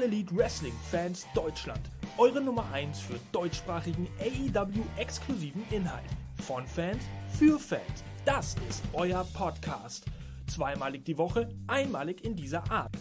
All 0.00 0.06
Elite 0.06 0.34
Wrestling 0.34 0.72
Fans 0.90 1.26
Deutschland. 1.34 1.80
Eure 2.16 2.40
Nummer 2.40 2.64
1 2.72 3.00
für 3.00 3.18
deutschsprachigen 3.32 4.08
AEW 4.18 4.82
exklusiven 4.96 5.62
Inhalt. 5.70 6.08
Von 6.46 6.66
Fans 6.66 7.02
für 7.38 7.58
Fans. 7.58 8.02
Das 8.24 8.56
ist 8.68 8.82
euer 8.94 9.26
Podcast. 9.34 10.06
Zweimalig 10.46 11.04
die 11.04 11.18
Woche, 11.18 11.50
einmalig 11.66 12.24
in 12.24 12.34
dieser 12.34 12.70
Art. 12.70 12.92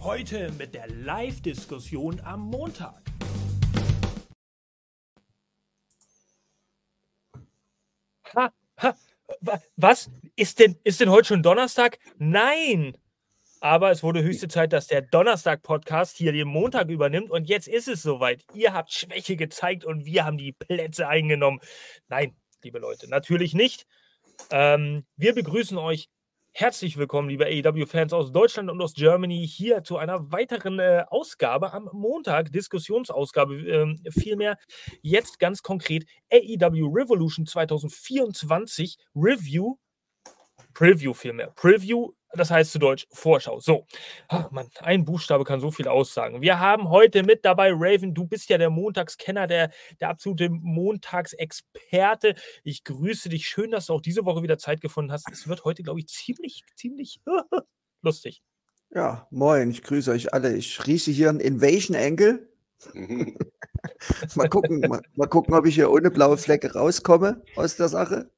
Heute 0.00 0.52
mit 0.52 0.74
der 0.74 0.88
Live-Diskussion 0.88 2.20
am 2.20 2.42
Montag. 2.42 3.02
Ha, 8.34 8.52
ha, 8.82 8.94
was? 9.76 10.10
Ist 10.36 10.60
denn, 10.60 10.76
ist 10.84 11.00
denn 11.00 11.10
heute 11.10 11.28
schon 11.28 11.42
Donnerstag? 11.42 11.98
Nein! 12.18 12.96
Aber 13.66 13.90
es 13.90 14.04
wurde 14.04 14.22
höchste 14.22 14.46
Zeit, 14.46 14.72
dass 14.72 14.86
der 14.86 15.02
Donnerstag-Podcast 15.02 16.16
hier 16.16 16.30
den 16.30 16.46
Montag 16.46 16.88
übernimmt. 16.88 17.32
Und 17.32 17.48
jetzt 17.48 17.66
ist 17.66 17.88
es 17.88 18.00
soweit. 18.00 18.44
Ihr 18.54 18.72
habt 18.72 18.92
Schwäche 18.92 19.34
gezeigt 19.34 19.84
und 19.84 20.04
wir 20.04 20.24
haben 20.24 20.38
die 20.38 20.52
Plätze 20.52 21.08
eingenommen. 21.08 21.58
Nein, 22.06 22.36
liebe 22.62 22.78
Leute, 22.78 23.10
natürlich 23.10 23.54
nicht. 23.54 23.84
Ähm, 24.52 25.04
wir 25.16 25.34
begrüßen 25.34 25.76
euch 25.78 26.08
Herzlich 26.52 26.96
willkommen, 26.96 27.28
liebe 27.28 27.44
AEW-Fans 27.44 28.12
aus 28.12 28.30
Deutschland 28.30 28.70
und 28.70 28.80
aus 28.80 28.94
Germany, 28.94 29.46
hier 29.46 29.82
zu 29.82 29.98
einer 29.98 30.30
weiteren 30.30 30.78
äh, 30.78 31.04
Ausgabe 31.08 31.72
am 31.72 31.90
Montag, 31.92 32.52
Diskussionsausgabe 32.52 33.56
äh, 33.56 34.10
vielmehr. 34.10 34.56
Jetzt 35.02 35.40
ganz 35.40 35.62
konkret 35.62 36.06
AEW 36.32 36.86
Revolution 36.94 37.44
2024 37.44 38.96
Review, 39.16 39.76
Preview 40.72 41.14
vielmehr. 41.14 41.48
Preview 41.56 42.12
das 42.36 42.50
heißt 42.50 42.72
zu 42.72 42.78
Deutsch 42.78 43.06
Vorschau. 43.10 43.60
So, 43.60 43.86
ach 44.28 44.50
Mann, 44.50 44.68
ein 44.80 45.04
Buchstabe 45.04 45.44
kann 45.44 45.60
so 45.60 45.70
viel 45.70 45.88
aussagen. 45.88 46.40
Wir 46.40 46.60
haben 46.60 46.88
heute 46.88 47.22
mit 47.22 47.44
dabei 47.44 47.70
Raven. 47.72 48.14
Du 48.14 48.26
bist 48.26 48.48
ja 48.48 48.58
der 48.58 48.70
Montagskenner, 48.70 49.46
der, 49.46 49.70
der 50.00 50.10
absolute 50.10 50.48
Montagsexperte. 50.50 52.34
Ich 52.64 52.84
grüße 52.84 53.28
dich. 53.28 53.48
Schön, 53.48 53.70
dass 53.70 53.86
du 53.86 53.94
auch 53.94 54.00
diese 54.00 54.24
Woche 54.24 54.42
wieder 54.42 54.58
Zeit 54.58 54.80
gefunden 54.80 55.12
hast. 55.12 55.30
Es 55.30 55.48
wird 55.48 55.64
heute, 55.64 55.82
glaube 55.82 56.00
ich, 56.00 56.08
ziemlich, 56.08 56.62
ziemlich 56.74 57.20
lustig. 58.02 58.42
Ja, 58.90 59.26
moin, 59.30 59.70
ich 59.70 59.82
grüße 59.82 60.10
euch 60.10 60.32
alle. 60.32 60.54
Ich 60.56 60.86
rieche 60.86 61.10
hier 61.10 61.28
einen 61.28 61.40
Invasion 61.40 61.96
Angle. 61.96 62.48
mal, 64.34 64.48
gucken, 64.48 64.80
mal, 64.80 65.00
mal 65.14 65.28
gucken, 65.28 65.54
ob 65.54 65.66
ich 65.66 65.74
hier 65.74 65.90
ohne 65.90 66.10
blaue 66.10 66.36
Flecke 66.36 66.72
rauskomme 66.72 67.42
aus 67.56 67.76
der 67.76 67.88
Sache. 67.88 68.30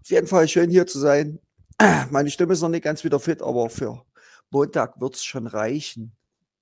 Auf 0.00 0.10
jeden 0.10 0.26
Fall 0.26 0.48
schön 0.48 0.70
hier 0.70 0.86
zu 0.86 0.98
sein. 0.98 1.40
Meine 2.10 2.30
Stimme 2.30 2.52
ist 2.52 2.60
noch 2.60 2.68
nicht 2.68 2.84
ganz 2.84 3.04
wieder 3.04 3.20
fit, 3.20 3.40
aber 3.42 3.70
für 3.70 4.04
Montag 4.50 5.00
wird 5.00 5.14
es 5.14 5.24
schon 5.24 5.46
reichen, 5.46 6.14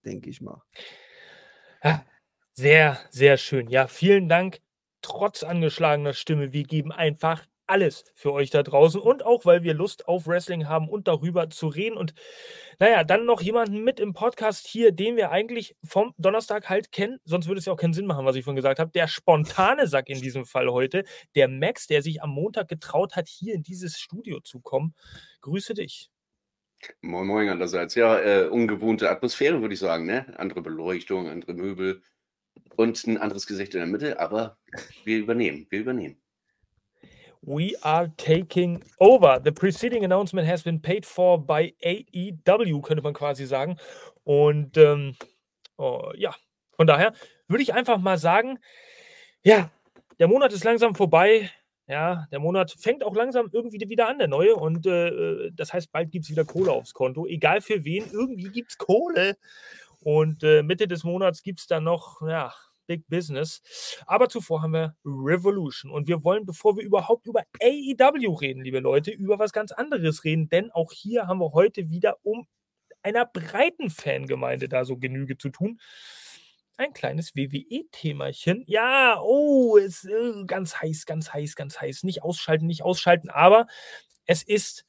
denke 0.04 0.30
ich 0.30 0.40
mal. 0.40 0.62
Ja, 1.82 2.04
sehr, 2.54 2.98
sehr 3.10 3.36
schön. 3.36 3.68
Ja, 3.68 3.88
vielen 3.88 4.28
Dank. 4.28 4.60
Trotz 5.02 5.42
angeschlagener 5.42 6.12
Stimme, 6.12 6.52
wir 6.52 6.64
geben 6.64 6.92
einfach 6.92 7.46
alles 7.68 8.04
für 8.14 8.32
euch 8.32 8.50
da 8.50 8.62
draußen 8.62 9.00
und 9.00 9.24
auch, 9.24 9.44
weil 9.44 9.62
wir 9.62 9.74
Lust 9.74 10.08
auf 10.08 10.26
Wrestling 10.26 10.68
haben 10.68 10.88
und 10.88 11.08
darüber 11.08 11.50
zu 11.50 11.68
reden. 11.68 11.96
Und 11.96 12.14
naja, 12.78 13.04
dann 13.04 13.24
noch 13.24 13.40
jemanden 13.40 13.84
mit 13.84 14.00
im 14.00 14.12
Podcast 14.12 14.66
hier, 14.66 14.92
den 14.92 15.16
wir 15.16 15.30
eigentlich 15.30 15.76
vom 15.84 16.14
Donnerstag 16.18 16.68
halt 16.68 16.92
kennen. 16.92 17.18
Sonst 17.24 17.46
würde 17.46 17.58
es 17.58 17.66
ja 17.66 17.72
auch 17.72 17.78
keinen 17.78 17.94
Sinn 17.94 18.06
machen, 18.06 18.24
was 18.24 18.36
ich 18.36 18.44
vorhin 18.44 18.56
gesagt 18.56 18.78
habe. 18.78 18.90
Der 18.90 19.08
spontane 19.08 19.86
Sack 19.86 20.08
in 20.08 20.20
diesem 20.20 20.44
Fall 20.44 20.68
heute, 20.68 21.04
der 21.34 21.48
Max, 21.48 21.86
der 21.86 22.02
sich 22.02 22.22
am 22.22 22.30
Montag 22.30 22.68
getraut 22.68 23.16
hat, 23.16 23.28
hier 23.28 23.54
in 23.54 23.62
dieses 23.62 23.98
Studio 23.98 24.40
zu 24.40 24.60
kommen. 24.60 24.94
Grüße 25.40 25.74
dich. 25.74 26.10
Moin 27.00 27.26
Moin 27.26 27.48
andererseits. 27.48 27.94
Ja, 27.94 28.18
äh, 28.20 28.48
ungewohnte 28.48 29.10
Atmosphäre, 29.10 29.60
würde 29.60 29.74
ich 29.74 29.80
sagen. 29.80 30.06
Ne? 30.06 30.32
Andere 30.38 30.62
Beleuchtung, 30.62 31.28
andere 31.28 31.54
Möbel 31.54 32.02
und 32.76 33.04
ein 33.06 33.18
anderes 33.18 33.46
Gesicht 33.46 33.74
in 33.74 33.80
der 33.80 33.88
Mitte. 33.88 34.20
Aber 34.20 34.58
wir 35.04 35.18
übernehmen, 35.18 35.66
wir 35.70 35.80
übernehmen. 35.80 36.20
We 37.42 37.74
are 37.82 38.08
taking 38.16 38.82
over. 38.98 39.40
The 39.42 39.52
preceding 39.52 40.04
announcement 40.04 40.46
has 40.48 40.62
been 40.62 40.80
paid 40.80 41.06
for 41.06 41.38
by 41.38 41.74
AEW, 41.84 42.82
könnte 42.82 43.02
man 43.02 43.14
quasi 43.14 43.46
sagen. 43.46 43.76
Und 44.24 44.76
ähm, 44.76 45.16
oh, 45.76 46.12
ja, 46.16 46.34
von 46.76 46.86
daher 46.86 47.12
würde 47.48 47.62
ich 47.62 47.74
einfach 47.74 47.98
mal 47.98 48.18
sagen, 48.18 48.58
ja, 49.42 49.70
der 50.18 50.28
Monat 50.28 50.52
ist 50.52 50.64
langsam 50.64 50.94
vorbei. 50.94 51.50
Ja, 51.86 52.26
der 52.30 52.38
Monat 52.38 52.76
fängt 52.78 53.02
auch 53.02 53.14
langsam 53.14 53.48
irgendwie 53.50 53.88
wieder 53.88 54.08
an, 54.08 54.18
der 54.18 54.28
neue. 54.28 54.54
Und 54.54 54.86
äh, 54.86 55.08
äh 55.08 55.50
das 55.54 55.72
heißt, 55.72 55.90
bald 55.90 56.10
gibt 56.10 56.26
es 56.26 56.30
wieder 56.30 56.44
Kohle 56.44 56.72
aufs 56.72 56.92
Konto. 56.92 57.26
Egal 57.26 57.62
für 57.62 57.84
wen, 57.84 58.04
irgendwie 58.12 58.50
gibt 58.50 58.72
es 58.72 58.78
Kohle. 58.78 59.38
Und 60.00 60.42
äh, 60.44 60.62
Mitte 60.62 60.86
des 60.86 61.04
Monats 61.04 61.42
gibt 61.42 61.60
es 61.60 61.66
dann 61.66 61.84
noch, 61.84 62.20
ja, 62.22 62.52
Big 62.88 63.06
Business. 63.08 63.62
Aber 64.06 64.28
zuvor 64.28 64.62
haben 64.62 64.72
wir 64.72 64.96
Revolution. 65.04 65.92
Und 65.92 66.08
wir 66.08 66.24
wollen, 66.24 66.44
bevor 66.44 66.76
wir 66.76 66.82
überhaupt 66.84 67.26
über 67.26 67.44
AEW 67.62 68.34
reden, 68.34 68.64
liebe 68.64 68.80
Leute, 68.80 69.12
über 69.12 69.38
was 69.38 69.52
ganz 69.52 69.70
anderes 69.70 70.24
reden. 70.24 70.48
Denn 70.48 70.72
auch 70.72 70.90
hier 70.90 71.28
haben 71.28 71.38
wir 71.38 71.52
heute 71.52 71.88
wieder 71.88 72.16
um 72.22 72.48
einer 73.02 73.26
breiten 73.26 73.90
Fangemeinde 73.90 74.68
da 74.68 74.84
so 74.84 74.96
Genüge 74.96 75.38
zu 75.38 75.50
tun. 75.50 75.80
Ein 76.76 76.92
kleines 76.92 77.34
WWE-Themachen. 77.34 78.64
Ja, 78.66 79.20
oh, 79.20 79.76
ist 79.76 80.04
äh, 80.04 80.44
ganz 80.46 80.80
heiß, 80.80 81.06
ganz 81.06 81.32
heiß, 81.32 81.56
ganz 81.56 81.80
heiß. 81.80 82.04
Nicht 82.04 82.22
ausschalten, 82.22 82.66
nicht 82.66 82.82
ausschalten. 82.82 83.30
Aber 83.30 83.66
es 84.26 84.42
ist 84.42 84.84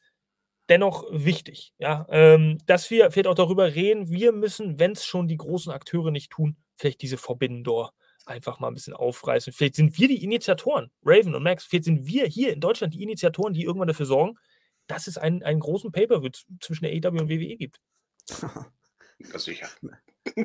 dennoch 0.70 1.06
wichtig, 1.12 1.74
ja, 1.78 2.06
ähm, 2.10 2.60
dass 2.66 2.90
wir 2.90 3.12
vielleicht 3.12 3.28
auch 3.28 3.36
darüber 3.36 3.76
reden, 3.76 4.10
wir 4.10 4.32
müssen, 4.32 4.80
wenn 4.80 4.92
es 4.92 5.06
schon 5.06 5.28
die 5.28 5.38
großen 5.38 5.72
Akteure 5.72 6.12
nicht 6.12 6.32
tun, 6.32 6.58
vielleicht 6.76 7.02
diese 7.02 7.18
Forbidden 7.18 7.64
Door 7.64 7.94
einfach 8.26 8.60
mal 8.60 8.68
ein 8.68 8.76
bisschen 8.76 8.94
aufreißen. 8.94 9.52
Vielleicht 9.54 9.76
sind 9.76 9.98
wir 9.98 10.08
die 10.08 10.24
Initiatoren, 10.24 10.92
Raven 11.04 11.36
und 11.36 11.44
Max, 11.44 11.66
vielleicht 11.66 11.86
sind 11.86 12.06
wir 12.06 12.26
hier 12.28 12.54
in 12.54 12.60
Deutschland 12.60 12.94
die 12.94 13.04
Initiatoren, 13.04 13.54
die 13.54 13.64
irgendwann 13.64 13.88
dafür 13.88 14.06
sorgen, 14.06 14.38
dass 14.88 15.08
es 15.08 15.18
einen, 15.18 15.44
einen 15.44 15.60
großen 15.60 15.92
Paper 15.92 16.22
zwischen 16.62 16.86
der 16.86 16.94
AW 16.94 17.22
und 17.22 17.30
WWE 17.30 17.58
gibt. 17.58 17.80
Ja, 19.20 19.40
sicher. 19.40 19.70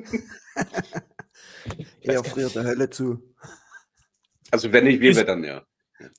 Er 2.01 2.23
friert 2.23 2.55
der 2.55 2.65
Hölle 2.65 2.91
zu. 2.91 3.35
Also 4.51 4.73
wenn 4.73 4.85
nicht 4.85 5.01
wir, 5.01 5.25
dann 5.25 5.43
ja. 5.43 5.67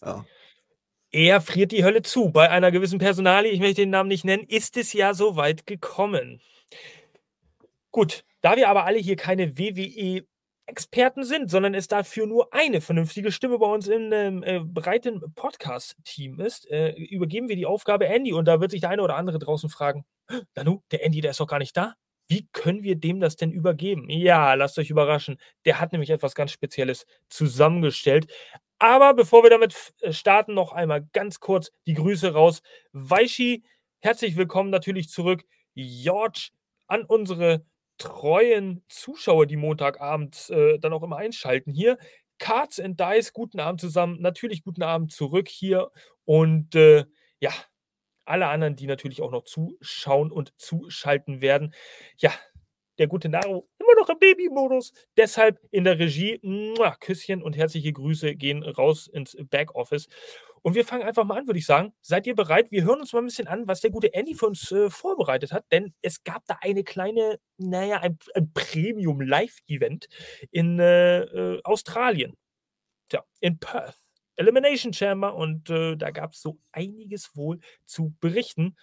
ja. 0.01 0.25
Er 1.15 1.39
friert 1.39 1.71
die 1.71 1.85
Hölle 1.85 2.01
zu. 2.01 2.29
Bei 2.29 2.49
einer 2.49 2.71
gewissen 2.71 2.99
Personalie, 2.99 3.49
ich 3.49 3.61
möchte 3.61 3.83
den 3.83 3.89
Namen 3.89 4.09
nicht 4.09 4.25
nennen, 4.25 4.43
ist 4.43 4.75
es 4.75 4.91
ja 4.91 5.13
so 5.13 5.37
weit 5.37 5.65
gekommen. 5.65 6.41
Gut, 7.91 8.25
da 8.41 8.57
wir 8.57 8.67
aber 8.67 8.83
alle 8.83 8.99
hier 8.99 9.15
keine 9.15 9.57
WWE 9.57 10.25
Experten 10.65 11.23
sind, 11.23 11.49
sondern 11.49 11.73
es 11.73 11.87
dafür 11.87 12.27
nur 12.27 12.53
eine 12.53 12.81
vernünftige 12.81 13.31
Stimme 13.31 13.59
bei 13.59 13.65
uns 13.65 13.87
im 13.87 14.11
ähm, 14.11 14.43
äh, 14.43 14.59
breiten 14.59 15.21
Podcast-Team 15.35 16.41
ist, 16.41 16.69
äh, 16.69 16.91
übergeben 16.95 17.47
wir 17.47 17.55
die 17.55 17.65
Aufgabe 17.65 18.07
Andy 18.07 18.33
und 18.33 18.43
da 18.43 18.59
wird 18.59 18.71
sich 18.71 18.81
der 18.81 18.89
eine 18.89 19.01
oder 19.01 19.15
andere 19.15 19.39
draußen 19.39 19.69
fragen, 19.69 20.03
Nanu, 20.53 20.81
der 20.91 21.05
Andy, 21.05 21.21
der 21.21 21.31
ist 21.31 21.39
doch 21.39 21.47
gar 21.47 21.59
nicht 21.59 21.77
da. 21.77 21.93
Wie 22.27 22.47
können 22.51 22.83
wir 22.83 22.97
dem 22.97 23.21
das 23.21 23.37
denn 23.37 23.51
übergeben? 23.51 24.09
Ja, 24.09 24.55
lasst 24.55 24.77
euch 24.79 24.89
überraschen. 24.89 25.37
Der 25.63 25.79
hat 25.79 25.93
nämlich 25.93 26.09
etwas 26.09 26.35
ganz 26.35 26.51
Spezielles 26.51 27.05
zusammengestellt. 27.29 28.27
Aber 28.79 29.13
bevor 29.13 29.43
wir 29.43 29.49
damit 29.49 29.93
äh, 30.01 30.11
starten, 30.11 30.53
noch 30.53 30.71
einmal 30.73 31.07
ganz 31.13 31.39
kurz 31.39 31.71
die 31.87 31.93
Grüße 31.93 32.33
raus. 32.33 32.61
Weishi, 32.91 33.63
herzlich 33.99 34.35
willkommen 34.35 34.69
natürlich 34.69 35.09
zurück. 35.09 35.45
George 35.75 36.49
an 36.87 37.03
unsere 37.05 37.65
treuen 37.97 38.83
Zuschauer, 38.89 39.45
die 39.45 39.55
Montagabend 39.55 40.49
äh, 40.49 40.77
dann 40.79 40.93
auch 40.93 41.03
immer 41.03 41.17
einschalten 41.17 41.71
hier. 41.71 41.97
Cards 42.37 42.79
and 42.79 42.99
Dice, 42.99 43.31
guten 43.31 43.61
Abend 43.61 43.79
zusammen. 43.79 44.21
Natürlich 44.21 44.63
guten 44.63 44.83
Abend 44.83 45.13
zurück 45.13 45.47
hier. 45.47 45.91
Und 46.25 46.75
äh, 46.75 47.05
ja, 47.39 47.51
alle 48.25 48.47
anderen, 48.47 48.75
die 48.75 48.87
natürlich 48.87 49.21
auch 49.21 49.31
noch 49.31 49.43
zuschauen 49.43 50.31
und 50.31 50.53
zuschalten 50.57 51.41
werden. 51.41 51.73
Ja, 52.17 52.31
der 52.97 53.07
gute 53.07 53.29
Naru 53.29 53.67
immer 53.79 53.95
noch 53.99 54.09
im 54.09 54.19
Babymodus. 54.19 54.93
Deshalb 55.17 55.59
in 55.71 55.83
der 55.83 55.99
Regie, 55.99 56.39
muah, 56.41 56.95
Küsschen 56.99 57.41
und 57.43 57.55
herzliche 57.55 57.93
Grüße 57.93 58.35
gehen 58.35 58.63
raus 58.63 59.07
ins 59.07 59.37
Backoffice. 59.49 60.07
Und 60.61 60.73
wir 60.73 60.83
fangen 60.83 61.03
einfach 61.03 61.25
mal 61.25 61.37
an, 61.37 61.47
würde 61.47 61.59
ich 61.59 61.65
sagen. 61.67 61.93
Seid 62.01 62.25
ihr 62.25 62.33
bereit? 62.33 62.71
Wir 62.71 62.83
hören 62.83 62.99
uns 62.99 63.13
mal 63.13 63.19
ein 63.19 63.25
bisschen 63.25 63.47
an, 63.47 63.67
was 63.67 63.81
der 63.81 63.91
gute 63.91 64.13
Andy 64.15 64.33
für 64.33 64.47
uns 64.47 64.71
äh, 64.71 64.89
vorbereitet 64.89 65.51
hat, 65.51 65.63
denn 65.71 65.93
es 66.01 66.23
gab 66.23 66.43
da 66.47 66.57
eine 66.61 66.83
kleine, 66.83 67.39
naja, 67.57 67.99
ein, 67.99 68.17
ein 68.33 68.51
Premium-Live-Event 68.51 70.07
in 70.49 70.79
äh, 70.79 71.19
äh, 71.19 71.61
Australien. 71.63 72.33
Tja, 73.09 73.23
in 73.41 73.59
Perth. 73.59 74.05
Elimination 74.37 74.91
Chamber 74.91 75.35
und 75.35 75.69
äh, 75.69 75.95
da 75.95 76.11
gab 76.11 76.33
es 76.33 76.41
so 76.41 76.59
einiges 76.71 77.35
wohl 77.35 77.59
zu 77.85 78.15
berichten. 78.19 78.75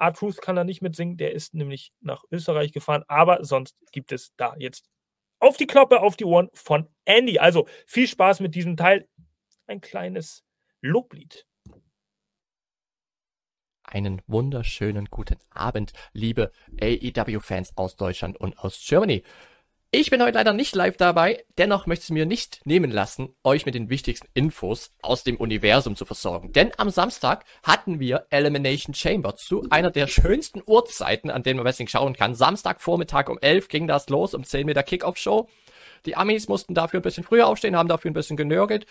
R-Truth 0.00 0.40
kann 0.40 0.56
da 0.56 0.64
nicht 0.64 0.82
mitsingen, 0.82 1.16
der 1.16 1.32
ist 1.32 1.54
nämlich 1.54 1.92
nach 2.00 2.24
Österreich 2.30 2.72
gefahren, 2.72 3.04
aber 3.06 3.44
sonst 3.44 3.76
gibt 3.92 4.12
es 4.12 4.34
da 4.36 4.54
jetzt 4.58 4.88
auf 5.38 5.56
die 5.56 5.66
Kloppe, 5.66 6.00
auf 6.00 6.16
die 6.16 6.24
Ohren 6.24 6.50
von 6.54 6.88
Andy. 7.04 7.38
Also 7.38 7.66
viel 7.86 8.06
Spaß 8.06 8.40
mit 8.40 8.54
diesem 8.54 8.76
Teil. 8.76 9.08
Ein 9.66 9.80
kleines 9.80 10.44
Loblied. 10.80 11.46
Einen 13.82 14.22
wunderschönen 14.26 15.06
guten 15.06 15.38
Abend, 15.50 15.92
liebe 16.12 16.52
AEW-Fans 16.80 17.76
aus 17.76 17.96
Deutschland 17.96 18.36
und 18.36 18.58
aus 18.58 18.84
Germany. 18.86 19.24
Ich 19.92 20.08
bin 20.08 20.22
heute 20.22 20.38
leider 20.38 20.52
nicht 20.52 20.76
live 20.76 20.96
dabei, 20.96 21.44
dennoch 21.58 21.86
möchte 21.86 22.04
es 22.04 22.10
mir 22.10 22.24
nicht 22.24 22.60
nehmen 22.64 22.92
lassen, 22.92 23.34
euch 23.42 23.66
mit 23.66 23.74
den 23.74 23.90
wichtigsten 23.90 24.28
Infos 24.34 24.92
aus 25.02 25.24
dem 25.24 25.36
Universum 25.36 25.96
zu 25.96 26.04
versorgen. 26.04 26.52
Denn 26.52 26.70
am 26.76 26.90
Samstag 26.90 27.44
hatten 27.64 27.98
wir 27.98 28.24
Elimination 28.30 28.94
Chamber 28.94 29.34
zu 29.34 29.66
einer 29.70 29.90
der 29.90 30.06
schönsten 30.06 30.62
Uhrzeiten, 30.64 31.28
an 31.28 31.42
denen 31.42 31.56
man 31.56 31.66
Wrestling 31.66 31.88
schauen 31.88 32.14
kann. 32.14 32.36
Samstagvormittag 32.36 33.28
um 33.28 33.38
11 33.40 33.66
ging 33.66 33.88
das 33.88 34.08
los, 34.10 34.32
um 34.32 34.44
10 34.44 34.64
Meter 34.64 34.84
Kickoff-Show. 34.84 35.48
Die 36.06 36.14
Amis 36.14 36.46
mussten 36.46 36.72
dafür 36.72 37.00
ein 37.00 37.02
bisschen 37.02 37.24
früher 37.24 37.48
aufstehen, 37.48 37.74
haben 37.74 37.88
dafür 37.88 38.12
ein 38.12 38.14
bisschen 38.14 38.36
genörgelt. 38.36 38.86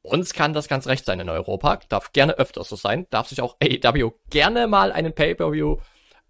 Uns 0.00 0.32
kann 0.32 0.54
das 0.54 0.66
ganz 0.66 0.86
recht 0.86 1.04
sein 1.04 1.20
in 1.20 1.28
Europa, 1.28 1.80
darf 1.90 2.12
gerne 2.12 2.38
öfter 2.38 2.64
so 2.64 2.76
sein, 2.76 3.06
darf 3.10 3.28
sich 3.28 3.42
auch 3.42 3.58
AEW 3.62 4.12
gerne 4.30 4.66
mal 4.66 4.92
einen 4.92 5.14
Pay-Per-View 5.14 5.76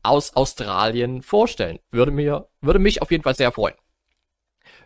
aus 0.07 0.35
Australien 0.35 1.23
vorstellen. 1.23 1.79
Würde 1.91 2.13
mir, 2.13 2.49
würde 2.61 2.79
mich 2.79 3.03
auf 3.03 3.11
jeden 3.11 3.23
Fall 3.23 3.35
sehr 3.35 3.53
freuen. 3.53 3.75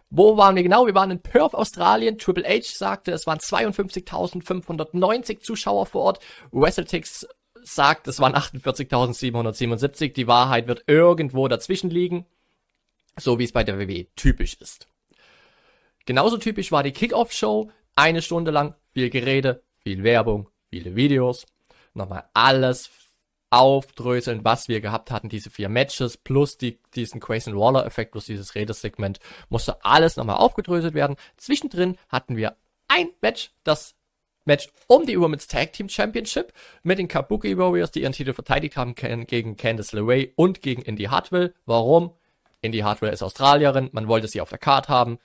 Wo 0.08 0.36
waren 0.36 0.56
wir 0.56 0.64
genau? 0.64 0.86
Wir 0.86 0.94
waren 0.94 1.12
in 1.12 1.22
Perth, 1.22 1.54
Australien. 1.54 2.18
Triple 2.18 2.44
H 2.44 2.76
sagte, 2.76 3.12
es 3.12 3.26
waren 3.26 3.38
52.590 3.38 5.40
Zuschauer 5.40 5.86
vor 5.86 6.02
Ort. 6.02 6.18
WrestleTix 6.50 7.28
sagt, 7.62 8.08
es 8.08 8.18
waren 8.18 8.34
48.777. 8.34 10.12
Die 10.12 10.26
Wahrheit 10.26 10.66
wird 10.66 10.82
irgendwo 10.88 11.46
dazwischen 11.46 11.90
liegen. 11.90 12.26
So 13.18 13.38
wie 13.38 13.44
es 13.44 13.52
bei 13.52 13.62
der 13.62 13.78
WWE 13.78 14.06
typisch 14.16 14.54
ist. 14.54 14.88
Genauso 16.06 16.38
typisch 16.38 16.72
war 16.72 16.82
die 16.82 16.92
Kickoff-Show. 16.92 17.70
Eine 17.94 18.22
Stunde 18.22 18.50
lang 18.50 18.74
viel 18.92 19.10
Gerede, 19.10 19.62
viel 19.78 20.02
Werbung, 20.02 20.48
viele 20.70 20.96
Videos. 20.96 21.46
Nochmal 21.94 22.24
alles 22.34 22.90
aufdröseln, 23.50 24.44
was 24.44 24.68
wir 24.68 24.80
gehabt 24.80 25.10
hatten, 25.10 25.28
diese 25.28 25.50
vier 25.50 25.68
Matches 25.68 26.16
plus 26.16 26.56
die, 26.56 26.78
diesen 26.94 27.20
Grayson 27.20 27.56
Waller 27.56 27.84
Effekt 27.84 28.12
plus 28.12 28.26
dieses 28.26 28.54
Redesegment 28.54 29.18
musste 29.48 29.84
alles 29.84 30.16
nochmal 30.16 30.36
aufgedröselt 30.36 30.94
werden. 30.94 31.16
Zwischendrin 31.36 31.98
hatten 32.08 32.36
wir 32.36 32.56
ein 32.88 33.08
Match, 33.20 33.50
das 33.64 33.96
Match 34.44 34.68
um 34.86 35.04
die 35.04 35.20
Women's 35.20 35.48
Tag 35.48 35.72
Team 35.72 35.88
Championship 35.88 36.52
mit 36.82 36.98
den 36.98 37.08
Kabuki 37.08 37.58
Warriors, 37.58 37.90
die 37.90 38.02
ihren 38.02 38.12
Titel 38.12 38.32
verteidigt 38.32 38.76
haben 38.76 38.94
gegen 38.94 39.56
Candice 39.56 39.92
LeRae 39.92 40.32
und 40.36 40.62
gegen 40.62 40.82
Indy 40.82 41.04
Hartwell. 41.04 41.54
Warum? 41.66 42.14
Indy 42.62 42.78
Hartwell 42.78 43.12
ist 43.12 43.22
Australierin, 43.22 43.90
man 43.92 44.08
wollte 44.08 44.28
sie 44.28 44.40
auf 44.40 44.50
der 44.50 44.58
Karte 44.58 44.88
haben. 44.88 45.18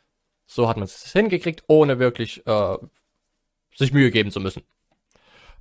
So 0.48 0.68
hat 0.68 0.78
man 0.78 0.86
es 0.86 1.12
hingekriegt, 1.12 1.64
ohne 1.68 2.00
wirklich 2.00 2.46
äh, 2.46 2.78
sich 3.76 3.94
Mühe 3.94 4.12
geben 4.12 4.32
zu 4.32 4.40
müssen. 4.40 4.64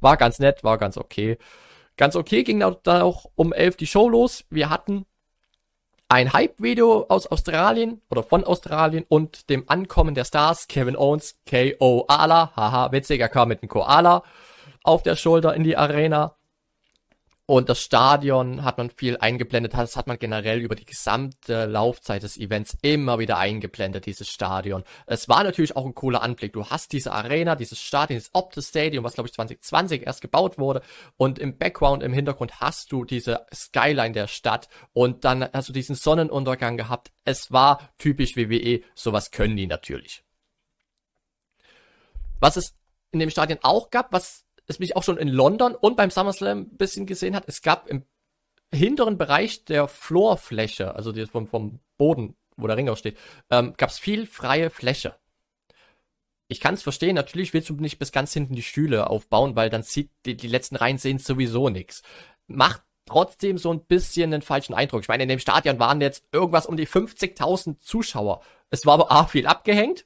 War 0.01 0.17
ganz 0.17 0.39
nett, 0.39 0.63
war 0.63 0.79
ganz 0.79 0.99
okay. 0.99 1.39
Ganz 1.97 2.17
okay 2.17 2.43
ging 2.43 2.61
da 2.61 3.03
auch 3.03 3.27
um 3.37 3.53
11 3.53 3.77
die 3.77 3.87
Show 3.87 4.09
los. 4.09 4.45
Wir 4.51 4.69
hatten 4.69 5.07
ein 6.09 6.33
Hype-Video 6.33 7.07
aus 7.09 7.27
Australien 7.27 8.01
oder 8.11 8.23
von 8.23 8.45
Australien 8.45 9.05
und 9.09 9.49
dem 9.49 9.69
Ankommen 9.69 10.15
der 10.15 10.25
Stars. 10.25 10.69
Kevin 10.69 10.97
Owens, 10.97 11.41
K.O. 11.47 12.05
Ala, 12.09 12.53
haha, 12.57 12.93
witzig, 12.93 13.21
er 13.21 13.29
kam 13.29 13.49
mit 13.49 13.63
einem 13.63 13.69
Koala 13.69 14.23
auf 14.83 15.03
der 15.03 15.17
Schulter 15.17 15.55
in 15.55 15.65
die 15.65 15.77
Arena. 15.77 16.37
Und 17.47 17.69
das 17.69 17.83
Stadion 17.83 18.65
hat 18.65 18.79
man 18.79 18.89
viel 18.89 19.19
eingeblendet, 19.19 19.75
das 19.75 19.97
hat 19.97 20.07
man 20.07 20.19
generell 20.19 20.61
über 20.61 20.75
die 20.75 20.87
gesamte 20.87 21.67
Laufzeit 21.67 22.23
des 22.23 22.39
Events 22.39 22.75
immer 22.81 23.19
wieder 23.19 23.37
eingeblendet, 23.37 24.07
dieses 24.07 24.31
Stadion. 24.31 24.83
Es 25.07 25.29
war 25.29 25.45
natürlich 25.45 25.77
auch 25.77 25.85
ein 25.85 25.95
cooler 25.95 26.23
Anblick. 26.23 26.55
Du 26.55 26.65
hast 26.65 26.95
diese 26.95 27.13
Arena, 27.13 27.55
dieses 27.55 27.79
Stadion, 27.81 28.19
das 28.19 28.31
Optus 28.33 28.69
Stadium, 28.69 29.05
was 29.05 29.13
glaube 29.13 29.29
ich 29.29 29.35
2020 29.35 30.07
erst 30.07 30.23
gebaut 30.23 30.57
wurde. 30.57 30.81
Und 31.19 31.39
im 31.39 31.59
Background, 31.59 32.03
im 32.03 32.15
Hintergrund 32.15 32.61
hast 32.61 32.91
du 32.93 33.05
diese 33.05 33.45
Skyline 33.53 34.13
der 34.13 34.27
Stadt 34.27 34.71
und 34.95 35.27
dann 35.27 35.47
hast 35.53 35.69
du 35.69 35.75
diesen 35.75 35.97
Sonnenuntergang 35.97 36.79
gehabt. 36.79 37.13
Es 37.25 37.53
war 37.53 37.91
typisch 37.99 38.37
WWE, 38.37 38.81
sowas 38.95 39.31
können 39.31 39.59
die 39.59 39.67
natürlich. 39.67 40.25
Was 42.41 42.57
es 42.57 42.75
in 43.13 43.19
dem 43.19 43.29
Stadion 43.29 43.59
auch 43.63 43.91
gab, 43.91 44.15
was 44.15 44.44
es 44.67 44.79
mich 44.79 44.97
auch 44.97 45.03
schon 45.03 45.19
in 45.19 45.29
London 45.29 45.75
und 45.75 45.97
beim 45.97 46.11
SummerSlam 46.11 46.59
ein 46.59 46.77
bisschen 46.77 47.07
gesehen 47.07 47.37
hat. 47.37 47.45
Es 47.47 47.63
gab 47.63 47.89
im 47.89 48.05
hinteren 48.73 49.19
Bereich 49.19 49.65
der 49.65 49.89
Floorfläche, 49.89 50.95
also 50.95 51.13
die 51.13 51.27
vom, 51.27 51.47
vom 51.47 51.81
Boden, 51.97 52.37
wo 52.57 52.67
der 52.67 52.77
Ring 52.77 52.89
auch 52.89 52.97
steht, 52.97 53.19
ähm, 53.51 53.75
gab 53.77 53.91
es 53.91 53.99
viel 53.99 54.27
freie 54.27 54.71
Fläche. 54.71 55.17
Ich 56.49 56.61
kann 56.61 56.75
es 56.75 56.83
verstehen, 56.83 57.15
natürlich 57.15 57.55
willst 57.55 57.71
du 57.71 57.75
nicht 57.75 57.99
bis 57.99 58.13
ganz 58.13 58.33
hinten 58.33 58.55
die 58.55 58.63
Stühle 58.63 59.09
aufbauen, 59.09 59.57
weil 59.57 59.71
dann 59.71 59.83
sieht 59.83 60.11
die, 60.27 60.37
die 60.37 60.49
letzten 60.49 60.77
Reihen 60.77 60.99
sehen 60.99 61.19
sowieso 61.19 61.69
nichts. 61.69 62.03
Macht 62.47 62.83
trotzdem 63.07 63.59
so 63.59 63.73
ein 63.73 63.85
bisschen 63.85 64.31
den 64.31 64.43
falschen 64.43 64.75
Eindruck. 64.75 65.03
Ich 65.03 65.09
meine, 65.09 65.23
in 65.23 65.29
dem 65.29 65.39
Stadion 65.39 65.79
waren 65.79 66.01
jetzt 66.01 66.25
irgendwas 66.33 66.67
um 66.67 66.77
die 66.77 66.87
50.000 66.87 67.79
Zuschauer. 67.79 68.43
Es 68.71 68.87
war 68.87 68.95
aber 68.95 69.13
A, 69.13 69.27
viel 69.27 69.47
abgehängt 69.47 70.05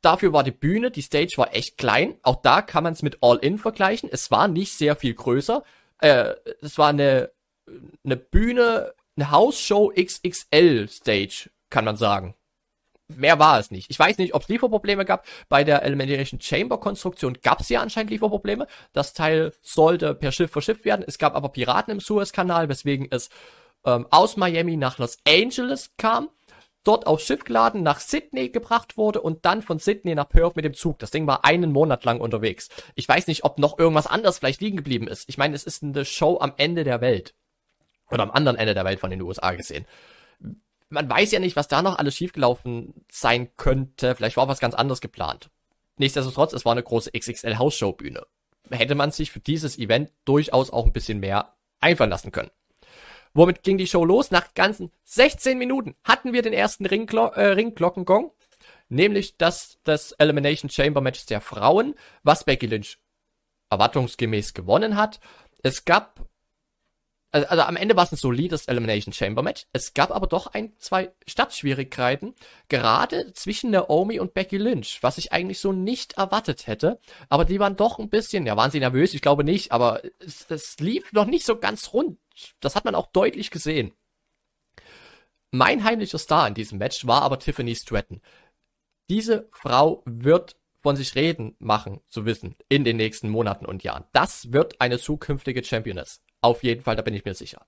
Dafür 0.00 0.32
war 0.32 0.44
die 0.44 0.52
Bühne, 0.52 0.90
die 0.90 1.02
Stage 1.02 1.34
war 1.36 1.54
echt 1.54 1.76
klein. 1.76 2.16
Auch 2.22 2.36
da 2.36 2.62
kann 2.62 2.84
man 2.84 2.92
es 2.92 3.02
mit 3.02 3.18
All-In 3.20 3.58
vergleichen. 3.58 4.08
Es 4.12 4.30
war 4.30 4.46
nicht 4.46 4.72
sehr 4.74 4.94
viel 4.94 5.14
größer. 5.14 5.64
Äh, 6.00 6.34
es 6.62 6.78
war 6.78 6.88
eine, 6.88 7.30
eine 8.04 8.16
Bühne, 8.16 8.94
eine 9.16 9.30
Hausshow 9.30 9.92
XXL 9.94 10.88
Stage, 10.88 11.50
kann 11.70 11.84
man 11.84 11.96
sagen. 11.96 12.34
Mehr 13.08 13.38
war 13.38 13.58
es 13.58 13.70
nicht. 13.70 13.90
Ich 13.90 13.98
weiß 13.98 14.18
nicht, 14.18 14.34
ob 14.34 14.42
es 14.42 14.48
Lieferprobleme 14.48 15.04
gab. 15.04 15.26
Bei 15.48 15.64
der 15.64 15.82
Elimination 15.82 16.40
Chamber 16.40 16.78
Konstruktion 16.78 17.38
gab 17.42 17.60
es 17.60 17.70
ja 17.70 17.80
anscheinend 17.80 18.10
Lieferprobleme. 18.10 18.66
Das 18.92 19.14
Teil 19.14 19.52
sollte 19.62 20.14
per 20.14 20.30
Schiff 20.30 20.50
verschifft 20.52 20.84
werden. 20.84 21.04
Es 21.06 21.18
gab 21.18 21.34
aber 21.34 21.48
Piraten 21.48 21.90
im 21.90 22.00
Suezkanal, 22.00 22.68
weswegen 22.68 23.08
es 23.10 23.30
ähm, 23.84 24.06
aus 24.10 24.36
Miami 24.36 24.76
nach 24.76 24.98
Los 24.98 25.16
Angeles 25.26 25.90
kam 25.96 26.28
dort 26.88 27.06
aufs 27.06 27.24
Schiff 27.24 27.44
geladen, 27.44 27.82
nach 27.82 28.00
Sydney 28.00 28.48
gebracht 28.48 28.96
wurde 28.96 29.20
und 29.20 29.44
dann 29.44 29.60
von 29.60 29.78
Sydney 29.78 30.14
nach 30.14 30.28
Perth 30.28 30.56
mit 30.56 30.64
dem 30.64 30.72
Zug. 30.72 30.98
Das 30.98 31.10
Ding 31.10 31.26
war 31.26 31.44
einen 31.44 31.70
Monat 31.70 32.04
lang 32.04 32.18
unterwegs. 32.18 32.70
Ich 32.94 33.06
weiß 33.06 33.26
nicht, 33.26 33.44
ob 33.44 33.58
noch 33.58 33.78
irgendwas 33.78 34.06
anderes 34.06 34.38
vielleicht 34.38 34.62
liegen 34.62 34.78
geblieben 34.78 35.06
ist. 35.06 35.28
Ich 35.28 35.36
meine, 35.36 35.54
es 35.54 35.64
ist 35.64 35.82
eine 35.82 36.06
Show 36.06 36.38
am 36.40 36.54
Ende 36.56 36.84
der 36.84 37.02
Welt. 37.02 37.34
Oder 38.10 38.22
am 38.22 38.30
anderen 38.30 38.56
Ende 38.56 38.72
der 38.72 38.86
Welt 38.86 39.00
von 39.00 39.10
den 39.10 39.20
USA 39.20 39.52
gesehen. 39.52 39.84
Man 40.88 41.10
weiß 41.10 41.30
ja 41.30 41.40
nicht, 41.40 41.56
was 41.56 41.68
da 41.68 41.82
noch 41.82 41.98
alles 41.98 42.16
schiefgelaufen 42.16 42.94
sein 43.12 43.54
könnte. 43.58 44.14
Vielleicht 44.14 44.38
war 44.38 44.48
was 44.48 44.58
ganz 44.58 44.74
anderes 44.74 45.02
geplant. 45.02 45.50
Nichtsdestotrotz, 45.98 46.54
es 46.54 46.64
war 46.64 46.72
eine 46.72 46.82
große 46.82 47.10
XXL 47.12 47.58
Hausshow 47.58 47.92
Bühne. 47.92 48.26
Hätte 48.70 48.94
man 48.94 49.10
sich 49.10 49.30
für 49.30 49.40
dieses 49.40 49.78
Event 49.78 50.10
durchaus 50.24 50.70
auch 50.70 50.86
ein 50.86 50.92
bisschen 50.92 51.20
mehr 51.20 51.54
einfallen 51.80 52.10
lassen 52.10 52.32
können. 52.32 52.50
Womit 53.38 53.62
ging 53.62 53.78
die 53.78 53.86
Show 53.86 54.04
los? 54.04 54.32
Nach 54.32 54.52
ganzen 54.54 54.90
16 55.04 55.56
Minuten 55.56 55.94
hatten 56.02 56.32
wir 56.32 56.42
den 56.42 56.52
ersten 56.52 56.84
Ringglo 56.84 57.26
äh, 57.26 57.50
Ringglockengong, 57.50 58.32
nämlich 58.88 59.36
das 59.36 59.78
das 59.84 60.10
Elimination 60.10 60.68
Chamber 60.68 61.00
Match 61.00 61.24
der 61.26 61.40
Frauen, 61.40 61.94
was 62.24 62.42
Becky 62.42 62.66
Lynch 62.66 62.98
erwartungsgemäß 63.70 64.54
gewonnen 64.54 64.96
hat. 64.96 65.20
Es 65.62 65.84
gab 65.84 66.28
also, 67.30 67.46
also 67.46 67.62
am 67.62 67.76
Ende 67.76 67.94
war 67.94 68.02
es 68.02 68.12
ein 68.12 68.16
solides 68.16 68.66
Elimination 68.66 69.12
Chamber 69.12 69.42
Match. 69.42 69.66
Es 69.72 69.94
gab 69.94 70.10
aber 70.10 70.26
doch 70.26 70.48
ein, 70.48 70.72
zwei 70.80 71.12
Startschwierigkeiten, 71.28 72.34
gerade 72.68 73.32
zwischen 73.34 73.70
Naomi 73.70 74.18
und 74.18 74.34
Becky 74.34 74.56
Lynch, 74.56 74.98
was 75.02 75.16
ich 75.16 75.30
eigentlich 75.30 75.60
so 75.60 75.72
nicht 75.72 76.14
erwartet 76.14 76.66
hätte. 76.66 76.98
Aber 77.28 77.44
die 77.44 77.60
waren 77.60 77.76
doch 77.76 78.00
ein 78.00 78.08
bisschen, 78.08 78.46
ja, 78.46 78.56
waren 78.56 78.72
sie 78.72 78.80
nervös? 78.80 79.14
Ich 79.14 79.22
glaube 79.22 79.44
nicht, 79.44 79.70
aber 79.70 80.02
es, 80.18 80.46
es 80.48 80.80
lief 80.80 81.12
noch 81.12 81.26
nicht 81.26 81.46
so 81.46 81.56
ganz 81.56 81.92
rund. 81.92 82.18
Das 82.60 82.76
hat 82.76 82.84
man 82.84 82.94
auch 82.94 83.06
deutlich 83.08 83.50
gesehen. 83.50 83.92
Mein 85.50 85.84
heimlicher 85.84 86.18
Star 86.18 86.46
in 86.46 86.54
diesem 86.54 86.78
Match 86.78 87.06
war 87.06 87.22
aber 87.22 87.38
Tiffany 87.38 87.74
Stratton. 87.74 88.20
Diese 89.08 89.48
Frau 89.50 90.02
wird 90.04 90.56
von 90.80 90.96
sich 90.96 91.14
reden 91.14 91.56
machen 91.58 92.00
zu 92.08 92.26
wissen 92.26 92.56
in 92.68 92.84
den 92.84 92.96
nächsten 92.96 93.28
Monaten 93.30 93.66
und 93.66 93.82
Jahren. 93.82 94.04
Das 94.12 94.52
wird 94.52 94.80
eine 94.80 94.98
zukünftige 94.98 95.64
Championess. 95.64 96.22
Auf 96.40 96.62
jeden 96.62 96.82
Fall, 96.82 96.96
da 96.96 97.02
bin 97.02 97.14
ich 97.14 97.24
mir 97.24 97.34
sicher. 97.34 97.66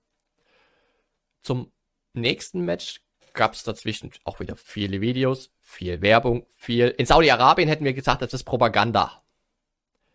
Zum 1.42 1.72
nächsten 2.12 2.60
Match 2.64 3.00
gab 3.32 3.54
es 3.54 3.62
dazwischen 3.62 4.12
auch 4.24 4.40
wieder 4.40 4.56
viele 4.56 5.00
Videos, 5.00 5.50
viel 5.60 6.02
Werbung, 6.02 6.46
viel. 6.56 6.88
In 6.98 7.06
Saudi-Arabien 7.06 7.68
hätten 7.68 7.84
wir 7.84 7.94
gesagt, 7.94 8.22
das 8.22 8.34
ist 8.34 8.44
Propaganda. 8.44 9.22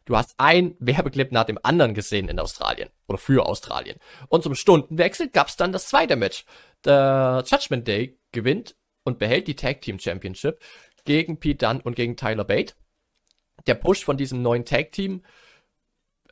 Du 0.06 0.16
hast 0.16 0.36
ein 0.38 0.76
Werbeclip 0.80 1.32
nach 1.32 1.46
dem 1.46 1.60
anderen 1.64 1.96
gesehen 1.96 2.30
in 2.30 2.40
Australien 2.40 2.90
oder 3.08 3.18
für 3.18 3.46
Australien. 3.48 3.98
Und 4.30 4.44
zum 4.44 4.54
Stundenwechsel 4.54 5.30
gab 5.30 5.48
es 5.48 5.58
dann 5.58 5.72
das 5.72 5.88
zweite 5.88 6.16
Match. 6.16 6.46
Der 6.84 7.44
Judgment 7.46 7.88
Day 7.88 8.20
gewinnt 8.32 8.76
und 9.04 9.18
behält 9.18 9.48
die 9.48 9.56
Tag 9.56 9.82
Team 9.82 10.00
Championship 10.00 10.60
gegen 11.06 11.40
Pete 11.40 11.66
Dunne 11.66 11.82
und 11.84 11.96
gegen 11.96 12.16
Tyler 12.16 12.44
Bate. 12.44 12.76
Der 13.66 13.76
Push 13.76 14.06
von 14.06 14.18
diesem 14.18 14.44
neuen 14.44 14.66
Tag 14.66 14.92
Team 14.92 15.24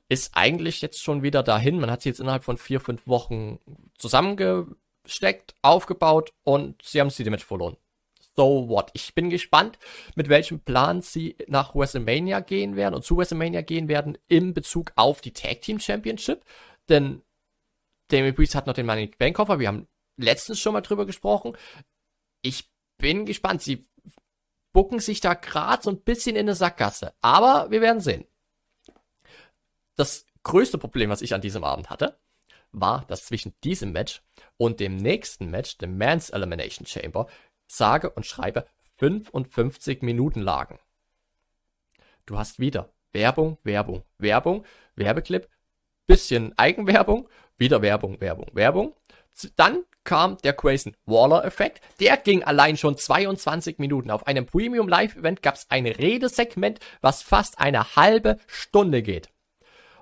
ist 0.08 0.36
eigentlich 0.36 0.82
jetzt 0.82 1.02
schon 1.02 1.24
wieder 1.24 1.42
dahin. 1.42 1.80
Man 1.80 1.90
hat 1.90 2.04
sie 2.04 2.10
jetzt 2.10 2.20
innerhalb 2.20 2.44
von 2.44 2.58
vier, 2.58 2.80
fünf 2.80 3.08
Wochen 3.08 3.60
zusammengesteckt, 3.98 5.56
aufgebaut 5.64 6.32
und 6.44 6.80
sie 6.84 7.02
haben 7.02 7.10
sie 7.10 7.24
damit 7.24 7.42
verloren 7.42 7.78
so 8.36 8.70
what. 8.70 8.90
Ich 8.94 9.14
bin 9.14 9.30
gespannt, 9.30 9.78
mit 10.16 10.30
welchem 10.30 10.60
Plan 10.60 11.02
sie 11.02 11.36
nach 11.48 11.76
WrestleMania 11.76 12.40
gehen 12.40 12.76
werden 12.76 12.96
und 12.96 13.04
zu 13.04 13.18
WrestleMania 13.18 13.62
gehen 13.62 13.88
werden 13.88 14.18
in 14.28 14.54
Bezug 14.54 14.92
auf 14.96 15.22
die 15.22 15.34
Tag 15.34 15.62
Team 15.62 15.80
Championship. 15.80 16.44
Denn 16.90 17.22
Damien 18.10 18.36
Priest 18.36 18.56
hat 18.56 18.68
noch 18.68 18.74
den 18.74 18.86
Money 18.86 19.12
Bank 19.18 19.36
Koffer. 19.36 19.60
Wir 19.60 19.68
haben 19.68 19.88
letztens 20.18 20.60
schon 20.60 20.74
mal 20.74 20.82
drüber 20.82 21.06
gesprochen. 21.06 21.56
Ich 22.42 22.70
bin 22.98 23.26
gespannt. 23.26 23.62
Sie 23.62 23.88
bucken 24.72 25.00
sich 25.00 25.22
da 25.22 25.34
gerade 25.36 25.84
so 25.84 25.90
ein 25.92 26.02
bisschen 26.02 26.36
in 26.36 26.42
eine 26.42 26.56
Sackgasse. 26.56 27.14
Aber 27.22 27.72
wir 27.72 27.82
werden 27.82 28.02
sehen. 28.02 28.26
Das 29.96 30.26
größte 30.44 30.78
Problem, 30.78 31.10
was 31.10 31.22
ich 31.22 31.34
an 31.34 31.42
diesem 31.42 31.64
Abend 31.64 31.90
hatte, 31.90 32.20
war, 32.72 33.06
dass 33.08 33.26
zwischen 33.26 33.54
diesem 33.64 33.92
Match 33.92 34.24
und 34.58 34.80
dem 34.80 34.98
nächsten 34.98 35.50
Match, 35.52 35.78
dem 35.78 35.98
Man's 35.98 36.32
Elimination 36.32 36.88
Chamber, 36.88 37.28
sage 37.76 38.10
und 38.10 38.26
schreibe 38.26 38.66
55 38.98 40.02
Minuten 40.02 40.42
lagen. 40.42 40.80
Du 42.26 42.38
hast 42.38 42.60
wieder 42.60 42.90
Werbung, 43.12 43.58
Werbung, 43.64 44.04
Werbung, 44.18 44.66
Werbeclip, 44.96 45.50
bisschen 46.08 46.58
Eigenwerbung, 46.58 47.28
wieder 47.58 47.82
Werbung, 47.82 48.20
Werbung, 48.22 48.50
Werbung. 48.54 48.94
Dann 49.56 49.84
kam 50.04 50.38
der 50.44 50.54
Grayson 50.54 50.96
Waller 51.06 51.46
Effekt. 51.46 51.82
Der 52.00 52.18
ging 52.18 52.44
allein 52.44 52.78
schon 52.78 52.98
22 52.98 53.80
Minuten. 53.80 54.12
Auf 54.12 54.28
einem 54.28 54.46
Premium 54.46 54.88
Live 54.88 55.16
Event 55.16 55.42
gab 55.42 55.56
es 55.56 55.66
ein 55.70 55.88
Redesegment, 55.88 56.80
was 57.02 57.22
fast 57.22 57.60
eine 57.60 57.96
halbe 57.96 58.38
Stunde 58.48 59.02
geht. 59.02 59.30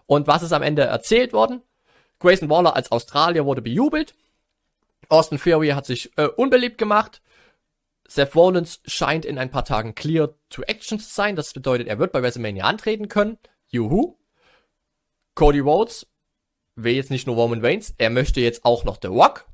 Und 0.05 0.27
was 0.27 0.43
ist 0.43 0.53
am 0.53 0.63
Ende 0.63 0.83
erzählt 0.83 1.33
worden? 1.33 1.61
Grayson 2.19 2.49
Waller 2.49 2.75
als 2.75 2.91
Australier 2.91 3.45
wurde 3.45 3.61
bejubelt. 3.61 4.15
Austin 5.09 5.39
Theory 5.39 5.69
hat 5.69 5.85
sich 5.85 6.11
äh, 6.17 6.25
unbeliebt 6.25 6.77
gemacht. 6.77 7.21
Seth 8.11 8.35
Rollins 8.35 8.81
scheint 8.85 9.23
in 9.23 9.37
ein 9.37 9.51
paar 9.51 9.63
Tagen 9.63 9.95
clear 9.95 10.35
to 10.49 10.63
action 10.63 10.99
zu 10.99 11.09
sein. 11.09 11.37
Das 11.37 11.53
bedeutet, 11.53 11.87
er 11.87 11.97
wird 11.97 12.11
bei 12.11 12.21
WrestleMania 12.21 12.65
antreten 12.65 13.07
können. 13.07 13.37
Juhu. 13.69 14.17
Cody 15.33 15.59
Rhodes 15.59 16.07
will 16.75 16.93
jetzt 16.93 17.09
nicht 17.09 17.25
nur 17.25 17.37
Roman 17.37 17.63
Reigns, 17.63 17.95
er 17.97 18.09
möchte 18.09 18.41
jetzt 18.41 18.65
auch 18.65 18.83
noch 18.83 18.97
The 19.01 19.07
Rock. 19.07 19.47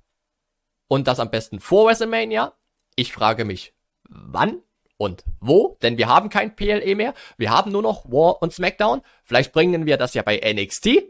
Und 0.87 1.07
das 1.07 1.19
am 1.19 1.29
besten 1.29 1.59
vor 1.59 1.87
WrestleMania. 1.87 2.57
Ich 2.95 3.13
frage 3.13 3.45
mich, 3.45 3.75
wann 4.09 4.63
und 4.97 5.23
wo? 5.39 5.77
Denn 5.83 5.99
wir 5.99 6.07
haben 6.07 6.29
kein 6.29 6.55
PLE 6.55 6.95
mehr. 6.95 7.13
Wir 7.37 7.51
haben 7.51 7.71
nur 7.71 7.83
noch 7.83 8.05
War 8.05 8.41
und 8.41 8.53
SmackDown. 8.53 9.03
Vielleicht 9.23 9.53
bringen 9.53 9.85
wir 9.85 9.97
das 9.97 10.15
ja 10.15 10.23
bei 10.23 10.37
NXT. 10.39 11.03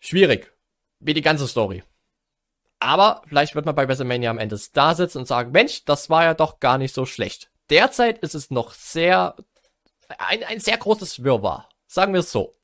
Schwierig. 0.00 0.52
Wie 0.98 1.14
die 1.14 1.22
ganze 1.22 1.46
Story. 1.46 1.84
Aber 2.84 3.22
vielleicht 3.26 3.54
wird 3.54 3.64
man 3.64 3.74
bei 3.74 3.88
WrestleMania 3.88 4.28
am 4.30 4.36
Ende 4.36 4.60
da 4.74 4.94
sitzen 4.94 5.16
und 5.16 5.26
sagen, 5.26 5.52
Mensch, 5.52 5.86
das 5.86 6.10
war 6.10 6.24
ja 6.24 6.34
doch 6.34 6.60
gar 6.60 6.76
nicht 6.76 6.94
so 6.94 7.06
schlecht. 7.06 7.50
Derzeit 7.70 8.18
ist 8.18 8.34
es 8.34 8.50
noch 8.50 8.74
sehr, 8.74 9.36
ein, 10.18 10.44
ein 10.44 10.60
sehr 10.60 10.76
großes 10.76 11.24
Wirrwarr. 11.24 11.66
Sagen 11.86 12.12
wir 12.12 12.20
es 12.20 12.30
so. 12.30 12.58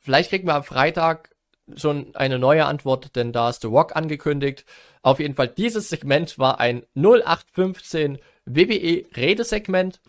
Vielleicht 0.00 0.30
kriegen 0.30 0.48
wir 0.48 0.54
am 0.54 0.64
Freitag 0.64 1.36
schon 1.76 2.16
eine 2.16 2.38
neue 2.38 2.64
Antwort, 2.64 3.14
denn 3.16 3.34
da 3.34 3.50
ist 3.50 3.60
The 3.60 3.66
Rock 3.66 3.94
angekündigt. 3.94 4.64
Auf 5.02 5.20
jeden 5.20 5.34
Fall, 5.34 5.48
dieses 5.48 5.90
Segment 5.90 6.38
war 6.38 6.58
ein 6.58 6.86
0815 6.94 8.18
WWE 8.46 9.04
Redesegment. 9.14 10.00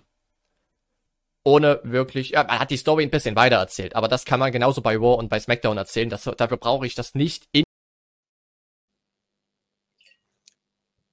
Ohne 1.43 1.81
wirklich, 1.83 2.29
ja, 2.29 2.45
man 2.45 2.59
hat 2.59 2.71
die 2.71 2.77
Story 2.77 3.03
ein 3.03 3.11
bisschen 3.11 3.35
weiter 3.35 3.57
erzählt, 3.57 3.97
aber 3.97 4.07
das 4.07 4.23
kann 4.23 4.39
man 4.39 4.53
genauso 4.53 4.81
bei 4.81 5.01
War 5.01 5.17
und 5.17 5.27
bei 5.27 5.41
SmackDown 5.41 5.77
erzählen. 5.77 6.09
Das, 6.09 6.23
dafür 6.23 6.55
brauche 6.55 6.85
ich 6.85 6.95
das 6.95 7.15
nicht 7.15 7.49
in. 7.51 7.63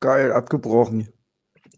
Geil, 0.00 0.32
abgebrochen. 0.32 1.12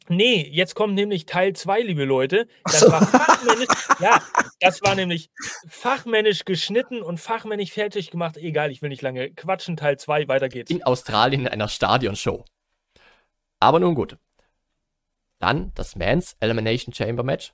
Nee, 0.08 0.48
jetzt 0.50 0.74
kommt 0.74 0.94
nämlich 0.94 1.26
Teil 1.26 1.52
2, 1.52 1.82
liebe 1.82 2.04
Leute. 2.04 2.48
Das 2.64 2.90
war 2.90 3.06
fachmännisch, 3.06 3.68
ja, 4.00 4.22
das 4.60 4.80
war 4.82 4.94
nämlich 4.94 5.30
fachmännisch 5.68 6.44
geschnitten 6.46 7.02
und 7.02 7.18
fachmännisch 7.20 7.72
fertig 7.72 8.10
gemacht. 8.10 8.38
Egal, 8.38 8.70
ich 8.70 8.80
will 8.80 8.88
nicht 8.88 9.02
lange 9.02 9.30
quatschen. 9.30 9.76
Teil 9.76 9.98
2, 9.98 10.28
weiter 10.28 10.48
geht's. 10.48 10.70
In 10.70 10.82
Australien 10.82 11.42
in 11.42 11.48
einer 11.48 11.68
Stadionshow. 11.68 12.44
Aber 13.60 13.80
nun 13.80 13.94
gut. 13.94 14.16
Dann 15.38 15.72
das 15.74 15.94
Mans 15.94 16.36
Elimination 16.40 16.94
Chamber 16.94 17.22
Match. 17.22 17.52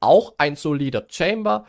Auch 0.00 0.34
ein 0.38 0.56
solider 0.56 1.06
Chamber. 1.08 1.66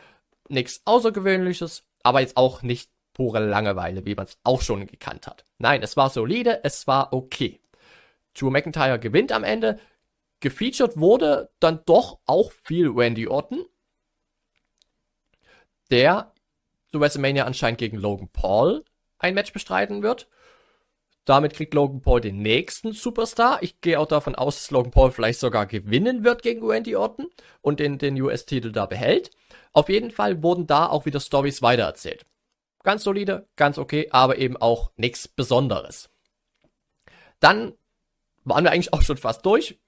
Nichts 0.48 0.82
Außergewöhnliches, 0.84 1.84
aber 2.02 2.20
jetzt 2.20 2.36
auch 2.36 2.62
nicht 2.62 2.90
pure 3.14 3.40
Langeweile, 3.40 4.04
wie 4.04 4.14
man 4.14 4.26
es 4.26 4.38
auch 4.44 4.62
schon 4.62 4.86
gekannt 4.86 5.26
hat. 5.26 5.44
Nein, 5.58 5.82
es 5.82 5.96
war 5.96 6.10
solide, 6.10 6.60
es 6.64 6.86
war 6.86 7.12
okay. 7.12 7.60
Drew 8.40 8.50
McIntyre 8.50 8.98
gewinnt 8.98 9.32
am 9.32 9.44
Ende, 9.44 9.78
Gefeatured 10.40 10.96
wurde 10.96 11.50
dann 11.58 11.80
doch 11.84 12.20
auch 12.26 12.52
viel 12.52 12.88
Randy 12.88 13.26
Orton, 13.26 13.64
der 15.90 16.32
zu 16.90 17.00
WrestleMania 17.00 17.44
anscheinend 17.44 17.78
gegen 17.78 17.98
Logan 17.98 18.28
Paul 18.32 18.84
ein 19.18 19.34
Match 19.34 19.52
bestreiten 19.52 20.02
wird. 20.02 20.28
Damit 21.24 21.52
kriegt 21.52 21.74
Logan 21.74 22.00
Paul 22.00 22.20
den 22.20 22.38
nächsten 22.38 22.92
Superstar. 22.92 23.62
Ich 23.62 23.80
gehe 23.82 24.00
auch 24.00 24.06
davon 24.06 24.34
aus, 24.34 24.56
dass 24.56 24.70
Logan 24.70 24.92
Paul 24.92 25.10
vielleicht 25.10 25.40
sogar 25.40 25.66
gewinnen 25.66 26.24
wird 26.24 26.42
gegen 26.42 26.64
Randy 26.64 26.96
Orton 26.96 27.28
und 27.60 27.80
den, 27.80 27.98
den 27.98 28.20
US-Titel 28.20 28.72
da 28.72 28.86
behält. 28.86 29.30
Auf 29.72 29.88
jeden 29.88 30.10
Fall 30.10 30.42
wurden 30.42 30.66
da 30.66 30.86
auch 30.86 31.04
wieder 31.04 31.20
Stories 31.20 31.60
weitererzählt. 31.60 32.24
Ganz 32.82 33.04
solide, 33.04 33.46
ganz 33.56 33.76
okay, 33.76 34.08
aber 34.10 34.38
eben 34.38 34.56
auch 34.56 34.92
nichts 34.96 35.28
Besonderes. 35.28 36.08
Dann 37.40 37.74
waren 38.48 38.64
wir 38.64 38.70
eigentlich 38.70 38.92
auch 38.92 39.02
schon 39.02 39.16
fast 39.16 39.44
durch 39.44 39.78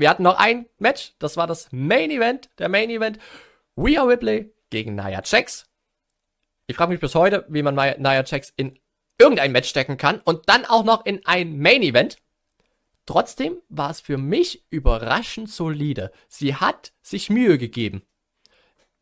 wir 0.00 0.08
hatten 0.08 0.22
noch 0.22 0.38
ein 0.38 0.66
Match, 0.78 1.12
das 1.18 1.36
war 1.36 1.46
das 1.46 1.68
Main 1.72 2.10
Event, 2.10 2.48
der 2.58 2.68
Main 2.68 2.90
Event. 2.90 3.18
Rhea 3.76 4.02
Ripley 4.02 4.52
gegen 4.70 4.94
Nia 4.94 5.22
Jax. 5.22 5.66
Ich 6.66 6.76
frage 6.76 6.92
mich 6.92 7.00
bis 7.00 7.14
heute, 7.14 7.44
wie 7.48 7.62
man 7.62 7.74
Nia 7.74 8.24
Jax 8.24 8.52
in 8.56 8.78
irgendein 9.18 9.52
Match 9.52 9.68
stecken 9.68 9.98
kann 9.98 10.20
und 10.20 10.48
dann 10.48 10.64
auch 10.64 10.84
noch 10.84 11.04
in 11.04 11.24
ein 11.26 11.58
Main 11.58 11.82
Event. 11.82 12.16
Trotzdem 13.04 13.58
war 13.68 13.90
es 13.90 14.00
für 14.00 14.16
mich 14.16 14.64
überraschend 14.70 15.50
solide. 15.50 16.12
Sie 16.28 16.54
hat 16.54 16.92
sich 17.02 17.28
Mühe 17.28 17.58
gegeben. 17.58 18.02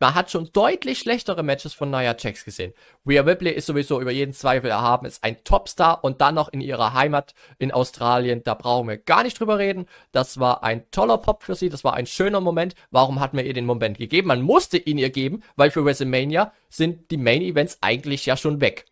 Man 0.01 0.15
hat 0.15 0.31
schon 0.31 0.49
deutlich 0.53 0.99
schlechtere 0.99 1.43
Matches 1.43 1.73
von 1.73 1.89
Nia 1.89 2.15
Jax 2.17 2.45
gesehen. 2.45 2.71
Rhea 3.05 3.21
Ripley 3.21 3.51
ist 3.51 3.65
sowieso 3.65 3.99
über 3.99 4.11
jeden 4.11 4.31
Zweifel 4.31 4.69
erhaben, 4.69 5.05
ist 5.05 5.25
ein 5.25 5.43
Topstar 5.43 6.05
und 6.05 6.21
dann 6.21 6.35
noch 6.35 6.47
in 6.47 6.61
ihrer 6.61 6.93
Heimat 6.93 7.33
in 7.57 7.73
Australien, 7.73 8.41
da 8.45 8.53
brauchen 8.53 8.87
wir 8.87 8.97
gar 8.97 9.23
nicht 9.23 9.37
drüber 9.37 9.59
reden. 9.59 9.87
Das 10.13 10.39
war 10.39 10.63
ein 10.63 10.89
toller 10.91 11.17
Pop 11.17 11.43
für 11.43 11.53
sie, 11.53 11.67
das 11.67 11.83
war 11.83 11.95
ein 11.95 12.05
schöner 12.05 12.39
Moment. 12.39 12.75
Warum 12.91 13.19
hat 13.19 13.33
man 13.33 13.45
ihr 13.45 13.53
den 13.53 13.65
Moment 13.65 13.97
gegeben? 13.97 14.29
Man 14.29 14.41
musste 14.41 14.77
ihn 14.77 14.97
ihr 14.97 15.09
geben, 15.09 15.43
weil 15.57 15.69
für 15.69 15.83
WrestleMania 15.83 16.53
sind 16.69 17.11
die 17.11 17.17
Main 17.17 17.41
Events 17.41 17.79
eigentlich 17.81 18.25
ja 18.25 18.37
schon 18.37 18.61
weg. 18.61 18.85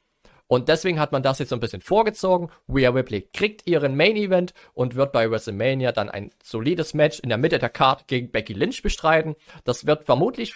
Und 0.47 0.67
deswegen 0.67 0.99
hat 0.99 1.13
man 1.13 1.23
das 1.23 1.39
jetzt 1.39 1.49
so 1.49 1.55
ein 1.55 1.61
bisschen 1.61 1.81
vorgezogen. 1.81 2.49
Rhea 2.67 2.89
Ripley 2.89 3.21
kriegt 3.33 3.65
ihren 3.67 3.95
Main 3.95 4.17
Event 4.17 4.53
und 4.73 4.95
wird 4.95 5.13
bei 5.13 5.29
WrestleMania 5.29 5.93
dann 5.93 6.09
ein 6.09 6.31
solides 6.43 6.93
Match 6.93 7.19
in 7.19 7.29
der 7.29 7.37
Mitte 7.37 7.59
der 7.59 7.69
Card 7.69 8.07
gegen 8.07 8.31
Becky 8.31 8.53
Lynch 8.53 8.81
bestreiten. 8.81 9.35
Das 9.63 9.85
wird 9.85 10.05
vermutlich 10.05 10.55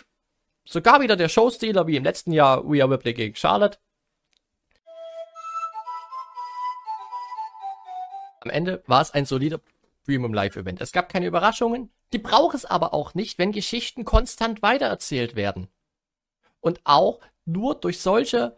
Sogar 0.63 1.01
wieder 1.01 1.15
der 1.15 1.30
Showstealer 1.30 1.88
wie 1.88 1.98
im 1.98 2.03
letzten 2.03 2.32
Jahr 2.32 2.63
Rhea 2.63 2.86
Ripley 2.86 3.13
gegen 3.13 3.36
Charlotte. 3.36 3.77
Am 8.41 8.50
Ende 8.50 8.84
war 8.88 9.01
es 9.01 9.12
ein 9.12 9.25
solider 9.25 9.60
Premium 10.06 10.34
Live 10.34 10.56
Event. 10.56 10.82
Es 10.82 10.91
gab 10.91 11.10
keine 11.10 11.27
Überraschungen. 11.27 11.91
Die 12.12 12.18
braucht 12.18 12.56
es 12.56 12.65
aber 12.65 12.94
auch 12.94 13.13
nicht, 13.13 13.38
wenn 13.38 13.51
Geschichten 13.51 14.03
konstant 14.03 14.62
weitererzählt 14.62 15.36
werden. 15.36 15.68
Und 16.60 16.82
auch 16.84 17.20
nur 17.46 17.75
durch 17.75 18.00
solche 18.00 18.58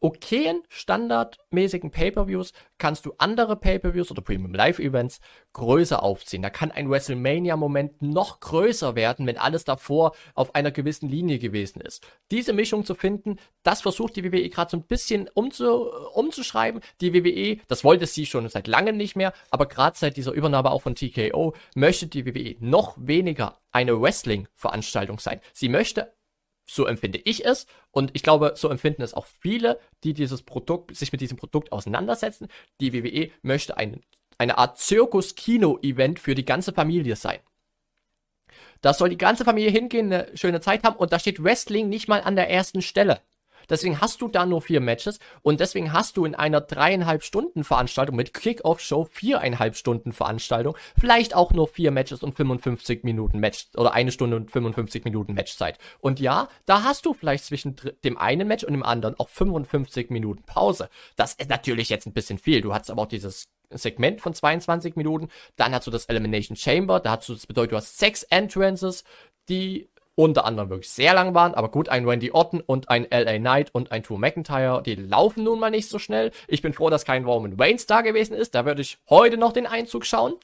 okayen, 0.00 0.62
standardmäßigen 0.68 1.90
Pay-per-Views 1.90 2.52
kannst 2.78 3.04
du 3.04 3.12
andere 3.18 3.56
Pay-per-Views 3.56 4.10
oder 4.10 4.22
Premium 4.22 4.54
Live-Events 4.54 5.20
größer 5.52 6.02
aufziehen. 6.02 6.42
Da 6.42 6.50
kann 6.50 6.70
ein 6.70 6.88
WrestleMania-Moment 6.90 8.00
noch 8.00 8.40
größer 8.40 8.94
werden, 8.94 9.26
wenn 9.26 9.36
alles 9.36 9.64
davor 9.64 10.14
auf 10.34 10.54
einer 10.54 10.70
gewissen 10.70 11.08
Linie 11.08 11.38
gewesen 11.38 11.80
ist. 11.80 12.06
Diese 12.30 12.52
Mischung 12.52 12.84
zu 12.84 12.94
finden, 12.94 13.36
das 13.62 13.82
versucht 13.82 14.16
die 14.16 14.24
WWE 14.24 14.48
gerade 14.48 14.70
so 14.70 14.76
ein 14.78 14.84
bisschen 14.84 15.28
umzu, 15.34 15.90
umzuschreiben. 16.14 16.80
Die 17.00 17.12
WWE, 17.12 17.60
das 17.68 17.84
wollte 17.84 18.06
sie 18.06 18.26
schon 18.26 18.48
seit 18.48 18.66
langem 18.66 18.96
nicht 18.96 19.16
mehr, 19.16 19.34
aber 19.50 19.66
gerade 19.66 19.98
seit 19.98 20.16
dieser 20.16 20.32
Übernahme 20.32 20.70
auch 20.70 20.82
von 20.82 20.94
TKO 20.94 21.54
möchte 21.74 22.06
die 22.06 22.24
WWE 22.24 22.56
noch 22.60 22.96
weniger 22.98 23.58
eine 23.72 24.00
Wrestling-Veranstaltung 24.00 25.18
sein. 25.18 25.40
Sie 25.52 25.68
möchte 25.68 26.12
so 26.70 26.86
empfinde 26.86 27.20
ich 27.24 27.44
es. 27.44 27.66
Und 27.90 28.10
ich 28.14 28.22
glaube, 28.22 28.52
so 28.56 28.68
empfinden 28.68 29.02
es 29.02 29.14
auch 29.14 29.26
viele, 29.26 29.80
die 30.04 30.14
dieses 30.14 30.42
Produkt, 30.42 30.96
sich 30.96 31.10
mit 31.10 31.20
diesem 31.20 31.36
Produkt 31.36 31.72
auseinandersetzen. 31.72 32.48
Die 32.80 32.92
WWE 32.92 33.30
möchte 33.42 33.76
ein, 33.76 34.00
eine 34.38 34.56
Art 34.58 34.78
Zirkus-Kino-Event 34.78 36.20
für 36.20 36.34
die 36.34 36.44
ganze 36.44 36.72
Familie 36.72 37.16
sein. 37.16 37.40
Da 38.82 38.94
soll 38.94 39.10
die 39.10 39.18
ganze 39.18 39.44
Familie 39.44 39.70
hingehen, 39.70 40.12
eine 40.12 40.36
schöne 40.36 40.60
Zeit 40.60 40.84
haben 40.84 40.96
und 40.96 41.12
da 41.12 41.18
steht 41.18 41.42
Wrestling 41.42 41.88
nicht 41.88 42.08
mal 42.08 42.22
an 42.22 42.36
der 42.36 42.48
ersten 42.48 42.82
Stelle. 42.82 43.20
Deswegen 43.70 44.00
hast 44.00 44.20
du 44.20 44.28
da 44.28 44.44
nur 44.44 44.60
vier 44.60 44.80
Matches 44.80 45.18
und 45.42 45.60
deswegen 45.60 45.92
hast 45.92 46.16
du 46.16 46.24
in 46.24 46.34
einer 46.34 46.60
dreieinhalb 46.60 47.22
Stunden 47.22 47.64
Veranstaltung 47.64 48.16
mit 48.16 48.34
Kick-Off-Show 48.34 49.08
viereinhalb 49.10 49.76
Stunden 49.76 50.12
Veranstaltung 50.12 50.76
vielleicht 50.98 51.34
auch 51.34 51.52
nur 51.52 51.68
vier 51.68 51.90
Matches 51.90 52.22
und 52.22 52.34
55 52.34 53.04
Minuten 53.04 53.38
Match 53.38 53.68
oder 53.76 53.92
eine 53.94 54.12
Stunde 54.12 54.36
und 54.36 54.50
55 54.50 55.04
Minuten 55.04 55.34
Matchzeit. 55.34 55.78
Und 56.00 56.20
ja, 56.20 56.48
da 56.66 56.82
hast 56.82 57.06
du 57.06 57.14
vielleicht 57.14 57.44
zwischen 57.44 57.76
dem 58.04 58.18
einen 58.18 58.48
Match 58.48 58.64
und 58.64 58.72
dem 58.72 58.82
anderen 58.82 59.18
auch 59.18 59.28
55 59.28 60.10
Minuten 60.10 60.42
Pause. 60.42 60.90
Das 61.16 61.34
ist 61.34 61.48
natürlich 61.48 61.88
jetzt 61.88 62.06
ein 62.06 62.12
bisschen 62.12 62.38
viel. 62.38 62.60
Du 62.60 62.74
hast 62.74 62.90
aber 62.90 63.02
auch 63.02 63.06
dieses 63.06 63.48
Segment 63.70 64.20
von 64.20 64.34
22 64.34 64.96
Minuten. 64.96 65.28
Dann 65.56 65.74
hast 65.74 65.86
du 65.86 65.90
das 65.90 66.06
Elimination 66.06 66.56
Chamber, 66.56 67.00
da 67.00 67.12
hast 67.12 67.28
du, 67.28 67.34
das 67.34 67.46
bedeutet, 67.46 67.72
du 67.72 67.76
hast 67.76 67.98
sechs 67.98 68.22
Entrances, 68.24 69.04
die 69.48 69.89
unter 70.20 70.44
anderem 70.44 70.68
wirklich 70.68 70.90
sehr 70.90 71.14
lang 71.14 71.34
waren, 71.34 71.54
aber 71.54 71.70
gut, 71.70 71.88
ein 71.88 72.06
Randy 72.06 72.30
Orton 72.30 72.60
und 72.60 72.90
ein 72.90 73.06
LA 73.10 73.38
Knight 73.38 73.74
und 73.74 73.90
ein 73.90 74.02
Drew 74.02 74.18
McIntyre, 74.18 74.82
die 74.82 74.94
laufen 74.94 75.44
nun 75.44 75.58
mal 75.58 75.70
nicht 75.70 75.88
so 75.88 75.98
schnell. 75.98 76.30
Ich 76.46 76.60
bin 76.60 76.74
froh, 76.74 76.90
dass 76.90 77.06
kein 77.06 77.24
Roman 77.24 77.54
Reigns 77.58 77.86
da 77.86 78.02
gewesen 78.02 78.34
ist, 78.34 78.54
da 78.54 78.66
würde 78.66 78.82
ich 78.82 78.98
heute 79.08 79.38
noch 79.38 79.54
den 79.54 79.66
Einzug 79.66 80.04
schauen. 80.04 80.34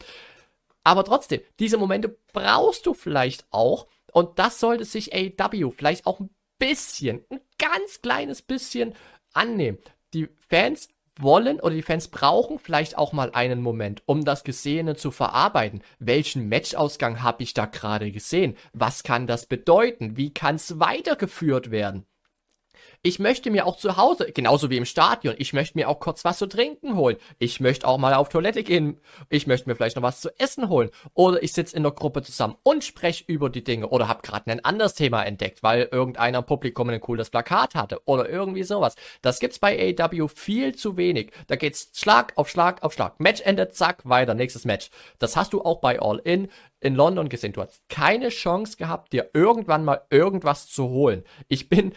Aber 0.82 1.04
trotzdem, 1.04 1.42
diese 1.58 1.76
Momente 1.76 2.16
brauchst 2.32 2.86
du 2.86 2.94
vielleicht 2.94 3.44
auch 3.50 3.86
und 4.12 4.38
das 4.38 4.60
sollte 4.60 4.86
sich 4.86 5.12
AEW 5.14 5.70
vielleicht 5.72 6.06
auch 6.06 6.20
ein 6.20 6.30
bisschen, 6.58 7.22
ein 7.28 7.40
ganz 7.58 8.00
kleines 8.00 8.40
bisschen 8.40 8.94
annehmen. 9.34 9.76
Die 10.14 10.30
Fans 10.48 10.88
wollen 11.22 11.60
oder 11.60 11.74
die 11.74 11.82
Fans 11.82 12.08
brauchen 12.08 12.58
vielleicht 12.58 12.98
auch 12.98 13.12
mal 13.12 13.30
einen 13.32 13.62
Moment, 13.62 14.02
um 14.06 14.24
das 14.24 14.44
Gesehene 14.44 14.96
zu 14.96 15.10
verarbeiten. 15.10 15.82
Welchen 15.98 16.48
Matchausgang 16.48 17.22
habe 17.22 17.42
ich 17.42 17.54
da 17.54 17.66
gerade 17.66 18.12
gesehen? 18.12 18.56
Was 18.72 19.02
kann 19.02 19.26
das 19.26 19.46
bedeuten? 19.46 20.16
Wie 20.16 20.32
kann 20.32 20.56
es 20.56 20.78
weitergeführt 20.78 21.70
werden? 21.70 22.06
Ich 23.06 23.20
möchte 23.20 23.52
mir 23.52 23.66
auch 23.66 23.76
zu 23.76 23.96
Hause, 23.96 24.32
genauso 24.32 24.68
wie 24.68 24.76
im 24.76 24.84
Stadion, 24.84 25.36
ich 25.38 25.52
möchte 25.52 25.78
mir 25.78 25.88
auch 25.88 26.00
kurz 26.00 26.24
was 26.24 26.38
zu 26.38 26.48
trinken 26.48 26.96
holen. 26.96 27.16
Ich 27.38 27.60
möchte 27.60 27.86
auch 27.86 27.98
mal 27.98 28.14
auf 28.14 28.30
Toilette 28.30 28.64
gehen. 28.64 29.00
Ich 29.28 29.46
möchte 29.46 29.68
mir 29.68 29.76
vielleicht 29.76 29.94
noch 29.94 30.02
was 30.02 30.20
zu 30.20 30.30
essen 30.40 30.68
holen. 30.68 30.90
Oder 31.14 31.40
ich 31.40 31.52
sitze 31.52 31.76
in 31.76 31.84
der 31.84 31.92
Gruppe 31.92 32.22
zusammen 32.22 32.56
und 32.64 32.82
spreche 32.82 33.22
über 33.28 33.48
die 33.48 33.62
Dinge. 33.62 33.90
Oder 33.90 34.08
habe 34.08 34.22
gerade 34.22 34.50
ein 34.50 34.64
anderes 34.64 34.94
Thema 34.94 35.22
entdeckt, 35.22 35.62
weil 35.62 35.88
irgendeiner 35.92 36.38
im 36.38 36.46
Publikum 36.46 36.88
ein 36.88 37.00
cooles 37.00 37.30
Plakat 37.30 37.76
hatte. 37.76 38.00
Oder 38.06 38.28
irgendwie 38.28 38.64
sowas. 38.64 38.96
Das 39.22 39.38
gibt's 39.38 39.60
bei 39.60 39.94
AW 39.96 40.26
viel 40.26 40.74
zu 40.74 40.96
wenig. 40.96 41.30
Da 41.46 41.54
geht's 41.54 41.92
Schlag 41.94 42.32
auf 42.34 42.48
Schlag 42.48 42.82
auf 42.82 42.92
Schlag. 42.92 43.20
Match 43.20 43.40
endet, 43.42 43.76
zack, 43.76 44.00
weiter, 44.02 44.34
nächstes 44.34 44.64
Match. 44.64 44.90
Das 45.20 45.36
hast 45.36 45.52
du 45.52 45.62
auch 45.62 45.80
bei 45.80 46.00
All 46.00 46.18
In 46.24 46.48
in 46.80 46.94
London 46.94 47.28
gesehen. 47.28 47.52
Du 47.52 47.62
hast 47.62 47.88
keine 47.88 48.28
Chance 48.28 48.76
gehabt, 48.76 49.12
dir 49.12 49.30
irgendwann 49.32 49.84
mal 49.84 50.02
irgendwas 50.10 50.68
zu 50.68 50.88
holen. 50.88 51.24
Ich 51.48 51.68
bin 51.68 51.94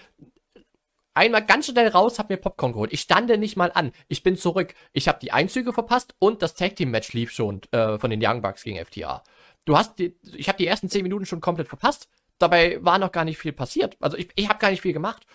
einmal 1.19 1.45
ganz 1.45 1.67
schnell 1.67 1.89
raus, 1.89 2.17
hab 2.17 2.29
mir 2.29 2.37
Popcorn 2.37 2.71
geholt. 2.71 2.93
Ich 2.93 3.01
stande 3.01 3.37
nicht 3.37 3.57
mal 3.57 3.71
an. 3.73 3.91
Ich 4.07 4.23
bin 4.23 4.37
zurück. 4.37 4.73
Ich 4.93 5.07
habe 5.07 5.19
die 5.19 5.31
Einzüge 5.31 5.73
verpasst 5.73 6.15
und 6.19 6.41
das 6.41 6.55
Tag 6.55 6.75
Team 6.75 6.91
Match 6.91 7.13
lief 7.13 7.31
schon 7.31 7.61
äh, 7.71 7.99
von 7.99 8.09
den 8.09 8.23
Young 8.23 8.41
Bucks 8.41 8.63
gegen 8.63 8.83
FTA. 8.83 9.23
Du 9.65 9.77
hast 9.77 9.99
die, 9.99 10.17
ich 10.35 10.47
habe 10.47 10.57
die 10.57 10.67
ersten 10.67 10.89
10 10.89 11.03
Minuten 11.03 11.25
schon 11.25 11.41
komplett 11.41 11.67
verpasst. 11.67 12.09
Dabei 12.39 12.83
war 12.83 12.97
noch 12.97 13.11
gar 13.11 13.25
nicht 13.25 13.37
viel 13.37 13.51
passiert. 13.51 13.97
Also 13.99 14.17
ich, 14.17 14.29
ich 14.35 14.47
habe 14.47 14.59
gar 14.59 14.71
nicht 14.71 14.81
viel 14.81 14.93
gemacht. 14.93 15.25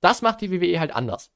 Das 0.00 0.22
macht 0.22 0.40
die 0.40 0.50
WWE 0.50 0.80
halt 0.80 0.92
anders. 0.94 1.30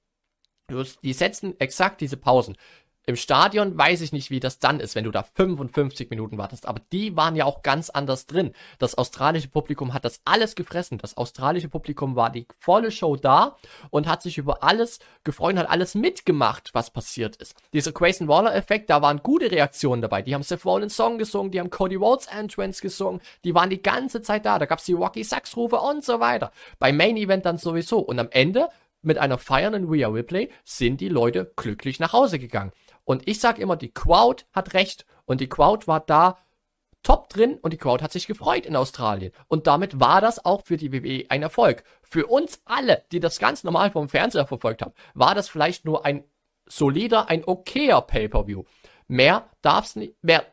Die 1.02 1.12
setzen 1.12 1.58
exakt 1.60 2.00
diese 2.00 2.16
Pausen. 2.16 2.56
Im 3.04 3.16
Stadion 3.16 3.76
weiß 3.76 4.00
ich 4.00 4.12
nicht, 4.12 4.30
wie 4.30 4.38
das 4.38 4.60
dann 4.60 4.78
ist, 4.78 4.94
wenn 4.94 5.02
du 5.02 5.10
da 5.10 5.24
55 5.24 6.08
Minuten 6.10 6.38
wartest. 6.38 6.66
Aber 6.66 6.80
die 6.92 7.16
waren 7.16 7.34
ja 7.34 7.46
auch 7.46 7.62
ganz 7.62 7.90
anders 7.90 8.26
drin. 8.26 8.52
Das 8.78 8.96
australische 8.96 9.48
Publikum 9.48 9.92
hat 9.92 10.04
das 10.04 10.20
alles 10.24 10.54
gefressen. 10.54 10.98
Das 10.98 11.16
australische 11.16 11.68
Publikum 11.68 12.14
war 12.14 12.30
die 12.30 12.46
volle 12.60 12.92
Show 12.92 13.16
da 13.16 13.56
und 13.90 14.06
hat 14.06 14.22
sich 14.22 14.38
über 14.38 14.62
alles 14.62 15.00
gefreut 15.24 15.54
und 15.54 15.58
hat 15.58 15.70
alles 15.70 15.96
mitgemacht, 15.96 16.70
was 16.74 16.90
passiert 16.90 17.34
ist. 17.36 17.56
Dieser 17.72 17.90
Grayson 17.90 18.28
Waller-Effekt, 18.28 18.88
da 18.88 19.02
waren 19.02 19.18
gute 19.18 19.50
Reaktionen 19.50 20.00
dabei. 20.00 20.22
Die 20.22 20.34
haben 20.34 20.44
Seth 20.44 20.64
Rollins 20.64 20.94
Song 20.94 21.18
gesungen, 21.18 21.50
die 21.50 21.58
haben 21.58 21.70
Cody 21.70 21.96
Rhodes 21.96 22.26
Entrance 22.26 22.80
gesungen, 22.80 23.20
die 23.42 23.54
waren 23.54 23.70
die 23.70 23.82
ganze 23.82 24.22
Zeit 24.22 24.46
da. 24.46 24.60
Da 24.60 24.66
gab's 24.66 24.84
die 24.84 24.92
Rocky 24.92 25.24
Sachs-Rufe 25.24 25.80
und 25.80 26.04
so 26.04 26.20
weiter. 26.20 26.52
Beim 26.78 26.96
Main 26.96 27.16
Event 27.16 27.46
dann 27.46 27.58
sowieso. 27.58 27.98
Und 27.98 28.20
am 28.20 28.28
Ende 28.30 28.68
mit 29.02 29.18
einer 29.18 29.38
feiernden 29.38 29.88
Rhea 29.88 30.08
Ripley 30.08 30.50
sind 30.64 31.00
die 31.00 31.08
Leute 31.08 31.52
glücklich 31.56 31.98
nach 31.98 32.12
Hause 32.12 32.38
gegangen. 32.38 32.72
Und 33.04 33.28
ich 33.28 33.40
sage 33.40 33.62
immer, 33.62 33.76
die 33.76 33.92
Crowd 33.92 34.44
hat 34.52 34.74
recht. 34.74 35.06
Und 35.24 35.40
die 35.40 35.48
Crowd 35.48 35.86
war 35.86 36.00
da 36.00 36.38
top 37.02 37.28
drin 37.28 37.58
und 37.60 37.72
die 37.72 37.78
Crowd 37.78 38.02
hat 38.02 38.12
sich 38.12 38.26
gefreut 38.26 38.64
in 38.66 38.76
Australien. 38.76 39.32
Und 39.48 39.66
damit 39.66 39.98
war 40.00 40.20
das 40.20 40.44
auch 40.44 40.62
für 40.64 40.76
die 40.76 40.92
WWE 40.92 41.26
ein 41.30 41.42
Erfolg. 41.42 41.82
Für 42.02 42.26
uns 42.26 42.62
alle, 42.64 43.04
die 43.12 43.20
das 43.20 43.38
ganz 43.38 43.64
normal 43.64 43.90
vom 43.90 44.08
Fernseher 44.08 44.46
verfolgt 44.46 44.82
haben, 44.82 44.94
war 45.14 45.34
das 45.34 45.48
vielleicht 45.48 45.84
nur 45.84 46.04
ein 46.04 46.24
solider, 46.66 47.28
ein 47.28 47.44
okayer 47.44 48.02
Pay-Per-View. 48.02 48.64
Mehr 49.08 49.48
darf's 49.62 49.96
nicht, 49.96 50.14
mehr 50.22 50.44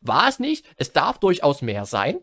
war 0.00 0.28
es 0.28 0.38
nicht. 0.38 0.66
Es 0.76 0.92
darf 0.92 1.18
durchaus 1.18 1.62
mehr 1.62 1.84
sein. 1.84 2.20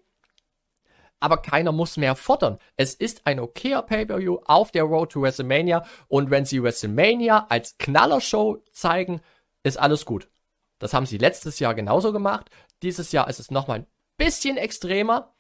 Aber 1.20 1.38
keiner 1.38 1.72
muss 1.72 1.98
mehr 1.98 2.16
fordern. 2.16 2.60
Es 2.76 2.94
ist 2.94 3.26
ein 3.26 3.40
okayer 3.40 3.82
Pay-Per-View 3.82 4.40
auf 4.46 4.72
der 4.72 4.84
Road 4.84 5.12
to 5.12 5.22
WrestleMania. 5.22 5.86
Und 6.08 6.30
wenn 6.30 6.46
sie 6.46 6.62
WrestleMania 6.62 7.48
als 7.50 7.78
Knallershow 7.78 8.62
zeigen, 8.72 9.22
ist 9.66 9.78
alles 9.78 10.06
gut. 10.06 10.30
Das 10.80 10.94
haben 10.94 11.06
sie 11.06 11.18
letztes 11.18 11.60
Jahr 11.60 11.74
genauso 11.74 12.14
gemacht. 12.14 12.50
Dieses 12.84 13.12
Jahr 13.12 13.28
ist 13.28 13.40
es 13.40 13.52
nochmal 13.52 13.80
ein 13.80 13.88
bisschen 14.18 14.58
extremer. 14.58 15.34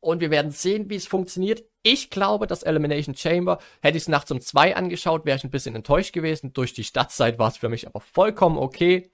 Und 0.00 0.20
wir 0.20 0.30
werden 0.30 0.52
sehen, 0.52 0.88
wie 0.88 0.94
es 0.94 1.08
funktioniert. 1.08 1.64
Ich 1.82 2.08
glaube, 2.08 2.46
das 2.46 2.62
Elimination 2.62 3.16
Chamber, 3.16 3.58
hätte 3.82 3.96
ich 3.96 4.04
es 4.04 4.08
nachts 4.08 4.30
um 4.30 4.40
zwei 4.40 4.76
angeschaut, 4.76 5.26
wäre 5.26 5.36
ich 5.36 5.44
ein 5.44 5.50
bisschen 5.50 5.74
enttäuscht 5.74 6.12
gewesen. 6.12 6.52
Durch 6.52 6.72
die 6.72 6.84
Stadtzeit 6.84 7.38
war 7.38 7.48
es 7.48 7.56
für 7.56 7.68
mich 7.68 7.88
aber 7.88 8.00
vollkommen 8.00 8.58
okay. 8.58 9.10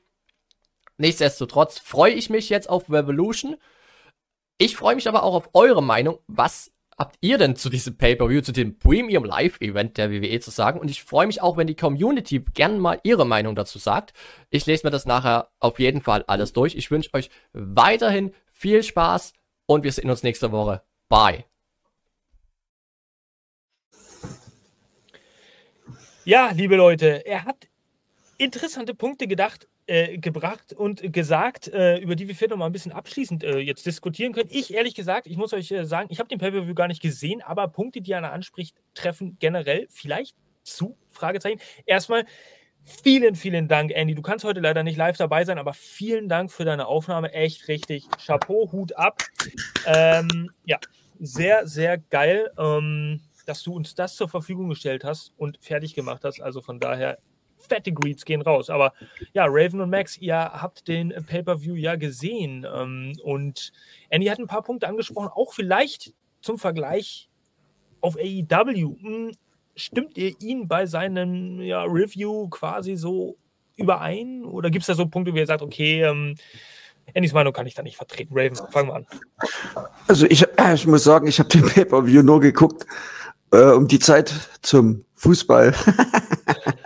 Nichtsdestotrotz 0.99 1.79
freue 1.79 2.13
ich 2.13 2.29
mich 2.29 2.51
jetzt 2.51 2.69
auf 2.69 2.91
Revolution. 2.91 3.57
Ich 4.59 4.77
freue 4.77 4.95
mich 4.95 5.09
aber 5.09 5.23
auch 5.23 5.35
auf 5.35 5.51
eure 5.55 5.83
Meinung. 5.83 6.19
Was 6.27 6.71
habt 6.99 7.17
ihr 7.21 7.39
denn 7.39 7.57
zu 7.57 7.69
diesem 7.71 7.97
Pay-Per-View, 7.97 8.43
zu 8.43 8.53
dem 8.53 8.79
Premium 8.79 9.25
Live-Event 9.25 9.97
der 9.99 10.11
WWE 10.11 10.41
zu 10.41 10.51
sagen? 10.51 10.81
Und 10.81 10.91
ich 10.91 11.03
freue 11.03 11.27
mich 11.27 11.43
auch, 11.43 11.57
wenn 11.57 11.67
die 11.67 11.77
Community 11.77 12.41
gerne 12.55 12.79
mal 12.79 13.01
ihre 13.03 13.27
Meinung 13.27 13.55
dazu 13.55 13.79
sagt. 13.79 14.13
Ich 14.51 14.67
lese 14.67 14.87
mir 14.87 14.91
das 14.91 15.07
nachher 15.07 15.51
auf 15.61 15.79
jeden 15.79 16.03
Fall 16.03 16.25
alles 16.27 16.53
durch. 16.53 16.75
Ich 16.75 16.91
wünsche 16.91 17.11
euch 17.13 17.31
weiterhin 17.53 18.33
viel 18.47 18.83
Spaß 18.83 19.33
und 19.67 19.85
wir 19.85 19.93
sehen 19.93 20.11
uns 20.11 20.23
nächste 20.23 20.53
Woche. 20.53 20.83
Bye. 21.09 21.45
Ja, 26.25 26.53
liebe 26.53 26.77
Leute, 26.77 27.27
er 27.27 27.45
hat 27.45 27.69
interessante 28.39 28.95
Punkte 28.95 29.27
gedacht 29.27 29.69
äh, 29.87 30.19
gebracht 30.19 30.73
und 30.73 31.13
gesagt, 31.13 31.69
äh, 31.69 31.99
über 31.99 32.17
die 32.17 32.27
wir 32.27 32.35
vielleicht 32.35 32.51
noch 32.51 32.57
mal 32.57 32.67
ein 32.67 32.73
bisschen 32.73 32.93
abschließend 32.93 33.45
äh, 33.45 33.59
jetzt 33.59 33.85
diskutieren 33.85 34.33
können. 34.33 34.49
Ich, 34.51 34.73
ehrlich 34.73 34.95
gesagt, 34.95 35.27
ich 35.27 35.37
muss 35.37 35.53
euch 35.53 35.71
äh, 35.71 35.85
sagen, 35.85 36.09
ich 36.11 36.19
habe 36.19 36.29
den 36.29 36.39
Pay-Per-View 36.39 36.75
gar 36.75 36.89
nicht 36.89 37.03
gesehen, 37.03 37.43
aber 37.43 37.69
Punkte, 37.69 38.01
die 38.01 38.13
er 38.13 38.33
anspricht, 38.33 38.77
treffen 38.95 39.37
generell 39.39 39.87
vielleicht 39.91 40.37
zu, 40.63 40.97
Fragezeichen. 41.11 41.61
Erstmal, 41.85 42.25
vielen, 42.83 43.35
vielen 43.35 43.69
Dank, 43.69 43.91
Andy. 43.95 44.15
Du 44.15 44.23
kannst 44.23 44.45
heute 44.45 44.61
leider 44.61 44.83
nicht 44.83 44.97
live 44.97 45.17
dabei 45.17 45.45
sein, 45.45 45.59
aber 45.59 45.75
vielen 45.75 46.29
Dank 46.29 46.51
für 46.51 46.65
deine 46.65 46.87
Aufnahme. 46.87 47.33
Echt 47.33 47.69
richtig. 47.69 48.07
Chapeau, 48.25 48.73
Hut 48.73 48.97
ab. 48.97 49.23
Ähm, 49.87 50.51
ja, 50.65 50.79
sehr, 51.21 51.67
sehr 51.67 51.99
geil, 51.99 52.51
ähm, 52.59 53.21
dass 53.47 53.63
du 53.63 53.75
uns 53.75 53.95
das 53.95 54.17
zur 54.17 54.29
Verfügung 54.29 54.71
gestellt 54.71 55.05
hast 55.05 55.35
und 55.37 55.59
fertig 55.61 55.95
gemacht 55.95 56.25
hast. 56.25 56.41
Also 56.41 56.63
von 56.63 56.81
daher 56.81 57.19
fette 57.69 57.93
Greets 57.93 58.25
gehen 58.25 58.43
raus. 58.43 58.71
Aber 58.71 58.93
ja, 59.33 59.47
Raven 59.49 59.81
und 59.81 59.91
Max, 59.91 60.17
ihr 60.19 60.37
habt 60.37 60.89
den 60.89 61.11
Pay-Per-View 61.11 61.75
ja 61.75 61.97
gesehen. 61.97 62.67
Ähm, 62.73 63.13
und 63.23 63.73
Andy 64.09 64.27
hat 64.27 64.39
ein 64.39 64.47
paar 64.47 64.63
Punkte 64.63 64.89
angesprochen, 64.89 65.31
auch 65.35 65.53
vielleicht 65.53 66.13
zum 66.41 66.59
Vergleich 66.59 67.29
auf 68.01 68.17
AEW. 68.17 68.97
Hm, 69.01 69.33
stimmt 69.77 70.17
ihr 70.17 70.33
ihn 70.41 70.69
bei 70.69 70.87
seinem 70.87 71.61
ja, 71.61 71.85
Review 71.85 72.49
quasi 72.49 72.97
so 72.97 73.37
überein? 73.77 74.45
Oder 74.45 74.71
gibt 74.71 74.83
es 74.83 74.87
da 74.87 74.95
so 74.95 75.07
Punkte, 75.07 75.33
wo 75.33 75.37
ihr 75.37 75.47
sagt, 75.47 75.63
okay, 75.63 76.03
ähm, 76.03 76.37
Andys 77.15 77.33
Meinung 77.33 77.53
kann 77.53 77.67
ich 77.67 77.75
da 77.75 77.83
nicht 77.83 77.97
vertreten. 77.97 78.33
Raven, 78.35 78.57
fangen 78.71 78.89
wir 78.89 78.95
an. 78.95 79.07
Also 80.09 80.27
ich, 80.27 80.43
äh, 80.59 80.75
ich 80.75 80.87
muss 80.87 81.05
sagen, 81.05 81.27
ich 81.27 81.39
habe 81.39 81.49
den 81.49 81.67
Pay-Per-View 81.67 82.23
nur 82.23 82.41
geguckt, 82.41 82.87
äh, 83.53 83.73
um 83.73 83.89
die 83.89 83.99
Zeit 83.99 84.33
zum 84.63 85.05
Fußball 85.15 85.75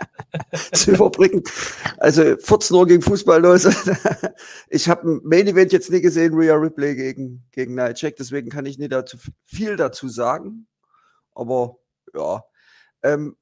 zu 0.73 0.91
überbrücken. 0.91 1.43
Also 1.97 2.37
14 2.37 2.75
Uhr 2.75 2.87
gegen 2.87 3.01
Fußball 3.01 3.41
los. 3.41 3.65
ich 4.69 4.89
habe 4.89 5.09
ein 5.09 5.21
Main 5.23 5.47
Event 5.47 5.71
jetzt 5.71 5.91
nie 5.91 6.01
gesehen, 6.01 6.33
Rhea 6.33 6.55
Ripley 6.55 6.95
gegen, 6.95 7.43
gegen 7.51 7.75
Nightcheck, 7.75 8.15
deswegen 8.15 8.49
kann 8.49 8.65
ich 8.65 8.77
nicht 8.77 8.91
dazu 8.91 9.17
viel 9.45 9.75
dazu 9.75 10.09
sagen. 10.09 10.67
Aber 11.33 11.77
ja, 12.13 12.43
ähm, 13.03 13.35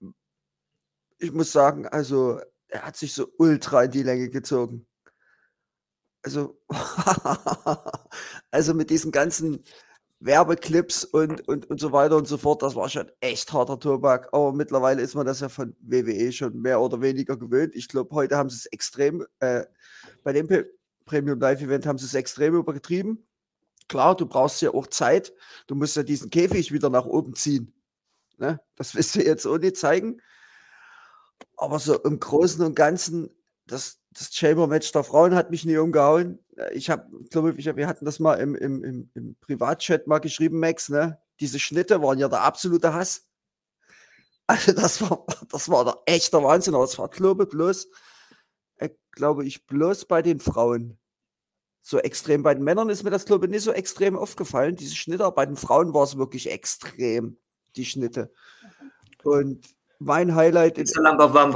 ich 1.20 1.32
muss 1.32 1.52
sagen, 1.52 1.88
also 1.88 2.39
er 2.67 2.84
hat 2.84 2.98
sich 2.98 3.13
so 3.13 3.28
ultra 3.38 3.84
in 3.84 3.91
die 3.91 4.04
Länge 4.04 4.30
gezogen. 4.30 4.86
Also, 6.24 6.60
also 8.52 8.74
mit 8.74 8.89
diesen 8.89 9.12
ganzen 9.12 9.63
Werbeclips 10.20 11.04
und, 11.06 11.48
und, 11.48 11.70
und 11.70 11.80
so 11.80 11.92
weiter 11.92 12.18
und 12.18 12.28
so 12.28 12.38
fort. 12.38 12.62
Das 12.64 12.76
war 12.76 12.90
schon 12.90 13.12
echt 13.20 13.54
harter 13.54 13.80
Tobak. 13.80 14.30
Aber 14.34 14.52
mittlerweile 14.52 15.02
ist 15.02 15.16
man 15.16 15.26
das 15.26 15.42
ja 15.42 15.50
von 15.50 15.76
WWE 15.80 16.32
schon 16.32 16.60
mehr 16.60 16.82
oder 16.82 17.02
weniger 17.02 17.38
gewöhnt. 17.38 17.76
Ich 17.76 17.88
glaube, 17.88 18.16
heute 18.16 18.36
haben 18.38 18.50
sie 18.50 18.56
es 18.58 18.66
extrem, 18.68 19.26
äh, 19.40 19.66
bei 20.24 20.34
dem 20.34 20.48
Premium 21.06 21.40
Live 21.40 21.62
Event 21.62 21.86
haben 21.86 21.98
sie 21.98 22.06
es 22.06 22.16
extrem 22.16 22.56
übergetrieben. 22.56 23.28
Klar, 23.88 24.18
du 24.18 24.26
brauchst 24.26 24.62
ja 24.62 24.74
auch 24.74 24.88
Zeit. 24.88 25.34
Du 25.68 25.76
musst 25.76 25.96
ja 25.96 26.04
diesen 26.04 26.30
Käfig 26.30 26.72
wieder 26.72 26.90
nach 26.90 27.06
oben 27.06 27.36
ziehen. 27.36 27.74
Ne? 28.38 28.60
Das 28.76 28.96
willst 28.96 29.16
du 29.16 29.24
jetzt 29.24 29.46
nicht 29.46 29.78
zeigen. 29.78 30.22
Aber 31.56 31.80
so 31.80 32.02
im 32.04 32.20
Großen 32.20 32.64
und 32.66 32.76
Ganzen 32.76 33.30
das, 33.68 34.00
das 34.12 34.34
Chamber-Match 34.34 34.92
der 34.92 35.04
Frauen 35.04 35.36
hat 35.36 35.52
mich 35.52 35.66
nie 35.66 35.78
umgehauen. 35.78 36.40
Ich 36.72 36.90
habe, 36.90 37.08
glaube 37.30 37.54
ich, 37.58 37.66
wir 37.76 37.88
hatten 37.88 38.06
das 38.06 38.20
mal 38.20 38.36
im, 38.36 38.56
im, 38.56 38.84
im, 38.84 39.10
im 39.14 39.36
Privatchat 39.42 40.08
mal 40.08 40.20
geschrieben, 40.20 40.60
Max, 40.60 40.90
ne? 40.90 41.20
Diese 41.40 41.60
Schnitte 41.60 42.02
waren 42.02 42.18
ja 42.18 42.28
der 42.28 42.42
absolute 42.42 42.94
Hass. 42.94 43.24
Also 44.50 44.72
das 44.72 45.02
war, 45.02 45.26
das 45.52 45.68
war 45.68 45.84
der 45.84 45.98
echte 46.06 46.42
Wahnsinn, 46.42 46.74
aber 46.74 46.86
es 46.86 46.98
war, 46.98 47.10
glaube 47.10 47.44
ich, 47.44 47.50
bloß, 47.50 47.90
äh, 48.78 48.90
glaube 49.12 49.44
ich, 49.46 49.66
bloß 49.68 50.06
bei 50.06 50.22
den 50.22 50.40
Frauen 50.40 50.98
so 51.82 52.00
extrem. 52.00 52.44
Bei 52.44 52.54
den 52.54 52.64
Männern 52.64 52.90
ist 52.90 53.04
mir 53.04 53.10
das, 53.10 53.26
glaube 53.26 53.46
ich, 53.46 53.52
nicht 53.52 53.64
so 53.64 53.74
extrem 53.74 54.16
aufgefallen, 54.18 54.78
diese 54.78 54.96
Schnitte. 54.96 55.30
Bei 55.32 55.46
den 55.46 55.58
Frauen 55.58 55.94
war 55.94 56.04
es 56.04 56.18
wirklich 56.18 56.50
extrem, 56.50 57.38
die 57.76 57.84
Schnitte. 57.84 58.32
Und 59.24 59.68
mein 60.00 60.34
Highlight 60.34 60.78
ist. 60.78 60.96
Lampe 60.96 61.26
auf 61.26 61.34
warm. 61.34 61.54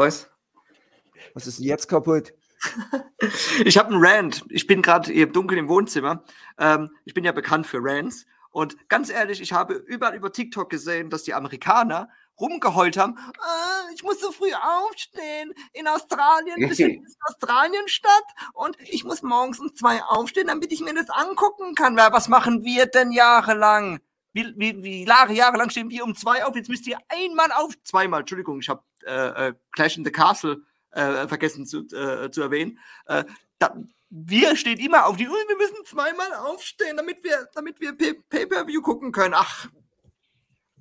Was 1.34 1.48
ist 1.48 1.60
denn 1.60 1.66
jetzt 1.66 1.88
kaputt? 1.88 2.34
ich 3.66 3.78
habe 3.78 3.90
einen 3.90 4.04
Rant. 4.04 4.46
Ich 4.50 4.68
bin 4.68 4.82
gerade 4.82 5.12
hier 5.12 5.28
dunkel 5.28 5.58
im 5.58 5.68
Wohnzimmer. 5.68 6.24
Ähm, 6.58 6.90
ich 7.06 7.14
bin 7.14 7.24
ja 7.24 7.32
bekannt 7.32 7.68
für 7.68 7.80
Rants. 7.82 8.26
Und 8.52 8.90
ganz 8.90 9.10
ehrlich, 9.10 9.42
ich 9.42 9.54
habe 9.54 9.76
überall 9.76 10.16
über 10.16 10.32
TikTok 10.32 10.70
gesehen, 10.70 11.10
dass 11.10 11.24
die 11.24 11.34
Amerikaner 11.34 12.10
rumgeheult 12.40 12.98
haben. 12.98 13.18
Ah, 13.40 13.84
ich 13.94 14.04
muss 14.04 14.20
so 14.20 14.32
früh 14.32 14.52
aufstehen. 14.54 15.54
In 15.74 15.88
Australien 15.88 16.62
ist 16.70 16.82
Australien 17.30 17.88
statt 17.88 18.26
und 18.54 18.76
ich 18.82 19.06
muss 19.06 19.22
morgens 19.22 19.60
um 19.60 19.74
zwei 19.74 20.02
aufstehen, 20.04 20.48
damit 20.48 20.74
ich 20.74 20.82
mir 20.82 20.94
das 20.94 21.10
angucken 21.10 21.76
kann. 21.76 21.96
Was 21.96 22.28
machen 22.28 22.64
wir 22.64 22.88
denn 22.88 23.12
jahrelang? 23.12 24.00
Wie, 24.34 24.54
wie, 24.56 24.84
wie 24.84 25.06
Jahre, 25.06 25.34
jahrelang 25.34 25.70
stehen 25.70 25.90
wir 25.90 26.04
um 26.04 26.16
zwei 26.16 26.46
auf? 26.46 26.56
Jetzt 26.56 26.70
müsst 26.70 26.88
ihr 26.88 26.98
einmal 27.10 27.52
auf, 27.52 27.74
zweimal, 27.84 28.22
Entschuldigung, 28.22 28.60
ich 28.60 28.70
habe 28.70 28.84
äh, 29.06 29.48
äh, 29.48 29.54
Clash 29.72 29.98
in 29.98 30.06
the 30.06 30.12
Castle 30.12 30.64
äh, 30.92 31.28
vergessen 31.28 31.66
zu, 31.66 31.88
äh, 31.88 32.30
zu 32.32 32.42
erwähnen. 32.42 32.80
Äh, 33.06 33.26
da, 33.60 33.76
wir 34.10 34.56
stehen 34.56 34.80
immer 34.80 35.06
auf 35.06 35.18
die 35.18 35.28
Uhr, 35.28 35.36
wir 35.48 35.58
müssen 35.58 35.86
zweimal 35.86 36.34
aufstehen, 36.34 36.98
damit 36.98 37.24
wir, 37.24 37.48
damit 37.54 37.80
wir 37.80 37.98
Pay-Per-View 37.98 38.82
gucken 38.82 39.12
können. 39.12 39.34
Ach, 39.36 39.70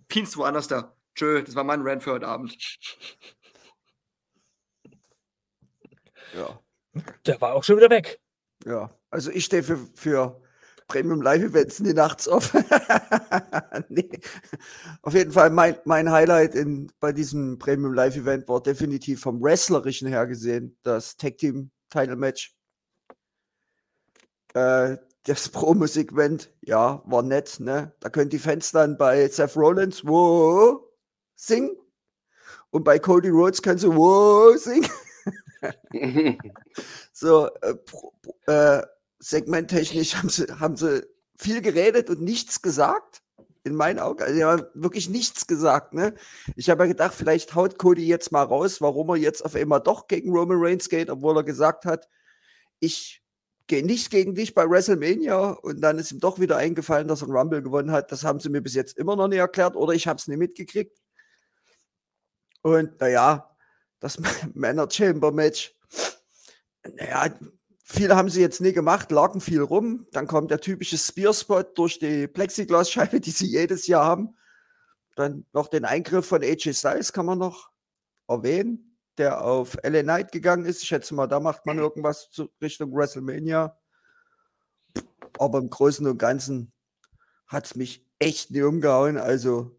pinst 0.09 0.37
woanders 0.37 0.69
da. 0.69 0.97
Tschö, 1.15 1.43
das 1.43 1.55
war 1.55 1.65
mein 1.65 1.83
Rant 1.83 2.03
für 2.03 2.13
heute 2.13 2.27
Abend. 2.27 2.57
Ja. 6.35 6.61
Der 7.27 7.41
war 7.41 7.55
auch 7.55 7.65
schon 7.65 7.77
wieder 7.77 7.91
weg. 7.91 8.21
Ja, 8.65 8.91
also 9.11 9.31
ich 9.31 9.45
stehe 9.45 9.63
für, 9.63 9.79
für 9.95 10.41
Premium 10.91 11.23
Live 11.23 11.43
Events 11.45 11.79
nie 11.79 11.93
nachts 11.93 12.27
auf. 12.27 12.53
nee. 13.89 14.11
Auf 15.03 15.15
jeden 15.15 15.31
Fall 15.31 15.51
mein, 15.51 15.77
mein 15.85 16.11
Highlight 16.11 16.57
in, 16.57 16.91
bei 16.99 17.13
diesem 17.13 17.59
Premium 17.61 17.95
Live 17.95 18.17
Event 18.17 18.49
war 18.49 18.61
definitiv 18.61 19.21
vom 19.21 19.41
Wrestlerischen 19.41 20.09
her 20.09 20.27
gesehen 20.27 20.77
das 20.83 21.17
Tag 21.17 21.39
Team 21.39 21.71
Title 21.91 22.17
Match. 22.17 22.57
Äh, 24.55 24.97
das 25.23 25.49
Promo-Segment, 25.51 26.53
ja, 26.63 27.05
war 27.07 27.23
nett, 27.23 27.61
ne? 27.61 27.95
Da 28.01 28.09
können 28.09 28.31
die 28.31 28.41
Fans 28.41 28.73
dann 28.73 28.99
bei 28.99 29.29
Seth 29.29 29.57
Rollins, 29.57 30.05
wo 30.05 30.93
singen. 31.37 31.77
Und 32.71 32.83
bei 32.83 32.99
Cody 32.99 33.29
Rhodes 33.29 33.63
können 33.63 33.79
sie, 33.79 33.95
wo 33.95 34.57
singen. 34.57 34.91
so, 37.13 37.49
äh, 37.63 37.75
äh, 38.47 38.83
segmenttechnisch 39.21 40.17
haben 40.17 40.29
sie, 40.29 40.47
haben 40.59 40.77
sie 40.77 41.07
viel 41.39 41.63
geredet 41.63 42.11
und 42.11 42.21
nichts 42.21 42.63
gesagt. 42.63 43.23
In 43.63 43.75
meinen 43.75 43.99
Augen. 43.99 44.23
Also, 44.23 44.41
ja, 44.41 44.59
wirklich 44.73 45.11
nichts 45.11 45.47
gesagt, 45.47 45.93
ne? 45.93 46.15
Ich 46.57 46.71
habe 46.71 46.85
ja 46.85 46.89
gedacht, 46.89 47.15
vielleicht 47.15 47.55
haut 47.55 47.77
Cody 47.77 48.07
jetzt 48.07 48.33
mal 48.33 48.43
raus, 48.43 48.81
warum 48.81 49.11
er 49.11 49.17
jetzt 49.17 49.45
auf 49.45 49.55
einmal 49.55 49.83
doch 49.83 50.09
gegen 50.09 50.33
Roman 50.33 50.57
Reigns 50.59 50.89
geht, 50.89 51.11
obwohl 51.11 51.37
er 51.37 51.45
gesagt 51.45 51.85
hat, 51.85 52.09
ich 52.79 53.23
gehe 53.67 53.85
nicht 53.85 54.11
gegen 54.11 54.35
dich 54.35 54.55
bei 54.55 54.69
WrestleMania 54.69 55.51
und 55.51 55.83
dann 55.83 55.99
ist 55.99 56.11
ihm 56.11 56.21
doch 56.21 56.41
wieder 56.41 56.57
eingefallen, 56.57 57.07
dass 57.07 57.21
er 57.21 57.27
einen 57.29 57.37
Rumble 57.37 57.63
gewonnen 57.63 57.93
hat. 57.93 58.11
Das 58.11 58.25
haben 58.25 58.41
sie 58.41 58.49
mir 58.49 58.63
bis 58.63 58.75
jetzt 58.75 58.97
immer 58.97 59.15
noch 59.15 59.29
nicht 59.29 59.39
erklärt 59.39 59.77
oder 59.77 59.93
ich 59.93 60.09
habe 60.09 60.17
es 60.17 60.27
nicht 60.27 60.39
mitgekriegt. 60.39 60.99
Und 62.63 62.99
naja, 62.99 63.55
das 64.01 64.19
Männer 64.55 64.89
Chamber 64.91 65.33
Match, 65.33 65.77
naja, 66.97 67.29
viel 67.91 68.15
haben 68.15 68.29
sie 68.29 68.41
jetzt 68.41 68.61
nie 68.61 68.73
gemacht, 68.73 69.11
lagen 69.11 69.41
viel 69.41 69.63
rum. 69.63 70.07
Dann 70.13 70.29
kommt 70.29 70.51
der 70.51 70.61
typische 70.61 70.97
Spear-Spot 70.97 71.65
durch 71.75 71.99
die 71.99 72.29
Plexiglasscheibe, 72.29 73.21
die 73.21 73.33
sie 73.33 73.47
jedes 73.47 73.87
Jahr 73.89 74.05
haben. 74.05 74.37
Dann 75.17 75.45
noch 75.53 75.67
den 75.67 75.85
Eingriff 75.85 76.27
von 76.27 76.43
AJ 76.43 76.75
Styles 76.75 77.13
kann 77.13 77.27
man 77.27 77.39
noch 77.39 77.71
erwähnen, 78.29 78.97
der 79.19 79.45
auf 79.45 79.77
LA 79.83 80.03
Knight 80.03 80.31
gegangen 80.31 80.65
ist. 80.67 80.83
Ich 80.83 80.89
schätze 80.89 81.15
mal, 81.15 81.27
da 81.27 81.41
macht 81.41 81.67
man 81.67 81.79
irgendwas 81.79 82.31
Richtung 82.63 82.95
WrestleMania. 82.95 83.77
Aber 85.39 85.59
im 85.59 85.69
Großen 85.69 86.07
und 86.07 86.19
Ganzen 86.19 86.73
hat 87.49 87.67
es 87.67 87.75
mich 87.75 88.07
echt 88.21 88.53
nie 88.53 88.63
umgehauen. 88.63 89.19
Also, 89.19 89.77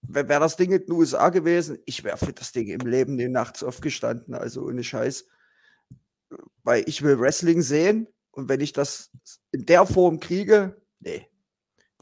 wäre 0.00 0.40
das 0.40 0.56
Ding 0.56 0.72
in 0.72 0.84
den 0.84 0.92
USA 0.92 1.28
gewesen, 1.28 1.78
ich 1.84 2.02
wäre 2.02 2.16
für 2.16 2.32
das 2.32 2.50
Ding 2.50 2.66
im 2.66 2.86
Leben 2.86 3.14
nie 3.14 3.28
nachts 3.28 3.62
aufgestanden. 3.62 4.34
Also, 4.34 4.62
ohne 4.62 4.82
Scheiß 4.82 5.26
weil 6.64 6.84
ich 6.86 7.02
will 7.02 7.18
Wrestling 7.18 7.62
sehen 7.62 8.08
und 8.30 8.48
wenn 8.48 8.60
ich 8.60 8.72
das 8.72 9.10
in 9.50 9.66
der 9.66 9.86
Form 9.86 10.20
kriege, 10.20 10.80
nee, 11.00 11.26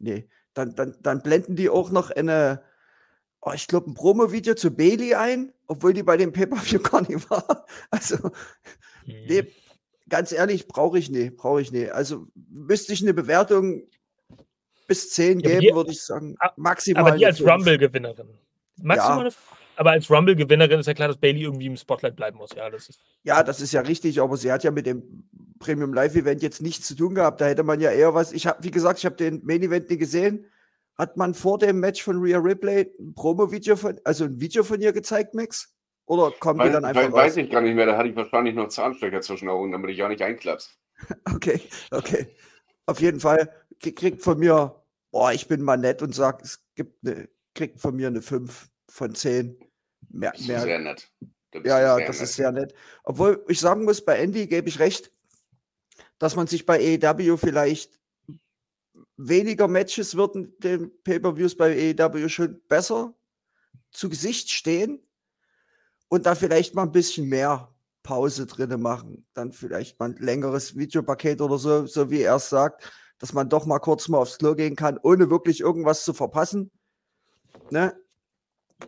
nee, 0.01 0.29
dann, 0.55 0.75
dann, 0.75 0.97
dann 1.01 1.23
blenden 1.23 1.57
die 1.57 1.69
auch 1.69 1.91
noch 1.91 2.11
eine, 2.11 2.63
oh, 3.41 3.53
ich 3.55 3.67
glaube, 3.67 3.91
ein 3.91 3.95
Promo-Video 3.95 4.55
zu 4.55 4.71
Bailey 4.71 5.15
ein, 5.15 5.53
obwohl 5.67 5.93
die 5.93 6.03
bei 6.03 6.17
dem 6.17 6.33
Pay-Per-View 6.33 6.81
gar 6.83 7.09
nicht 7.09 7.29
war. 7.31 7.67
Also, 7.91 8.17
mhm. 9.07 9.27
nee, 9.29 9.47
ganz 10.09 10.33
ehrlich, 10.33 10.69
brauche 10.69 10.99
ich 10.99 11.11
nicht, 11.11 11.37
brauche 11.37 11.61
ich 11.61 11.73
nicht. 11.73 11.93
Also, 11.93 12.27
müsste 12.35 12.93
ich 12.93 13.03
eine 13.03 13.15
Bewertung 13.15 13.83
bis 14.87 15.11
10 15.11 15.41
ja, 15.41 15.59
geben, 15.59 15.77
würde 15.77 15.93
ich 15.93 16.03
sagen, 16.03 16.37
maximal. 16.57 17.07
Aber 17.07 17.17
die 17.17 17.27
als 17.27 17.41
Rumble-Gewinnerin. 17.41 18.29
Maximal 18.83 19.27
ja. 19.27 19.33
Aber 19.81 19.93
als 19.93 20.11
Rumble-Gewinnerin 20.11 20.79
ist 20.79 20.89
ja 20.89 20.93
klar, 20.93 21.09
dass 21.09 21.17
Bailey 21.17 21.45
irgendwie 21.45 21.65
im 21.65 21.77
Spotlight 21.79 22.15
bleiben 22.15 22.37
muss. 22.37 22.51
Ja 22.55 22.69
das, 22.69 22.91
ist 22.91 23.01
ja, 23.23 23.43
das 23.43 23.63
ist 23.63 23.73
ja 23.73 23.81
richtig, 23.81 24.21
aber 24.21 24.37
sie 24.37 24.53
hat 24.53 24.63
ja 24.63 24.71
mit 24.71 24.85
dem 24.85 25.25
Premium 25.59 25.95
Live-Event 25.95 26.43
jetzt 26.43 26.61
nichts 26.61 26.87
zu 26.87 26.95
tun 26.95 27.15
gehabt. 27.15 27.41
Da 27.41 27.47
hätte 27.47 27.63
man 27.63 27.81
ja 27.81 27.91
eher 27.91 28.13
was. 28.15 28.33
Ich 28.33 28.47
habe, 28.47 28.63
wie 28.63 28.71
gesagt, 28.71 28.99
ich 28.99 29.07
habe 29.07 29.17
den 29.17 29.41
Main-Event 29.43 29.89
nicht 29.89 30.01
gesehen. 30.01 30.45
Hat 30.99 31.17
man 31.17 31.33
vor 31.33 31.57
dem 31.57 31.81
Match 31.81 32.03
von 32.03 32.19
Rhea 32.19 32.37
Ripley 32.37 32.93
ein 33.01 33.15
Promo-Video 33.15 33.75
von, 33.75 33.99
also 34.05 34.25
ein 34.25 34.39
Video 34.39 34.65
von 34.65 34.83
ihr 34.83 34.93
gezeigt, 34.93 35.33
Max? 35.33 35.75
Oder 36.05 36.31
kommt 36.39 36.59
weiß, 36.59 36.67
die 36.67 36.73
dann 36.75 36.85
einfach 36.85 37.05
Weiß, 37.05 37.13
weiß 37.13 37.37
ich 37.39 37.51
gar 37.51 37.63
nicht 37.63 37.75
mehr. 37.75 37.87
Da 37.87 37.97
hatte 37.97 38.11
ich 38.11 38.17
wahrscheinlich 38.17 38.55
noch 38.55 38.69
Zahnstecker 38.69 39.23
zwischen 39.23 39.47
den 39.47 39.55
Augen, 39.55 39.73
damit 39.73 39.93
ich 39.93 40.03
auch 40.03 40.09
nicht 40.09 40.21
einklappst. 40.21 40.77
Okay, 41.35 41.59
okay. 41.91 42.27
Auf 42.85 43.01
jeden 43.01 43.21
Fall 43.21 43.51
kriegt 43.81 44.21
von 44.21 44.39
mir, 44.39 44.85
boah, 45.11 45.33
ich 45.33 45.49
bin 45.49 45.63
mal 45.63 45.79
nett 45.79 46.03
und 46.03 46.15
sag, 46.15 46.43
es 46.43 46.63
gibt 46.75 47.03
eine, 47.03 47.31
kriegt 47.55 47.81
von 47.81 47.97
mir 47.97 48.09
eine 48.09 48.21
5 48.21 48.69
von 48.91 49.15
10 49.15 49.57
mehr, 50.11 50.33
mehr, 50.47 50.61
sehr 50.61 50.79
nett. 50.79 51.11
Ja, 51.65 51.81
ja, 51.81 51.99
das 51.99 52.19
nett. 52.19 52.29
ist 52.29 52.35
sehr 52.35 52.53
nett. 52.53 52.75
Obwohl 53.03 53.45
ich 53.49 53.59
sagen 53.61 53.85
muss, 53.85 54.05
bei 54.05 54.19
Andy 54.19 54.47
gebe 54.47 54.69
ich 54.69 54.79
recht, 54.79 55.13
dass 56.19 56.37
man 56.37 56.47
sich 56.47 56.67
bei 56.67 56.99
AEW 57.03 57.37
vielleicht 57.37 57.99
weniger 59.17 59.69
Matches 59.69 60.17
würden 60.17 60.55
den 60.59 60.91
Pay-per-Views 61.03 61.57
bei 61.57 61.95
AEW 61.99 62.29
schon 62.29 62.61
besser 62.69 63.15
zu 63.91 64.09
Gesicht 64.09 64.51
stehen 64.51 65.01
und 66.09 66.27
da 66.27 66.35
vielleicht 66.35 66.75
mal 66.75 66.85
ein 66.85 66.93
bisschen 66.93 67.29
mehr 67.29 67.75
Pause 68.03 68.47
drin 68.47 68.81
machen. 68.81 69.27
Dann 69.35 69.53
vielleicht 69.53 69.99
mal 69.99 70.11
ein 70.11 70.17
längeres 70.17 70.77
Videopaket 70.77 71.41
oder 71.41 71.59
so, 71.59 71.87
so 71.87 72.11
wie 72.11 72.23
er 72.23 72.37
es 72.37 72.49
sagt, 72.49 72.91
dass 73.19 73.33
man 73.33 73.49
doch 73.49 73.67
mal 73.67 73.79
kurz 73.79 74.09
mal 74.09 74.19
aufs 74.19 74.39
Klo 74.39 74.55
gehen 74.55 74.77
kann, 74.77 74.99
ohne 75.03 75.31
wirklich 75.31 75.61
irgendwas 75.61 76.05
zu 76.05 76.15
verpassen. 76.15 76.71
Ne? 77.71 77.95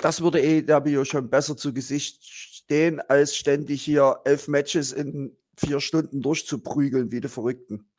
Das 0.01 0.23
würde 0.23 0.41
AEW 0.41 1.05
schon 1.05 1.31
besser 1.31 1.57
zu 1.57 1.73
Gesicht 1.73 2.25
stehen, 2.25 3.01
als 3.01 3.37
ständig 3.37 3.83
hier 3.83 4.21
elf 4.25 4.49
Matches 4.49 4.93
in 4.93 5.37
vier 5.57 5.81
Stunden 5.81 6.23
durchzuprügeln 6.23 7.13
wie 7.13 7.21
die 7.21 7.29
Verrückten. 7.29 7.91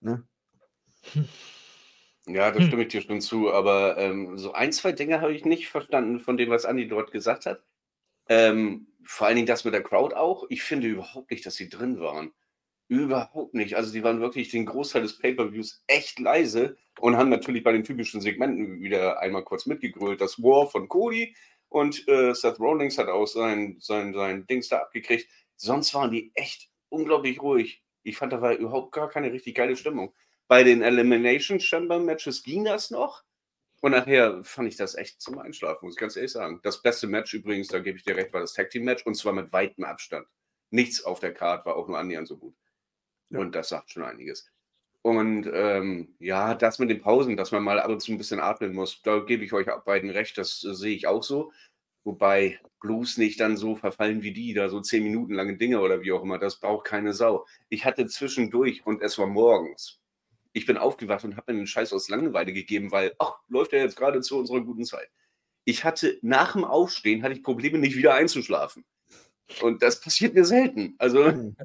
Ne? 0.00 0.26
Ja, 2.28 2.50
da 2.50 2.60
stimme 2.60 2.82
ich 2.82 2.88
dir 2.88 3.02
schon 3.02 3.20
zu, 3.20 3.52
aber 3.52 3.98
ähm, 3.98 4.36
so 4.36 4.52
ein, 4.52 4.72
zwei 4.72 4.90
Dinge 4.90 5.20
habe 5.20 5.32
ich 5.32 5.44
nicht 5.44 5.68
verstanden 5.68 6.18
von 6.18 6.36
dem, 6.36 6.50
was 6.50 6.64
Andi 6.64 6.88
dort 6.88 7.12
gesagt 7.12 7.46
hat. 7.46 7.62
Ähm, 8.28 8.88
vor 9.04 9.28
allen 9.28 9.36
Dingen 9.36 9.46
das 9.46 9.64
mit 9.64 9.74
der 9.74 9.84
Crowd 9.84 10.16
auch. 10.16 10.44
Ich 10.48 10.64
finde 10.64 10.88
überhaupt 10.88 11.30
nicht, 11.30 11.46
dass 11.46 11.54
sie 11.54 11.68
drin 11.68 12.00
waren. 12.00 12.32
Überhaupt 12.88 13.54
nicht. 13.54 13.74
Also 13.74 13.92
die 13.92 14.04
waren 14.04 14.20
wirklich 14.20 14.50
den 14.50 14.66
Großteil 14.66 15.02
des 15.02 15.18
Pay-per-Views 15.18 15.82
echt 15.88 16.20
leise 16.20 16.76
und 17.00 17.16
haben 17.16 17.30
natürlich 17.30 17.64
bei 17.64 17.72
den 17.72 17.82
typischen 17.82 18.20
Segmenten 18.20 18.80
wieder 18.80 19.20
einmal 19.20 19.42
kurz 19.42 19.66
mitgegrölt. 19.66 20.20
Das 20.20 20.40
War 20.40 20.70
von 20.70 20.88
Cody 20.88 21.34
und 21.68 22.06
äh, 22.08 22.32
Seth 22.32 22.60
Rollins 22.60 22.96
hat 22.98 23.08
auch 23.08 23.26
sein, 23.26 23.76
sein, 23.80 24.14
sein 24.14 24.46
Dings 24.46 24.68
da 24.68 24.78
abgekriegt. 24.78 25.28
Sonst 25.56 25.94
waren 25.94 26.12
die 26.12 26.30
echt 26.34 26.70
unglaublich 26.88 27.42
ruhig. 27.42 27.82
Ich 28.04 28.16
fand, 28.16 28.32
da 28.32 28.40
war 28.40 28.54
überhaupt 28.54 28.92
gar 28.92 29.08
keine 29.08 29.32
richtig 29.32 29.56
geile 29.56 29.76
Stimmung. 29.76 30.14
Bei 30.46 30.62
den 30.62 30.82
Elimination 30.82 31.58
Chamber 31.58 31.98
Matches 31.98 32.44
ging 32.44 32.64
das 32.64 32.92
noch. 32.92 33.24
Und 33.80 33.92
nachher 33.92 34.42
fand 34.44 34.68
ich 34.68 34.76
das 34.76 34.94
echt 34.94 35.20
zum 35.20 35.38
Einschlafen, 35.38 35.86
muss 35.86 35.96
ich 35.96 36.00
ganz 36.00 36.16
ehrlich 36.16 36.32
sagen. 36.32 36.60
Das 36.62 36.82
beste 36.82 37.08
Match 37.08 37.34
übrigens, 37.34 37.68
da 37.68 37.80
gebe 37.80 37.98
ich 37.98 38.04
dir 38.04 38.16
recht, 38.16 38.32
war 38.32 38.40
das 38.40 38.52
Tag 38.52 38.70
Team 38.70 38.84
Match 38.84 39.04
und 39.04 39.16
zwar 39.16 39.32
mit 39.32 39.52
weitem 39.52 39.84
Abstand. 39.84 40.26
Nichts 40.70 41.04
auf 41.04 41.20
der 41.20 41.34
Karte 41.34 41.66
war 41.66 41.76
auch 41.76 41.88
nur 41.88 41.98
annähernd 41.98 42.28
so 42.28 42.36
gut. 42.36 42.54
Ja. 43.30 43.38
Und 43.40 43.54
das 43.54 43.68
sagt 43.68 43.90
schon 43.90 44.04
einiges. 44.04 44.50
Und 45.02 45.48
ähm, 45.52 46.16
ja, 46.18 46.54
das 46.54 46.80
mit 46.80 46.90
den 46.90 47.00
Pausen, 47.00 47.36
dass 47.36 47.52
man 47.52 47.62
mal 47.62 47.78
ab 47.78 47.90
und 47.90 48.00
zu 48.00 48.10
ein 48.10 48.18
bisschen 48.18 48.40
atmen 48.40 48.74
muss, 48.74 49.02
da 49.02 49.20
gebe 49.20 49.44
ich 49.44 49.52
euch 49.52 49.68
beiden 49.84 50.10
recht, 50.10 50.36
das 50.36 50.64
äh, 50.64 50.74
sehe 50.74 50.96
ich 50.96 51.06
auch 51.06 51.22
so. 51.22 51.52
Wobei 52.02 52.60
bloß 52.80 53.18
nicht 53.18 53.40
dann 53.40 53.56
so 53.56 53.76
verfallen 53.76 54.22
wie 54.22 54.32
die, 54.32 54.52
da 54.52 54.68
so 54.68 54.80
zehn 54.80 55.04
Minuten 55.04 55.34
lange 55.34 55.56
Dinge 55.56 55.80
oder 55.80 56.02
wie 56.02 56.12
auch 56.12 56.22
immer, 56.22 56.38
das 56.38 56.58
braucht 56.58 56.86
keine 56.86 57.12
Sau. 57.12 57.46
Ich 57.68 57.84
hatte 57.84 58.06
zwischendurch 58.06 58.84
und 58.84 59.02
es 59.02 59.16
war 59.18 59.26
morgens. 59.26 60.00
Ich 60.52 60.66
bin 60.66 60.76
aufgewacht 60.76 61.24
und 61.24 61.36
habe 61.36 61.52
mir 61.52 61.58
den 61.60 61.66
Scheiß 61.66 61.92
aus 61.92 62.08
Langeweile 62.08 62.52
gegeben, 62.52 62.90
weil, 62.90 63.14
ach, 63.18 63.34
läuft 63.48 63.72
ja 63.72 63.78
jetzt 63.80 63.96
gerade 63.96 64.20
zu 64.22 64.38
unserer 64.38 64.60
guten 64.60 64.84
Zeit. 64.84 65.08
Ich 65.64 65.84
hatte 65.84 66.18
nach 66.22 66.54
dem 66.54 66.64
Aufstehen 66.64 67.22
hatte 67.22 67.34
ich 67.34 67.42
Probleme, 67.42 67.78
nicht 67.78 67.96
wieder 67.96 68.14
einzuschlafen. 68.14 68.84
Und 69.62 69.82
das 69.82 70.00
passiert 70.00 70.34
mir 70.34 70.44
selten. 70.44 70.94
Also 70.98 71.26
Hm. 71.26 71.56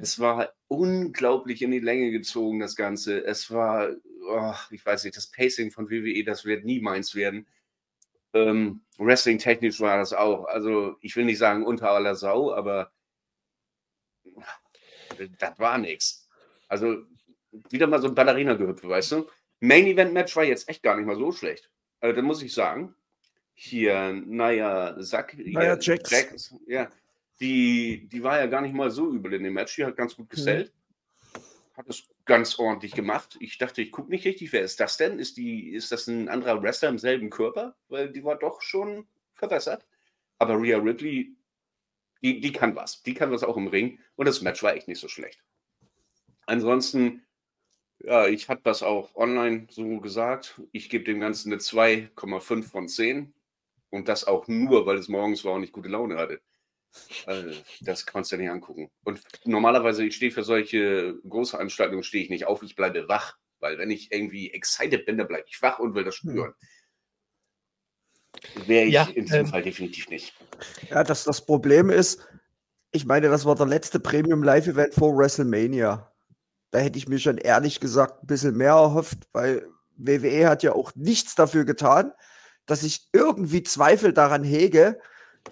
es 0.00 0.18
war 0.18 0.52
unglaublich 0.68 1.62
in 1.62 1.70
die 1.70 1.78
Länge 1.78 2.10
gezogen, 2.10 2.58
das 2.60 2.74
Ganze. 2.76 3.24
Es 3.24 3.50
war, 3.50 3.90
oh, 4.28 4.54
ich 4.70 4.84
weiß 4.84 5.04
nicht, 5.04 5.16
das 5.16 5.28
Pacing 5.28 5.70
von 5.70 5.90
WWE, 5.90 6.24
das 6.24 6.44
wird 6.44 6.64
nie 6.64 6.80
meins 6.80 7.14
werden. 7.14 7.46
Ähm, 8.32 8.82
Wrestling-technisch 8.98 9.80
war 9.80 9.98
das 9.98 10.12
auch. 10.12 10.44
Also 10.44 10.96
ich 11.00 11.16
will 11.16 11.24
nicht 11.24 11.38
sagen 11.38 11.64
unter 11.64 11.90
aller 11.90 12.14
Sau, 12.14 12.52
aber 12.52 12.92
das 15.38 15.58
war 15.58 15.78
nichts. 15.78 16.28
Also 16.68 17.04
wieder 17.70 17.86
mal 17.86 18.00
so 18.00 18.08
ein 18.08 18.14
Ballerina-Gehüpfe, 18.14 18.88
weißt 18.88 19.12
du? 19.12 19.28
Main-Event-Match 19.60 20.34
war 20.36 20.44
jetzt 20.44 20.68
echt 20.68 20.82
gar 20.82 20.96
nicht 20.96 21.06
mal 21.06 21.16
so 21.16 21.32
schlecht. 21.32 21.70
Also 22.00 22.16
da 22.16 22.22
muss 22.22 22.42
ich 22.42 22.54
sagen, 22.54 22.94
hier, 23.54 24.12
naja, 24.26 24.94
Sack, 25.02 25.36
Nia 25.36 25.76
hier, 25.76 25.78
Jax. 25.80 26.54
ja, 26.66 26.90
die, 27.40 28.08
die 28.08 28.22
war 28.22 28.38
ja 28.38 28.46
gar 28.46 28.60
nicht 28.60 28.74
mal 28.74 28.90
so 28.90 29.10
übel 29.10 29.32
in 29.32 29.44
dem 29.44 29.54
Match. 29.54 29.76
Die 29.76 29.84
hat 29.84 29.96
ganz 29.96 30.16
gut 30.16 30.28
gesellt. 30.28 30.72
Hat 31.74 31.88
es 31.88 32.08
ganz 32.26 32.58
ordentlich 32.58 32.92
gemacht. 32.92 33.38
Ich 33.40 33.56
dachte, 33.56 33.80
ich 33.80 33.92
gucke 33.92 34.10
nicht 34.10 34.26
richtig. 34.26 34.52
Wer 34.52 34.62
ist 34.62 34.78
das 34.80 34.98
denn? 34.98 35.18
Ist, 35.18 35.36
die, 35.38 35.70
ist 35.70 35.90
das 35.90 36.06
ein 36.06 36.28
anderer 36.28 36.62
Wrestler 36.62 36.90
im 36.90 36.98
selben 36.98 37.30
Körper? 37.30 37.76
Weil 37.88 38.12
die 38.12 38.24
war 38.24 38.36
doch 38.36 38.60
schon 38.60 39.06
verwässert. 39.34 39.86
Aber 40.38 40.60
Rhea 40.60 40.78
Ripley, 40.78 41.34
die, 42.22 42.40
die 42.40 42.52
kann 42.52 42.76
was. 42.76 43.02
Die 43.02 43.14
kann 43.14 43.32
was 43.32 43.42
auch 43.42 43.56
im 43.56 43.68
Ring. 43.68 43.98
Und 44.16 44.26
das 44.26 44.42
Match 44.42 44.62
war 44.62 44.74
echt 44.74 44.88
nicht 44.88 45.00
so 45.00 45.08
schlecht. 45.08 45.42
Ansonsten, 46.44 47.22
ja, 48.00 48.26
ich 48.26 48.48
hatte 48.48 48.62
das 48.64 48.82
auch 48.82 49.14
online 49.16 49.66
so 49.70 50.00
gesagt. 50.00 50.60
Ich 50.72 50.90
gebe 50.90 51.04
dem 51.04 51.20
Ganzen 51.20 51.52
eine 51.52 51.60
2,5 51.60 52.62
von 52.64 52.88
10. 52.88 53.32
Und 53.88 54.08
das 54.08 54.26
auch 54.26 54.46
nur, 54.46 54.84
weil 54.84 54.98
es 54.98 55.08
morgens 55.08 55.44
war 55.44 55.54
und 55.54 55.62
ich 55.62 55.72
gute 55.72 55.88
Laune 55.88 56.16
hatte. 56.16 56.40
Also, 57.26 57.60
das 57.80 58.06
kannst 58.06 58.32
du 58.32 58.36
dir 58.36 58.42
nicht 58.42 58.50
angucken. 58.50 58.90
Und 59.04 59.22
normalerweise, 59.44 60.04
ich 60.04 60.16
stehe 60.16 60.30
für 60.30 60.42
solche 60.42 61.14
Großveranstaltungen, 61.28 62.02
stehe 62.02 62.24
ich 62.24 62.30
nicht 62.30 62.46
auf, 62.46 62.62
ich 62.62 62.76
bleibe 62.76 63.08
wach. 63.08 63.36
Weil 63.60 63.78
wenn 63.78 63.90
ich 63.90 64.10
irgendwie 64.10 64.50
excited 64.52 65.04
bin, 65.06 65.18
dann 65.18 65.28
bleibe 65.28 65.44
ich 65.46 65.60
wach 65.62 65.78
und 65.78 65.94
will 65.94 66.04
das 66.04 66.14
spüren. 66.14 66.54
Wäre 68.66 68.86
ich 68.86 68.94
Ja, 68.94 69.04
in 69.14 69.24
diesem 69.24 69.40
ähm, 69.40 69.46
Fall 69.46 69.62
definitiv 69.62 70.08
nicht. 70.08 70.34
Ja, 70.88 71.04
das, 71.04 71.24
das 71.24 71.44
Problem 71.44 71.90
ist, 71.90 72.26
ich 72.90 73.04
meine, 73.04 73.28
das 73.28 73.44
war 73.44 73.54
der 73.54 73.66
letzte 73.66 74.00
Premium 74.00 74.42
Live-Event 74.42 74.94
vor 74.94 75.16
WrestleMania. 75.16 76.10
Da 76.70 76.78
hätte 76.78 76.98
ich 76.98 77.08
mir 77.08 77.18
schon 77.18 77.38
ehrlich 77.38 77.80
gesagt 77.80 78.22
ein 78.22 78.26
bisschen 78.26 78.56
mehr 78.56 78.72
erhofft, 78.72 79.18
weil 79.32 79.68
WWE 79.96 80.48
hat 80.48 80.62
ja 80.62 80.72
auch 80.72 80.94
nichts 80.94 81.34
dafür 81.34 81.64
getan, 81.64 82.12
dass 82.66 82.82
ich 82.82 83.08
irgendwie 83.12 83.62
Zweifel 83.62 84.12
daran 84.12 84.44
hege, 84.44 85.00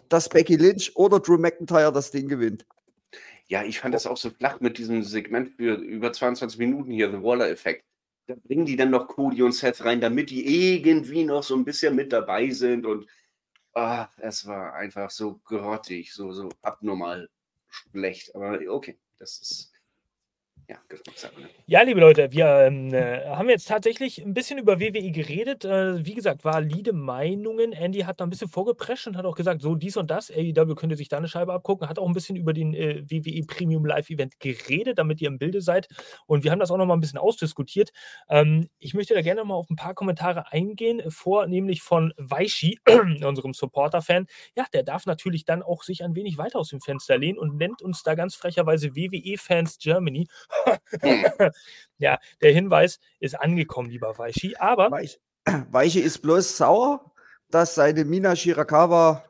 dass 0.08 0.28
Becky 0.28 0.56
Lynch 0.56 0.94
oder 0.96 1.20
Drew 1.20 1.38
McIntyre 1.38 1.92
das 1.92 2.10
Ding 2.10 2.28
gewinnt. 2.28 2.66
Ja, 3.48 3.62
ich 3.64 3.80
fand 3.80 3.94
das 3.94 4.06
auch 4.06 4.16
so 4.16 4.30
flach 4.30 4.60
mit 4.60 4.76
diesem 4.76 5.02
Segment 5.02 5.50
für 5.56 5.74
über 5.76 6.12
22 6.12 6.58
Minuten 6.58 6.90
hier, 6.90 7.10
The 7.10 7.22
Waller-Effekt. 7.22 7.84
Da 8.26 8.34
bringen 8.44 8.66
die 8.66 8.76
dann 8.76 8.90
noch 8.90 9.08
Cody 9.08 9.42
und 9.42 9.52
Seth 9.52 9.82
rein, 9.84 10.02
damit 10.02 10.28
die 10.28 10.74
irgendwie 10.74 11.24
noch 11.24 11.42
so 11.42 11.56
ein 11.56 11.64
bisschen 11.64 11.96
mit 11.96 12.12
dabei 12.12 12.50
sind. 12.50 12.84
Und 12.84 13.06
ah, 13.74 14.08
es 14.18 14.46
war 14.46 14.74
einfach 14.74 15.10
so 15.10 15.40
grottig, 15.44 16.12
so, 16.12 16.32
so 16.32 16.50
abnormal 16.60 17.30
schlecht. 17.68 18.34
Aber 18.34 18.58
okay, 18.68 18.98
das 19.18 19.38
ist 19.38 19.72
ja? 20.68 20.76
Ja, 21.66 21.82
liebe 21.82 22.00
Leute, 22.00 22.30
wir 22.30 22.46
ähm, 22.46 22.92
äh, 22.92 23.26
haben 23.26 23.48
jetzt 23.48 23.68
tatsächlich 23.68 24.24
ein 24.24 24.34
bisschen 24.34 24.58
über 24.58 24.80
WWE 24.80 25.10
geredet. 25.10 25.64
Äh, 25.64 26.04
wie 26.04 26.14
gesagt, 26.14 26.44
valide 26.44 26.92
Meinungen. 26.92 27.72
Andy 27.72 28.00
hat 28.00 28.20
da 28.20 28.24
ein 28.24 28.30
bisschen 28.30 28.48
vorgeprescht 28.48 29.06
und 29.06 29.16
hat 29.16 29.24
auch 29.24 29.34
gesagt, 29.34 29.62
so 29.62 29.74
dies 29.74 29.96
und 29.96 30.10
das. 30.10 30.30
AEW 30.30 30.74
könnte 30.74 30.96
sich 30.96 31.08
da 31.08 31.16
eine 31.16 31.28
Scheibe 31.28 31.54
abgucken. 31.54 31.88
Hat 31.88 31.98
auch 31.98 32.06
ein 32.06 32.12
bisschen 32.12 32.36
über 32.36 32.52
den 32.52 32.74
äh, 32.74 33.02
WWE 33.08 33.46
Premium 33.46 33.86
Live 33.86 34.10
Event 34.10 34.40
geredet, 34.40 34.98
damit 34.98 35.20
ihr 35.22 35.28
im 35.28 35.38
Bilde 35.38 35.62
seid. 35.62 35.88
Und 36.26 36.44
wir 36.44 36.50
haben 36.50 36.58
das 36.58 36.70
auch 36.70 36.76
noch 36.76 36.86
mal 36.86 36.94
ein 36.94 37.00
bisschen 37.00 37.18
ausdiskutiert. 37.18 37.90
Ähm, 38.28 38.68
ich 38.78 38.92
möchte 38.92 39.14
da 39.14 39.22
gerne 39.22 39.42
mal 39.44 39.54
auf 39.54 39.70
ein 39.70 39.76
paar 39.76 39.94
Kommentare 39.94 40.52
eingehen, 40.52 41.02
vornehmlich 41.08 41.82
von 41.82 42.12
Weishi, 42.18 42.78
unserem 43.24 43.54
Supporter-Fan. 43.54 44.26
Ja, 44.54 44.66
der 44.72 44.82
darf 44.82 45.06
natürlich 45.06 45.44
dann 45.46 45.62
auch 45.62 45.82
sich 45.82 46.04
ein 46.04 46.14
wenig 46.14 46.36
weiter 46.36 46.58
aus 46.58 46.68
dem 46.68 46.80
Fenster 46.80 47.16
lehnen 47.16 47.38
und 47.38 47.56
nennt 47.56 47.80
uns 47.80 48.02
da 48.02 48.14
ganz 48.14 48.34
frecherweise 48.34 48.94
WWE 48.94 49.38
Fans 49.38 49.78
Germany. 49.78 50.28
Hm. 51.00 51.24
ja, 51.98 52.18
der 52.42 52.52
Hinweis 52.52 52.98
ist 53.20 53.38
angekommen, 53.38 53.90
lieber 53.90 54.16
Weishi. 54.18 54.56
Aber 54.56 54.90
Weich, 54.90 55.20
Weiche 55.70 56.00
ist 56.00 56.22
bloß 56.22 56.56
sauer, 56.56 57.12
dass 57.50 57.74
seine 57.74 58.04
Mina 58.04 58.36
Shirakawa 58.36 59.24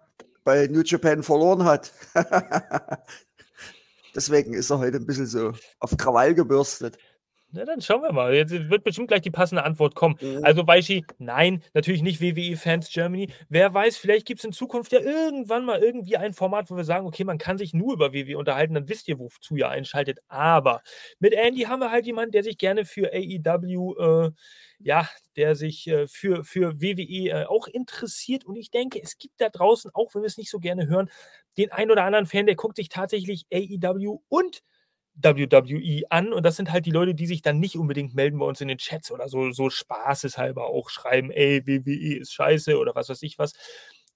bei 0.45 0.67
New 0.67 0.83
Japan 0.83 1.23
verloren 1.23 1.65
hat. 1.65 1.93
Deswegen 4.15 4.55
ist 4.55 4.71
er 4.71 4.79
heute 4.79 4.97
ein 4.97 5.07
bisschen 5.07 5.27
so 5.27 5.53
auf 5.79 5.97
Krawall 5.97 6.35
gebürstet. 6.35 6.99
Na, 7.51 7.65
dann 7.65 7.81
schauen 7.81 8.03
wir 8.03 8.13
mal. 8.13 8.35
Jetzt 8.35 8.53
wird 8.53 8.85
bestimmt 8.85 9.09
gleich 9.09 9.23
die 9.23 9.31
passende 9.31 9.65
Antwort 9.65 9.95
kommen. 9.95 10.17
Mhm. 10.21 10.45
Also 10.45 10.67
Weishi, 10.67 11.05
nein, 11.19 11.63
natürlich 11.73 12.03
nicht 12.03 12.21
WWE 12.21 12.57
Fans 12.57 12.91
Germany. 12.91 13.33
Wer 13.49 13.73
weiß, 13.73 13.97
vielleicht 13.97 14.27
gibt 14.27 14.41
es 14.41 14.45
in 14.45 14.53
Zukunft 14.53 14.93
ja 14.93 15.01
irgendwann 15.01 15.65
mal 15.65 15.83
irgendwie 15.83 16.19
ein 16.19 16.35
Format, 16.35 16.71
wo 16.71 16.77
wir 16.77 16.85
sagen, 16.85 17.07
okay, 17.07 17.25
man 17.25 17.39
kann 17.39 17.57
sich 17.57 17.73
nur 17.73 17.95
über 17.95 18.13
WWE 18.13 18.37
unterhalten, 18.37 18.75
dann 18.75 18.89
wisst 18.89 19.09
ihr, 19.09 19.19
wozu 19.19 19.57
ihr 19.57 19.71
einschaltet. 19.71 20.19
Aber 20.29 20.83
mit 21.21 21.33
Andy 21.33 21.63
haben 21.63 21.81
wir 21.81 21.91
halt 21.91 22.05
jemanden, 22.05 22.33
der 22.33 22.43
sich 22.43 22.59
gerne 22.59 22.85
für 22.85 23.11
AEW, 23.15 23.95
äh, 24.27 24.31
ja, 24.81 25.09
der 25.37 25.55
sich 25.55 25.87
äh, 25.89 26.07
für, 26.07 26.45
für 26.45 26.83
WWE 26.83 27.31
äh, 27.31 27.45
auch 27.47 27.67
interessiert. 27.67 28.45
Und 28.45 28.57
ich 28.57 28.71
denke, 28.71 29.01
es 29.03 29.17
gibt 29.17 29.41
da 29.41 29.49
draußen, 29.49 29.91
auch 29.95 30.15
wenn 30.15 30.21
wir 30.23 30.27
es 30.27 30.37
nicht 30.37 30.51
so 30.51 30.59
gerne 30.59 30.87
hören, 30.87 31.11
den 31.57 31.73
ein 31.73 31.91
oder 31.91 32.05
anderen 32.05 32.27
Fan, 32.27 32.45
der 32.45 32.57
guckt 32.57 32.77
sich 32.77 32.91
tatsächlich 32.91 33.47
AEW 33.51 34.21
und 34.29 34.63
WWE 35.23 36.05
an 36.11 36.33
und 36.33 36.45
das 36.45 36.57
sind 36.57 36.73
halt 36.73 36.87
die 36.87 36.91
Leute, 36.91 37.15
die 37.15 37.27
sich 37.27 37.43
dann 37.43 37.59
nicht 37.59 37.77
unbedingt 37.77 38.15
melden 38.15 38.39
bei 38.39 38.47
uns 38.47 38.61
in 38.61 38.69
den 38.69 38.79
Chats 38.79 39.11
oder 39.11 39.29
so, 39.29 39.51
so 39.51 39.71
spaßeshalber 39.71 40.67
auch 40.67 40.91
schreiben, 40.91 41.31
ey, 41.31 41.67
WWE 41.67 42.19
ist 42.19 42.33
scheiße 42.35 42.79
oder 42.79 42.95
was 42.95 43.09
weiß 43.09 43.23
ich 43.23 43.39
was. 43.39 43.53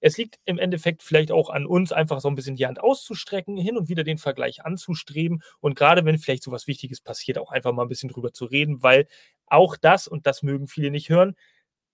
Es 0.01 0.17
liegt 0.17 0.37
im 0.45 0.59
Endeffekt 0.59 1.01
vielleicht 1.01 1.31
auch 1.31 1.49
an 1.49 1.65
uns, 1.65 1.93
einfach 1.93 2.19
so 2.19 2.27
ein 2.27 2.35
bisschen 2.35 2.57
die 2.57 2.67
Hand 2.67 2.79
auszustrecken, 2.81 3.55
hin 3.57 3.77
und 3.77 3.87
wieder 3.89 4.03
den 4.03 4.17
Vergleich 4.17 4.65
anzustreben 4.65 5.41
und 5.61 5.75
gerade 5.75 6.03
wenn 6.05 6.17
vielleicht 6.17 6.43
so 6.43 6.51
was 6.51 6.67
Wichtiges 6.67 6.99
passiert, 7.01 7.37
auch 7.37 7.51
einfach 7.51 7.71
mal 7.73 7.83
ein 7.83 7.89
bisschen 7.89 8.09
drüber 8.09 8.33
zu 8.33 8.45
reden, 8.45 8.83
weil 8.83 9.07
auch 9.47 9.77
das, 9.77 10.07
und 10.07 10.27
das 10.27 10.43
mögen 10.43 10.67
viele 10.67 10.91
nicht 10.91 11.09
hören, 11.09 11.35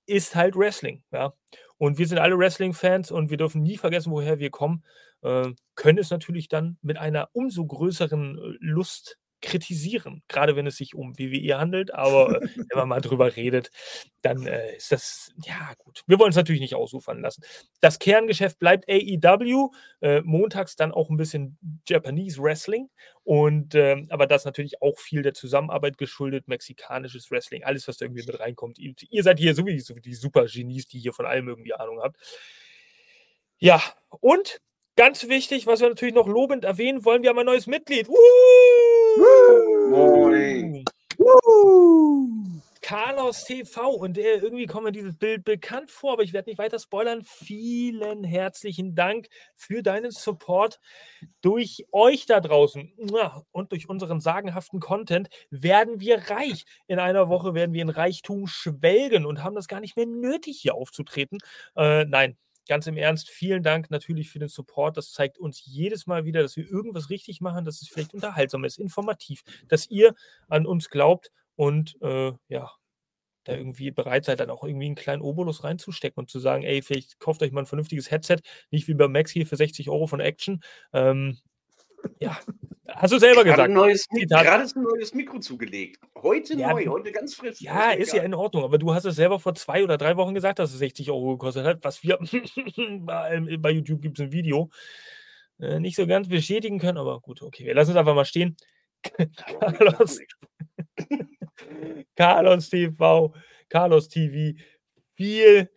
ist 0.09 0.35
halt 0.35 0.55
Wrestling. 0.55 1.03
Ja? 1.11 1.33
Und 1.77 1.97
wir 1.97 2.07
sind 2.07 2.17
alle 2.17 2.37
Wrestling-Fans 2.37 3.11
und 3.11 3.29
wir 3.29 3.37
dürfen 3.37 3.61
nie 3.61 3.77
vergessen, 3.77 4.11
woher 4.11 4.39
wir 4.39 4.49
kommen. 4.49 4.83
Äh, 5.21 5.49
können 5.75 5.97
es 5.97 6.09
natürlich 6.09 6.47
dann 6.47 6.77
mit 6.81 6.97
einer 6.97 7.29
umso 7.33 7.65
größeren 7.65 8.37
äh, 8.37 8.57
Lust 8.59 9.17
kritisieren, 9.41 10.23
gerade 10.27 10.55
wenn 10.55 10.67
es 10.67 10.77
sich 10.77 10.95
um 10.95 11.17
WWE 11.17 11.57
handelt. 11.57 11.93
Aber 11.93 12.41
äh, 12.41 12.47
wenn 12.55 12.77
man 12.77 12.89
mal 12.89 13.01
drüber 13.01 13.35
redet, 13.35 13.71
dann 14.21 14.45
äh, 14.45 14.75
ist 14.75 14.91
das, 14.91 15.31
ja 15.45 15.73
gut. 15.77 16.03
Wir 16.07 16.19
wollen 16.19 16.31
es 16.31 16.35
natürlich 16.35 16.61
nicht 16.61 16.75
ausufern 16.75 17.21
lassen. 17.21 17.43
Das 17.81 17.99
Kerngeschäft 17.99 18.59
bleibt 18.59 18.89
AEW, 18.89 19.71
äh, 20.01 20.21
montags 20.21 20.75
dann 20.75 20.91
auch 20.91 21.09
ein 21.09 21.17
bisschen 21.17 21.57
Japanese 21.87 22.41
Wrestling. 22.41 22.89
Und 23.23 23.75
ähm, 23.75 24.07
aber 24.09 24.27
das 24.27 24.45
natürlich 24.45 24.81
auch 24.81 24.97
viel 24.97 25.21
der 25.21 25.33
Zusammenarbeit 25.33 25.97
geschuldet, 25.97 26.47
mexikanisches 26.47 27.29
Wrestling, 27.31 27.63
alles, 27.63 27.87
was 27.87 27.97
da 27.97 28.05
irgendwie 28.05 28.25
mit 28.25 28.39
reinkommt. 28.39 28.79
Ihr, 28.79 28.93
ihr 29.09 29.23
seid 29.23 29.39
hier 29.39 29.53
sowieso 29.55 29.93
die 29.95 30.15
super 30.15 30.45
Genies, 30.45 30.87
die 30.87 30.99
hier 30.99 31.13
von 31.13 31.25
allem 31.25 31.47
irgendwie 31.47 31.73
Ahnung 31.73 32.01
habt. 32.01 32.17
Ja, 33.59 33.81
und 34.21 34.61
ganz 34.99 35.29
wichtig, 35.29 35.65
was 35.65 35.79
wir 35.79 35.87
natürlich 35.87 36.13
noch 36.13 36.27
lobend 36.27 36.65
erwähnen 36.65 37.05
wollen, 37.05 37.23
wir 37.23 37.29
haben 37.29 37.39
ein 37.39 37.45
neues 37.45 37.67
Mitglied. 37.67 38.09
Woo! 38.09 38.15
Moin. 39.89 40.83
Woo! 41.17 42.27
Carlos 42.81 43.45
TV 43.45 43.91
und 43.91 44.17
der 44.17 44.43
irgendwie 44.43 44.65
kommt 44.65 44.83
mir 44.83 44.91
dieses 44.91 45.15
Bild 45.15 45.45
bekannt 45.45 45.89
vor, 45.89 46.11
aber 46.13 46.23
ich 46.23 46.33
werde 46.33 46.49
nicht 46.49 46.57
weiter 46.57 46.79
spoilern. 46.79 47.21
Vielen 47.23 48.25
herzlichen 48.25 48.93
Dank 48.93 49.29
für 49.55 49.83
deinen 49.83 50.11
Support. 50.11 50.81
Durch 51.39 51.85
euch 51.93 52.25
da 52.25 52.41
draußen 52.41 52.91
und 53.51 53.71
durch 53.71 53.87
unseren 53.87 54.19
sagenhaften 54.19 54.81
Content 54.81 55.29
werden 55.49 56.01
wir 56.01 56.29
reich. 56.29 56.65
In 56.87 56.99
einer 56.99 57.29
Woche 57.29 57.53
werden 57.53 57.71
wir 57.71 57.83
in 57.83 57.89
Reichtum 57.89 58.47
schwelgen 58.47 59.25
und 59.25 59.45
haben 59.45 59.55
das 59.55 59.69
gar 59.69 59.79
nicht 59.79 59.95
mehr 59.95 60.07
nötig, 60.07 60.59
hier 60.59 60.75
aufzutreten. 60.75 61.37
Äh, 61.77 62.03
nein, 62.03 62.37
ganz 62.69 62.87
im 62.87 62.95
Ernst, 62.95 63.29
vielen 63.29 63.63
Dank 63.63 63.91
natürlich 63.91 64.29
für 64.29 64.39
den 64.39 64.47
Support. 64.47 64.95
Das 64.95 65.11
zeigt 65.11 65.37
uns 65.37 65.61
jedes 65.65 66.07
Mal 66.07 66.23
wieder, 66.23 66.41
dass 66.41 66.55
wir 66.55 66.69
irgendwas 66.69 67.09
richtig 67.09 67.41
machen, 67.41 67.65
dass 67.65 67.81
es 67.81 67.89
vielleicht 67.89 68.13
unterhaltsam 68.13 68.63
ist, 68.63 68.79
informativ, 68.79 69.43
dass 69.67 69.89
ihr 69.89 70.15
an 70.47 70.65
uns 70.65 70.89
glaubt 70.89 71.31
und 71.55 71.97
äh, 72.01 72.31
ja, 72.47 72.71
da 73.43 73.53
irgendwie 73.55 73.91
bereit 73.91 74.25
seid, 74.25 74.39
dann 74.39 74.49
auch 74.49 74.63
irgendwie 74.63 74.85
einen 74.85 74.95
kleinen 74.95 75.21
Obolus 75.21 75.63
reinzustecken 75.63 76.21
und 76.21 76.29
zu 76.29 76.39
sagen, 76.39 76.63
ey, 76.63 76.81
vielleicht 76.81 77.19
kauft 77.19 77.41
euch 77.41 77.51
mal 77.51 77.61
ein 77.61 77.65
vernünftiges 77.65 78.11
Headset, 78.11 78.37
nicht 78.69 78.87
wie 78.87 78.93
bei 78.93 79.07
Max 79.07 79.31
hier 79.31 79.47
für 79.47 79.55
60 79.55 79.89
Euro 79.89 80.07
von 80.07 80.19
Action. 80.19 80.61
Ähm, 80.93 81.39
ja, 82.19 82.37
hast 82.87 83.13
du 83.13 83.19
selber 83.19 83.43
Gerade 83.43 83.63
gesagt. 83.63 83.73
neues, 83.73 84.07
gerade 84.09 84.63
ist 84.63 84.75
ein 84.75 84.83
neues 84.83 85.13
Mikro 85.13 85.39
zugelegt. 85.39 85.99
Heute 86.21 86.55
Ja, 86.55 86.71
neu, 86.71 86.85
heute 86.87 87.11
ganz 87.11 87.35
frisch. 87.35 87.61
Ja, 87.61 87.89
mir 87.89 87.97
ist 87.97 88.13
ja 88.13 88.23
in 88.23 88.33
Ordnung, 88.33 88.63
aber 88.63 88.77
du 88.77 88.93
hast 88.93 89.05
es 89.05 89.15
selber 89.15 89.39
vor 89.39 89.55
zwei 89.55 89.83
oder 89.83 89.97
drei 89.97 90.17
Wochen 90.17 90.33
gesagt, 90.33 90.59
dass 90.59 90.71
es 90.71 90.79
60 90.79 91.09
Euro 91.11 91.37
gekostet 91.37 91.65
hat, 91.65 91.83
was 91.83 92.03
wir 92.03 92.19
bei, 93.01 93.57
bei 93.59 93.71
YouTube 93.71 94.01
gibt 94.01 94.19
es 94.19 94.25
ein 94.25 94.31
Video 94.31 94.69
äh, 95.59 95.79
nicht 95.79 95.95
so 95.95 96.07
ganz 96.07 96.27
bestätigen 96.29 96.79
können, 96.79 96.97
aber 96.97 97.19
gut, 97.19 97.41
okay, 97.41 97.65
wir 97.65 97.75
lassen 97.75 97.91
es 97.91 97.97
einfach 97.97 98.15
mal 98.15 98.25
stehen. 98.25 98.55
Carlos, 99.59 100.19
Carlos 102.15 102.69
TV, 102.69 103.33
Carlos 103.69 104.09
TV, 104.09 104.57
viel, 105.15 105.69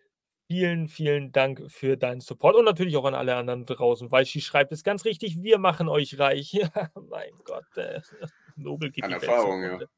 vielen, 0.53 0.87
vielen 0.87 1.31
Dank 1.31 1.63
für 1.67 1.97
deinen 1.97 2.21
Support 2.21 2.55
und 2.55 2.65
natürlich 2.65 2.95
auch 2.95 3.05
an 3.05 3.15
alle 3.15 3.35
anderen 3.35 3.65
draußen, 3.65 4.11
weil 4.11 4.23
sie 4.23 4.39
schreibt 4.39 4.71
es 4.71 4.83
ganz 4.83 5.03
richtig, 5.03 5.41
wir 5.41 5.57
machen 5.57 5.89
euch 5.89 6.19
reich. 6.19 6.53
Ja, 6.63 6.69
mein 7.09 7.31
Gott, 7.43 7.65
äh, 7.75 8.01
Nobel 8.55 8.91
geht 8.91 9.03
An 9.03 9.09
die 9.09 9.15
Welt 9.15 9.23
Erfahrung, 9.23 9.63
ja. 9.63 9.79
zugrunde. 9.79 9.89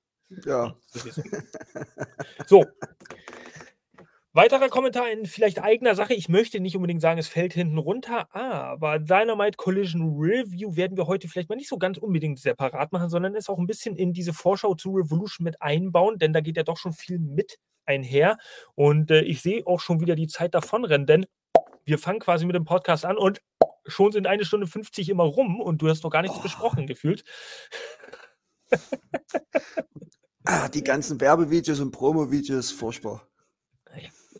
Ja. 0.46 0.76
So. 2.48 2.66
Weiterer 4.36 4.68
Kommentar 4.68 5.10
in 5.10 5.26
vielleicht 5.28 5.64
eigener 5.64 5.96
Sache. 5.96 6.14
Ich 6.14 6.28
möchte 6.28 6.60
nicht 6.60 6.76
unbedingt 6.76 7.02
sagen, 7.02 7.18
es 7.18 7.30
fällt 7.30 7.54
hinten 7.54 7.78
runter, 7.78 8.28
aber 8.36 9.00
Dynamite 9.00 9.56
Collision 9.56 10.18
Review 10.20 10.76
werden 10.76 10.98
wir 10.98 11.08
heute 11.08 11.30
vielleicht 11.30 11.48
mal 11.48 11.56
nicht 11.56 11.70
so 11.70 11.78
ganz 11.78 11.98
unbedingt 11.98 12.38
separat 12.40 12.92
machen, 12.92 13.08
sondern 13.08 13.34
es 13.36 13.48
auch 13.48 13.60
ein 13.60 13.66
bisschen 13.66 13.96
in 13.96 14.12
diese 14.12 14.34
Vorschau 14.34 14.76
zu 14.76 14.92
Revolution 14.92 15.46
mit 15.46 15.62
einbauen, 15.62 16.20
denn 16.20 16.34
da 16.34 16.42
geht 16.42 16.58
ja 16.58 16.64
doch 16.64 16.76
schon 16.76 16.92
viel 16.92 17.18
mit 17.18 17.60
einher. 17.86 18.38
Und 18.74 19.10
äh, 19.10 19.22
ich 19.22 19.42
sehe 19.42 19.66
auch 19.66 19.80
schon 19.80 20.02
wieder 20.02 20.16
die 20.16 20.28
Zeit 20.28 20.54
davonrennen, 20.54 21.08
denn 21.08 21.26
wir 21.86 21.98
fangen 21.98 22.20
quasi 22.20 22.46
mit 22.46 22.58
dem 22.58 22.66
Podcast 22.66 23.06
an 23.06 23.18
und 23.18 23.42
schon 23.88 24.12
sind 24.12 24.28
eine 24.28 24.44
Stunde 24.44 24.68
50 24.68 25.08
immer 25.08 25.24
rum 25.24 25.62
und 25.62 25.82
du 25.82 25.88
hast 25.88 26.04
noch 26.04 26.12
gar 26.12 26.24
nichts 26.24 26.40
Oh. 26.40 26.44
besprochen 26.44 26.88
gefühlt. 26.88 27.24
Ah, 30.44 30.68
die 30.68 30.84
ganzen 30.84 31.22
Werbevideos 31.22 31.80
und 31.80 31.92
Promo-Videos, 31.92 32.72
furchtbar. 32.72 33.30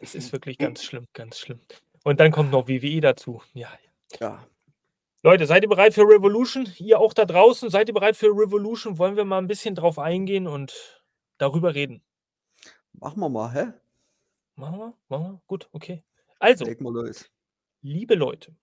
Es 0.06 0.14
ist 0.14 0.32
wirklich 0.32 0.60
ganz 0.60 0.84
schlimm, 0.84 1.08
ganz 1.14 1.40
schlimm. 1.40 1.60
Und 2.04 2.20
dann 2.20 2.32
kommt 2.32 2.52
noch 2.52 2.68
WWE 2.68 3.02
dazu. 3.02 3.42
Ja, 3.54 3.70
Ja. 4.20 4.46
Leute, 5.24 5.48
seid 5.48 5.64
ihr 5.64 5.70
bereit 5.70 5.96
für 5.96 6.04
Revolution? 6.04 6.72
Ihr 6.78 7.00
auch 7.00 7.12
da 7.12 7.26
draußen, 7.26 7.72
seid 7.72 7.88
ihr 7.88 7.96
bereit 7.96 8.16
für 8.16 8.28
Revolution? 8.28 9.00
Wollen 9.00 9.16
wir 9.16 9.26
mal 9.26 9.40
ein 9.40 9.48
bisschen 9.48 9.74
drauf 9.74 9.98
eingehen 9.98 10.46
und 10.46 11.02
darüber 11.40 11.74
reden? 11.74 12.04
Machen 12.94 13.20
wir 13.20 13.30
mal, 13.30 13.52
hä? 13.52 13.74
Machen 14.56 14.78
wir? 14.78 14.94
Machen 15.10 15.24
wir? 15.26 15.42
Gut, 15.48 15.68
okay. 15.72 16.04
Also, 16.38 16.66
los. 16.66 17.26
liebe 17.82 18.14
Leute, 18.14 18.56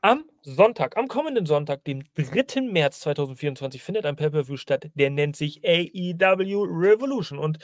am 0.00 0.24
Sonntag, 0.42 0.96
am 0.96 1.06
kommenden 1.06 1.46
Sonntag, 1.46 1.84
dem 1.84 2.02
3. 2.14 2.62
März 2.62 2.98
2024, 3.00 3.80
findet 3.80 4.06
ein 4.06 4.16
Pay-Per-View 4.16 4.56
statt, 4.56 4.90
der 4.94 5.10
nennt 5.10 5.36
sich 5.36 5.62
AEW 5.64 6.64
Revolution. 6.64 7.38
Und 7.38 7.58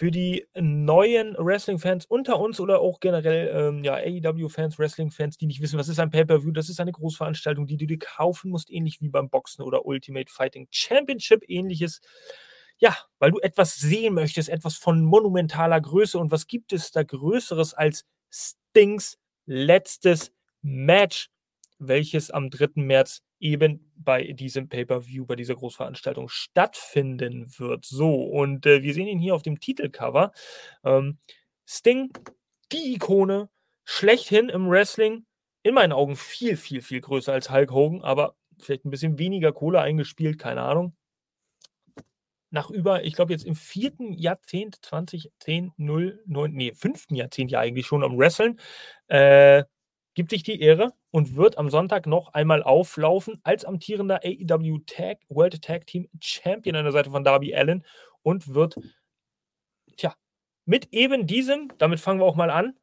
für 0.00 0.10
die 0.10 0.46
neuen 0.54 1.36
Wrestling-Fans 1.36 2.06
unter 2.06 2.40
uns 2.40 2.58
oder 2.58 2.80
auch 2.80 3.00
generell 3.00 3.50
ähm, 3.54 3.84
ja, 3.84 3.96
AEW-Fans, 3.96 4.78
Wrestling-Fans, 4.78 5.36
die 5.36 5.44
nicht 5.44 5.60
wissen, 5.60 5.78
was 5.78 5.90
ist 5.90 6.00
ein 6.00 6.08
Pay-Per-View, 6.08 6.52
das 6.52 6.70
ist 6.70 6.80
eine 6.80 6.92
Großveranstaltung, 6.92 7.66
die 7.66 7.76
du 7.76 7.86
dir 7.86 7.98
kaufen 7.98 8.50
musst, 8.50 8.70
ähnlich 8.70 9.02
wie 9.02 9.10
beim 9.10 9.28
Boxen 9.28 9.60
oder 9.60 9.84
Ultimate 9.84 10.32
Fighting 10.32 10.68
Championship, 10.70 11.42
ähnliches. 11.46 12.00
Ja, 12.78 12.96
weil 13.18 13.32
du 13.32 13.40
etwas 13.40 13.76
sehen 13.76 14.14
möchtest, 14.14 14.48
etwas 14.48 14.76
von 14.76 15.04
monumentaler 15.04 15.82
Größe. 15.82 16.18
Und 16.18 16.30
was 16.30 16.46
gibt 16.46 16.72
es 16.72 16.92
da 16.92 17.02
Größeres 17.02 17.74
als 17.74 18.06
Stings 18.30 19.18
letztes 19.44 20.32
Match, 20.62 21.28
welches 21.78 22.30
am 22.30 22.48
3. 22.48 22.68
März 22.76 23.20
eben 23.40 23.90
bei 23.96 24.32
diesem 24.32 24.68
Pay-Per-View, 24.68 25.26
bei 25.26 25.36
dieser 25.36 25.54
Großveranstaltung 25.54 26.28
stattfinden 26.28 27.46
wird. 27.58 27.86
So, 27.86 28.22
und 28.22 28.66
äh, 28.66 28.82
wir 28.82 28.94
sehen 28.94 29.08
ihn 29.08 29.18
hier 29.18 29.34
auf 29.34 29.42
dem 29.42 29.58
Titelcover. 29.58 30.32
Ähm, 30.84 31.18
Sting, 31.66 32.12
die 32.72 32.94
Ikone, 32.94 33.48
schlechthin 33.84 34.48
im 34.48 34.68
Wrestling, 34.68 35.24
in 35.62 35.74
meinen 35.74 35.92
Augen 35.92 36.16
viel, 36.16 36.56
viel, 36.56 36.82
viel 36.82 37.00
größer 37.00 37.32
als 37.32 37.50
Hulk 37.50 37.70
Hogan, 37.70 38.02
aber 38.02 38.36
vielleicht 38.58 38.84
ein 38.84 38.90
bisschen 38.90 39.18
weniger 39.18 39.52
Kohle 39.52 39.80
eingespielt, 39.80 40.38
keine 40.38 40.62
Ahnung. 40.62 40.94
Nach 42.50 42.70
über, 42.70 43.04
ich 43.04 43.14
glaube 43.14 43.32
jetzt 43.32 43.46
im 43.46 43.54
vierten 43.54 44.12
Jahrzehnt, 44.12 44.84
2010, 44.84 45.72
0, 45.76 46.22
9, 46.26 46.52
nee, 46.52 46.72
fünften 46.74 47.14
Jahrzehnt 47.14 47.50
ja 47.52 47.60
eigentlich 47.60 47.86
schon 47.86 48.02
am 48.02 48.18
Wrestlen, 48.18 48.58
äh, 49.06 49.64
gibt 50.14 50.30
sich 50.30 50.42
die 50.42 50.60
Ehre 50.60 50.92
und 51.10 51.36
wird 51.36 51.58
am 51.58 51.70
Sonntag 51.70 52.06
noch 52.06 52.34
einmal 52.34 52.62
auflaufen 52.62 53.40
als 53.42 53.64
amtierender 53.64 54.20
AEW 54.24 54.78
Tag, 54.86 55.18
World 55.28 55.62
Tag 55.62 55.86
Team 55.86 56.08
Champion 56.20 56.76
an 56.76 56.84
der 56.84 56.92
Seite 56.92 57.10
von 57.10 57.24
Darby 57.24 57.54
Allen 57.54 57.84
und 58.22 58.54
wird, 58.54 58.76
tja, 59.96 60.14
mit 60.64 60.88
eben 60.92 61.26
diesem, 61.26 61.72
damit 61.78 62.00
fangen 62.00 62.20
wir 62.20 62.26
auch 62.26 62.36
mal 62.36 62.50
an, 62.50 62.74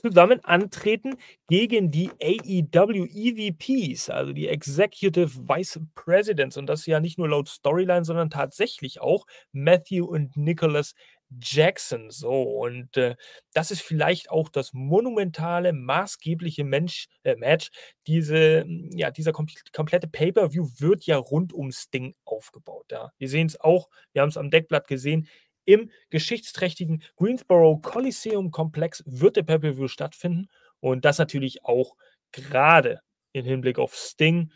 zusammen 0.00 0.42
antreten 0.44 1.16
gegen 1.48 1.90
die 1.90 2.10
AEW 2.22 3.06
EVPs, 3.06 4.10
also 4.10 4.32
die 4.32 4.48
Executive 4.48 5.48
Vice 5.48 5.80
Presidents. 5.94 6.56
Und 6.56 6.66
das 6.66 6.86
ja 6.86 7.00
nicht 7.00 7.18
nur 7.18 7.28
laut 7.28 7.48
Storyline, 7.48 8.04
sondern 8.04 8.30
tatsächlich 8.30 9.00
auch 9.00 9.26
Matthew 9.52 10.06
und 10.06 10.36
Nicholas 10.36 10.94
Jackson. 11.40 12.10
So, 12.10 12.42
und 12.42 12.96
äh, 12.96 13.16
das 13.52 13.70
ist 13.70 13.82
vielleicht 13.82 14.30
auch 14.30 14.48
das 14.48 14.72
monumentale, 14.72 15.72
maßgebliche 15.72 16.64
Mensch, 16.64 17.08
äh, 17.22 17.36
Match. 17.36 17.70
Diese, 18.06 18.64
mm, 18.66 18.96
ja, 18.96 19.10
dieser 19.10 19.32
kom 19.32 19.46
komplette 19.72 20.08
Pay-Per-View 20.08 20.68
wird 20.78 21.04
ja 21.04 21.16
rund 21.16 21.52
um 21.52 21.72
Sting 21.72 22.14
aufgebaut. 22.24 22.86
Ja. 22.90 23.12
Wir 23.18 23.28
sehen 23.28 23.46
es 23.46 23.60
auch, 23.60 23.88
wir 24.12 24.22
haben 24.22 24.30
es 24.30 24.36
am 24.36 24.50
Deckblatt 24.50 24.88
gesehen. 24.88 25.28
Im 25.64 25.90
geschichtsträchtigen 26.10 27.02
Greensboro 27.16 27.78
Coliseum 27.78 28.50
Komplex 28.50 29.02
wird 29.06 29.36
der 29.36 29.42
Pay-Per-View 29.42 29.88
stattfinden. 29.88 30.48
Und 30.80 31.04
das 31.04 31.18
natürlich 31.18 31.64
auch 31.64 31.94
gerade 32.32 33.00
im 33.32 33.44
Hinblick 33.44 33.78
auf 33.78 33.94
Sting 33.94 34.50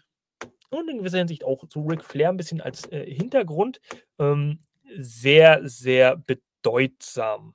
und 0.71 0.89
in 0.89 0.99
gewisser 0.99 1.19
Hinsicht 1.19 1.45
auch 1.45 1.67
zu 1.69 1.83
Ric 1.83 2.03
Flair 2.03 2.31
ein 2.31 2.37
bisschen 2.37 2.61
als 2.61 2.91
äh, 2.91 3.05
Hintergrund 3.07 3.81
ähm, 4.19 4.61
sehr, 4.99 5.61
sehr 5.65 6.17
bedeutsam. 6.65 7.55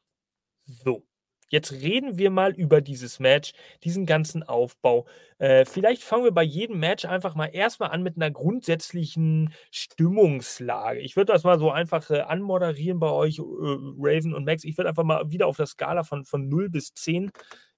So, 0.66 1.04
jetzt 1.50 1.72
reden 1.72 2.18
wir 2.18 2.30
mal 2.30 2.54
über 2.54 2.80
dieses 2.80 3.20
Match, 3.20 3.54
diesen 3.84 4.06
ganzen 4.06 4.44
Aufbau. 4.44 5.08
Äh, 5.40 5.66
vielleicht 5.66 6.04
fangen 6.04 6.26
wir 6.26 6.32
bei 6.32 6.44
jedem 6.44 6.80
Match 6.80 7.06
einfach 7.06 7.34
mal 7.34 7.48
erstmal 7.48 7.90
an 7.90 8.04
mit 8.04 8.18
einer 8.18 8.30
grundsätzlichen 8.30 9.54
Stimmungslage. 9.72 11.00
Ich 11.00 11.16
würde 11.16 11.34
das 11.34 11.44
mal 11.44 11.58
so 11.60 11.72
einfach 11.72 12.10
äh, 12.12 12.22
anmoderieren 12.22 13.00
bei 13.00 13.10
euch, 13.10 13.40
äh, 13.40 13.42
Raven 13.42 14.36
und 14.36 14.46
Max. 14.46 14.64
Ich 14.64 14.78
würde 14.78 14.90
einfach 14.90 15.04
mal 15.04 15.32
wieder 15.32 15.48
auf 15.48 15.58
der 15.58 15.66
Skala 15.66 16.04
von, 16.04 16.24
von 16.24 16.48
0 16.48 16.70
bis 16.70 16.94
10, 16.94 17.32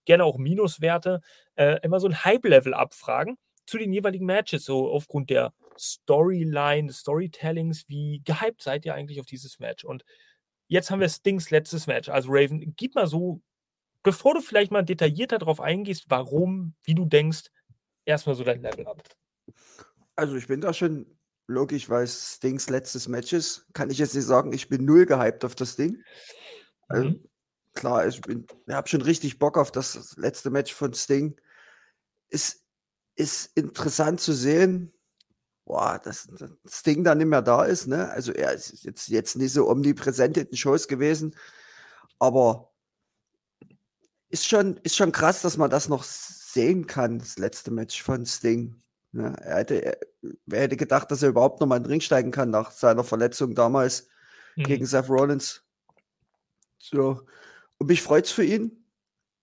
gerne 0.05 0.25
auch 0.25 0.37
Minuswerte, 0.37 1.21
äh, 1.55 1.79
immer 1.81 2.01
so 2.01 2.07
ein 2.07 2.25
Hype-Level 2.25 2.73
abfragen 2.73 3.37
zu 3.65 3.77
den 3.77 3.93
jeweiligen 3.93 4.25
Matches, 4.25 4.65
so 4.65 4.91
aufgrund 4.91 5.29
der 5.29 5.53
Storyline, 5.79 6.91
Storytellings. 6.91 7.85
Wie 7.87 8.21
gehypt 8.25 8.61
seid 8.61 8.85
ihr 8.85 8.95
eigentlich 8.95 9.21
auf 9.21 9.25
dieses 9.27 9.59
Match? 9.59 9.85
Und 9.85 10.03
jetzt 10.71 10.89
haben 10.89 11.01
wir 11.01 11.09
Stings 11.09 11.51
letztes 11.51 11.85
Match. 11.85 12.07
Also 12.07 12.29
Raven, 12.31 12.73
gib 12.77 12.95
mal 12.95 13.05
so, 13.05 13.41
bevor 14.03 14.33
du 14.33 14.41
vielleicht 14.41 14.71
mal 14.71 14.83
detaillierter 14.83 15.37
darauf 15.37 15.59
eingehst, 15.59 16.05
warum, 16.07 16.75
wie 16.83 16.95
du 16.95 17.05
denkst, 17.05 17.51
erstmal 18.05 18.35
so 18.35 18.45
dein 18.45 18.61
Level 18.61 18.87
ab. 18.87 19.03
Also 20.15 20.37
ich 20.37 20.47
bin 20.47 20.61
da 20.61 20.73
schon 20.73 21.05
logisch, 21.47 21.89
weil 21.89 22.05
es 22.05 22.35
Stings 22.35 22.69
letztes 22.69 23.09
Match 23.09 23.33
ist. 23.33 23.67
Kann 23.73 23.89
ich 23.89 23.97
jetzt 23.97 24.15
nicht 24.15 24.23
sagen, 24.23 24.53
ich 24.53 24.69
bin 24.69 24.85
null 24.85 25.05
gehypt 25.05 25.43
auf 25.43 25.55
das 25.55 25.75
Ding. 25.75 26.01
Also, 26.87 27.09
Mhm. 27.09 27.29
klar, 27.73 28.07
ich 28.07 28.21
bin, 28.21 28.47
ich 28.65 28.73
habe 28.73 28.87
schon 28.87 29.01
richtig 29.01 29.39
Bock 29.39 29.57
auf 29.57 29.73
das 29.73 30.15
letzte 30.15 30.51
Match 30.51 30.73
von 30.73 30.93
Sting. 30.93 31.35
Ist, 32.29 32.65
ist 33.15 33.57
interessant 33.57 34.21
zu 34.21 34.31
sehen, 34.31 34.93
boah, 35.65 35.99
dass 36.03 36.27
dass 36.27 36.51
Sting 36.67 37.03
da 37.03 37.15
nicht 37.15 37.27
mehr 37.27 37.41
da 37.41 37.63
ist. 37.63 37.87
Ne? 37.87 38.09
Also 38.09 38.31
er 38.31 38.53
ist 38.53 38.83
jetzt, 38.83 39.07
jetzt 39.07 39.35
nicht 39.35 39.53
so 39.53 39.69
omnipräsent 39.69 40.37
in 40.37 40.45
den 40.47 40.57
Shows 40.57 40.87
gewesen, 40.87 41.35
aber 42.19 42.71
ist 44.29 44.47
schon, 44.47 44.77
ist 44.83 44.95
schon 44.95 45.11
krass, 45.11 45.41
dass 45.41 45.57
man 45.57 45.69
das 45.69 45.89
noch 45.89 46.03
sehen 46.03 46.87
kann, 46.87 47.19
das 47.19 47.37
letzte 47.37 47.71
Match 47.71 48.01
von 48.01 48.25
Sting. 48.25 48.81
Ne? 49.11 49.35
Er 49.41 49.57
hätte, 49.57 49.75
er, 49.83 49.97
wer 50.45 50.61
hätte 50.61 50.77
gedacht, 50.77 51.11
dass 51.11 51.23
er 51.23 51.29
überhaupt 51.29 51.59
noch 51.59 51.67
mal 51.67 51.77
in 51.77 51.83
den 51.83 51.91
Ring 51.91 52.01
steigen 52.01 52.31
kann 52.31 52.49
nach 52.49 52.71
seiner 52.71 53.03
Verletzung 53.03 53.55
damals 53.55 54.07
Mhm. 54.55 54.63
gegen 54.63 54.85
Seth 54.85 55.09
Rollins. 55.09 55.63
So. 56.77 57.21
Und 57.77 57.87
mich 57.87 58.01
freut 58.01 58.25
es 58.25 58.31
für 58.31 58.43
ihn, 58.43 58.85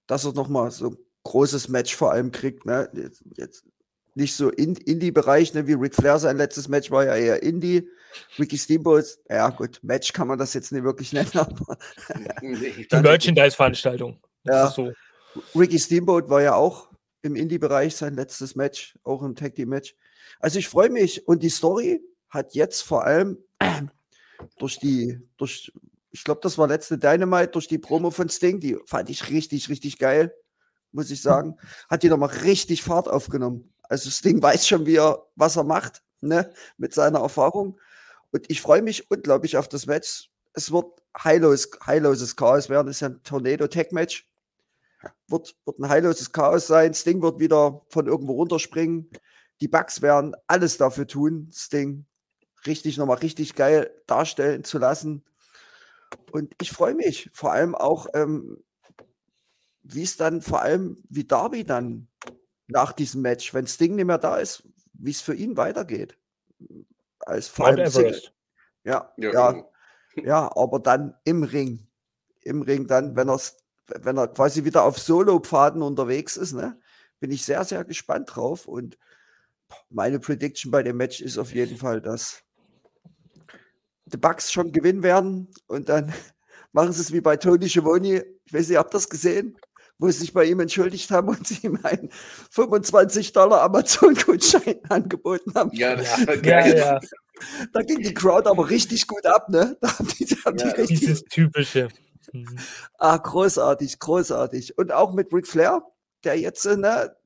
dass 0.07 0.25
er 0.25 0.33
noch 0.33 0.49
mal 0.49 0.71
so 0.71 0.97
großes 1.25 1.69
Match 1.69 1.95
vor 1.95 2.13
allem 2.13 2.31
kriegt. 2.31 2.67
Ne? 2.67 2.89
Jetzt, 2.95 3.23
jetzt 3.37 3.65
nicht 4.19 4.35
so 4.35 4.51
in, 4.51 4.75
Indie-Bereich, 4.75 5.55
ne? 5.55 5.67
wie 5.67 5.75
Ric 5.75 5.95
Flair 5.95 6.19
sein 6.19 6.37
letztes 6.37 6.69
Match 6.69 6.91
war 6.91 7.05
ja 7.05 7.15
eher 7.15 7.43
Indie. 7.43 7.89
Ricky 8.39 8.59
Steamboat, 8.59 9.05
ja 9.29 9.49
gut, 9.51 9.79
Match 9.83 10.13
kann 10.13 10.27
man 10.27 10.39
das 10.39 10.55
jetzt 10.55 10.73
nicht 10.73 10.83
wirklich 10.83 11.13
nennen, 11.15 11.31
aber 11.35 11.79
die 12.43 12.97
Merchandise-Veranstaltung. 12.97 14.21
Ja, 14.45 14.69
so. 14.69 14.93
Ricky 15.55 15.79
Steamboat 15.79 16.29
war 16.29 16.43
ja 16.43 16.55
auch 16.55 16.91
im 17.23 17.37
Indie-Bereich 17.37 17.95
sein 17.95 18.15
letztes 18.15 18.57
Match, 18.57 18.99
auch 19.05 19.23
im 19.23 19.37
Tag 19.37 19.55
Team 19.55 19.69
Match. 19.69 19.95
Also 20.41 20.59
ich 20.59 20.69
freue 20.69 20.91
mich 20.91 21.29
und 21.29 21.43
die 21.43 21.49
Story 21.49 22.03
hat 22.29 22.55
jetzt 22.55 22.83
vor 22.83 23.05
allem 23.05 23.39
durch 24.59 24.79
die, 24.79 25.21
durch, 25.37 25.73
ich 26.11 26.25
glaube, 26.25 26.41
das 26.43 26.59
war 26.59 26.67
letzte 26.67 26.99
Dynamite, 26.99 27.53
durch 27.53 27.69
die 27.69 27.79
Promo 27.79 28.11
von 28.11 28.29
Sting, 28.29 28.59
die 28.59 28.77
fand 28.87 29.11
ich 29.11 29.31
richtig, 29.31 29.69
richtig 29.69 29.99
geil, 29.99 30.35
muss 30.91 31.11
ich 31.11 31.23
sagen, 31.23 31.57
hat 31.89 32.03
die 32.03 32.09
nochmal 32.09 32.31
richtig 32.31 32.83
Fahrt 32.83 33.07
aufgenommen. 33.07 33.73
Also 33.89 34.11
Sting 34.11 34.43
weiß 34.43 34.67
schon, 34.67 34.87
wie 34.87 34.97
er, 34.97 35.25
was 35.35 35.57
er 35.57 35.65
macht, 35.65 36.03
ne, 36.21 36.53
mit 36.77 36.95
seiner 36.95 37.21
Erfahrung. 37.21 37.79
Und 38.31 38.51
ich 38.51 38.61
freue 38.61 38.83
mich 38.83 39.11
unglaublich 39.11 39.57
auf 39.57 39.69
das 39.69 39.87
Match. 39.87 40.31
Es 40.53 40.71
wird 40.71 40.87
heillos, 41.17 41.71
heilloses 41.87 42.37
Chaos 42.37 42.69
werden. 42.69 42.89
Es 42.89 42.97
ist 42.97 43.03
ein 43.03 43.23
Tornado-Tech-Match. 43.23 44.27
Wird, 45.29 45.57
wird 45.65 45.79
ein 45.79 45.89
heilloses 45.89 46.33
Chaos 46.33 46.67
sein. 46.67 46.93
Sting 46.93 47.23
wird 47.23 47.39
wieder 47.39 47.83
von 47.89 48.07
irgendwo 48.07 48.35
runterspringen. 48.35 49.09
Die 49.61 49.69
Bugs 49.69 50.03
werden 50.03 50.35
alles 50.47 50.77
dafür 50.77 51.07
tun, 51.07 51.51
Sting 51.53 52.07
richtig 52.67 52.97
nochmal 52.97 53.19
richtig 53.19 53.55
geil 53.55 53.91
darstellen 54.07 54.65
zu 54.65 54.79
lassen. 54.79 55.25
Und 56.33 56.55
ich 56.61 56.71
freue 56.71 56.95
mich 56.95 57.31
vor 57.33 57.53
allem 57.53 57.75
auch, 57.75 58.07
ähm, 58.15 58.63
wie 59.83 60.03
es 60.03 60.17
dann 60.17 60.43
vor 60.43 60.63
allem, 60.63 61.03
wie 61.09 61.25
Darby 61.25 61.65
dann 61.65 62.09
nach 62.69 62.93
diesem 62.93 63.23
Match, 63.23 63.53
wenn 63.55 63.67
Sting 63.67 63.97
nicht 63.97 64.05
mehr 64.05 64.19
da 64.19 64.37
ist, 64.37 64.63
wie 64.93 65.11
es 65.11 65.21
für 65.21 65.35
ihn 65.35 65.57
weitergeht. 65.57 66.17
Als 67.21 67.49
vor 67.49 67.67
allem 67.67 67.91
ja, 68.85 69.13
ja, 69.17 69.33
ja, 69.33 69.65
ja, 70.23 70.57
aber 70.57 70.79
dann 70.79 71.15
im 71.25 71.43
Ring. 71.43 71.87
Im 72.43 72.63
Ring 72.63 72.87
dann, 72.87 73.17
wenn 73.17 73.29
er, 73.29 73.41
wenn 74.01 74.17
er 74.17 74.29
quasi 74.29 74.65
wieder 74.65 74.85
auf 74.85 74.99
Solo-Pfaden 74.99 75.83
unterwegs 75.83 76.37
ist, 76.37 76.53
ne, 76.53 76.79
bin 77.21 77.31
ich 77.31 77.45
sehr, 77.45 77.65
sehr 77.65 77.85
gespannt 77.85 78.35
drauf. 78.35 78.67
Und 78.67 78.99
meine 79.91 80.21
Prediction 80.21 80.71
bei 80.71 80.83
dem 80.83 80.97
Match 80.97 81.21
ist 81.21 81.39
auf 81.39 81.53
jeden 81.55 81.77
Fall, 81.77 82.01
dass 82.01 82.43
die 84.07 84.17
Bugs 84.17 84.51
schon 84.51 84.73
gewinnen 84.73 85.03
werden 85.03 85.49
und 85.67 85.89
dann 85.89 86.13
machen 86.73 86.93
sie 86.93 87.03
es 87.03 87.13
wie 87.13 87.21
bei 87.21 87.37
Tony 87.37 87.69
Schiavone. 87.69 88.25
Ich 88.45 88.53
weiß 88.53 88.69
nicht, 88.69 88.79
habt 88.79 88.91
ihr 88.91 88.99
das 88.99 89.09
gesehen? 89.09 89.59
Wo 89.99 90.07
sie 90.07 90.19
sich 90.19 90.33
bei 90.33 90.45
ihm 90.45 90.61
entschuldigt 90.61 91.11
haben 91.11 91.29
und 91.29 91.47
sie 91.47 91.67
ihm 91.67 91.79
einen 91.83 92.11
25 92.51 93.33
Dollar 93.33 93.63
Amazon-Gutschein 93.63 94.81
angeboten 94.89 95.53
haben. 95.55 95.71
Ja, 95.73 95.97
das 95.97 96.27
war 96.27 96.37
geil. 96.37 96.77
Ja, 96.79 96.95
ja. 96.95 97.01
Da 97.73 97.83
ging 97.83 98.03
die 98.03 98.15
Crowd 98.15 98.49
aber 98.49 98.69
richtig 98.71 99.07
gut 99.07 99.27
ab, 99.27 99.49
ne? 99.49 99.77
Da 99.81 99.99
haben 99.99 100.09
die, 100.09 100.27
da 100.27 100.37
haben 100.45 100.59
ja, 100.59 100.73
die 100.73 100.81
richtig, 100.81 101.01
dieses 101.01 101.25
typische. 101.25 101.89
Mhm. 102.33 102.59
Ah, 102.99 103.17
großartig, 103.17 103.99
großartig. 103.99 104.79
Und 104.79 104.93
auch 104.93 105.13
mit 105.15 105.33
Ric 105.33 105.47
Flair, 105.47 105.83
der 106.25 106.39
jetzt, 106.39 106.65
äh, 106.67 106.77
ne, 106.77 107.17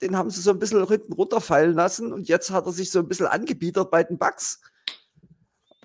den 0.00 0.16
haben 0.16 0.30
sie 0.30 0.40
so 0.40 0.50
ein 0.50 0.58
bisschen 0.58 0.86
hinten 0.86 1.12
runterfallen 1.12 1.74
lassen 1.74 2.12
und 2.12 2.28
jetzt 2.28 2.50
hat 2.50 2.66
er 2.66 2.72
sich 2.72 2.90
so 2.90 2.98
ein 2.98 3.08
bisschen 3.08 3.26
angebietet 3.26 3.90
bei 3.90 4.02
den 4.02 4.18
Bugs 4.18 4.60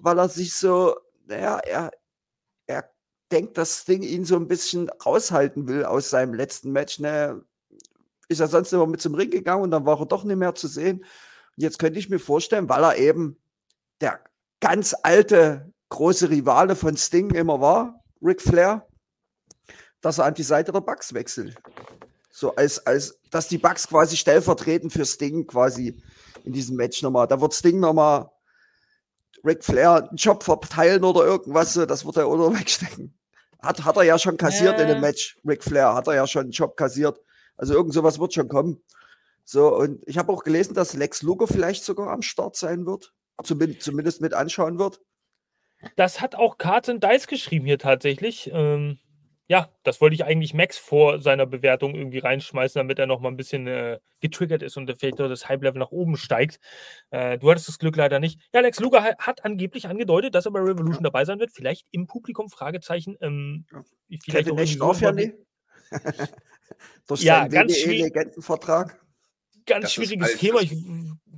weil 0.01 0.19
er 0.19 0.29
sich 0.29 0.53
so, 0.53 0.95
naja, 1.25 1.59
er 1.59 1.91
denkt, 3.31 3.57
dass 3.57 3.81
Sting 3.81 4.03
ihn 4.03 4.25
so 4.25 4.35
ein 4.35 4.47
bisschen 4.47 4.89
raushalten 4.89 5.67
will 5.67 5.85
aus 5.85 6.09
seinem 6.09 6.33
letzten 6.33 6.71
Match. 6.71 6.99
Ne? 6.99 7.43
Ist 8.29 8.39
er 8.39 8.47
sonst 8.47 8.73
immer 8.73 8.87
mit 8.87 9.01
zum 9.01 9.15
Ring 9.15 9.29
gegangen 9.29 9.63
und 9.63 9.71
dann 9.71 9.85
war 9.85 9.99
er 9.99 10.05
doch 10.05 10.23
nicht 10.23 10.37
mehr 10.37 10.55
zu 10.55 10.67
sehen. 10.67 10.99
Und 10.99 11.63
jetzt 11.63 11.79
könnte 11.79 11.99
ich 11.99 12.09
mir 12.09 12.19
vorstellen, 12.19 12.69
weil 12.69 12.83
er 12.83 12.97
eben 12.97 13.37
der 14.01 14.19
ganz 14.59 14.95
alte 15.03 15.71
große 15.89 16.29
Rivale 16.29 16.75
von 16.75 16.97
Sting 16.97 17.31
immer 17.31 17.61
war, 17.61 18.03
Ric 18.21 18.41
Flair, 18.41 18.87
dass 20.01 20.17
er 20.17 20.25
an 20.25 20.33
die 20.33 20.43
Seite 20.43 20.71
der 20.71 20.81
Bugs 20.81 21.13
wechselt. 21.13 21.55
So 22.29 22.55
als, 22.55 22.85
als, 22.85 23.19
dass 23.31 23.47
die 23.47 23.57
Bugs 23.57 23.87
quasi 23.87 24.15
stellvertretend 24.15 24.93
für 24.93 25.05
Sting 25.05 25.47
quasi 25.47 26.01
in 26.43 26.53
diesem 26.53 26.75
Match 26.75 27.01
nochmal, 27.01 27.27
da 27.27 27.39
wird 27.41 27.53
Sting 27.53 27.79
nochmal 27.79 28.29
Ric 29.43 29.63
Flair 29.63 30.07
einen 30.09 30.17
Job 30.17 30.43
verteilen 30.43 31.03
oder 31.03 31.25
irgendwas, 31.25 31.73
das 31.73 32.05
wird 32.05 32.17
er 32.17 32.29
oder 32.29 32.53
wegstecken. 32.59 33.16
Hat, 33.61 33.83
hat 33.85 33.97
er 33.97 34.03
ja 34.03 34.19
schon 34.19 34.37
kassiert 34.37 34.79
äh. 34.79 34.83
in 34.83 34.87
dem 34.87 35.01
Match. 35.01 35.37
Ric 35.45 35.63
Flair 35.63 35.93
hat 35.93 36.07
er 36.07 36.15
ja 36.15 36.27
schon 36.27 36.43
einen 36.43 36.51
Job 36.51 36.77
kassiert. 36.77 37.19
Also 37.55 37.73
irgend 37.73 37.93
sowas 37.93 38.19
wird 38.19 38.33
schon 38.33 38.47
kommen. 38.47 38.83
So, 39.43 39.75
und 39.75 40.03
ich 40.05 40.17
habe 40.17 40.31
auch 40.31 40.43
gelesen, 40.43 40.73
dass 40.73 40.93
Lex 40.93 41.21
Luger 41.21 41.47
vielleicht 41.47 41.83
sogar 41.83 42.09
am 42.11 42.21
Start 42.21 42.55
sein 42.55 42.85
wird. 42.85 43.13
Zumindest, 43.43 43.83
zumindest 43.83 44.21
mit 44.21 44.33
anschauen 44.33 44.77
wird. 44.79 44.99
Das 45.95 46.21
hat 46.21 46.35
auch 46.35 46.57
Carton 46.57 46.99
Dice 46.99 47.27
geschrieben 47.27 47.65
hier 47.65 47.79
tatsächlich. 47.79 48.49
Ähm, 48.53 48.99
ja, 49.49 49.69
das 49.83 50.01
wollte 50.01 50.13
ich 50.13 50.25
eigentlich 50.25 50.53
Max 50.53 50.77
vor 50.77 51.21
seiner 51.21 51.45
Bewertung 51.45 51.95
irgendwie 51.95 52.19
reinschmeißen, 52.19 52.79
damit 52.79 52.99
er 52.99 53.05
noch 53.05 53.21
mal 53.21 53.29
ein 53.29 53.37
bisschen 53.37 53.65
äh, 53.65 53.99
getriggert 54.19 54.61
ist 54.61 54.75
und 54.75 54.93
vielleicht 54.99 55.19
das 55.19 55.47
Hype-Level 55.47 55.79
nach 55.79 55.91
oben 55.91 56.17
steigt. 56.17 56.59
Äh, 57.11 57.37
du 57.37 57.49
hattest 57.49 57.69
das 57.69 57.79
Glück 57.79 57.95
leider 57.95 58.19
nicht. 58.19 58.41
Ja, 58.53 58.59
Lex 58.59 58.79
Luger 58.81 59.03
hat 59.03 59.45
angeblich 59.45 59.87
angedeutet, 59.87 60.35
dass 60.35 60.45
er 60.45 60.51
bei 60.51 60.59
Revolution 60.59 61.03
ja. 61.03 61.09
dabei 61.09 61.23
sein 61.23 61.39
wird. 61.39 61.51
Vielleicht 61.53 61.87
im 61.91 62.07
Publikum, 62.07 62.49
Fragezeichen. 62.49 63.15
Ähm, 63.21 63.65
vielleicht 64.21 64.49
Kevin 64.49 64.81
auch 64.81 64.93
Nash 64.93 65.01
ja 65.01 65.11
nicht. 65.13 65.33
Durch 67.07 67.21
ja, 67.21 67.47
ganz 67.47 67.77
e 67.77 68.03
Legendenvertrag. 68.03 68.99
Ganz 69.65 69.83
das 69.83 69.93
schwieriges 69.93 70.37
Thema. 70.37 70.59
Das, 70.61 70.69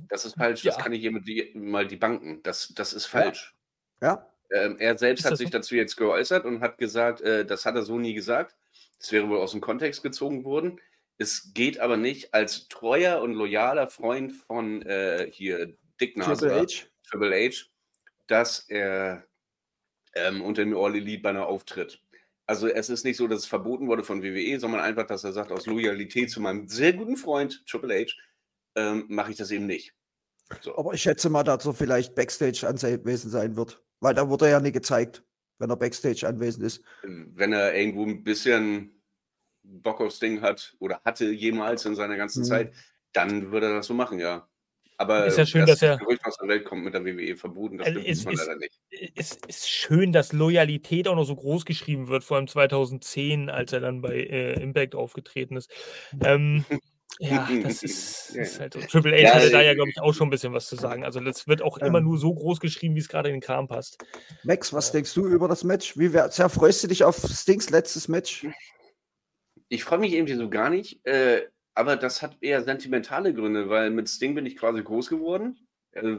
das, 0.08 0.24
ist 0.24 0.36
falsch. 0.36 0.64
Ja. 0.64 0.72
Das 0.72 0.82
kann 0.82 0.92
ich 0.92 1.00
hier 1.00 1.12
mal 1.54 1.86
die 1.86 1.96
Banken. 1.96 2.42
Das, 2.42 2.72
das 2.74 2.92
ist 2.92 3.06
falsch. 3.06 3.54
ja. 4.02 4.29
Ähm, 4.52 4.76
er 4.78 4.98
selbst 4.98 5.24
hat 5.24 5.36
sich 5.36 5.48
so? 5.48 5.58
dazu 5.58 5.74
jetzt 5.74 5.96
geäußert 5.96 6.44
und 6.44 6.60
hat 6.60 6.78
gesagt, 6.78 7.20
äh, 7.20 7.44
das 7.44 7.66
hat 7.66 7.76
er 7.76 7.82
so 7.82 7.98
nie 7.98 8.14
gesagt. 8.14 8.56
Das 8.98 9.12
wäre 9.12 9.28
wohl 9.28 9.38
aus 9.38 9.52
dem 9.52 9.60
Kontext 9.60 10.02
gezogen 10.02 10.44
worden. 10.44 10.80
Es 11.18 11.52
geht 11.54 11.78
aber 11.78 11.96
nicht 11.96 12.34
als 12.34 12.68
treuer 12.68 13.20
und 13.20 13.34
loyaler 13.34 13.88
Freund 13.88 14.32
von 14.32 14.82
äh, 14.82 15.28
hier 15.30 15.76
Dick 16.00 16.16
Nase, 16.16 16.48
Triple 16.48 16.62
H. 16.62 16.86
Triple 17.08 17.50
H, 17.50 17.66
dass 18.26 18.60
er 18.68 19.26
ähm, 20.14 20.42
unter 20.42 20.64
dem 20.64 20.76
All 20.76 20.96
Elite 20.96 21.22
Banner 21.22 21.46
auftritt. 21.46 22.02
Also 22.46 22.66
es 22.68 22.88
ist 22.88 23.04
nicht 23.04 23.16
so, 23.16 23.28
dass 23.28 23.40
es 23.40 23.46
verboten 23.46 23.86
wurde 23.86 24.02
von 24.02 24.22
WWE, 24.22 24.58
sondern 24.58 24.80
einfach, 24.80 25.06
dass 25.06 25.22
er 25.22 25.32
sagt, 25.32 25.52
aus 25.52 25.66
Loyalität 25.66 26.30
zu 26.30 26.40
meinem 26.40 26.66
sehr 26.68 26.92
guten 26.92 27.16
Freund 27.16 27.64
Triple 27.66 28.00
H 28.00 28.12
ähm, 28.74 29.04
mache 29.08 29.30
ich 29.30 29.36
das 29.36 29.50
eben 29.50 29.66
nicht. 29.66 29.94
So. 30.62 30.76
Aber 30.76 30.94
ich 30.94 31.02
schätze 31.02 31.30
mal, 31.30 31.44
dass 31.44 31.64
er 31.66 31.74
vielleicht 31.74 32.14
Backstage 32.14 32.66
anwesend 32.66 33.32
sein 33.32 33.56
wird. 33.56 33.82
Weil 34.00 34.14
da 34.14 34.28
wurde 34.28 34.46
er 34.46 34.52
ja 34.52 34.60
nie 34.60 34.72
gezeigt, 34.72 35.22
wenn 35.58 35.70
er 35.70 35.76
Backstage 35.76 36.26
anwesend 36.26 36.64
ist. 36.64 36.82
Wenn 37.02 37.52
er 37.52 37.74
irgendwo 37.74 38.04
ein 38.04 38.24
bisschen 38.24 39.02
Bock 39.62 40.00
aufs 40.00 40.18
Ding 40.18 40.40
hat 40.40 40.74
oder 40.78 41.00
hatte 41.04 41.26
jemals 41.30 41.84
in 41.84 41.94
seiner 41.94 42.16
ganzen 42.16 42.40
mhm. 42.40 42.46
Zeit, 42.46 42.74
dann 43.12 43.52
würde 43.52 43.66
er 43.68 43.74
das 43.74 43.86
so 43.86 43.94
machen, 43.94 44.18
ja. 44.18 44.46
Aber 44.96 45.24
ist 45.24 45.38
ja 45.38 45.46
schön, 45.46 45.64
dass 45.64 45.80
er 45.80 45.96
Gerücht 45.96 46.22
aus 46.26 46.36
der 46.36 46.48
Welt 46.48 46.66
kommt 46.66 46.84
mit 46.84 46.92
der 46.92 47.02
WWE 47.02 47.34
verboten, 47.34 47.78
das 47.78 47.86
also 47.86 48.00
ist, 48.00 48.24
man 48.26 48.34
ist, 48.34 48.46
leider 48.46 48.58
nicht. 48.58 48.78
Es 49.16 49.32
ist, 49.32 49.46
ist 49.46 49.70
schön, 49.70 50.12
dass 50.12 50.34
Loyalität 50.34 51.08
auch 51.08 51.14
noch 51.14 51.24
so 51.24 51.36
groß 51.36 51.64
geschrieben 51.64 52.08
wird, 52.08 52.22
vor 52.22 52.36
allem 52.36 52.46
2010, 52.46 53.48
als 53.48 53.72
er 53.72 53.80
dann 53.80 54.02
bei 54.02 54.14
äh, 54.14 54.62
Impact 54.62 54.94
aufgetreten 54.94 55.56
ist. 55.56 55.70
Ähm, 56.22 56.66
Ja, 57.18 57.48
das 57.62 57.82
ist, 57.82 58.34
ja. 58.34 58.42
ist 58.42 58.60
halt 58.60 58.74
so. 58.74 58.80
Triple 58.80 59.12
H 59.12 59.18
ja, 59.18 59.34
hatte 59.34 59.50
da 59.50 59.60
ja, 59.60 59.74
glaube 59.74 59.90
ich, 59.90 60.00
auch 60.00 60.14
schon 60.14 60.28
ein 60.28 60.30
bisschen 60.30 60.52
was 60.52 60.68
zu 60.68 60.76
sagen. 60.76 61.04
Also 61.04 61.20
das 61.20 61.46
wird 61.46 61.60
auch 61.60 61.78
ähm, 61.80 61.88
immer 61.88 62.00
nur 62.00 62.16
so 62.18 62.32
groß 62.32 62.60
geschrieben, 62.60 62.94
wie 62.94 63.00
es 63.00 63.08
gerade 63.08 63.28
in 63.28 63.36
den 63.36 63.40
Kram 63.42 63.68
passt. 63.68 64.02
Max, 64.42 64.72
was 64.72 64.92
denkst 64.92 65.12
du 65.14 65.26
über 65.26 65.48
das 65.48 65.64
Match? 65.64 65.98
Wie 65.98 66.08
sehr 66.08 66.48
freust 66.48 66.82
du 66.82 66.88
dich 66.88 67.04
auf 67.04 67.16
Stings 67.16 67.70
letztes 67.70 68.08
Match? 68.08 68.46
Ich 69.68 69.84
freue 69.84 69.98
mich 69.98 70.14
irgendwie 70.14 70.34
so 70.34 70.48
gar 70.48 70.70
nicht, 70.70 71.04
äh, 71.06 71.46
aber 71.74 71.96
das 71.96 72.22
hat 72.22 72.36
eher 72.40 72.62
sentimentale 72.62 73.34
Gründe, 73.34 73.68
weil 73.68 73.90
mit 73.90 74.08
Sting 74.08 74.34
bin 74.34 74.46
ich 74.46 74.56
quasi 74.56 74.82
groß 74.82 75.08
geworden. 75.08 75.58
Äh, 75.92 76.16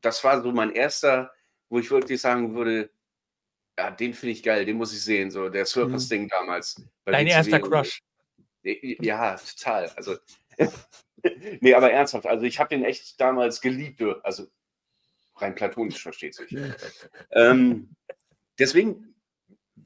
das 0.00 0.24
war 0.24 0.42
so 0.42 0.50
mein 0.52 0.72
erster, 0.72 1.30
wo 1.68 1.78
ich 1.78 1.90
wirklich 1.90 2.20
sagen 2.20 2.54
würde, 2.54 2.90
ja, 3.78 3.90
den 3.90 4.14
finde 4.14 4.32
ich 4.32 4.42
geil, 4.42 4.64
den 4.64 4.76
muss 4.76 4.92
ich 4.92 5.02
sehen, 5.02 5.30
so 5.30 5.48
der 5.48 5.64
Surfer-Sting 5.64 6.24
mhm. 6.24 6.28
damals. 6.28 6.82
Dein 7.04 7.26
erster 7.26 7.60
Crush. 7.60 8.00
Ja, 9.00 9.36
total. 9.36 9.90
Also, 9.96 10.16
nee, 11.60 11.74
aber 11.74 11.90
ernsthaft, 11.92 12.26
also 12.26 12.44
ich 12.44 12.58
habe 12.58 12.70
den 12.70 12.84
echt 12.84 13.20
damals 13.20 13.60
geliebt, 13.60 14.02
also 14.22 14.46
rein 15.36 15.54
platonisch 15.54 16.02
versteht 16.02 16.34
sich. 16.34 16.56
ähm, 17.32 17.90
deswegen 18.58 19.14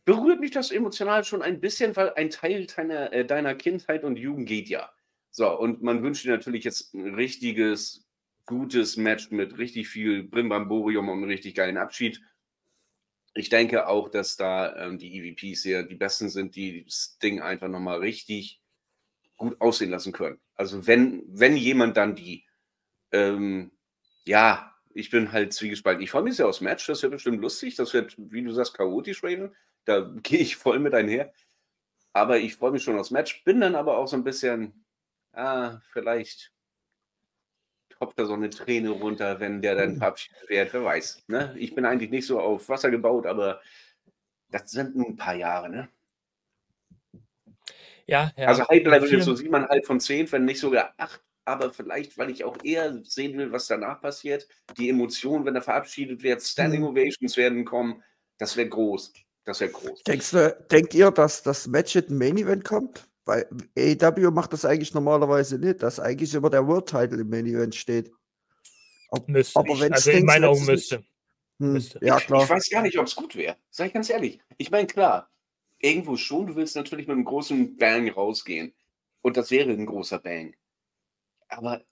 berührt 0.05 0.41
mich 0.41 0.51
das 0.51 0.71
emotional 0.71 1.25
schon 1.25 1.43
ein 1.43 1.61
bisschen, 1.61 1.95
weil 1.97 2.13
ein 2.15 2.31
Teil 2.31 2.67
deiner, 2.67 3.13
äh, 3.13 3.25
deiner 3.25 3.55
Kindheit 3.55 4.05
und 4.05 4.17
Jugend 4.17 4.49
geht 4.49 4.69
ja. 4.69 4.91
So, 5.31 5.59
und 5.59 5.83
man 5.83 6.03
wünscht 6.03 6.25
dir 6.25 6.33
natürlich 6.33 6.65
jetzt 6.65 6.95
ein 6.95 7.15
richtiges, 7.15 8.07
gutes 8.45 8.97
Match 8.97 9.31
mit 9.31 9.57
richtig 9.59 9.89
viel 9.89 10.25
Brimbamborium 10.25 11.09
und 11.09 11.19
einem 11.19 11.25
richtig 11.25 11.55
geilen 11.55 11.77
Abschied. 11.77 12.21
Ich 13.35 13.49
denke 13.49 13.87
auch, 13.87 14.11
dass 14.11 14.37
da 14.37 14.77
ähm, 14.77 14.99
die 14.99 15.17
EVPs 15.17 15.63
hier 15.63 15.85
die 15.85 15.95
besten 15.95 16.29
sind, 16.29 16.55
die 16.55 16.85
das 16.85 17.19
Ding 17.23 17.41
einfach 17.41 17.69
nochmal 17.69 18.01
richtig 18.01 18.62
gut 19.43 19.61
aussehen 19.61 19.91
lassen 19.91 20.13
können. 20.13 20.41
Also 20.55 20.87
wenn, 20.87 21.25
wenn 21.27 21.57
jemand 21.57 21.97
dann 21.97 22.15
die, 22.15 22.47
ähm, 23.11 23.73
ja, 24.25 24.75
ich 24.95 25.11
bin 25.11 25.33
halt 25.33 25.53
zwiegespalten. 25.53 26.03
Ich 26.03 26.11
freue 26.11 26.23
mich 26.23 26.37
sehr 26.37 26.47
aufs 26.47 26.61
Match, 26.61 26.87
das 26.87 27.03
wird 27.03 27.13
bestimmt 27.13 27.41
lustig, 27.41 27.75
das 27.77 27.93
wird, 27.93 28.15
wie 28.17 28.43
du 28.43 28.53
sagst, 28.53 28.75
chaotisch, 28.75 29.23
Raven. 29.23 29.55
Da 29.85 30.01
gehe 30.23 30.41
ich 30.41 30.57
voll 30.57 30.79
mit 30.79 30.95
einher. 30.95 31.33
Aber 32.13 32.39
ich 32.39 32.57
freue 32.57 32.73
mich 32.73 32.83
schon 32.83 32.99
aufs 32.99 33.11
Match, 33.11 33.43
bin 33.45 33.61
dann 33.61 33.75
aber 33.75 33.97
auch 33.97 34.07
so 34.07 34.17
ein 34.17 34.25
bisschen, 34.25 34.85
ah, 35.33 35.81
vielleicht 35.93 36.53
tropft 37.91 38.19
da 38.19 38.27
so 38.27 38.35
eine 38.35 38.51
Träne 38.51 38.91
runter, 38.91 39.41
wenn 39.41 39.63
der 39.63 39.75
dann 39.75 39.97
verabschiedet 39.97 40.49
wird, 40.49 40.73
wer 40.73 40.85
weiß. 40.85 41.25
Ne? 41.29 41.55
Ich 41.59 41.75
bin 41.75 41.85
eigentlich 41.85 42.11
nicht 42.11 42.27
so 42.27 42.41
auf 42.41 42.69
Wasser 42.69 42.91
gebaut, 42.91 43.27
aber 43.27 43.61
das 44.51 44.71
sind 44.71 44.95
ein 44.97 45.17
paar 45.17 45.35
Jahre, 45.35 45.71
ne? 45.71 45.89
Ja, 48.07 48.33
ja. 48.37 48.47
Also 48.49 48.67
Hype 48.69 48.87
Level 48.87 49.13
ist 49.15 49.25
so 49.25 49.35
siebeneinhalb 49.35 49.87
von 49.87 50.01
zehn, 50.01 50.31
wenn 50.33 50.45
nicht 50.45 50.61
sogar 50.61 50.93
acht, 50.99 51.23
aber 51.45 51.73
vielleicht, 51.73 52.19
weil 52.19 52.31
ich 52.31 52.45
auch 52.45 52.57
eher 52.63 53.01
sehen 53.05 53.37
will, 53.39 53.53
was 53.53 53.67
danach 53.67 54.01
passiert. 54.01 54.47
Die 54.77 54.89
Emotionen, 54.91 55.45
wenn 55.45 55.55
er 55.55 55.63
verabschiedet 55.63 56.23
wird, 56.23 56.43
Standing 56.43 56.81
Mhm. 56.83 56.89
Ovations 56.89 57.37
werden 57.37 57.65
kommen, 57.65 58.03
das 58.39 58.57
wäre 58.57 58.69
groß. 58.69 59.13
Das 59.45 59.61
wäre 59.61 59.71
groß. 59.73 60.03
Denkst 60.05 60.31
du, 60.31 60.57
denkt 60.71 60.95
ihr, 60.95 61.11
dass 61.11 61.43
das 61.43 61.67
Match 61.67 61.97
in 61.97 62.17
Main 62.17 62.37
Event 62.39 62.65
kommt? 62.65 63.09
Weil 63.25 63.47
AEW 63.79 64.31
macht 64.33 64.53
das 64.53 64.65
eigentlich 64.65 64.95
normalerweise 64.95 65.59
nicht, 65.59 65.83
dass 65.83 66.01
eigentlich 66.01 66.35
immer 66.35 66.51
der 66.51 66.67
World 66.67 66.87
Title 66.89 67.21
im 67.21 67.29
Main 67.31 67.47
Event 67.47 67.75
steht. 67.75 68.11
Ob, 69.11 69.29
müsste 69.29 69.59
aber 69.61 69.75
ich. 69.75 69.81
wenn 69.81 69.93
Also 69.93 70.11
in 70.11 70.25
meinen 70.25 70.45
Augen 70.45 70.65
müsste. 70.65 71.05
hm, 71.59 71.73
müsste. 71.73 71.99
ja, 72.05 72.19
ich, 72.19 72.27
klar. 72.27 72.45
ich 72.45 72.51
weiß 72.51 72.71
gar 72.71 72.83
nicht, 72.83 72.99
ob 72.99 73.07
es 73.07 73.15
gut 73.15 73.37
wäre. 73.37 73.57
Sag 73.71 73.89
ich 73.89 73.93
ganz 73.93 74.11
ehrlich. 74.11 74.41
Ich 74.59 74.71
meine, 74.71 74.87
klar, 74.87 75.31
irgendwo 75.83 76.17
schon, 76.17 76.47
du 76.47 76.57
willst 76.57 76.77
natürlich 76.77 77.07
mit 77.07 77.17
einem 77.17 77.27
großen 77.27 77.77
Bang 77.77 78.09
rausgehen. 78.11 78.75
Und 79.23 79.37
das 79.37 79.51
wäre 79.51 79.71
ein 79.71 79.87
großer 79.87 80.19
Bang. 80.19 80.55
Aber 81.49 81.83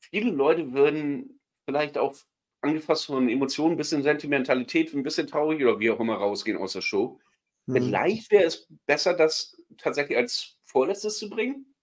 viele 0.00 0.30
Leute 0.30 0.72
würden 0.72 1.40
vielleicht 1.64 1.98
auch 1.98 2.14
angefasst 2.60 3.06
von 3.06 3.28
Emotionen, 3.28 3.74
ein 3.74 3.78
bisschen 3.78 4.02
Sentimentalität, 4.02 4.92
ein 4.94 5.02
bisschen 5.02 5.26
traurig 5.26 5.62
oder 5.62 5.80
wie 5.80 5.90
auch 5.90 6.00
immer 6.00 6.16
rausgehen 6.16 6.58
aus 6.58 6.74
der 6.74 6.82
Show. 6.82 7.20
Hm. 7.66 7.74
Vielleicht 7.74 8.30
wäre 8.30 8.44
es 8.44 8.68
besser, 8.86 9.14
das 9.14 9.56
tatsächlich 9.78 10.16
als 10.18 10.58
vorletztes 10.64 11.18
zu 11.18 11.30
bringen, 11.30 11.74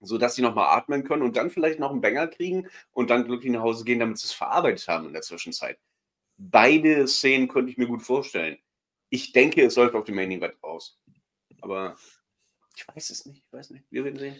sodass 0.00 0.36
sie 0.36 0.42
nochmal 0.42 0.76
atmen 0.78 1.04
können 1.04 1.22
und 1.22 1.36
dann 1.36 1.50
vielleicht 1.50 1.78
noch 1.78 1.90
einen 1.90 2.00
Banger 2.00 2.28
kriegen 2.28 2.68
und 2.92 3.10
dann 3.10 3.24
glücklich 3.24 3.52
nach 3.52 3.62
Hause 3.62 3.84
gehen, 3.84 4.00
damit 4.00 4.18
sie 4.18 4.26
es 4.26 4.32
verarbeitet 4.32 4.86
haben 4.88 5.06
in 5.06 5.12
der 5.12 5.22
Zwischenzeit. 5.22 5.78
Beide 6.38 7.08
Szenen 7.08 7.48
könnte 7.48 7.72
ich 7.72 7.78
mir 7.78 7.86
gut 7.86 8.02
vorstellen. 8.02 8.58
Ich 9.10 9.32
denke, 9.32 9.62
es 9.64 9.76
läuft 9.76 9.94
auf 9.94 10.04
dem 10.04 10.16
Main 10.16 10.30
Event 10.32 10.54
aus. 10.62 10.98
Aber 11.60 11.96
ich 12.76 12.86
weiß 12.88 13.10
es 13.10 13.26
nicht. 13.26 13.42
Ich 13.46 13.52
weiß 13.52 13.70
nicht. 13.70 13.84
Wir 13.90 14.04
werden 14.04 14.18
sehen. 14.18 14.36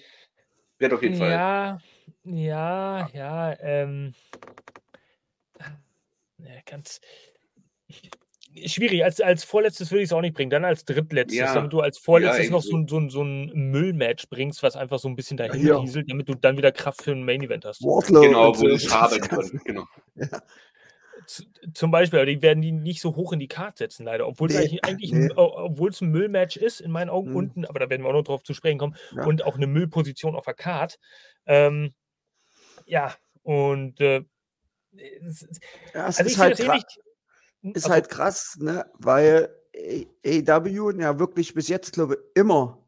Wird 0.78 0.92
auf 0.92 1.02
jeden 1.02 1.16
Fall. 1.16 1.30
Ja, 1.30 1.78
ja, 2.24 3.08
ja, 3.14 3.58
ähm, 3.60 4.14
ja, 6.38 6.60
ganz 6.66 7.00
schwierig. 8.66 9.02
Als, 9.04 9.20
als 9.20 9.44
vorletztes 9.44 9.90
würde 9.90 10.02
ich 10.02 10.08
es 10.08 10.12
auch 10.12 10.20
nicht 10.20 10.34
bringen, 10.34 10.50
dann 10.50 10.64
als 10.66 10.84
drittletztes, 10.84 11.38
Ja. 11.38 11.54
damit 11.54 11.72
du 11.72 11.80
als 11.80 11.98
vorletztes 11.98 12.46
Ja, 12.46 12.50
noch 12.50 12.62
so, 12.62 12.86
so, 12.86 13.08
so 13.08 13.22
ein 13.22 13.70
Müllmatch 13.70 14.28
bringst, 14.28 14.62
was 14.62 14.76
einfach 14.76 14.98
so 14.98 15.08
ein 15.08 15.16
bisschen 15.16 15.36
dahin 15.38 15.66
Ja. 15.66 15.78
rieselt, 15.78 16.10
damit 16.10 16.28
du 16.28 16.34
dann 16.34 16.58
wieder 16.58 16.72
Kraft 16.72 17.02
für 17.02 17.12
ein 17.12 17.24
Main 17.24 17.42
Event 17.42 17.64
hast. 17.64 17.82
Wardlow 17.82 18.20
Genau, 18.20 18.48
wo 18.50 18.68
sie 18.68 18.74
es 18.74 18.86
verarbeiten 18.86 19.28
können. 19.28 19.60
Genau. 19.64 19.84
Z- 20.18 20.42
Zum 21.72 21.90
Beispiel, 21.90 22.18
aber 22.18 22.26
die 22.26 22.42
werden 22.42 22.60
die 22.60 22.72
nicht 22.72 23.00
so 23.00 23.16
hoch 23.16 23.32
in 23.32 23.38
die 23.40 23.48
Karte 23.48 23.78
setzen, 23.84 24.04
leider. 24.04 24.26
Obwohl 24.28 24.48
es 24.48 24.54
Nee, 24.54 24.62
eigentlich, 24.62 24.84
eigentlich 24.84 25.12
nee. 25.12 25.24
ein, 25.26 25.32
obwohl 25.36 25.90
es 25.90 26.00
ein 26.00 26.10
Müllmatch 26.10 26.56
ist, 26.56 26.80
in 26.80 26.90
meinen 26.90 27.08
Augen 27.10 27.30
Mhm. 27.30 27.36
unten, 27.36 27.64
aber 27.64 27.78
da 27.78 27.88
werden 27.90 28.02
wir 28.02 28.08
auch 28.08 28.12
noch 28.14 28.22
drauf 28.24 28.42
zu 28.42 28.54
sprechen 28.54 28.78
kommen, 28.78 28.96
Ja. 29.12 29.24
und 29.24 29.42
auch 29.42 29.56
eine 29.56 29.66
Müllposition 29.66 30.36
auf 30.36 30.44
der 30.44 30.54
Karte. 30.54 30.98
Ähm, 31.46 31.94
ja, 32.84 33.14
und 33.42 34.00
äh, 34.00 34.24
es, 35.26 35.42
Ja, 35.94 36.06
es 36.08 36.18
also 36.18 36.22
ich 36.24 36.32
ist 36.32 36.38
halt, 36.38 36.58
das 36.58 36.66
gra- 36.66 36.70
ähnlich. 36.72 36.84
ist 37.76 37.84
Also, 37.84 37.90
halt 37.94 38.08
krass, 38.08 38.56
ne? 38.60 38.84
weil 38.94 39.48
AEW 40.24 40.92
ja 41.00 41.18
wirklich 41.18 41.54
bis 41.54 41.68
jetzt, 41.68 41.92
glaube 41.92 42.14
ich, 42.14 42.40
immer 42.40 42.86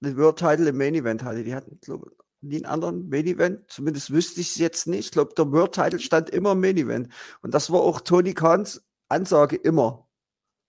den 0.00 0.16
World 0.16 0.38
Title 0.38 0.68
im 0.68 0.76
Main 0.78 0.94
Event 0.94 1.22
hatte. 1.22 1.42
Die 1.44 1.54
hatten, 1.54 1.78
glaube 1.80 2.10
einen 2.42 2.64
anderen 2.64 3.08
Main 3.08 3.26
Event. 3.26 3.70
Zumindest 3.70 4.10
wüsste 4.12 4.40
ich 4.40 4.50
es 4.50 4.56
jetzt 4.56 4.86
nicht. 4.86 5.06
Ich 5.06 5.10
glaube, 5.10 5.34
der 5.36 5.50
World 5.52 5.72
Title 5.72 5.98
stand 6.00 6.30
immer 6.30 6.52
im 6.52 6.60
Main 6.60 6.76
Event. 6.76 7.08
Und 7.42 7.52
das 7.54 7.70
war 7.70 7.80
auch 7.80 8.00
Tony 8.00 8.32
Khans 8.34 8.82
Ansage 9.08 9.56
immer, 9.56 10.06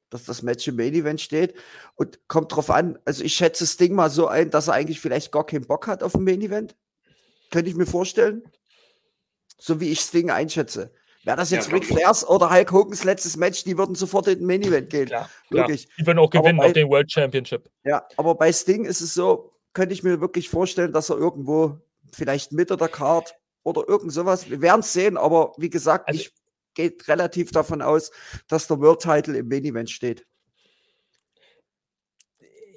dass 0.10 0.26
das 0.26 0.42
Match 0.42 0.68
im 0.68 0.76
Main 0.76 0.94
Event 0.94 1.22
steht. 1.22 1.54
Und 1.96 2.20
kommt 2.28 2.54
drauf 2.56 2.70
an. 2.70 3.00
Also 3.06 3.24
ich 3.24 3.34
schätze 3.36 3.64
das 3.64 3.78
Ding 3.78 3.94
mal 3.96 4.10
so 4.10 4.28
ein, 4.28 4.50
dass 4.50 4.68
er 4.68 4.74
eigentlich 4.74 5.00
vielleicht 5.00 5.32
gar 5.32 5.46
keinen 5.46 5.66
Bock 5.66 5.88
hat 5.88 6.04
auf 6.04 6.16
ein 6.16 6.24
Main 6.24 6.42
Event. 6.42 6.76
Könnte 7.52 7.70
ich 7.70 7.76
mir 7.76 7.86
vorstellen. 7.86 8.44
So 9.58 9.80
wie 9.80 9.90
ich 9.92 10.00
das 10.00 10.12
Ding 10.12 10.30
einschätze. 10.30 10.92
Wäre 11.24 11.38
das 11.38 11.52
Ja, 11.52 11.58
jetzt 11.58 11.70
glaub 11.70 11.82
Ric. 11.84 11.88
Flairs 11.90 12.28
oder 12.28 12.50
Hulk 12.50 12.72
Hogans 12.72 13.04
letztes 13.04 13.38
Match, 13.38 13.64
die 13.64 13.78
würden 13.78 13.94
sofort 13.94 14.28
in 14.28 14.40
den 14.40 14.48
Main 14.48 14.64
Event 14.64 14.90
gehen. 14.90 15.06
klar, 15.06 15.30
klar. 15.50 15.68
Wirklich. 15.68 15.88
Die 16.00 16.06
werden 16.08 16.18
auch 16.18 16.32
gewinnen 16.32 16.58
bei- 16.58 16.66
auf 16.68 16.74
den 16.74 16.90
World 16.90 17.12
Championship. 17.12 17.70
Ja, 17.84 18.08
aber 18.18 18.34
bei 18.34 18.52
Sting 18.52 18.86
ist 18.86 19.02
es 19.02 19.14
so, 19.14 19.54
könnte 19.74 19.94
ich 19.94 20.04
mir 20.04 20.22
wirklich 20.22 20.50
vorstellen, 20.50 20.94
dass 20.94 21.10
er 21.10 21.18
irgendwo 21.18 21.80
vielleicht 22.12 22.52
Mitte 22.52 22.78
der 22.78 22.90
Card 22.90 23.36
oder 23.64 23.88
irgend 23.88 24.12
sowas, 24.12 24.50
wir 24.50 24.62
werden 24.62 24.82
es 24.82 24.94
sehen, 24.94 25.18
aber 25.18 25.54
wie 25.58 25.70
gesagt, 25.70 26.08
Also- 26.08 26.20
ich 26.20 26.34
gehe 26.74 26.94
relativ 27.08 27.52
davon 27.52 27.82
aus, 27.82 28.12
dass 28.48 28.68
der 28.68 28.80
World 28.80 29.02
Title 29.02 29.38
im 29.38 29.48
Main 29.48 29.66
Event 29.66 29.90
steht. 29.90 30.26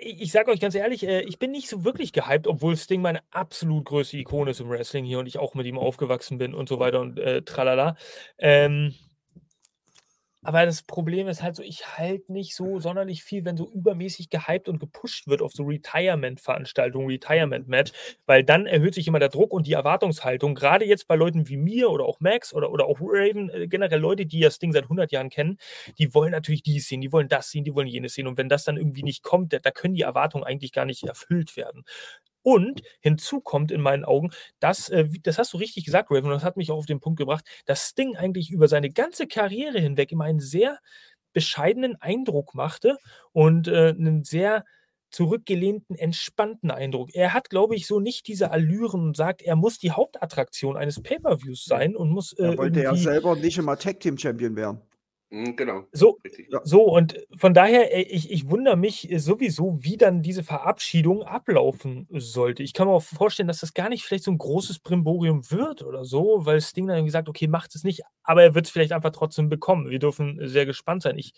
Ich, 0.07 0.33
sage 0.33 0.51
euch 0.51 0.61
ganz 0.61 0.75
ehrlich, 0.75 1.07
äh, 1.07 1.23
ich 1.23 1.39
bin 1.39 1.51
nicht 1.51 1.69
so 1.69 1.85
wirklich 1.85 2.13
gehypt, 2.13 2.47
obwohl 2.47 2.77
Sting 2.77 3.01
meine 3.01 3.21
absolut 3.31 3.87
größte 3.87 4.19
Ikone 4.19 4.51
ist 4.51 4.61
im 4.61 4.69
Wrestling 4.69 5.05
hier 5.05 5.19
und 5.19 5.27
ich 5.27 5.39
auch 5.39 5.55
mit 5.55 5.67
ihm 5.67 5.79
aufgewachsen 5.79 6.37
bin 6.37 6.53
und 6.53 6.69
so 6.69 6.79
weiter 6.79 7.01
und 7.01 7.19
äh, 7.19 7.41
tralala. 7.43 7.97
Ähm, 8.37 8.95
aber 10.45 10.67
das 10.67 10.83
Problem 10.83 11.27
ist 11.29 11.43
halt 11.43 11.57
so, 11.57 11.63
ich 11.63 11.99
halte 11.99 12.33
nicht 12.33 12.55
so 12.55 12.79
sonderlich 12.79 13.25
viel, 13.25 13.45
wenn 13.45 13.57
so 13.57 13.71
übermäßig 13.73 14.31
gehypt 14.31 14.69
und 14.69 14.79
gepusht 14.79 15.27
wird 15.27 15.43
auf 15.43 15.53
so 15.53 15.65
Retirement-Veranstaltungen, 15.65 17.09
Retirement-Match, 17.09 17.93
weil 18.27 18.45
dann 18.45 18.67
erhöht 18.67 18.95
sich 18.95 19.09
immer 19.09 19.19
der 19.19 19.31
Druck 19.31 19.53
und 19.53 19.67
die 19.67 19.73
Erwartungshaltung. 19.73 20.55
Gerade 20.55 20.85
jetzt 20.85 21.09
bei 21.09 21.17
Leuten 21.17 21.49
wie 21.49 21.57
mir 21.57 21.91
oder 21.91 22.05
auch 22.05 22.21
Max 22.21 22.55
oder, 22.55 22.71
oder 22.71 22.87
auch 22.87 22.99
Raven, 23.01 23.51
äh, 23.51 23.67
generell 23.69 24.01
Leute, 24.01 24.27
die 24.27 24.41
das 24.41 24.59
Ding 24.59 24.73
seit 24.73 24.85
100 24.85 25.11
Jahren 25.13 25.31
kennen, 25.31 25.59
die 25.99 26.15
wollen 26.15 26.33
natürlich 26.33 26.63
dies 26.63 26.89
sehen, 26.89 27.01
die 27.01 27.13
wollen 27.13 27.29
das 27.29 27.51
sehen, 27.51 27.65
die 27.65 27.75
wollen 27.75 27.89
jenes 27.89 28.15
sehen. 28.15 28.27
Und 28.27 28.37
wenn 28.39 28.49
das 28.49 28.65
dann 28.65 28.77
irgendwie 28.77 29.03
nicht 29.03 29.23
kommt, 29.23 29.53
da, 29.53 29.59
da 29.59 29.71
können 29.71 29.95
die 29.95 30.03
Erwartungen 30.03 30.45
eigentlich 30.45 30.73
gar 30.73 30.85
nicht 30.85 31.03
erfüllt 31.05 31.57
werden. 31.57 31.85
Und 32.45 32.83
hinzu 33.01 33.41
kommt 33.41 33.73
in 33.73 33.81
meinen 33.81 34.05
Augen, 34.05 34.31
dass, 34.61 34.91
äh, 34.91 35.09
das 35.23 35.39
hast 35.39 35.55
du 35.55 35.57
richtig 35.57 35.87
gesagt, 35.87 36.11
Raven, 36.11 36.27
und 36.27 36.33
das 36.33 36.45
hat 36.45 36.59
mich 36.59 36.71
auch 36.71 36.77
auf 36.77 36.87
den 36.87 37.01
Punkt 37.01 37.19
gebracht, 37.19 37.47
dass 37.65 37.89
Sting 37.89 38.17
eigentlich 38.17 38.51
über 38.51 38.69
seine 38.69 38.91
ganze 38.91 39.27
Karriere 39.27 39.81
hinweg 39.81 40.13
immer 40.13 40.25
einen 40.25 40.41
sehr 40.41 40.79
bescheidenen 41.33 41.97
Eindruck 42.01 42.55
machte 42.55 42.99
und 43.33 43.67
äh, 43.67 43.89
einen 43.89 44.25
sehr 44.25 44.65
zurückgelehnten, 45.11 45.97
entspannten 45.97 46.71
Eindruck. 46.71 47.15
Er 47.15 47.33
hat, 47.33 47.49
glaube 47.49 47.77
ich, 47.77 47.87
so 47.87 47.99
nicht 47.99 48.27
diese 48.27 48.51
Allüren 48.51 49.01
und 49.01 49.17
sagt, 49.17 49.41
er 49.41 49.57
muss 49.57 49.79
die 49.79 49.93
Hauptattraktion 49.93 50.77
eines 50.77 51.01
Pay-Per-Views 51.03 51.65
sein 51.65 51.97
und 51.97 52.11
muss 52.11 52.33
äh, 52.35 52.43
Er 52.43 52.59
wollte 52.59 52.83
ja 52.83 52.95
selber 52.95 53.37
nicht 53.37 53.57
immer 53.57 53.79
Tag 53.79 54.01
Team 54.01 54.19
Champion 54.19 54.55
werden. 54.55 54.81
Mhm, 55.35 55.57
Genau. 55.57 55.85
so. 55.93 56.19
Ja. 56.49 56.61
so, 56.65 56.83
und 56.83 57.19
von 57.37 57.55
daher, 57.55 57.97
ich, 57.99 58.31
ich 58.31 58.49
wundere 58.51 58.77
mich 58.77 59.11
äh, 59.11 59.19
sowieso, 59.19 59.79
wie 59.81 59.97
dann 59.97 60.23
diese 60.23 60.45
Verabschiedung 60.45 61.23
ablaufen 61.25 62.07
sollte. 62.11 62.63
Ich 62.63 62.73
kann 62.73 62.87
mir 62.87 62.95
auch 62.95 63.03
vorstellen, 63.03 63.49
dass 63.49 63.61
das 63.61 63.75
gar 63.75 63.89
nicht 63.89 64.05
vielleicht 64.05 64.25
so 64.25 64.31
ein 64.31 64.39
großes 64.39 64.79
Brimborium 64.79 65.51
wird 65.51 65.83
oder 65.83 66.05
so, 66.05 66.47
weil 66.47 66.61
Sting 66.61 66.87
dann 66.87 67.05
gesagt, 67.05 67.29
okay, 67.29 67.49
macht 67.49 67.75
es 67.75 67.83
nicht, 67.85 68.03
aber 68.23 68.43
er 68.45 68.55
wird 68.55 68.67
es 68.67 68.71
vielleicht 68.73 68.93
einfach 68.93 69.11
trotzdem 69.11 69.49
bekommen. 69.49 69.91
Wir 69.91 69.99
dürfen 69.99 70.39
sehr 70.47 70.67
gespannt 70.67 71.03
sein. 71.03 71.19
Ich 71.19 71.33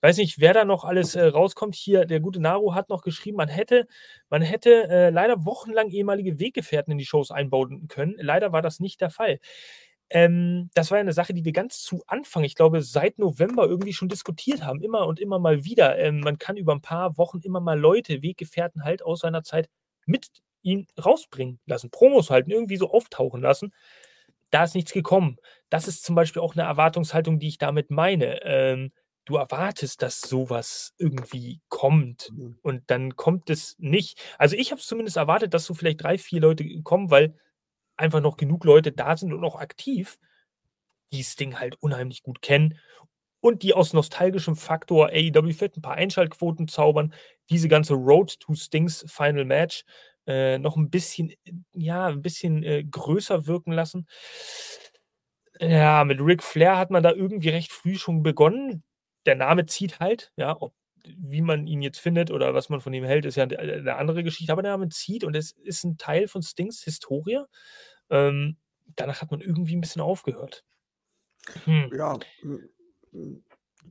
weiß 0.00 0.16
nicht, 0.18 0.38
wer 0.40 0.52
da 0.54 0.64
noch 0.64 0.84
alles 0.84 1.14
äh, 1.14 1.24
rauskommt. 1.24 1.74
Hier, 1.74 2.04
der 2.06 2.20
gute 2.20 2.40
Naru 2.40 2.74
hat 2.74 2.88
noch 2.88 3.02
geschrieben, 3.02 3.36
man 3.36 3.48
hätte, 3.48 3.86
man 4.30 4.42
hätte 4.42 4.88
äh, 4.88 5.10
leider 5.10 5.44
wochenlang 5.44 5.90
ehemalige 5.90 6.38
Weggefährten 6.40 6.92
in 6.92 6.98
die 6.98 7.04
Shows 7.06 7.30
einbauen 7.30 7.88
können. 7.88 8.14
Leider 8.18 8.52
war 8.52 8.62
das 8.62 8.80
nicht 8.80 9.00
der 9.00 9.10
Fall. 9.10 9.38
Ähm, 10.10 10.70
das 10.74 10.90
war 10.90 10.98
ja 10.98 11.02
eine 11.02 11.12
Sache, 11.12 11.34
die 11.34 11.44
wir 11.44 11.52
ganz 11.52 11.82
zu 11.82 12.02
Anfang, 12.06 12.44
ich 12.44 12.54
glaube, 12.54 12.82
seit 12.82 13.18
November 13.18 13.66
irgendwie 13.66 13.92
schon 13.92 14.08
diskutiert 14.08 14.64
haben, 14.64 14.80
immer 14.82 15.06
und 15.06 15.20
immer 15.20 15.38
mal 15.38 15.64
wieder. 15.64 15.98
Ähm, 15.98 16.20
man 16.20 16.38
kann 16.38 16.56
über 16.56 16.72
ein 16.74 16.80
paar 16.82 17.18
Wochen 17.18 17.40
immer 17.42 17.60
mal 17.60 17.78
Leute, 17.78 18.22
Weggefährten 18.22 18.84
halt 18.84 19.02
aus 19.02 19.20
seiner 19.20 19.42
Zeit 19.42 19.68
mit 20.06 20.28
ihm 20.62 20.86
rausbringen 21.02 21.60
lassen, 21.66 21.90
Promos 21.90 22.30
halten, 22.30 22.50
irgendwie 22.50 22.76
so 22.78 22.90
auftauchen 22.90 23.42
lassen. 23.42 23.72
Da 24.50 24.64
ist 24.64 24.74
nichts 24.74 24.92
gekommen. 24.92 25.36
Das 25.68 25.88
ist 25.88 26.04
zum 26.04 26.14
Beispiel 26.14 26.40
auch 26.42 26.54
eine 26.56 26.64
Erwartungshaltung, 26.64 27.38
die 27.38 27.48
ich 27.48 27.58
damit 27.58 27.90
meine. 27.90 28.42
Ähm, 28.44 28.92
du 29.26 29.36
erwartest, 29.36 30.00
dass 30.02 30.20
sowas 30.22 30.94
irgendwie 30.98 31.60
kommt 31.68 32.32
Mhm. 32.34 32.58
und 32.62 32.82
dann 32.90 33.16
kommt 33.16 33.50
es 33.50 33.76
nicht. 33.78 34.18
Also 34.38 34.56
ich 34.56 34.70
habe 34.70 34.80
es 34.80 34.86
zumindest 34.86 35.18
erwartet, 35.18 35.52
dass 35.52 35.66
so 35.66 35.74
vielleicht 35.74 36.02
drei, 36.02 36.16
vier 36.18 36.40
Leute 36.40 36.64
kommen, 36.82 37.10
weil 37.10 37.34
einfach 37.98 38.20
noch 38.20 38.36
genug 38.36 38.64
Leute 38.64 38.92
da 38.92 39.16
sind 39.16 39.32
und 39.32 39.40
noch 39.40 39.56
aktiv, 39.56 40.18
die 41.12 41.18
das 41.18 41.36
Ding 41.36 41.58
halt 41.58 41.76
unheimlich 41.80 42.22
gut 42.22 42.42
kennen 42.42 42.78
und 43.40 43.62
die 43.62 43.74
aus 43.74 43.92
nostalgischem 43.92 44.56
Faktor 44.56 45.08
AEW 45.08 45.52
vielleicht 45.52 45.76
ein 45.76 45.82
paar 45.82 45.94
Einschaltquoten 45.94 46.68
zaubern. 46.68 47.14
Diese 47.50 47.68
ganze 47.68 47.94
Road 47.94 48.38
to 48.40 48.54
Stings 48.54 49.04
Final 49.08 49.44
Match 49.44 49.84
äh, 50.26 50.58
noch 50.58 50.76
ein 50.76 50.90
bisschen, 50.90 51.32
ja, 51.72 52.06
ein 52.06 52.22
bisschen 52.22 52.62
äh, 52.62 52.84
größer 52.84 53.46
wirken 53.46 53.72
lassen. 53.72 54.06
Ja, 55.60 56.04
mit 56.04 56.20
Ric 56.20 56.42
Flair 56.42 56.76
hat 56.76 56.90
man 56.90 57.02
da 57.02 57.12
irgendwie 57.12 57.48
recht 57.48 57.72
früh 57.72 57.96
schon 57.96 58.22
begonnen. 58.22 58.84
Der 59.26 59.34
Name 59.34 59.66
zieht 59.66 59.98
halt, 60.00 60.32
ja, 60.36 60.56
ob, 60.60 60.74
wie 61.16 61.42
man 61.42 61.66
ihn 61.66 61.82
jetzt 61.82 61.98
findet 61.98 62.30
oder 62.30 62.54
was 62.54 62.68
man 62.68 62.80
von 62.80 62.92
ihm 62.92 63.04
hält, 63.04 63.24
ist 63.24 63.36
ja 63.36 63.44
eine 63.44 63.96
andere 63.96 64.22
Geschichte, 64.22 64.52
aber 64.52 64.62
der 64.62 64.72
Name 64.72 64.88
zieht 64.88 65.24
und 65.24 65.34
es 65.36 65.52
ist 65.52 65.84
ein 65.84 65.96
Teil 65.96 66.28
von 66.28 66.42
Stings 66.42 66.82
Historie. 66.82 67.40
Ähm, 68.10 68.56
danach 68.96 69.22
hat 69.22 69.30
man 69.30 69.40
irgendwie 69.40 69.76
ein 69.76 69.80
bisschen 69.80 70.02
aufgehört. 70.02 70.64
Hm. 71.64 71.90
Ja, 71.94 72.18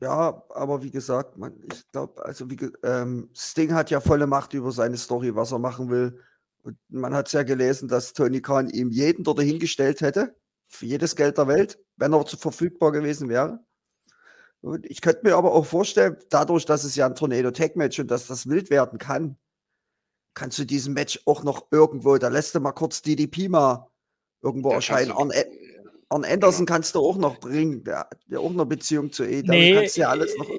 ja, 0.02 0.44
aber 0.50 0.84
wie 0.84 0.92
gesagt, 0.92 1.38
man, 1.38 1.54
ich 1.72 1.90
glaube, 1.92 2.24
also 2.24 2.50
wie, 2.50 2.58
ähm, 2.84 3.30
Sting 3.34 3.74
hat 3.74 3.90
ja 3.90 4.00
volle 4.00 4.28
Macht 4.28 4.54
über 4.54 4.72
seine 4.72 4.98
Story, 4.98 5.36
was 5.36 5.52
er 5.52 5.60
machen 5.60 5.90
will. 5.90 6.20
Und 6.64 6.78
man 6.90 7.14
hat 7.14 7.28
es 7.28 7.34
ja 7.34 7.44
gelesen, 7.44 7.88
dass 7.88 8.14
Tony 8.14 8.42
Khan 8.42 8.70
ihm 8.70 8.92
jeden 8.92 9.24
dort 9.24 9.40
hingestellt 9.40 10.02
hätte, 10.02 10.36
für 10.68 10.86
jedes 10.86 11.16
Geld 11.16 11.38
der 11.38 11.48
Welt, 11.48 11.80
wenn 11.96 12.14
er 12.14 12.26
verfügbar 12.26 12.92
gewesen 12.92 13.30
wäre. 13.30 13.60
Und 14.62 14.86
ich 14.86 15.02
könnte 15.02 15.22
mir 15.24 15.36
aber 15.36 15.54
auch 15.54 15.66
vorstellen, 15.66 16.18
dadurch, 16.30 16.66
dass 16.66 16.84
es 16.84 16.96
ja 16.96 17.06
ein 17.06 17.16
Tornado 17.16 17.52
Tag 17.52 17.76
Match 17.76 18.00
und 18.00 18.10
dass 18.10 18.28
das 18.28 18.48
wild 18.50 18.70
werden 18.70 18.98
kann, 18.98 19.38
kannst 20.34 20.60
du 20.60 20.66
diesen 20.66 20.94
Match 20.94 21.20
auch 21.26 21.44
noch 21.44 21.68
irgendwo, 21.72 22.18
da 22.18 22.28
lässt 22.28 22.56
du 22.56 22.60
mal 22.60 22.72
kurz 22.72 23.02
DDP 23.02 23.50
mal 23.50 23.88
irgendwo 24.42 24.72
erscheinen. 24.72 25.12
Arn, 25.12 25.32
Arn 26.10 26.26
Anderson 26.26 26.66
genau. 26.66 26.76
kannst 26.76 26.96
du 26.96 27.00
auch 27.00 27.18
noch 27.18 27.40
bringen, 27.40 27.84
der 27.84 28.00
hat 28.00 28.20
ja 28.28 28.40
auch 28.40 28.50
eine 28.50 28.66
Beziehung 28.66 29.12
zu 29.12 29.24
AEW, 29.24 29.44
nee, 29.46 29.74
kannst 29.74 29.98
du 29.98 30.02
ja 30.02 30.10
alles 30.10 30.36
noch. 30.38 30.50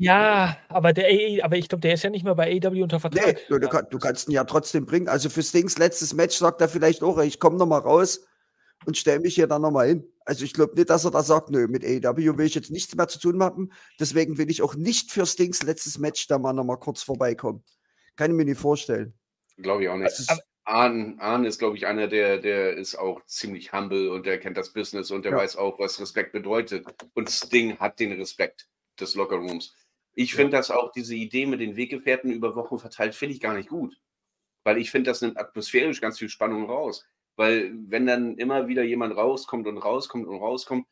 Ja, 0.00 0.56
aber 0.68 0.92
der 0.92 1.06
AE, 1.06 1.42
aber 1.42 1.56
ich 1.56 1.68
glaube, 1.68 1.80
der 1.80 1.94
ist 1.94 2.04
ja 2.04 2.10
nicht 2.10 2.24
mehr 2.24 2.36
bei 2.36 2.60
AEW 2.62 2.84
unter 2.84 3.00
Vertrag. 3.00 3.26
Nee, 3.26 3.58
du, 3.58 3.58
du, 3.58 3.98
kannst 3.98 4.28
ihn 4.28 4.32
ja 4.32 4.44
trotzdem 4.44 4.86
bringen. 4.86 5.08
Also 5.08 5.28
für 5.28 5.42
Stings 5.42 5.76
letztes 5.76 6.14
Match 6.14 6.36
sagt 6.36 6.60
er 6.60 6.68
vielleicht 6.68 7.02
auch, 7.02 7.18
ich 7.18 7.40
komme 7.40 7.56
noch 7.56 7.66
mal 7.66 7.78
raus 7.78 8.24
und 8.86 8.96
stelle 8.96 9.18
mich 9.18 9.34
hier 9.34 9.48
dann 9.48 9.62
noch 9.62 9.72
mal 9.72 9.88
hin. 9.88 10.04
Also 10.28 10.44
ich 10.44 10.52
glaube 10.52 10.74
nicht, 10.74 10.90
dass 10.90 11.06
er 11.06 11.10
da 11.10 11.22
sagt, 11.22 11.48
nö, 11.48 11.68
mit 11.68 11.82
AEW 11.82 12.36
will 12.36 12.44
ich 12.44 12.54
jetzt 12.54 12.70
nichts 12.70 12.94
mehr 12.94 13.08
zu 13.08 13.18
tun 13.18 13.42
haben. 13.42 13.72
Deswegen 13.98 14.36
will 14.36 14.50
ich 14.50 14.60
auch 14.60 14.74
nicht 14.74 15.10
für 15.10 15.24
Stings 15.24 15.62
letztes 15.62 15.96
Match 15.96 16.26
da 16.26 16.38
mal 16.38 16.52
noch 16.52 16.64
mal 16.64 16.76
kurz 16.76 17.02
vorbeikommen. 17.02 17.64
Kann 18.14 18.32
ich 18.32 18.36
mir 18.36 18.44
nicht 18.44 18.60
vorstellen. 18.60 19.14
Glaube 19.56 19.84
ich 19.84 19.88
auch 19.88 19.96
nicht. 19.96 20.04
Also, 20.04 20.42
Arn 20.66 21.46
ist, 21.46 21.58
glaube 21.58 21.78
ich, 21.78 21.86
einer, 21.86 22.08
der, 22.08 22.36
der 22.36 22.76
ist 22.76 22.94
auch 22.94 23.24
ziemlich 23.24 23.72
humble 23.72 24.10
und 24.10 24.26
der 24.26 24.38
kennt 24.38 24.58
das 24.58 24.74
Business 24.74 25.10
und 25.10 25.24
der 25.24 25.32
ja. 25.32 25.38
weiß 25.38 25.56
auch, 25.56 25.78
was 25.78 25.98
Respekt 25.98 26.32
bedeutet. 26.32 26.84
Und 27.14 27.30
Sting 27.30 27.78
hat 27.78 27.98
den 27.98 28.12
Respekt 28.12 28.68
des 29.00 29.14
Lockerrooms. 29.14 29.74
Ich 30.12 30.34
finde 30.34 30.58
das 30.58 30.70
auch, 30.70 30.92
diese 30.92 31.14
Idee 31.14 31.46
mit 31.46 31.60
den 31.60 31.74
Weggefährten 31.74 32.30
über 32.30 32.54
Wochen 32.54 32.78
verteilt, 32.78 33.14
finde 33.14 33.34
ich 33.34 33.40
gar 33.40 33.54
nicht 33.54 33.70
gut. 33.70 33.98
Weil 34.62 34.76
ich 34.76 34.90
finde, 34.90 35.08
das 35.10 35.22
nimmt 35.22 35.38
atmosphärisch 35.38 36.02
ganz 36.02 36.18
viel 36.18 36.28
Spannung 36.28 36.66
raus. 36.66 37.06
Weil 37.38 37.72
wenn 37.86 38.04
dann 38.04 38.36
immer 38.36 38.66
wieder 38.66 38.82
jemand 38.82 39.16
rauskommt 39.16 39.68
und 39.68 39.78
rauskommt 39.78 40.26
und 40.26 40.38
rauskommt, 40.38 40.88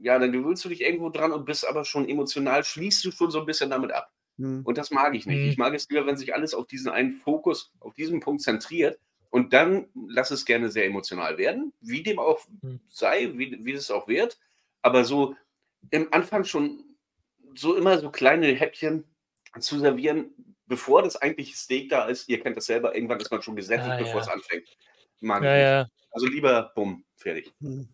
ja, 0.00 0.20
dann 0.20 0.30
gewöhnst 0.30 0.64
du 0.64 0.68
dich 0.68 0.82
irgendwo 0.82 1.10
dran 1.10 1.32
und 1.32 1.44
bist 1.44 1.66
aber 1.66 1.84
schon 1.84 2.08
emotional, 2.08 2.62
schließt 2.62 3.04
du 3.04 3.10
schon 3.10 3.32
so 3.32 3.40
ein 3.40 3.46
bisschen 3.46 3.70
damit 3.70 3.90
ab. 3.90 4.12
Hm. 4.38 4.62
Und 4.64 4.78
das 4.78 4.92
mag 4.92 5.16
ich 5.16 5.26
nicht. 5.26 5.40
Hm. 5.40 5.48
Ich 5.50 5.58
mag 5.58 5.74
es 5.74 5.88
lieber, 5.88 6.06
wenn 6.06 6.16
sich 6.16 6.32
alles 6.32 6.54
auf 6.54 6.68
diesen 6.68 6.92
einen 6.92 7.14
Fokus, 7.14 7.72
auf 7.80 7.92
diesen 7.94 8.20
Punkt 8.20 8.40
zentriert 8.40 9.00
und 9.30 9.52
dann 9.52 9.88
lass 10.06 10.30
es 10.30 10.44
gerne 10.44 10.70
sehr 10.70 10.86
emotional 10.86 11.38
werden, 11.38 11.72
wie 11.80 12.04
dem 12.04 12.20
auch 12.20 12.38
hm. 12.62 12.78
sei, 12.88 13.32
wie, 13.34 13.58
wie 13.64 13.72
es 13.72 13.90
auch 13.90 14.06
wird. 14.06 14.38
Aber 14.82 15.04
so 15.04 15.34
im 15.90 16.06
Anfang 16.12 16.44
schon 16.44 16.84
so 17.56 17.74
immer 17.74 17.98
so 17.98 18.12
kleine 18.12 18.46
Häppchen 18.54 19.02
zu 19.58 19.80
servieren, 19.80 20.54
bevor 20.66 21.02
das 21.02 21.16
eigentliche 21.16 21.56
Steak 21.56 21.88
da 21.88 22.04
ist. 22.04 22.28
Ihr 22.28 22.40
kennt 22.40 22.56
das 22.56 22.66
selber, 22.66 22.94
irgendwann 22.94 23.18
ist 23.18 23.32
man 23.32 23.42
schon 23.42 23.56
gesättigt, 23.56 23.90
ah, 23.90 23.98
bevor 23.98 24.20
ja. 24.20 24.20
es 24.20 24.28
anfängt. 24.28 24.68
Mag 25.20 25.42
ja, 25.42 25.56
ja. 25.56 25.86
Also 26.10 26.26
lieber, 26.26 26.72
bumm, 26.74 27.04
fertig. 27.16 27.52
Hm. 27.60 27.88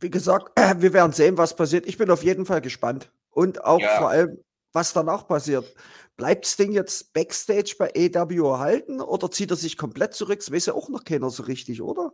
Wie 0.00 0.10
gesagt, 0.10 0.52
wir 0.80 0.92
werden 0.92 1.12
sehen, 1.12 1.38
was 1.38 1.56
passiert. 1.56 1.86
Ich 1.86 1.96
bin 1.96 2.10
auf 2.10 2.22
jeden 2.22 2.46
Fall 2.46 2.60
gespannt. 2.60 3.10
Und 3.30 3.64
auch 3.64 3.80
ja. 3.80 3.98
vor 3.98 4.10
allem, 4.10 4.38
was 4.72 4.92
danach 4.92 5.26
passiert. 5.26 5.74
Bleibt 6.16 6.46
Sting 6.46 6.72
jetzt 6.72 7.12
Backstage 7.12 7.74
bei 7.78 7.90
AW 7.90 8.48
erhalten 8.48 9.00
oder 9.00 9.30
zieht 9.30 9.50
er 9.50 9.56
sich 9.56 9.76
komplett 9.76 10.14
zurück? 10.14 10.38
Das 10.38 10.50
weiß 10.50 10.66
ja 10.66 10.74
auch 10.74 10.88
noch 10.88 11.04
keiner 11.04 11.28
so 11.30 11.42
richtig, 11.42 11.82
oder? 11.82 12.12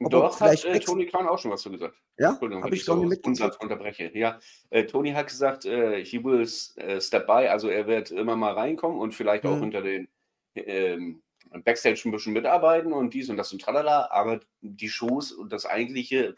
Aber 0.00 0.08
Doch, 0.08 0.38
vielleicht 0.38 0.66
hat 0.66 0.76
äh, 0.76 0.80
Tony 0.80 1.06
Khan 1.06 1.28
auch 1.28 1.38
schon 1.38 1.50
was 1.50 1.60
zu 1.60 1.70
gesagt. 1.70 1.94
Ja, 2.16 2.40
habe 2.40 2.68
ich, 2.68 2.80
ich 2.80 2.84
so 2.84 3.04
nicht 3.04 3.26
unterbreche. 3.26 4.10
Ja, 4.16 4.38
äh, 4.70 4.84
Tony 4.84 5.12
hat 5.12 5.26
gesagt, 5.26 5.66
äh, 5.66 6.02
he 6.04 6.22
will 6.24 6.40
uh, 6.40 7.00
step 7.00 7.26
by, 7.26 7.48
also 7.48 7.68
er 7.68 7.86
wird 7.86 8.10
immer 8.10 8.34
mal 8.34 8.54
reinkommen 8.54 8.98
und 8.98 9.14
vielleicht 9.14 9.44
mhm. 9.44 9.50
auch 9.50 9.60
hinter 9.60 9.82
den 9.82 10.08
ähm, 10.54 11.22
Backstage 11.50 12.02
ein 12.04 12.12
bisschen 12.12 12.32
mitarbeiten 12.32 12.92
und 12.92 13.12
dies 13.12 13.28
und 13.28 13.36
das 13.36 13.52
und 13.52 13.60
tralala, 13.60 14.08
aber 14.10 14.40
die 14.60 14.88
Shows 14.88 15.32
und 15.32 15.52
das 15.52 15.66
eigentliche, 15.66 16.34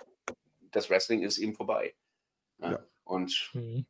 das 0.71 0.89
Wrestling 0.91 1.23
ist 1.23 1.39
eben 1.39 1.55
vorbei. 1.55 1.95
Ja. 2.59 2.73
ja. 2.73 2.87
Und 3.05 3.51
mhm. 3.53 3.85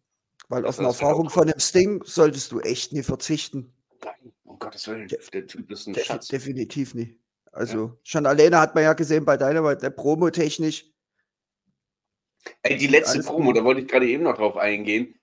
Weil 0.49 0.66
auf 0.66 0.79
eine 0.79 0.89
Erfahrung 0.89 1.31
von 1.31 1.47
dem 1.47 1.59
Sting 1.59 2.03
solltest 2.05 2.53
du 2.53 2.61
echt 2.61 2.93
nie 2.93 3.03
verzichten. 3.03 3.73
Nein, 4.05 4.33
um 4.45 4.59
Gottes 4.59 4.87
Willen. 4.89 5.09
Der, 5.09 5.47
Typ 5.47 5.70
ist 5.70 5.87
ein 5.87 5.95
Def 5.95 6.05
Schatz. 6.05 6.29
Definitiv 6.29 6.95
nicht. 6.95 7.18
Also 7.53 7.87
ja. 7.87 7.97
schon 8.03 8.27
alleine 8.27 8.59
hat 8.59 8.75
man 8.75 8.85
ja 8.85 8.93
gesehen 8.93 9.25
bei 9.25 9.37
Dynamite, 9.37 9.81
der 9.81 9.91
Promo-technisch. 9.91 10.87
Ey, 12.62 12.77
die 12.77 12.87
letzte 12.87 13.20
Promo, 13.20 13.47
gut. 13.47 13.57
da 13.57 13.64
wollte 13.64 13.83
ich 13.83 13.89
gerade 13.89 14.09
eben 14.09 14.25
noch 14.25 14.37
drauf 14.37 14.57
eingehen. 14.57 15.14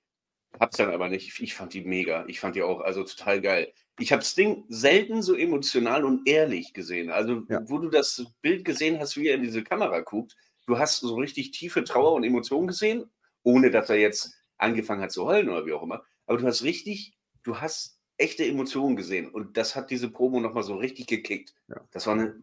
Hab's 0.58 0.78
dann 0.78 0.92
aber 0.92 1.10
nicht. 1.10 1.40
Ich 1.40 1.54
fand 1.54 1.74
die 1.74 1.82
mega. 1.82 2.26
Ich 2.28 2.40
fand 2.40 2.56
die 2.56 2.64
auch 2.64 2.82
also 2.82 3.04
total 3.04 3.42
geil. 3.42 3.74
Ich 4.00 4.14
habe 4.14 4.24
Sting 4.24 4.66
selten 4.70 5.22
so 5.22 5.36
emotional 5.36 6.06
und 6.06 6.28
ehrlich 6.28 6.74
gesehen. 6.74 7.12
Also, 7.12 7.44
ja. 7.50 7.62
wo 7.66 7.78
du 7.78 7.90
das 7.90 8.26
Bild 8.42 8.64
gesehen 8.66 9.00
hast, 9.00 9.18
wie 9.18 9.28
er 9.28 9.36
in 9.36 9.44
diese 9.44 9.64
Kamera 9.64 10.00
guckt, 10.00 10.36
du 10.66 10.78
hast 10.78 11.00
so 11.00 11.16
richtig 11.16 11.52
tiefe 11.52 11.84
Trauer 11.84 12.14
und 12.14 12.24
Emotionen 12.24 12.68
gesehen, 12.68 13.10
ohne 13.44 13.72
dass 13.72 13.90
er 13.90 13.98
jetzt 13.98 14.34
angefangen 14.58 15.02
hat 15.02 15.12
zu 15.12 15.26
heulen 15.26 15.50
oder 15.50 15.66
wie 15.66 15.74
auch 15.74 15.84
immer. 15.84 16.04
Aber 16.26 16.38
du 16.38 16.46
hast 16.46 16.64
richtig, 16.64 17.18
du 17.44 17.60
hast 17.60 18.00
echte 18.18 18.46
Emotionen 18.46 18.96
gesehen 18.96 19.30
und 19.30 19.58
das 19.58 19.76
hat 19.76 19.90
diese 19.90 20.10
Promo 20.10 20.40
nochmal 20.40 20.64
so 20.64 20.76
richtig 20.76 21.08
gekickt. 21.08 21.54
Ja. 21.68 21.82
Das 21.92 22.06
war 22.06 22.14
eine 22.14 22.42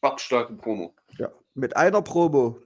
bockstarke 0.00 0.54
Promo. 0.54 0.94
Ja, 1.18 1.32
mit 1.54 1.76
einer 1.76 2.02
Promo. 2.02 2.58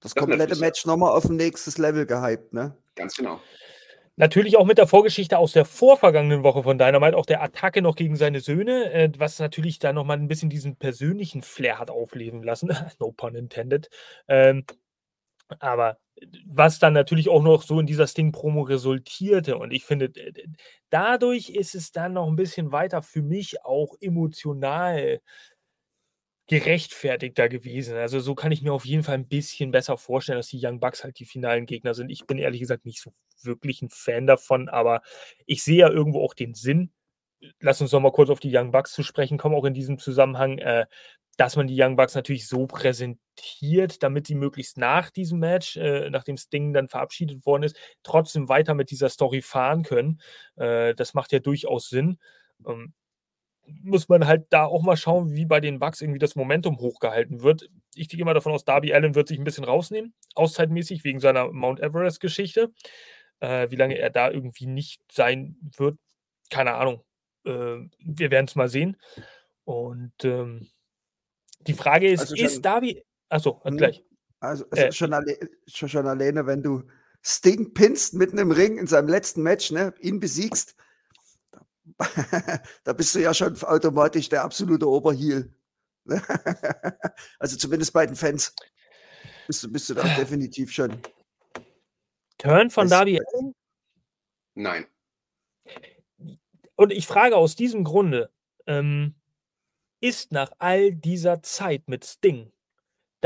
Das, 0.00 0.12
das 0.12 0.14
komplette 0.14 0.56
Match 0.56 0.84
nochmal 0.84 1.12
auf 1.12 1.24
ein 1.24 1.36
nächstes 1.36 1.78
Level 1.78 2.06
gehypt, 2.06 2.52
ne? 2.52 2.76
Ganz 2.94 3.16
genau. 3.16 3.40
Natürlich 4.18 4.56
auch 4.56 4.64
mit 4.64 4.78
der 4.78 4.86
Vorgeschichte 4.86 5.36
aus 5.38 5.52
der 5.52 5.66
vorvergangenen 5.66 6.42
Woche 6.42 6.62
von 6.62 6.78
Dynamite, 6.78 7.16
auch 7.16 7.26
der 7.26 7.42
Attacke 7.42 7.82
noch 7.82 7.96
gegen 7.96 8.16
seine 8.16 8.40
Söhne, 8.40 8.90
äh, 8.90 9.12
was 9.18 9.38
natürlich 9.38 9.78
da 9.78 9.92
nochmal 9.92 10.16
ein 10.16 10.28
bisschen 10.28 10.48
diesen 10.48 10.76
persönlichen 10.76 11.42
Flair 11.42 11.78
hat 11.78 11.90
aufleben 11.90 12.42
lassen. 12.42 12.68
no 12.98 13.12
pun 13.12 13.34
intended. 13.34 13.90
Ähm, 14.26 14.64
aber 15.60 15.98
was 16.46 16.78
dann 16.78 16.94
natürlich 16.94 17.28
auch 17.28 17.42
noch 17.42 17.62
so 17.62 17.78
in 17.78 17.86
dieser 17.86 18.06
Sting-Promo 18.06 18.62
resultierte. 18.62 19.58
Und 19.58 19.72
ich 19.72 19.84
finde, 19.84 20.10
dadurch 20.90 21.50
ist 21.50 21.74
es 21.74 21.92
dann 21.92 22.14
noch 22.14 22.26
ein 22.26 22.36
bisschen 22.36 22.72
weiter 22.72 23.02
für 23.02 23.22
mich 23.22 23.64
auch 23.64 23.96
emotional 24.00 25.20
gerechtfertigter 26.48 27.48
gewesen. 27.48 27.96
Also 27.96 28.20
so 28.20 28.34
kann 28.34 28.52
ich 28.52 28.62
mir 28.62 28.72
auf 28.72 28.84
jeden 28.84 29.02
Fall 29.02 29.14
ein 29.14 29.28
bisschen 29.28 29.72
besser 29.72 29.98
vorstellen, 29.98 30.38
dass 30.38 30.48
die 30.48 30.60
Young 30.62 30.80
Bucks 30.80 31.02
halt 31.02 31.18
die 31.18 31.24
finalen 31.24 31.66
Gegner 31.66 31.94
sind. 31.94 32.10
Ich 32.10 32.26
bin 32.26 32.38
ehrlich 32.38 32.60
gesagt 32.60 32.84
nicht 32.84 33.00
so 33.00 33.12
wirklich 33.42 33.82
ein 33.82 33.90
Fan 33.90 34.26
davon, 34.26 34.68
aber 34.68 35.02
ich 35.46 35.62
sehe 35.62 35.78
ja 35.78 35.90
irgendwo 35.90 36.24
auch 36.24 36.34
den 36.34 36.54
Sinn. 36.54 36.92
Lass 37.60 37.80
uns 37.80 37.92
noch 37.92 38.00
mal 38.00 38.12
kurz 38.12 38.30
auf 38.30 38.40
die 38.40 38.56
Young 38.56 38.70
Bucks 38.70 38.92
zu 38.92 39.02
sprechen 39.02 39.38
kommen, 39.38 39.54
auch 39.54 39.64
in 39.64 39.74
diesem 39.74 39.98
Zusammenhang. 39.98 40.58
Äh, 40.58 40.86
dass 41.36 41.56
man 41.56 41.66
die 41.66 41.80
Young 41.80 41.96
Bucks 41.96 42.14
natürlich 42.14 42.48
so 42.48 42.66
präsentiert, 42.66 44.02
damit 44.02 44.26
sie 44.26 44.34
möglichst 44.34 44.78
nach 44.78 45.10
diesem 45.10 45.38
Match, 45.38 45.76
äh, 45.76 46.08
nachdem 46.10 46.36
Sting 46.36 46.72
dann 46.72 46.88
verabschiedet 46.88 47.44
worden 47.44 47.64
ist, 47.64 47.76
trotzdem 48.02 48.48
weiter 48.48 48.74
mit 48.74 48.90
dieser 48.90 49.10
Story 49.10 49.42
fahren 49.42 49.82
können. 49.82 50.20
Äh, 50.56 50.94
das 50.94 51.14
macht 51.14 51.32
ja 51.32 51.38
durchaus 51.38 51.88
Sinn. 51.88 52.18
Ähm, 52.66 52.94
muss 53.82 54.08
man 54.08 54.26
halt 54.26 54.46
da 54.50 54.64
auch 54.64 54.82
mal 54.82 54.96
schauen, 54.96 55.34
wie 55.34 55.46
bei 55.46 55.60
den 55.60 55.78
Bucks 55.78 56.00
irgendwie 56.00 56.18
das 56.18 56.36
Momentum 56.36 56.78
hochgehalten 56.78 57.42
wird. 57.42 57.68
Ich 57.94 58.08
gehe 58.08 58.24
mal 58.24 58.34
davon 58.34 58.52
aus, 58.52 58.64
Darby 58.64 58.92
Allen 58.92 59.14
wird 59.14 59.28
sich 59.28 59.38
ein 59.38 59.44
bisschen 59.44 59.64
rausnehmen, 59.64 60.14
auszeitmäßig 60.34 61.04
wegen 61.04 61.20
seiner 61.20 61.50
Mount 61.52 61.80
Everest-Geschichte. 61.80 62.72
Äh, 63.40 63.70
wie 63.70 63.76
lange 63.76 63.98
er 63.98 64.10
da 64.10 64.30
irgendwie 64.30 64.66
nicht 64.66 65.02
sein 65.12 65.56
wird, 65.76 65.98
keine 66.50 66.74
Ahnung. 66.74 67.02
Äh, 67.44 67.50
wir 67.98 68.30
werden 68.30 68.46
es 68.46 68.56
mal 68.56 68.68
sehen. 68.68 68.96
Und 69.64 70.12
ähm, 70.24 70.68
die 71.66 71.74
Frage 71.74 72.10
ist, 72.10 72.20
also 72.20 72.36
schon, 72.36 72.46
ist 72.46 72.64
Darby. 72.64 73.04
Achso, 73.28 73.60
hm, 73.64 73.76
gleich. 73.76 74.04
Also, 74.40 74.64
also 74.70 74.84
äh, 74.84 74.92
schon, 74.92 75.12
alle, 75.12 75.38
schon, 75.66 75.88
schon, 75.88 76.06
alleine, 76.06 76.46
wenn 76.46 76.62
du 76.62 76.82
Sting 77.22 77.74
pinst 77.74 78.14
mitten 78.14 78.38
im 78.38 78.52
Ring 78.52 78.78
in 78.78 78.86
seinem 78.86 79.08
letzten 79.08 79.42
Match, 79.42 79.70
ne, 79.70 79.92
ihn 80.00 80.20
besiegst, 80.20 80.76
da 82.84 82.92
bist 82.92 83.14
du 83.14 83.20
ja 83.20 83.32
schon 83.32 83.60
automatisch 83.62 84.28
der 84.28 84.42
absolute 84.42 84.88
Oberheel. 84.88 85.52
Also 87.38 87.56
zumindest 87.56 87.92
bei 87.92 88.06
den 88.06 88.14
Fans 88.14 88.54
bist 89.46 89.62
du, 89.62 89.72
bist 89.72 89.88
du 89.88 89.94
da 89.94 90.02
definitiv 90.16 90.72
schon. 90.72 91.00
Turn 92.38 92.70
von 92.70 92.88
Darby 92.88 93.20
Nein. 94.54 94.86
Und 96.76 96.92
ich 96.92 97.06
frage 97.06 97.36
aus 97.36 97.56
diesem 97.56 97.84
Grunde, 97.84 98.30
ähm, 98.66 99.14
ist 100.00 100.32
nach 100.32 100.52
all 100.58 100.92
dieser 100.92 101.42
Zeit 101.42 101.88
mit 101.88 102.04
Sting 102.04 102.52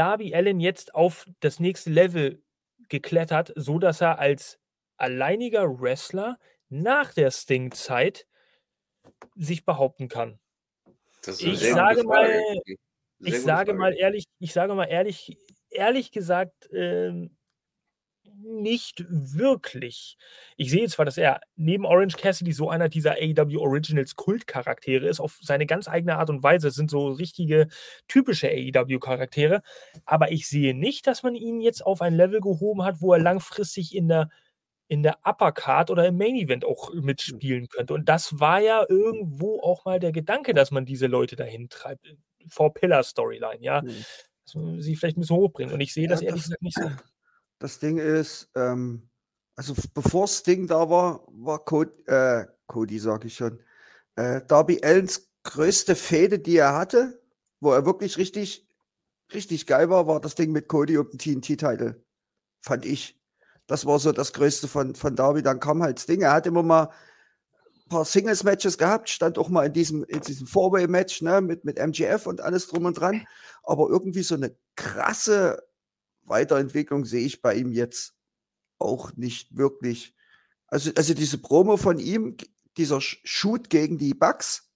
Darby 0.00 0.34
Allen 0.34 0.60
jetzt 0.60 0.94
auf 0.94 1.26
das 1.40 1.60
nächste 1.60 1.90
Level 1.90 2.42
geklettert, 2.88 3.52
so 3.56 3.78
dass 3.78 4.00
er 4.00 4.18
als 4.18 4.58
alleiniger 4.96 5.80
Wrestler 5.80 6.38
nach 6.68 7.12
der 7.12 7.30
Sting-Zeit 7.30 8.26
sich 9.36 9.64
behaupten 9.64 10.08
kann. 10.08 10.38
ich 11.38 11.60
sage 11.60 12.04
mal, 12.04 12.42
ich 13.18 13.42
sage 13.42 13.74
mal 13.74 13.94
ehrlich, 13.94 14.24
ich 14.38 14.52
sage 14.52 14.74
mal 14.74 14.86
ehrlich, 14.86 15.36
ehrlich 15.70 16.10
gesagt, 16.12 16.68
ähm, 16.72 17.36
nicht 18.42 19.04
wirklich. 19.08 20.16
Ich 20.56 20.70
sehe 20.70 20.88
zwar, 20.88 21.04
dass 21.04 21.18
er 21.18 21.40
neben 21.56 21.84
Orange 21.84 22.16
Cassidy 22.16 22.52
so 22.52 22.70
einer 22.70 22.88
dieser 22.88 23.12
AEW 23.12 23.58
Originals 23.58 24.16
Kultcharaktere 24.16 25.06
ist, 25.06 25.20
auf 25.20 25.38
seine 25.42 25.66
ganz 25.66 25.88
eigene 25.88 26.16
Art 26.16 26.30
und 26.30 26.42
Weise. 26.42 26.68
Es 26.68 26.74
sind 26.74 26.90
so 26.90 27.08
richtige 27.08 27.68
typische 28.08 28.48
AEW-Charaktere. 28.48 29.62
Aber 30.04 30.32
ich 30.32 30.48
sehe 30.48 30.74
nicht, 30.74 31.06
dass 31.06 31.22
man 31.22 31.34
ihn 31.34 31.60
jetzt 31.60 31.84
auf 31.84 32.00
ein 32.00 32.14
Level 32.14 32.40
gehoben 32.40 32.82
hat, 32.82 33.00
wo 33.00 33.12
er 33.12 33.20
langfristig 33.20 33.94
in 33.94 34.08
der 34.08 34.30
in 34.90 35.04
der 35.04 35.18
Uppercard 35.24 35.88
oder 35.92 36.04
im 36.08 36.18
Main 36.18 36.34
Event 36.34 36.64
auch 36.64 36.92
mitspielen 36.92 37.68
könnte. 37.68 37.94
Und 37.94 38.08
das 38.08 38.40
war 38.40 38.58
ja 38.58 38.84
irgendwo 38.88 39.60
auch 39.60 39.84
mal 39.84 40.00
der 40.00 40.10
Gedanke, 40.10 40.52
dass 40.52 40.72
man 40.72 40.84
diese 40.84 41.06
Leute 41.06 41.36
dahin 41.36 41.68
treibt. 41.68 42.16
Four 42.48 42.74
Pillar 42.74 43.04
Storyline, 43.04 43.62
ja. 43.62 43.82
Mhm. 43.82 44.04
Dass 44.44 44.54
man 44.56 44.82
sie 44.82 44.96
vielleicht 44.96 45.16
ein 45.16 45.20
bisschen 45.20 45.36
hochbringt. 45.36 45.72
Und 45.72 45.80
ich 45.80 45.94
sehe 45.94 46.04
ja, 46.04 46.10
das 46.10 46.22
ehrlich 46.22 46.42
gesagt 46.42 46.62
nicht 46.62 46.76
so. 46.76 46.90
Das 47.62 47.78
Ding 47.78 47.98
ist, 47.98 48.48
ähm, 48.54 49.10
also 49.54 49.74
bevor 49.92 50.26
Sting 50.26 50.66
da 50.66 50.88
war, 50.88 51.26
war 51.28 51.62
Cody, 51.62 51.90
äh, 52.06 52.46
Cody 52.66 52.98
sage 52.98 53.26
ich 53.26 53.34
schon, 53.34 53.62
äh, 54.16 54.40
Darby 54.48 54.80
Allens 54.82 55.30
größte 55.42 55.94
Fehde, 55.94 56.38
die 56.38 56.56
er 56.56 56.74
hatte, 56.74 57.22
wo 57.60 57.72
er 57.72 57.84
wirklich 57.84 58.16
richtig, 58.16 58.66
richtig 59.34 59.66
geil 59.66 59.90
war, 59.90 60.06
war 60.06 60.22
das 60.22 60.36
Ding 60.36 60.52
mit 60.52 60.68
Cody 60.68 60.96
und 60.96 61.12
dem 61.12 61.42
TNT-Title. 61.42 62.02
Fand 62.62 62.86
ich. 62.86 63.19
Das 63.70 63.86
war 63.86 64.00
so 64.00 64.10
das 64.10 64.32
Größte 64.32 64.66
von, 64.66 64.96
von 64.96 65.14
Darby. 65.14 65.42
Dann 65.42 65.60
kam 65.60 65.80
halt 65.80 66.00
Sting. 66.00 66.22
Er 66.22 66.32
hat 66.32 66.44
immer 66.48 66.64
mal 66.64 66.90
ein 67.84 67.88
paar 67.88 68.04
Singles-Matches 68.04 68.78
gehabt, 68.78 69.08
stand 69.08 69.38
auch 69.38 69.48
mal 69.48 69.66
in 69.66 69.72
diesem, 69.72 70.02
in 70.02 70.20
diesem 70.22 70.48
Four-Way-Match 70.48 71.22
ne, 71.22 71.40
mit, 71.40 71.64
mit 71.64 71.78
MGF 71.78 72.26
und 72.26 72.40
alles 72.40 72.66
drum 72.66 72.86
und 72.86 72.94
dran. 72.94 73.24
Aber 73.62 73.88
irgendwie 73.88 74.24
so 74.24 74.34
eine 74.34 74.56
krasse 74.74 75.62
Weiterentwicklung 76.22 77.04
sehe 77.04 77.24
ich 77.24 77.42
bei 77.42 77.54
ihm 77.54 77.70
jetzt 77.70 78.14
auch 78.80 79.12
nicht 79.14 79.56
wirklich. 79.56 80.16
Also, 80.66 80.90
also 80.96 81.14
diese 81.14 81.38
Promo 81.38 81.76
von 81.76 82.00
ihm, 82.00 82.38
dieser 82.76 83.00
Shoot 83.00 83.70
gegen 83.70 83.98
die 83.98 84.14
Bugs, 84.14 84.68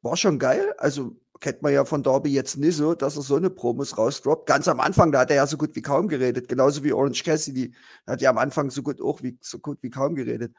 war 0.00 0.16
schon 0.16 0.38
geil. 0.38 0.74
Also 0.78 1.20
kennt 1.44 1.60
man 1.60 1.74
ja 1.74 1.84
von 1.84 2.02
Darby 2.02 2.32
jetzt 2.32 2.56
nicht 2.56 2.74
so, 2.74 2.94
dass 2.94 3.16
er 3.16 3.22
so 3.22 3.36
eine 3.36 3.50
Promos 3.50 3.98
rausdroppt. 3.98 4.46
Ganz 4.46 4.66
am 4.66 4.80
Anfang, 4.80 5.12
da 5.12 5.20
hat 5.20 5.30
er 5.30 5.36
ja 5.36 5.46
so 5.46 5.58
gut 5.58 5.76
wie 5.76 5.82
kaum 5.82 6.08
geredet. 6.08 6.48
Genauso 6.48 6.82
wie 6.82 6.94
Orange 6.94 7.22
Cassidy. 7.22 7.74
Da 8.06 8.14
hat 8.14 8.22
ja 8.22 8.30
am 8.30 8.38
Anfang 8.38 8.70
so 8.70 8.82
gut 8.82 8.98
auch 9.02 9.22
wie, 9.22 9.36
so 9.42 9.58
gut 9.58 9.82
wie 9.82 9.90
kaum 9.90 10.14
geredet. 10.14 10.56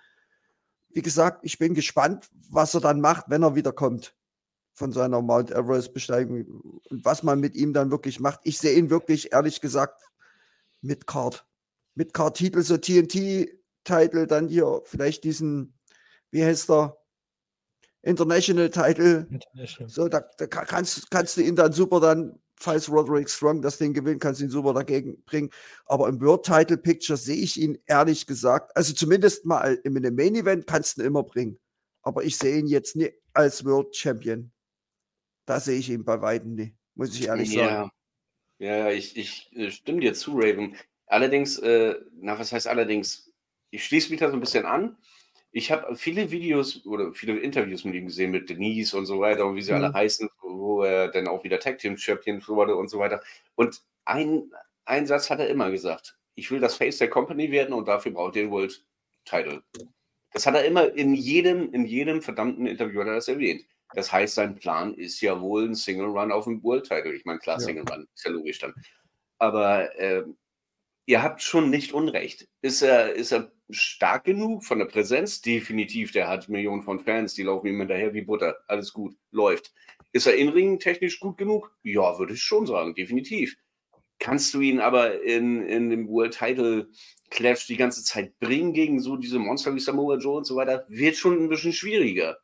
Wie 0.89 1.01
gesagt, 1.01 1.39
ich 1.41 1.57
bin 1.57 1.73
gespannt, 1.73 2.29
was 2.51 2.75
er 2.75 2.81
dann 2.81 3.01
macht, 3.01 3.25
wenn 3.29 3.41
er 3.41 3.55
wiederkommt 3.55 4.15
von 4.75 4.91
seiner 4.91 5.23
Mount 5.23 5.49
Everest 5.49 5.91
Besteigung 5.91 6.45
und 6.91 7.03
was 7.03 7.23
man 7.23 7.39
mit 7.39 7.55
ihm 7.55 7.73
dann 7.73 7.89
wirklich 7.89 8.19
macht. 8.19 8.41
Ich 8.43 8.59
sehe 8.59 8.77
ihn 8.77 8.91
wirklich, 8.91 9.33
ehrlich 9.33 9.61
gesagt, 9.61 10.03
mit 10.81 11.07
Card. 11.07 11.47
Mit 11.95 12.13
Card-Titel, 12.13 12.61
so 12.61 12.77
TNT-Titel, 12.77 14.27
dann 14.27 14.49
hier 14.49 14.83
vielleicht 14.85 15.23
diesen, 15.23 15.73
wie 16.29 16.45
heißt 16.45 16.69
der? 16.69 16.95
International 18.05 18.69
Title. 18.69 19.27
International. 19.29 19.89
So, 19.89 20.07
da, 20.07 20.23
da, 20.37 20.47
kannst, 20.47 21.09
kannst 21.09 21.37
du 21.37 21.41
ihn 21.41 21.55
dann 21.55 21.73
super 21.73 21.99
dann, 21.99 22.39
falls 22.55 22.89
Roderick 22.89 23.29
Strong 23.29 23.61
das 23.61 23.77
Ding 23.77 23.93
gewinnt, 23.93 24.21
kannst 24.21 24.39
du 24.39 24.45
ihn 24.45 24.51
super 24.51 24.73
dagegen 24.73 25.21
bringen. 25.25 25.49
Aber 25.87 26.07
im 26.07 26.21
World 26.21 26.43
Title 26.43 26.77
Picture 26.77 27.17
sehe 27.17 27.35
ich 27.35 27.59
ihn 27.59 27.77
ehrlich 27.87 28.27
gesagt, 28.27 28.75
also 28.77 28.93
zumindest 28.93 29.45
mal 29.45 29.73
in 29.83 29.97
einem 29.97 30.15
Main 30.15 30.35
Event 30.35 30.67
kannst 30.67 30.97
du 30.97 31.01
ihn 31.01 31.07
immer 31.07 31.23
bringen. 31.23 31.59
Aber 32.03 32.23
ich 32.23 32.37
sehe 32.37 32.59
ihn 32.59 32.67
jetzt 32.67 32.95
nicht 32.95 33.15
als 33.33 33.65
World 33.65 33.95
Champion. 33.95 34.51
Da 35.45 35.59
sehe 35.59 35.79
ich 35.79 35.89
ihn 35.89 36.05
bei 36.05 36.21
Weitem 36.21 36.53
nicht, 36.53 36.75
muss 36.93 37.15
ich 37.15 37.27
ehrlich 37.27 37.53
ja. 37.53 37.67
sagen. 37.67 37.91
Ja, 38.59 38.89
ich, 38.89 39.17
ich 39.17 39.51
äh, 39.55 39.71
stimme 39.71 39.99
dir 39.99 40.13
zu, 40.13 40.33
Raven. 40.35 40.75
Allerdings, 41.07 41.57
äh, 41.57 41.95
na, 42.13 42.37
was 42.39 42.51
heißt 42.51 42.67
allerdings? 42.67 43.31
Ich 43.71 43.83
schließe 43.83 44.11
mich 44.11 44.19
da 44.19 44.29
so 44.29 44.35
ein 44.35 44.39
bisschen 44.39 44.65
an. 44.65 44.95
Ich 45.57 45.71
habe 45.71 45.95
viele 45.95 46.31
Videos 46.31 46.85
oder 46.85 47.13
viele 47.13 47.39
Interviews 47.39 47.85
mit 47.85 47.95
ihm 47.95 48.07
gesehen, 48.07 48.31
mit 48.31 48.49
Denise 48.49 48.93
und 48.93 49.05
so 49.05 49.21
weiter 49.21 49.45
und 49.45 49.55
wie 49.55 49.61
sie 49.61 49.71
mhm. 49.71 49.85
alle 49.85 49.93
heißen, 49.93 50.29
wo 50.41 50.83
er 50.83 51.07
dann 51.07 51.29
auch 51.29 51.45
wieder 51.45 51.61
Tag 51.61 51.77
Team 51.77 51.97
Champion 51.97 52.45
wurde 52.45 52.75
und 52.75 52.89
so 52.89 52.99
weiter. 52.99 53.21
Und 53.55 53.81
ein, 54.03 54.51
ein 54.83 55.07
Satz 55.07 55.29
hat 55.29 55.39
er 55.39 55.47
immer 55.47 55.71
gesagt: 55.71 56.17
Ich 56.35 56.51
will 56.51 56.59
das 56.59 56.75
Face 56.75 56.97
der 56.97 57.09
Company 57.09 57.51
werden 57.51 57.73
und 57.73 57.87
dafür 57.87 58.11
braucht 58.11 58.35
ihr 58.35 58.43
den 58.43 58.51
World 58.51 58.83
Title. 59.23 59.63
Das 60.33 60.45
hat 60.45 60.55
er 60.55 60.65
immer 60.65 60.93
in 60.93 61.13
jedem, 61.13 61.71
in 61.71 61.85
jedem 61.85 62.21
verdammten 62.21 62.67
Interview 62.67 62.99
hat 62.99 63.07
er 63.07 63.15
das 63.15 63.29
erwähnt. 63.29 63.63
Das 63.93 64.11
heißt, 64.11 64.35
sein 64.35 64.55
Plan 64.55 64.93
ist 64.95 65.21
ja 65.21 65.39
wohl 65.39 65.69
ein 65.69 65.75
Single 65.75 66.07
Run 66.07 66.33
auf 66.33 66.43
dem 66.43 66.61
World 66.63 66.85
Title. 66.85 67.15
Ich 67.15 67.23
meine, 67.23 67.39
klar, 67.39 67.59
ja. 67.59 67.65
Single 67.65 67.85
Run, 67.89 68.05
ist 68.13 68.25
ja 68.25 68.31
logisch 68.31 68.59
dann. 68.59 68.73
Aber 69.37 69.97
äh, 69.97 70.23
ihr 71.05 71.23
habt 71.23 71.41
schon 71.41 71.69
nicht 71.69 71.93
Unrecht. 71.93 72.47
Ist 72.61 72.81
er, 72.81 73.13
ist 73.13 73.31
er 73.31 73.51
stark 73.69 74.25
genug 74.25 74.63
von 74.63 74.79
der 74.79 74.85
Präsenz? 74.85 75.41
Definitiv. 75.41 76.11
Der 76.11 76.27
hat 76.27 76.49
Millionen 76.49 76.83
von 76.83 76.99
Fans, 76.99 77.33
die 77.33 77.43
laufen 77.43 77.67
ihm 77.67 77.79
hinterher 77.79 78.13
wie 78.13 78.21
Butter. 78.21 78.57
Alles 78.67 78.93
gut, 78.93 79.15
läuft. 79.31 79.73
Ist 80.11 80.27
er 80.27 80.35
in 80.35 80.79
technisch 80.79 81.19
gut 81.19 81.37
genug? 81.37 81.75
Ja, 81.83 82.17
würde 82.19 82.33
ich 82.33 82.41
schon 82.41 82.65
sagen, 82.65 82.95
definitiv. 82.95 83.57
Kannst 84.19 84.53
du 84.53 84.61
ihn 84.61 84.79
aber 84.79 85.21
in, 85.23 85.61
in 85.67 85.89
dem 85.89 86.07
World 86.07 86.37
Title 86.37 86.89
Clash 87.31 87.67
die 87.67 87.75
ganze 87.75 88.03
Zeit 88.03 88.39
bringen 88.39 88.71
gegen 88.71 89.01
so 89.01 89.17
diese 89.17 89.39
Monster 89.39 89.75
wie 89.75 89.79
Samoa 89.79 90.17
Joe 90.17 90.37
und 90.37 90.45
so 90.45 90.55
weiter? 90.55 90.85
Wird 90.87 91.17
schon 91.17 91.43
ein 91.43 91.49
bisschen 91.49 91.73
schwieriger. 91.73 92.37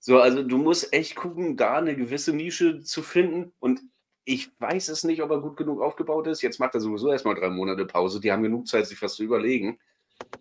So, 0.00 0.20
also 0.20 0.42
du 0.42 0.58
musst 0.58 0.92
echt 0.92 1.14
gucken, 1.14 1.56
da 1.56 1.76
eine 1.76 1.96
gewisse 1.96 2.32
Nische 2.32 2.80
zu 2.80 3.02
finden. 3.02 3.52
Und 3.60 3.80
ich 4.26 4.50
weiß 4.58 4.88
es 4.88 5.04
nicht, 5.04 5.22
ob 5.22 5.30
er 5.30 5.40
gut 5.40 5.56
genug 5.56 5.80
aufgebaut 5.80 6.26
ist. 6.26 6.42
Jetzt 6.42 6.58
macht 6.58 6.74
er 6.74 6.80
sowieso 6.80 7.12
erstmal 7.12 7.36
drei 7.36 7.48
Monate 7.48 7.86
Pause. 7.86 8.20
Die 8.20 8.32
haben 8.32 8.42
genug 8.42 8.66
Zeit, 8.66 8.86
sich 8.86 9.00
was 9.00 9.14
zu 9.14 9.22
überlegen. 9.22 9.78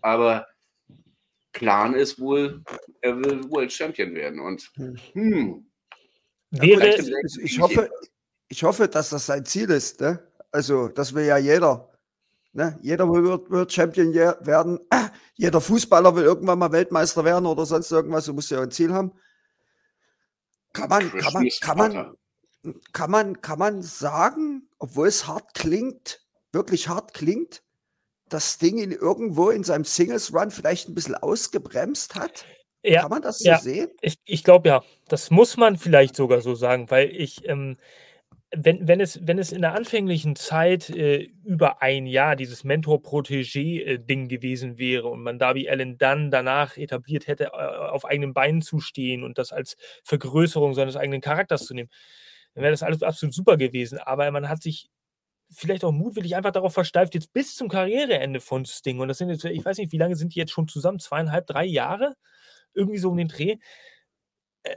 Aber 0.02 0.48
Plan 1.52 1.94
ist 1.94 2.20
wohl, 2.20 2.64
er 3.02 3.18
will 3.18 3.44
World 3.50 3.72
Champion 3.72 4.16
werden. 4.16 4.40
Und 4.40 4.72
hm, 5.14 5.68
Wäre, 6.50 6.96
ich, 6.96 7.38
ich, 7.38 7.60
hoffe, 7.60 7.90
ich 8.48 8.64
hoffe, 8.64 8.88
dass 8.88 9.12
das 9.12 9.28
sein 9.28 9.46
Ziel 9.46 9.70
ist. 9.70 10.02
Ne? 10.02 10.20
Also, 10.52 10.88
das 10.88 11.14
will 11.14 11.26
ja 11.26 11.38
jeder. 11.38 11.92
Ne? 12.54 12.80
Jeder 12.82 13.08
will 13.08 13.24
World 13.50 13.72
Champion 13.72 14.12
werden. 14.14 14.80
Jeder 15.36 15.60
Fußballer 15.60 16.16
will 16.16 16.24
irgendwann 16.24 16.58
mal 16.58 16.72
Weltmeister 16.72 17.24
werden 17.26 17.46
oder 17.46 17.66
sonst 17.66 17.92
irgendwas. 17.92 18.26
Du 18.26 18.34
musst 18.34 18.50
ja 18.50 18.62
ein 18.62 18.72
Ziel 18.72 18.94
haben. 18.94 19.12
Kann 20.72 20.90
man, 20.90 21.12
kann 21.12 21.34
man, 21.34 21.50
kann 21.60 21.78
man, 21.78 22.18
kann 22.94 23.12
man, 23.12 23.42
kann 23.42 23.60
man 23.60 23.82
sagen, 23.82 24.70
obwohl 24.80 25.08
es 25.08 25.28
hart 25.28 25.54
klingt, 25.54 26.22
wirklich 26.52 26.88
hart 26.88 27.14
klingt, 27.14 27.62
das 28.30 28.58
Ding 28.58 28.78
in 28.78 28.92
irgendwo 28.92 29.50
in 29.50 29.64
seinem 29.64 29.84
Singles 29.84 30.34
Run 30.34 30.52
vielleicht 30.52 30.90
ein 30.90 30.96
bisschen 30.96 31.16
ausgebremst 31.16 32.16
hat? 32.16 32.46
Ja, 32.84 33.02
kann 33.02 33.10
man 33.10 33.22
das 33.22 33.40
so 33.40 33.50
ja, 33.50 33.58
sehen? 33.58 33.90
Ich, 34.02 34.18
ich 34.26 34.44
glaube 34.44 34.70
ja. 34.70 34.84
Das 35.08 35.32
muss 35.32 35.58
man 35.58 35.78
vielleicht 35.78 36.16
sogar 36.16 36.42
so 36.42 36.56
sagen, 36.56 36.90
weil 36.90 37.10
ich, 37.10 37.48
ähm, 37.48 37.78
wenn, 38.56 38.88
wenn, 38.88 39.00
es, 39.02 39.26
wenn 39.28 39.40
es 39.40 39.52
in 39.52 39.62
der 39.62 39.74
anfänglichen 39.74 40.36
Zeit 40.36 40.90
äh, 40.90 41.30
über 41.44 41.82
ein 41.82 42.06
Jahr 42.06 42.36
dieses 42.36 42.64
Mentor-Protégé-Ding 42.64 44.28
gewesen 44.28 44.78
wäre 44.78 45.08
und 45.08 45.24
man 45.24 45.40
Darby 45.40 45.68
Allen 45.70 45.98
dann 45.98 46.32
danach 46.32 46.78
etabliert 46.78 47.28
hätte, 47.28 47.54
auf 47.54 48.06
eigenen 48.06 48.34
Beinen 48.34 48.62
zu 48.62 48.80
stehen 48.80 49.24
und 49.24 49.38
das 49.38 49.52
als 49.52 49.78
Vergrößerung 50.04 50.74
seines 50.74 50.96
eigenen 50.96 51.22
Charakters 51.22 51.66
zu 51.66 51.74
nehmen, 51.74 51.90
dann 52.56 52.64
wäre 52.64 52.72
das 52.72 52.84
alles 52.84 53.04
absolut 53.04 53.36
super 53.36 53.58
gewesen. 53.58 54.00
Aber 54.00 54.30
man 54.32 54.50
hat 54.50 54.64
sich 54.64 54.90
vielleicht 55.52 55.84
auch 55.84 55.92
mutwillig 55.92 56.36
einfach 56.36 56.52
darauf 56.52 56.74
versteift, 56.74 57.14
jetzt 57.14 57.34
bis 57.34 57.56
zum 57.56 57.70
Karriereende 57.70 58.40
von 58.40 58.66
Sting. 58.66 59.00
Und 59.00 59.10
das 59.10 59.20
sind 59.20 59.30
jetzt, 59.30 59.46
ich 59.46 59.64
weiß 59.64 59.78
nicht, 59.78 59.92
wie 59.92 59.98
lange 59.98 60.16
sind 60.16 60.34
die 60.34 60.40
jetzt 60.40 60.52
schon 60.52 60.68
zusammen? 60.68 61.00
Zweieinhalb, 61.00 61.46
drei 61.46 61.66
Jahre? 61.66 62.16
Irgendwie 62.74 62.98
so 62.98 63.12
um 63.12 63.18
den 63.18 63.28
Dreh. 63.28 63.58
Äh, 64.64 64.76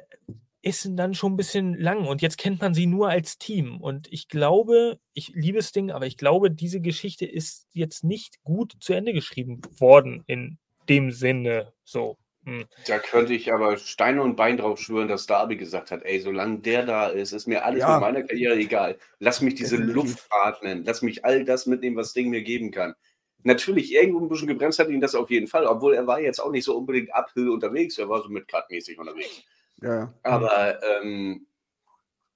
ist 0.60 0.88
dann 0.90 1.14
schon 1.14 1.34
ein 1.34 1.36
bisschen 1.36 1.74
lang 1.74 2.06
und 2.06 2.20
jetzt 2.20 2.36
kennt 2.36 2.60
man 2.60 2.74
sie 2.74 2.86
nur 2.86 3.08
als 3.08 3.38
Team. 3.38 3.80
Und 3.80 4.12
ich 4.12 4.28
glaube, 4.28 4.98
ich 5.14 5.30
liebe 5.34 5.62
Sting, 5.62 5.92
aber 5.92 6.06
ich 6.06 6.16
glaube, 6.16 6.50
diese 6.50 6.80
Geschichte 6.80 7.26
ist 7.26 7.68
jetzt 7.72 8.02
nicht 8.02 8.42
gut 8.42 8.74
zu 8.80 8.92
Ende 8.92 9.12
geschrieben 9.12 9.62
worden 9.78 10.24
in 10.26 10.58
dem 10.88 11.12
Sinne. 11.12 11.72
So. 11.84 12.18
Hm. 12.48 12.64
Da 12.86 12.98
könnte 12.98 13.34
ich 13.34 13.52
aber 13.52 13.76
Steine 13.76 14.22
und 14.22 14.34
Bein 14.34 14.56
drauf 14.56 14.80
schwören, 14.80 15.08
dass 15.08 15.26
Darby 15.26 15.58
gesagt 15.58 15.90
hat: 15.90 16.02
Ey, 16.04 16.18
solange 16.18 16.60
der 16.60 16.86
da 16.86 17.08
ist, 17.08 17.32
ist 17.32 17.46
mir 17.46 17.62
alles 17.62 17.80
ja. 17.80 17.92
mit 17.92 18.00
meiner 18.00 18.22
Karriere 18.22 18.54
egal. 18.56 18.96
Lass 19.18 19.42
mich 19.42 19.54
diese 19.54 19.76
Luft 19.76 20.26
atmen. 20.30 20.82
Lass 20.86 21.02
mich 21.02 21.26
all 21.26 21.44
das 21.44 21.66
mitnehmen, 21.66 21.96
was 21.96 22.10
Sting 22.10 22.30
mir 22.30 22.40
geben 22.40 22.70
kann. 22.70 22.94
Natürlich, 23.42 23.92
irgendwo 23.92 24.20
ein 24.20 24.28
bisschen 24.28 24.48
gebremst 24.48 24.78
hat 24.78 24.88
ihn 24.88 25.00
das 25.00 25.14
auf 25.14 25.28
jeden 25.28 25.46
Fall, 25.46 25.66
obwohl 25.66 25.94
er 25.94 26.06
war 26.06 26.20
jetzt 26.20 26.40
auch 26.40 26.50
nicht 26.50 26.64
so 26.64 26.74
unbedingt 26.74 27.14
uphill 27.14 27.50
unterwegs, 27.50 27.98
er 27.98 28.08
war 28.08 28.22
so 28.22 28.30
mit 28.30 28.50
mäßig 28.70 28.98
unterwegs. 28.98 29.42
Ja. 29.82 30.12
Aber 30.22 30.82
ähm, 30.82 31.46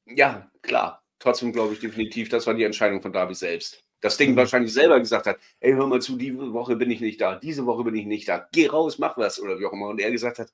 Ja, 0.07 0.51
klar. 0.61 1.03
Trotzdem 1.19 1.53
glaube 1.53 1.73
ich 1.73 1.81
definitiv, 1.81 2.29
das 2.29 2.47
war 2.47 2.55
die 2.55 2.65
Entscheidung 2.65 3.01
von 3.01 3.13
Darby 3.13 3.35
selbst. 3.35 3.83
Das 4.03 4.17
Ding 4.17 4.35
wahrscheinlich 4.37 4.75
selber 4.75 4.99
gesagt 4.99 5.27
hat, 5.27 5.39
ey, 5.61 5.73
hör 5.73 5.87
mal 5.87 6.03
zu, 6.03 6.17
diese 6.17 6.53
Woche 6.53 6.77
bin 6.77 6.91
ich 6.91 7.01
nicht 7.01 7.21
da, 7.21 7.37
diese 7.37 7.65
Woche 7.67 7.85
bin 7.85 7.95
ich 7.95 8.05
nicht 8.05 8.29
da, 8.29 8.49
geh 8.53 8.67
raus, 8.67 8.99
mach 8.99 9.17
was 9.17 9.41
oder 9.41 9.59
wie 9.59 9.65
auch 9.65 9.73
immer. 9.73 9.89
Und 9.89 10.01
er 10.01 10.11
gesagt 10.11 10.41
hat, 10.41 10.53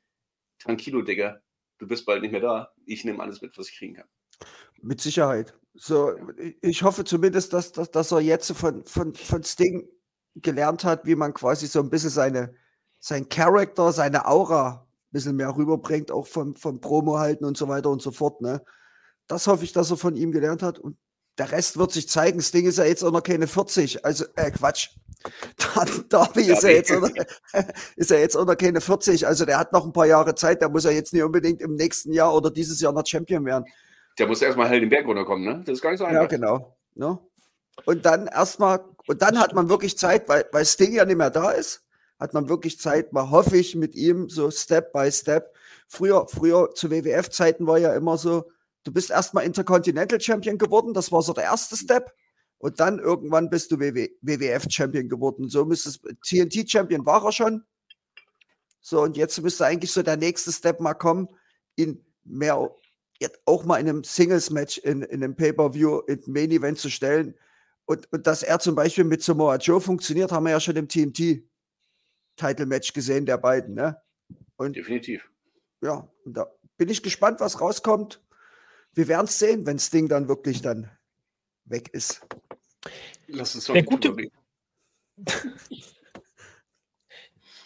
tranquilo, 0.59 1.01
Digga, 1.01 1.41
du 1.79 1.89
bist 1.89 2.05
bald 2.05 2.21
nicht 2.21 2.33
mehr 2.33 2.43
da, 2.43 2.73
ich 2.85 3.05
nehme 3.05 3.23
alles 3.23 3.41
mit, 3.41 3.57
was 3.57 3.71
ich 3.71 3.79
kriegen 3.79 3.95
kann. 3.95 4.07
Mit 4.83 5.01
Sicherheit. 5.01 5.59
So, 5.75 6.15
ich 6.61 6.83
hoffe 6.83 7.05
zumindest, 7.05 7.53
dass, 7.55 7.73
dass, 7.73 7.91
dass 7.91 8.13
er 8.13 8.21
jetzt 8.21 8.53
von, 8.53 8.85
von, 8.85 9.15
von 9.15 9.43
Sting 9.43 9.89
gelernt 10.37 10.85
hat, 10.85 11.07
wie 11.07 11.15
man 11.15 11.33
quasi 11.33 11.67
so 11.67 11.81
ein 11.81 11.89
bisschen 11.89 12.11
seine, 12.11 12.55
sein 12.99 13.29
Charakter, 13.31 13.93
seine 13.93 14.27
Aura 14.27 14.87
ein 14.87 15.13
bisschen 15.13 15.37
mehr 15.37 15.57
rüberbringt, 15.57 16.11
auch 16.11 16.27
vom, 16.27 16.55
vom 16.55 16.81
Promo 16.81 17.19
halten 17.19 17.47
und 17.47 17.57
so 17.57 17.67
weiter 17.67 17.89
und 17.89 18.03
so 18.03 18.11
fort. 18.11 18.43
Ne? 18.43 18.63
Das 19.27 19.47
hoffe 19.47 19.65
ich, 19.65 19.73
dass 19.73 19.91
er 19.91 19.97
von 19.97 20.17
ihm 20.17 20.33
gelernt 20.33 20.63
hat. 20.63 20.79
Und 20.79 20.99
der 21.39 21.53
Rest 21.53 21.79
wird 21.79 21.93
sich 21.93 22.09
zeigen. 22.09 22.39
Das 22.39 22.51
Ding 22.51 22.67
ist 22.67 22.79
ja 22.79 22.85
jetzt 22.85 23.03
auch 23.05 23.13
noch 23.13 23.23
keine 23.23 23.47
40. 23.47 24.05
Also, 24.05 24.25
äh, 24.37 24.51
Quatsch. 24.51 24.91
Darby 26.09 26.43
ist 26.43 26.63
ja, 26.63 26.71
jetzt 26.71 26.91
noch, 26.91 27.09
ist 27.97 28.11
ja 28.11 28.19
jetzt 28.19 28.37
auch 28.37 28.47
noch 28.47 28.57
keine 28.57 28.81
40. 28.81 29.27
Also, 29.27 29.45
der 29.45 29.59
hat 29.59 29.73
noch 29.73 29.85
ein 29.85 29.93
paar 29.93 30.07
Jahre 30.07 30.35
Zeit. 30.35 30.61
Der 30.61 30.69
muss 30.69 30.85
ja 30.85 30.91
jetzt 30.91 31.13
nicht 31.13 31.23
unbedingt 31.23 31.61
im 31.61 31.75
nächsten 31.75 32.13
Jahr 32.13 32.35
oder 32.35 32.51
dieses 32.51 32.81
Jahr 32.81 32.93
noch 32.93 33.07
Champion 33.07 33.45
werden. 33.45 33.65
Der 34.19 34.27
muss 34.27 34.43
erstmal 34.43 34.69
halt 34.69 34.83
den 34.83 34.89
Berg 34.89 35.07
runterkommen, 35.07 35.45
ne? 35.45 35.63
Das 35.65 35.75
ist 35.75 35.83
gar 35.83 35.91
nicht 35.91 36.01
so 36.01 36.05
einfach. 36.05 36.23
Ja, 36.23 36.27
genau. 36.27 36.77
Ne? 36.95 37.19
Und 37.85 38.05
dann 38.05 38.27
erstmal, 38.27 38.81
und 39.07 39.23
dann 39.23 39.39
hat 39.39 39.55
man 39.55 39.69
wirklich 39.69 39.97
Zeit, 39.97 40.29
weil, 40.29 40.45
weil 40.51 40.65
Sting 40.65 40.93
ja 40.93 41.05
nicht 41.05 41.17
mehr 41.17 41.31
da 41.31 41.53
ist, 41.53 41.85
hat 42.19 42.35
man 42.35 42.49
wirklich 42.49 42.81
Zeit, 42.81 43.13
mal 43.13 43.31
hoffe 43.31 43.57
ich, 43.57 43.77
mit 43.77 43.95
ihm 43.95 44.29
so 44.29 44.51
Step 44.51 44.93
by 44.93 45.11
Step. 45.13 45.55
Früher, 45.87 46.27
früher 46.27 46.75
zu 46.75 46.91
WWF-Zeiten 46.91 47.67
war 47.69 47.79
ja 47.79 47.95
immer 47.95 48.19
so, 48.19 48.51
du 48.85 48.93
bist 48.93 49.11
erstmal 49.11 49.45
Intercontinental 49.45 50.21
Champion 50.21 50.59
geworden, 50.59 50.95
das 50.95 51.13
war 51.13 51.23
so 51.23 51.33
der 51.33 51.45
erste 51.45 51.77
Step. 51.77 52.13
Und 52.59 52.81
dann 52.81 52.99
irgendwann 52.99 53.51
bist 53.51 53.71
du 53.71 53.79
WWF 53.79 54.67
Champion 54.69 55.09
geworden. 55.09 55.49
So 55.49 55.65
müsste 55.65 55.91
es, 55.91 56.01
TNT 56.27 56.69
Champion 56.69 57.07
war 57.07 57.25
er 57.25 57.33
schon. 57.33 57.65
So, 58.81 59.03
und 59.03 59.17
jetzt 59.17 59.41
müsste 59.41 59.67
eigentlich 59.67 59.93
so 59.93 60.03
der 60.03 60.17
nächste 60.17 60.51
Step 60.51 60.81
mal 60.81 60.95
kommen, 60.95 61.29
ihn 61.77 62.05
mehr 62.25 62.69
jetzt 63.21 63.41
auch 63.47 63.65
mal 63.65 63.79
in 63.79 63.89
einem 63.89 64.05
Singles-Match, 64.05 64.79
in, 64.79 65.03
in 65.03 65.23
einem 65.23 65.37
Pay-Per-View, 65.37 66.01
in 66.07 66.23
einem 66.23 66.33
Main-Event 66.33 66.79
zu 66.79 66.91
stellen. 66.91 67.35
Und, 67.85 68.11
und 68.13 68.27
dass 68.27 68.43
er 68.43 68.59
zum 68.61 68.75
Beispiel 68.75 69.05
mit 69.05 69.23
Samoa 69.23 69.57
Joe 69.57 69.81
funktioniert, 69.81 70.33
haben 70.33 70.45
wir 70.45 70.51
ja 70.51 70.61
schon 70.61 70.77
im 70.77 70.89
TNT-Title-Match 70.89 72.93
gesehen, 72.93 73.27
der 73.27 73.39
beiden. 73.39 73.75
Ne? 73.75 74.01
Und, 74.57 74.77
Definitiv. 74.77 75.29
Ja, 75.81 76.09
und 76.25 76.37
da 76.37 76.53
bin 76.77 76.89
ich 76.89 77.03
gespannt, 77.03 77.41
was 77.41 77.61
rauskommt. 77.61 78.23
Wir 78.99 79.07
werden 79.07 79.27
es 79.27 79.39
sehen, 79.39 79.65
wenn 79.65 79.77
das 79.77 79.91
Ding 79.91 80.09
dann 80.09 80.27
wirklich 80.27 80.61
dann 80.61 80.91
weg 81.67 81.89
ist. 81.93 82.27
Lass 83.29 83.55
uns 83.55 83.67
doch 83.67 83.75
der 83.75 83.85
gute, 83.85 84.13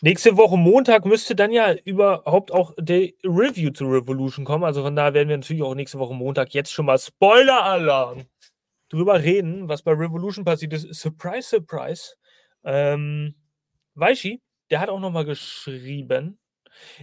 Nächste 0.02 0.36
Woche 0.36 0.58
Montag 0.58 1.06
müsste 1.06 1.34
dann 1.34 1.50
ja 1.50 1.72
überhaupt 1.72 2.52
auch 2.52 2.74
der 2.76 3.12
Review 3.24 3.70
zu 3.70 3.86
Revolution 3.86 4.44
kommen. 4.44 4.64
Also 4.64 4.82
von 4.82 4.94
daher 4.94 5.14
werden 5.14 5.30
wir 5.30 5.38
natürlich 5.38 5.62
auch 5.62 5.74
nächste 5.74 5.98
Woche 5.98 6.12
Montag 6.12 6.52
jetzt 6.52 6.70
schon 6.70 6.84
mal 6.84 6.98
Spoiler-Alarm 6.98 8.24
drüber 8.90 9.22
reden, 9.22 9.70
was 9.70 9.82
bei 9.82 9.92
Revolution 9.92 10.44
passiert 10.44 10.74
ist. 10.74 10.92
Surprise, 10.92 11.48
surprise. 11.48 12.16
Ähm, 12.62 13.36
Weishi, 13.94 14.42
der 14.70 14.80
hat 14.80 14.90
auch 14.90 15.00
nochmal 15.00 15.24
geschrieben. 15.24 16.38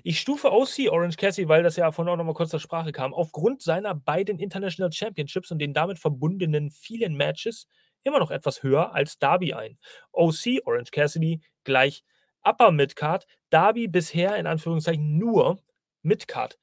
Ich 0.03 0.19
stufe 0.19 0.51
OC 0.51 0.89
Orange 0.89 1.17
Cassidy, 1.17 1.47
weil 1.47 1.63
das 1.63 1.75
ja 1.75 1.91
vorhin 1.91 2.11
auch 2.11 2.17
nochmal 2.17 2.33
kurz 2.33 2.51
zur 2.51 2.59
Sprache 2.59 2.91
kam, 2.91 3.13
aufgrund 3.13 3.61
seiner 3.61 3.95
beiden 3.95 4.39
International 4.39 4.91
Championships 4.91 5.51
und 5.51 5.59
den 5.59 5.73
damit 5.73 5.99
verbundenen 5.99 6.71
vielen 6.71 7.15
Matches 7.15 7.67
immer 8.03 8.19
noch 8.19 8.31
etwas 8.31 8.63
höher 8.63 8.93
als 8.93 9.19
Darby 9.19 9.53
ein. 9.53 9.77
OC 10.11 10.61
Orange 10.65 10.91
Cassidy 10.91 11.41
gleich 11.63 12.03
Upper 12.43 12.71
Midcard, 12.71 13.25
Darby 13.49 13.87
bisher 13.87 14.37
in 14.37 14.47
Anführungszeichen 14.47 15.17
nur 15.17 15.59
Midcard. 16.01 16.57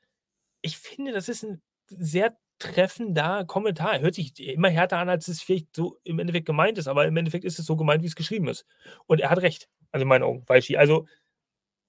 Ich 0.62 0.78
finde, 0.78 1.12
das 1.12 1.28
ist 1.28 1.44
ein 1.44 1.62
sehr 1.88 2.36
treffender 2.58 3.44
Kommentar. 3.44 4.00
Hört 4.00 4.14
sich 4.14 4.38
immer 4.40 4.70
härter 4.70 4.98
an, 4.98 5.08
als 5.08 5.28
es 5.28 5.42
vielleicht 5.42 5.76
so 5.76 5.98
im 6.04 6.18
Endeffekt 6.18 6.46
gemeint 6.46 6.78
ist, 6.78 6.88
aber 6.88 7.06
im 7.06 7.16
Endeffekt 7.16 7.44
ist 7.44 7.58
es 7.58 7.66
so 7.66 7.76
gemeint, 7.76 8.02
wie 8.02 8.06
es 8.06 8.16
geschrieben 8.16 8.48
ist. 8.48 8.66
Und 9.06 9.20
er 9.20 9.30
hat 9.30 9.42
recht, 9.42 9.68
also 9.92 10.02
in 10.02 10.08
meinen 10.08 10.22
Augen, 10.22 10.44
Weishi. 10.46 10.76
Also, 10.76 11.06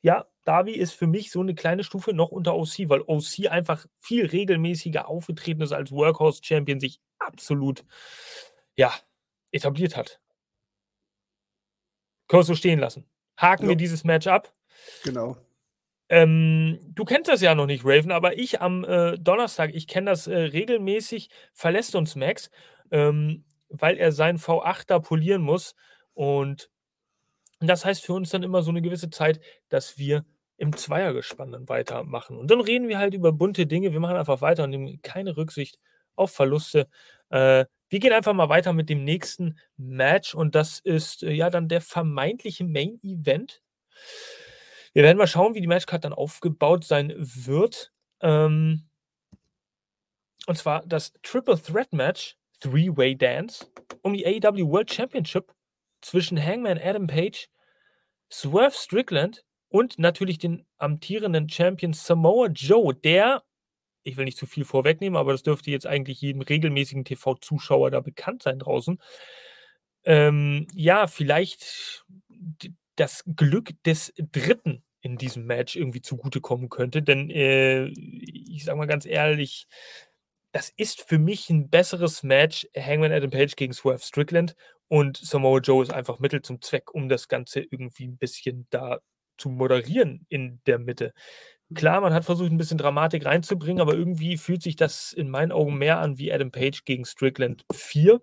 ja, 0.01 0.25
Darby 0.47 0.71
ist 0.71 0.93
für 0.93 1.07
mich 1.07 1.29
so 1.29 1.41
eine 1.41 1.55
kleine 1.55 1.83
Stufe 1.83 2.13
noch 2.13 2.29
unter 2.29 2.55
OC, 2.55 2.87
weil 2.87 3.01
OC 3.01 3.51
einfach 3.51 3.85
viel 3.99 4.25
regelmäßiger 4.25 5.09
aufgetreten 5.09 5.61
ist 5.61 5.73
als 5.73 5.91
Workhorse-Champion, 5.91 6.79
sich 6.79 7.01
absolut, 7.19 7.83
ja, 8.77 8.93
etabliert 9.51 9.97
hat. 9.97 10.21
Können 12.29 12.39
wir 12.39 12.45
so 12.45 12.55
stehen 12.55 12.79
lassen. 12.79 13.09
Haken 13.35 13.63
ja. 13.63 13.69
wir 13.69 13.75
dieses 13.75 14.05
Match 14.05 14.27
ab. 14.27 14.53
Genau. 15.03 15.35
Ähm, 16.07 16.79
du 16.95 17.03
kennst 17.03 17.29
das 17.29 17.41
ja 17.41 17.53
noch 17.53 17.65
nicht, 17.65 17.83
Raven, 17.83 18.13
aber 18.13 18.37
ich 18.37 18.61
am 18.61 18.85
äh, 18.85 19.17
Donnerstag, 19.17 19.71
ich 19.73 19.85
kenne 19.85 20.11
das 20.11 20.27
äh, 20.27 20.37
regelmäßig, 20.37 21.29
verlässt 21.51 21.93
uns 21.93 22.15
Max, 22.15 22.49
ähm, 22.91 23.43
weil 23.67 23.97
er 23.97 24.13
seinen 24.13 24.37
V8 24.37 24.85
da 24.87 24.99
polieren 24.99 25.41
muss. 25.41 25.75
Und 26.13 26.69
das 27.59 27.83
heißt 27.83 28.05
für 28.05 28.13
uns 28.13 28.29
dann 28.29 28.43
immer 28.43 28.61
so 28.61 28.69
eine 28.69 28.81
gewisse 28.81 29.09
Zeit, 29.09 29.41
dass 29.67 29.97
wir 29.97 30.23
im 30.57 30.75
Zweiergespann 30.75 31.51
dann 31.51 31.69
weitermachen. 31.69 32.37
Und 32.37 32.49
dann 32.51 32.61
reden 32.61 32.87
wir 32.87 32.97
halt 32.97 33.13
über 33.13 33.31
bunte 33.31 33.67
Dinge. 33.67 33.93
Wir 33.93 33.99
machen 33.99 34.17
einfach 34.17 34.41
weiter 34.41 34.63
und 34.63 34.71
nehmen 34.71 35.01
keine 35.01 35.37
Rücksicht 35.37 35.79
auf 36.15 36.31
Verluste. 36.31 36.87
Äh, 37.29 37.65
wir 37.89 37.99
gehen 37.99 38.11
einfach 38.11 38.33
mal 38.33 38.49
weiter 38.49 38.73
mit 38.73 38.89
dem 38.89 39.03
nächsten 39.03 39.57
Match 39.77 40.35
und 40.35 40.55
das 40.55 40.79
ist 40.79 41.23
äh, 41.23 41.31
ja 41.31 41.49
dann 41.49 41.69
der 41.69 41.81
vermeintliche 41.81 42.65
Main 42.65 42.99
Event. 43.03 43.61
Wir 44.93 45.03
werden 45.03 45.17
mal 45.17 45.27
schauen, 45.27 45.53
wie 45.53 45.61
die 45.61 45.67
Matchcard 45.67 46.03
dann 46.03 46.13
aufgebaut 46.13 46.83
sein 46.83 47.13
wird. 47.17 47.91
Ähm, 48.21 48.87
und 50.47 50.57
zwar 50.57 50.85
das 50.85 51.13
Triple 51.21 51.61
Threat 51.61 51.93
Match, 51.93 52.35
Three-Way 52.61 53.15
Dance, 53.15 53.67
um 54.01 54.13
die 54.13 54.25
AEW 54.25 54.69
World 54.69 54.91
Championship 54.91 55.53
zwischen 56.01 56.43
Hangman 56.43 56.79
Adam 56.81 57.05
Page, 57.05 57.49
Swerve 58.31 58.75
Strickland 58.75 59.45
und 59.69 59.99
natürlich 59.99 60.37
den 60.37 60.65
amtierenden 60.77 61.49
Champion 61.49 61.93
Samoa 61.93 62.47
Joe, 62.47 62.93
der 62.93 63.43
ich 64.07 64.15
will 64.15 64.25
nicht 64.25 64.37
zu 64.37 64.45
viel 64.45 64.63
vorwegnehmen, 64.63 65.17
aber 65.17 65.33
das 65.33 65.43
dürfte 65.43 65.69
jetzt 65.69 65.85
eigentlich 65.85 66.21
jedem 66.21 66.41
regelmäßigen 66.41 67.03
TV-Zuschauer 67.03 67.91
da 67.91 67.99
bekannt 67.99 68.43
sein 68.43 68.59
draußen. 68.59 68.99
Ähm, 70.05 70.67
ja, 70.73 71.07
vielleicht 71.07 72.05
das 72.95 73.23
Glück 73.35 73.71
des 73.83 74.13
Dritten 74.17 74.83
in 75.01 75.17
diesem 75.17 75.45
Match 75.45 75.75
irgendwie 75.75 76.01
zugutekommen 76.01 76.69
könnte. 76.69 77.01
Denn 77.01 77.29
äh, 77.29 77.87
ich 77.87 78.63
sage 78.63 78.77
mal 78.77 78.87
ganz 78.87 79.05
ehrlich, 79.05 79.67
das 80.53 80.69
ist 80.69 81.01
für 81.01 81.19
mich 81.19 81.49
ein 81.49 81.69
besseres 81.69 82.23
Match, 82.23 82.67
Hangman 82.75 83.11
Adam 83.11 83.29
Page 83.29 83.55
gegen 83.55 83.73
Swerve 83.73 84.03
Strickland. 84.03 84.55
Und 84.87 85.17
Samoa 85.17 85.59
Joe 85.59 85.83
ist 85.83 85.91
einfach 85.91 86.19
Mittel 86.19 86.41
zum 86.41 86.61
Zweck, 86.61 86.93
um 86.93 87.09
das 87.09 87.27
Ganze 87.27 87.59
irgendwie 87.59 88.07
ein 88.07 88.17
bisschen 88.17 88.67
da 88.69 88.99
zu 89.37 89.49
moderieren 89.49 90.25
in 90.29 90.61
der 90.65 90.79
Mitte. 90.79 91.13
Klar, 91.75 91.99
man 92.01 92.13
hat 92.13 92.23
versucht, 92.23 92.51
ein 92.51 92.57
bisschen 92.57 92.77
Dramatik 92.77 93.25
reinzubringen, 93.25 93.81
aber 93.81 93.93
irgendwie 93.93 94.37
fühlt 94.37 94.61
sich 94.63 94.77
das 94.77 95.11
in 95.11 95.29
meinen 95.29 95.51
Augen 95.51 95.77
mehr 95.77 95.99
an 95.99 96.17
wie 96.17 96.31
Adam 96.31 96.51
Page 96.51 96.85
gegen 96.85 97.05
Strickland 97.05 97.65
4, 97.73 98.21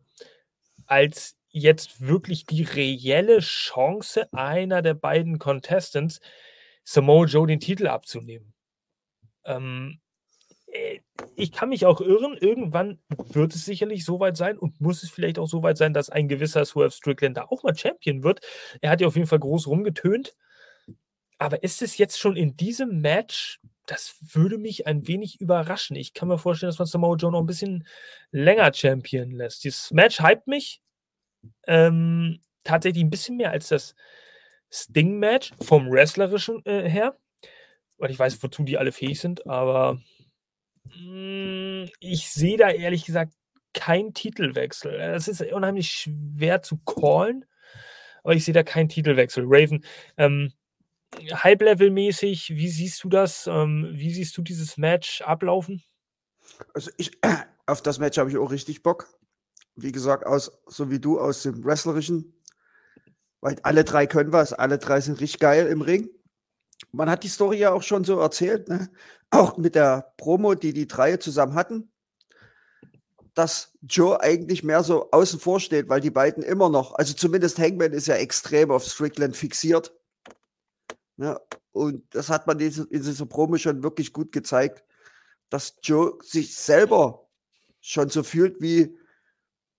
als 0.87 1.37
jetzt 1.51 2.01
wirklich 2.01 2.47
die 2.47 2.63
reelle 2.63 3.41
Chance 3.41 4.33
einer 4.33 4.83
der 4.83 4.95
beiden 4.95 5.39
Contestants, 5.39 6.21
Samoa 6.85 7.27
Joe 7.27 7.47
den 7.47 7.61
Titel 7.61 7.87
abzunehmen. 7.87 8.55
Ähm, 9.45 10.01
äh, 10.75 11.01
ich 11.37 11.53
kann 11.53 11.69
mich 11.69 11.87
auch 11.87 12.01
irren, 12.01 12.37
irgendwann 12.37 12.99
wird 13.09 13.55
es 13.55 13.65
sicherlich 13.65 14.05
soweit 14.05 14.37
sein 14.37 14.59
und 14.59 14.81
muss 14.81 15.03
es 15.03 15.11
vielleicht 15.11 15.39
auch 15.39 15.49
soweit 15.49 15.79
sein, 15.79 15.95
dass 15.95 16.11
ein 16.11 16.29
gewisser 16.29 16.65
Swerve 16.65 16.91
Strickland 16.91 17.37
da 17.37 17.45
auch 17.45 17.63
mal 17.63 17.77
Champion 17.77 18.23
wird. 18.23 18.41
Er 18.81 18.91
hat 18.91 19.01
ja 19.01 19.07
auf 19.07 19.17
jeden 19.17 19.29
Fall 19.29 19.39
groß 19.39 19.67
rumgetönt. 19.67 20.35
Aber 21.39 21.63
ist 21.63 21.83
es 21.83 21.99
jetzt 21.99 22.19
schon 22.19 22.37
in 22.37 22.57
diesem 22.57 23.01
Match? 23.01 23.61
Das 23.87 24.17
würde 24.21 24.57
mich 24.57 24.87
ein 24.87 25.07
wenig 25.07 25.41
überraschen. 25.41 25.97
Ich 25.97 26.15
kann 26.15 26.29
mir 26.29 26.39
vorstellen, 26.39 26.71
dass 26.71 26.79
man 26.79 26.87
Samoa 26.87 27.17
Joe 27.17 27.33
noch 27.33 27.41
ein 27.41 27.47
bisschen 27.47 27.87
länger 28.31 28.73
Champion 28.73 29.31
lässt. 29.31 29.65
Dieses 29.65 29.91
Match 29.91 30.21
hypt 30.21 30.47
mich 30.47 30.81
ähm, 31.67 32.41
tatsächlich 32.63 33.05
ein 33.05 33.11
bisschen 33.11 33.37
mehr 33.37 33.51
als 33.51 33.69
das 33.69 33.95
Sting-Match 34.71 35.53
vom 35.61 35.91
Wrestlerischen 35.91 36.65
äh, 36.65 36.89
her. 36.89 37.19
Weil 37.99 38.11
ich 38.11 38.19
weiß, 38.19 38.43
wozu 38.43 38.65
die 38.65 38.79
alle 38.79 38.93
fähig 38.93 39.21
sind, 39.21 39.47
aber 39.47 40.01
mh, 40.85 41.85
mm, 41.85 41.91
ich 42.01 42.29
sehe 42.29 42.57
da 42.57 42.71
ehrlich 42.71 43.05
gesagt 43.05 43.35
keinen 43.73 44.15
Titelwechsel. 44.15 44.95
Es 44.95 45.29
ist 45.29 45.43
unheimlich 45.43 45.91
schwer 45.91 46.63
zu 46.63 46.79
callen, 46.79 47.45
aber 48.23 48.35
ich 48.35 48.45
sehe 48.45 48.55
da 48.55 48.63
keinen 48.63 48.89
Titelwechsel. 48.89 49.45
Raven, 49.47 49.85
ähm, 50.17 50.53
Halblevel-mäßig, 51.33 52.51
wie 52.51 52.69
siehst 52.69 53.03
du 53.05 53.09
das? 53.09 53.47
Ähm, 53.47 53.91
wie 53.93 54.13
siehst 54.13 54.37
du 54.37 54.43
dieses 54.43 54.77
Match 54.77 55.23
ablaufen? 55.23 55.83
Also 56.75 56.91
ich, 56.97 57.13
Auf 57.67 57.81
das 57.81 57.99
Match 57.99 58.19
habe 58.19 58.31
ich 58.31 58.37
auch 58.37 58.51
richtig 58.51 58.83
Bock. 58.83 59.09
Wie 59.77 59.93
gesagt, 59.93 60.27
aus, 60.27 60.53
so 60.67 60.91
wie 60.91 61.01
du 61.01 61.19
aus 61.19 61.43
dem 61.43 61.65
Wrestlerischen. 61.65 62.41
Weil 63.41 63.57
alle 63.63 63.85
drei 63.85 64.07
können 64.07 64.33
was, 64.33 64.53
alle 64.53 64.79
drei 64.79 65.01
sind 65.01 65.21
richtig 65.21 65.41
geil 65.41 65.67
im 65.67 65.81
Ring. 65.81 66.09
Man 66.93 67.11
hat 67.11 67.25
die 67.25 67.29
Story 67.29 67.59
ja 67.59 67.73
auch 67.73 67.83
schon 67.83 68.05
so 68.05 68.19
erzählt, 68.19 68.69
ne? 68.69 68.91
auch 69.31 69.57
mit 69.57 69.75
der 69.75 70.13
Promo, 70.17 70.55
die 70.55 70.73
die 70.73 70.87
drei 70.87 71.17
zusammen 71.17 71.55
hatten, 71.55 71.91
dass 73.35 73.73
Joe 73.83 74.21
eigentlich 74.21 74.63
mehr 74.63 74.83
so 74.83 75.11
außen 75.11 75.41
vor 75.41 75.61
steht, 75.61 75.89
weil 75.89 76.01
die 76.01 76.11
beiden 76.11 76.43
immer 76.43 76.69
noch, 76.69 76.95
also 76.95 77.15
zumindest 77.15 77.59
Hangman 77.59 77.93
ist 77.93 78.07
ja 78.07 78.17
extrem 78.17 78.71
auf 78.71 78.85
Strickland 78.85 79.37
fixiert. 79.37 79.93
Ne? 81.17 81.41
Und 81.73 82.15
das 82.15 82.29
hat 82.29 82.47
man 82.47 82.59
in 82.61 82.87
dieser 82.91 83.27
Promo 83.27 83.57
schon 83.57 83.83
wirklich 83.83 84.13
gut 84.13 84.33
gezeigt, 84.33 84.85
dass 85.51 85.77
Joe 85.83 86.19
sich 86.23 86.57
selber 86.57 87.29
schon 87.81 88.09
so 88.09 88.23
fühlt 88.23 88.61
wie, 88.61 88.97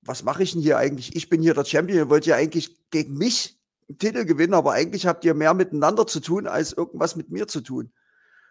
was 0.02 0.24
mache 0.24 0.44
ich 0.44 0.54
denn 0.54 0.62
hier 0.62 0.78
eigentlich? 0.78 1.16
Ich 1.16 1.30
bin 1.30 1.42
hier 1.42 1.54
der 1.54 1.66
Champion, 1.66 1.98
ihr 1.98 2.10
wollt 2.10 2.26
ja 2.26 2.36
eigentlich 2.36 2.90
gegen 2.92 3.18
mich 3.18 3.60
einen 3.90 3.98
Titel 3.98 4.26
gewinnen, 4.26 4.54
aber 4.54 4.74
eigentlich 4.74 5.08
habt 5.08 5.26
ihr 5.26 5.34
mehr 5.34 5.54
miteinander 5.54 6.06
zu 6.08 6.20
tun, 6.20 6.48
als 6.48 6.74
irgendwas 6.74 7.16
mit 7.16 7.30
mir 7.30 7.48
zu 7.48 7.62
tun. 7.62 7.92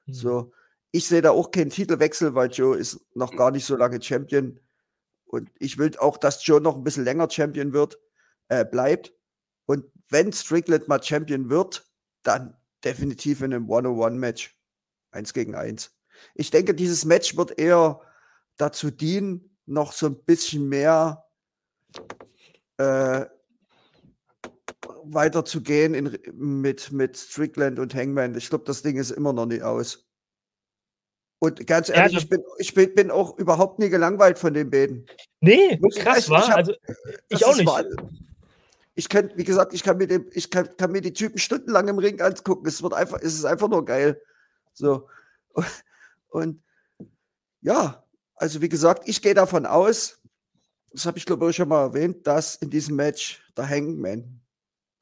Mhm. 0.06 0.14
So, 0.14 0.52
ich 0.90 1.06
sehe 1.06 1.22
da 1.22 1.30
auch 1.30 1.50
keinen 1.50 1.70
Titelwechsel, 1.70 2.34
weil 2.34 2.50
Joe 2.50 2.76
ist 2.76 3.00
noch 3.14 3.36
gar 3.36 3.50
nicht 3.50 3.64
so 3.64 3.76
lange 3.76 4.02
Champion. 4.02 4.60
Und 5.26 5.50
ich 5.58 5.78
will 5.78 5.96
auch, 5.98 6.16
dass 6.18 6.46
Joe 6.46 6.60
noch 6.60 6.76
ein 6.76 6.84
bisschen 6.84 7.04
länger 7.04 7.30
Champion 7.30 7.72
wird, 7.72 7.98
äh, 8.48 8.64
bleibt. 8.64 9.12
Und 9.66 9.84
wenn 10.08 10.32
Strickland 10.32 10.88
mal 10.88 11.02
Champion 11.02 11.50
wird, 11.50 11.90
dann 12.22 12.56
definitiv 12.84 13.40
in 13.40 13.54
einem 13.54 13.68
One-on-One-Match. 13.68 14.56
Eins 15.10 15.32
gegen 15.32 15.54
eins. 15.54 15.94
Ich 16.34 16.50
denke, 16.50 16.74
dieses 16.74 17.04
Match 17.04 17.36
wird 17.36 17.58
eher 17.58 18.00
dazu 18.56 18.90
dienen, 18.90 19.56
noch 19.66 19.92
so 19.92 20.06
ein 20.06 20.24
bisschen 20.24 20.68
mehr 20.68 21.24
äh, 22.78 23.26
weiterzugehen 25.04 25.94
in, 25.94 26.18
mit, 26.34 26.92
mit 26.92 27.16
Strickland 27.16 27.78
und 27.78 27.94
Hangman. 27.94 28.36
Ich 28.36 28.48
glaube, 28.48 28.64
das 28.64 28.82
Ding 28.82 28.96
ist 28.96 29.10
immer 29.10 29.32
noch 29.32 29.46
nicht 29.46 29.62
aus. 29.62 30.06
Und 31.38 31.66
ganz 31.66 31.90
ehrlich, 31.90 32.12
ja, 32.12 32.18
ich, 32.18 32.28
bin, 32.28 32.42
ich 32.58 32.74
bin, 32.74 32.94
bin, 32.94 33.10
auch 33.10 33.38
überhaupt 33.38 33.78
nie 33.78 33.90
gelangweilt 33.90 34.38
von 34.38 34.54
den 34.54 34.70
beiden. 34.70 35.06
Nee, 35.40 35.78
krass, 35.96 36.30
war. 36.30 36.56
Also, 36.56 36.74
ich 37.28 37.44
auch 37.44 37.54
nicht. 37.54 37.66
Mal, 37.66 37.94
ich 38.94 39.08
kann, 39.08 39.30
wie 39.34 39.44
gesagt, 39.44 39.74
ich 39.74 39.82
kann 39.82 39.98
mir, 39.98 40.06
dem, 40.06 40.28
ich 40.32 40.50
kann, 40.50 40.76
kann, 40.76 40.92
mir 40.92 41.00
die 41.00 41.12
Typen 41.12 41.38
stundenlang 41.38 41.88
im 41.88 41.98
Ring 41.98 42.20
angucken. 42.20 42.66
Es 42.66 42.82
wird 42.82 42.94
einfach, 42.94 43.18
es 43.18 43.34
ist 43.34 43.44
einfach 43.44 43.68
nur 43.68 43.84
geil. 43.84 44.20
So. 44.72 45.08
Und, 45.48 45.66
und 46.28 46.62
ja, 47.60 48.04
also 48.36 48.60
wie 48.60 48.68
gesagt, 48.68 49.08
ich 49.08 49.20
gehe 49.22 49.34
davon 49.34 49.66
aus, 49.66 50.20
das 50.92 51.06
habe 51.06 51.18
ich 51.18 51.26
glaube 51.26 51.50
ich 51.50 51.56
schon 51.56 51.68
mal 51.68 51.82
erwähnt, 51.82 52.26
dass 52.26 52.56
in 52.56 52.70
diesem 52.70 52.96
Match 52.96 53.42
der 53.56 53.68
Hangman 53.68 54.40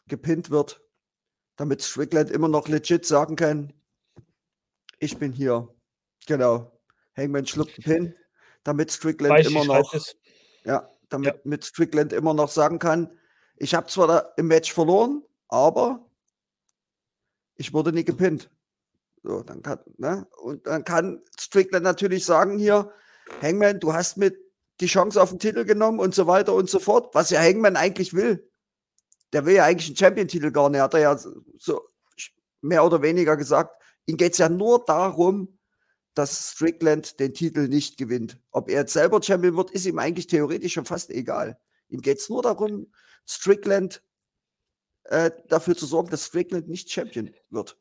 gepinnt 0.06 0.50
wird, 0.50 0.80
damit 1.56 1.82
Strickland 1.82 2.30
immer 2.30 2.48
noch 2.48 2.68
legit 2.68 3.04
sagen 3.04 3.36
kann, 3.36 3.72
ich 4.98 5.18
bin 5.18 5.32
hier. 5.32 5.68
Genau. 6.26 6.80
Hangman 7.16 7.46
schluckt 7.46 7.76
den 7.76 7.82
Pin, 7.82 8.14
damit 8.62 8.90
Strickland 8.90 9.34
Weiß 9.34 9.48
immer 9.48 9.64
noch, 9.64 9.94
ja, 10.64 10.88
damit 11.08 11.34
ja. 11.34 11.40
mit 11.44 11.64
Strickland 11.64 12.12
immer 12.12 12.32
noch 12.32 12.48
sagen 12.48 12.78
kann, 12.78 13.10
ich 13.62 13.76
habe 13.76 13.86
zwar 13.86 14.36
im 14.36 14.48
Match 14.48 14.72
verloren, 14.72 15.22
aber 15.46 16.04
ich 17.54 17.72
wurde 17.72 17.92
nie 17.92 18.04
gepinnt. 18.04 18.50
So, 19.22 19.44
dann 19.44 19.62
kann, 19.62 19.78
ne? 19.98 20.26
Und 20.42 20.66
dann 20.66 20.84
kann 20.84 21.22
Strickland 21.38 21.84
natürlich 21.84 22.24
sagen 22.24 22.58
hier, 22.58 22.92
Hangman, 23.40 23.78
du 23.78 23.92
hast 23.92 24.16
mit 24.16 24.36
die 24.80 24.86
Chance 24.86 25.22
auf 25.22 25.30
den 25.30 25.38
Titel 25.38 25.64
genommen 25.64 26.00
und 26.00 26.12
so 26.12 26.26
weiter 26.26 26.54
und 26.54 26.68
so 26.68 26.80
fort, 26.80 27.14
was 27.14 27.30
ja 27.30 27.40
Hangman 27.40 27.76
eigentlich 27.76 28.14
will. 28.14 28.50
Der 29.32 29.46
will 29.46 29.54
ja 29.54 29.64
eigentlich 29.64 29.90
einen 29.90 29.96
Champion-Titel 29.96 30.50
gar 30.50 30.68
nicht, 30.68 30.80
hat 30.80 30.94
er 30.94 31.00
ja 31.00 31.16
so 31.16 31.82
mehr 32.62 32.84
oder 32.84 33.00
weniger 33.00 33.36
gesagt. 33.36 33.80
Ihm 34.06 34.16
geht 34.16 34.32
es 34.32 34.38
ja 34.38 34.48
nur 34.48 34.84
darum, 34.84 35.56
dass 36.14 36.50
Strickland 36.50 37.20
den 37.20 37.32
Titel 37.32 37.68
nicht 37.68 37.96
gewinnt. 37.96 38.40
Ob 38.50 38.68
er 38.68 38.80
jetzt 38.80 38.92
selber 38.92 39.22
Champion 39.22 39.56
wird, 39.56 39.70
ist 39.70 39.86
ihm 39.86 40.00
eigentlich 40.00 40.26
theoretisch 40.26 40.72
schon 40.72 40.84
fast 40.84 41.10
egal. 41.10 41.60
Ihm 41.88 42.00
geht 42.00 42.18
es 42.18 42.28
nur 42.28 42.42
darum, 42.42 42.88
Strickland 43.26 44.02
äh, 45.04 45.30
dafür 45.48 45.76
zu 45.76 45.86
sorgen, 45.86 46.10
dass 46.10 46.26
Strickland 46.26 46.68
nicht 46.68 46.90
Champion 46.90 47.30
wird. 47.50 47.76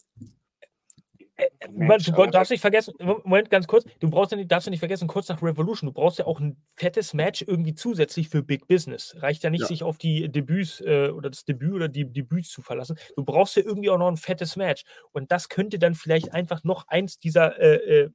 Äh, 1.35 1.49
du 1.69 2.25
darfst 2.27 2.51
nicht 2.51 2.61
vergessen, 2.61 2.93
Moment, 2.99 3.49
ganz 3.49 3.67
kurz, 3.67 3.85
du 3.99 4.09
brauchst 4.09 4.31
ja 4.31 4.37
nicht, 4.37 4.51
darfst 4.51 4.67
ja 4.67 4.71
nicht 4.71 4.79
vergessen, 4.79 5.07
kurz 5.07 5.29
nach 5.29 5.41
Revolution, 5.41 5.87
du 5.87 5.93
brauchst 5.93 6.19
ja 6.19 6.25
auch 6.25 6.39
ein 6.39 6.61
fettes 6.75 7.13
Match 7.13 7.41
irgendwie 7.41 7.73
zusätzlich 7.73 8.29
für 8.29 8.43
Big 8.43 8.67
Business. 8.67 9.15
Reicht 9.19 9.43
ja 9.43 9.49
nicht, 9.49 9.61
ja. 9.61 9.67
sich 9.67 9.83
auf 9.83 9.97
die 9.97 10.29
Debüts 10.29 10.81
äh, 10.81 11.09
oder 11.09 11.29
das 11.29 11.45
Debüt 11.45 11.73
oder 11.73 11.87
die 11.87 12.11
Debüts 12.11 12.49
zu 12.49 12.61
verlassen. 12.61 12.97
Du 13.15 13.23
brauchst 13.23 13.55
ja 13.55 13.63
irgendwie 13.63 13.89
auch 13.89 13.97
noch 13.97 14.07
ein 14.07 14.17
fettes 14.17 14.55
Match. 14.55 14.83
Und 15.11 15.31
das 15.31 15.49
könnte 15.49 15.79
dann 15.79 15.95
vielleicht 15.95 16.33
einfach 16.33 16.63
noch 16.63 16.87
eins 16.87 17.17
dieser, 17.17 17.59
äh, 17.59 17.75
äh, 17.75 18.09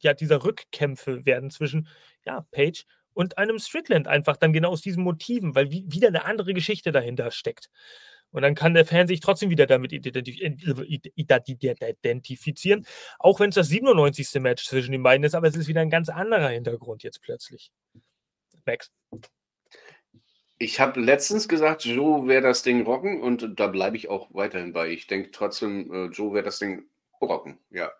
ja, 0.00 0.14
dieser 0.14 0.44
Rückkämpfe 0.44 1.24
werden 1.24 1.50
zwischen 1.50 1.86
ja, 2.24 2.44
Page 2.50 2.84
und 3.14 3.38
einem 3.38 3.58
Strickland 3.58 4.08
einfach 4.08 4.36
dann 4.36 4.52
genau 4.52 4.70
aus 4.70 4.82
diesen 4.82 5.02
Motiven, 5.02 5.54
weil 5.54 5.70
wie, 5.70 5.84
wieder 5.88 6.08
eine 6.08 6.24
andere 6.24 6.54
Geschichte 6.54 6.92
dahinter 6.92 7.30
steckt. 7.30 7.70
Und 8.30 8.42
dann 8.42 8.54
kann 8.54 8.74
der 8.74 8.86
Fan 8.86 9.06
sich 9.06 9.20
trotzdem 9.20 9.50
wieder 9.50 9.66
damit 9.66 9.92
identifizieren, 9.92 12.86
auch 13.18 13.40
wenn 13.40 13.50
es 13.50 13.56
das 13.56 13.68
97. 13.68 14.40
Match 14.40 14.66
zwischen 14.66 14.92
den 14.92 15.02
beiden 15.02 15.24
ist, 15.24 15.34
aber 15.34 15.48
es 15.48 15.56
ist 15.56 15.68
wieder 15.68 15.82
ein 15.82 15.90
ganz 15.90 16.08
anderer 16.08 16.48
Hintergrund 16.48 17.02
jetzt 17.02 17.20
plötzlich. 17.20 17.70
Max. 18.64 18.90
Ich 20.58 20.80
habe 20.80 21.00
letztens 21.00 21.48
gesagt, 21.48 21.84
Joe 21.84 22.28
wäre 22.28 22.42
das 22.42 22.62
Ding 22.62 22.86
rocken 22.86 23.20
und 23.20 23.58
da 23.58 23.66
bleibe 23.66 23.96
ich 23.96 24.08
auch 24.08 24.32
weiterhin 24.32 24.72
bei. 24.72 24.90
Ich 24.90 25.08
denke 25.08 25.32
trotzdem, 25.32 25.92
äh, 25.92 26.06
Joe 26.06 26.32
wäre 26.32 26.44
das 26.44 26.58
Ding 26.58 26.84
rocken, 27.20 27.58
ja. 27.70 27.90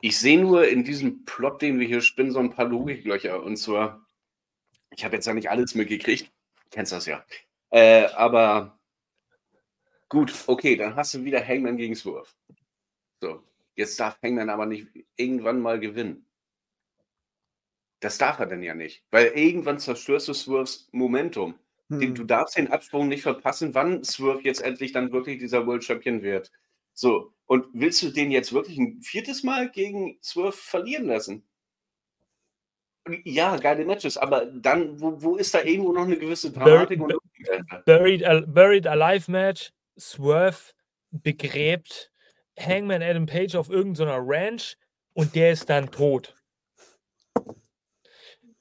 Ich 0.00 0.18
sehe 0.18 0.40
nur 0.40 0.68
in 0.68 0.84
diesem 0.84 1.24
Plot, 1.24 1.62
den 1.62 1.80
wir 1.80 1.86
hier 1.86 2.02
spinnen, 2.02 2.30
so 2.30 2.38
ein 2.38 2.50
paar 2.50 2.66
Logiklöcher. 2.66 3.42
Und 3.42 3.56
zwar, 3.56 4.06
ich 4.96 5.04
habe 5.04 5.16
jetzt 5.16 5.26
ja 5.26 5.34
nicht 5.34 5.50
alles 5.50 5.74
mitgekriegt. 5.74 6.30
Kennst 6.70 6.92
das 6.92 7.06
ja. 7.06 7.24
Äh, 7.70 8.06
aber 8.14 8.78
gut, 10.08 10.32
okay, 10.46 10.76
dann 10.76 10.96
hast 10.96 11.14
du 11.14 11.24
wieder 11.24 11.46
Hangman 11.46 11.76
gegen 11.76 11.94
Swerve. 11.94 12.28
So, 13.20 13.42
jetzt 13.74 13.98
darf 13.98 14.18
Hangman 14.22 14.50
aber 14.50 14.66
nicht 14.66 14.88
irgendwann 15.16 15.60
mal 15.60 15.80
gewinnen. 15.80 16.26
Das 18.00 18.18
darf 18.18 18.38
er 18.38 18.46
denn 18.46 18.62
ja 18.62 18.74
nicht, 18.74 19.02
weil 19.10 19.28
irgendwann 19.28 19.78
zerstörst 19.78 20.28
du 20.28 20.34
Swerves 20.34 20.88
Momentum. 20.92 21.58
Hm. 21.88 22.14
Du 22.14 22.24
darfst 22.24 22.56
den 22.56 22.70
Absprung 22.70 23.08
nicht 23.08 23.22
verpassen, 23.22 23.74
wann 23.74 24.04
Swerve 24.04 24.42
jetzt 24.42 24.62
endlich 24.62 24.92
dann 24.92 25.12
wirklich 25.12 25.38
dieser 25.38 25.66
World 25.66 25.84
Champion 25.84 26.22
wird. 26.22 26.50
So, 26.92 27.32
und 27.46 27.66
willst 27.72 28.02
du 28.02 28.10
den 28.10 28.30
jetzt 28.30 28.52
wirklich 28.52 28.78
ein 28.78 29.02
viertes 29.02 29.42
Mal 29.42 29.70
gegen 29.70 30.18
Swerve 30.22 30.52
verlieren 30.52 31.06
lassen? 31.06 31.46
Ja, 33.24 33.56
geile 33.56 33.84
Matches, 33.84 34.16
aber 34.16 34.46
dann, 34.46 34.98
wo, 35.00 35.20
wo 35.20 35.36
ist 35.36 35.54
da 35.54 35.62
irgendwo 35.62 35.92
noch 35.92 36.04
eine 36.04 36.16
gewisse 36.16 36.50
Dramatik? 36.50 36.98
Buried, 36.98 37.20
und 37.20 37.84
buried, 37.84 38.54
buried 38.54 38.86
Alive 38.86 39.30
Match, 39.30 39.72
Swerve 39.98 40.72
begräbt 41.10 42.10
Hangman 42.58 43.02
Adam 43.02 43.26
Page 43.26 43.54
auf 43.56 43.68
irgendeiner 43.68 44.18
Ranch 44.20 44.76
und 45.12 45.34
der 45.34 45.52
ist 45.52 45.68
dann 45.68 45.90
tot. 45.90 46.34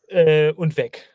Äh, 0.07 0.51
und 0.53 0.75
weg. 0.77 1.09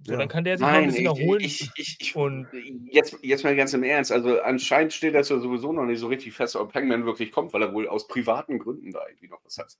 So, 0.00 0.12
ja. 0.12 0.18
dann 0.18 0.28
kann 0.28 0.44
der 0.44 0.58
sich 0.58 0.66
Nein, 0.66 0.84
ein 0.84 0.86
bisschen 0.86 1.02
ich, 1.02 1.20
erholen. 1.20 1.40
Ich, 1.40 1.70
ich, 1.76 1.96
ich, 1.98 2.16
und 2.16 2.46
jetzt, 2.92 3.16
jetzt 3.22 3.42
mal 3.42 3.56
ganz 3.56 3.72
im 3.74 3.82
Ernst. 3.82 4.12
Also 4.12 4.40
anscheinend 4.40 4.92
steht 4.92 5.14
das 5.14 5.30
ja 5.30 5.38
sowieso 5.38 5.72
noch 5.72 5.84
nicht 5.84 5.98
so 5.98 6.06
richtig 6.08 6.34
fest, 6.34 6.54
ob 6.56 6.74
Hangman 6.74 7.06
wirklich 7.06 7.32
kommt, 7.32 7.52
weil 7.52 7.62
er 7.62 7.72
wohl 7.72 7.88
aus 7.88 8.06
privaten 8.06 8.58
Gründen 8.58 8.92
da 8.92 9.00
irgendwie 9.08 9.28
noch 9.28 9.44
was 9.44 9.58
hat. 9.58 9.76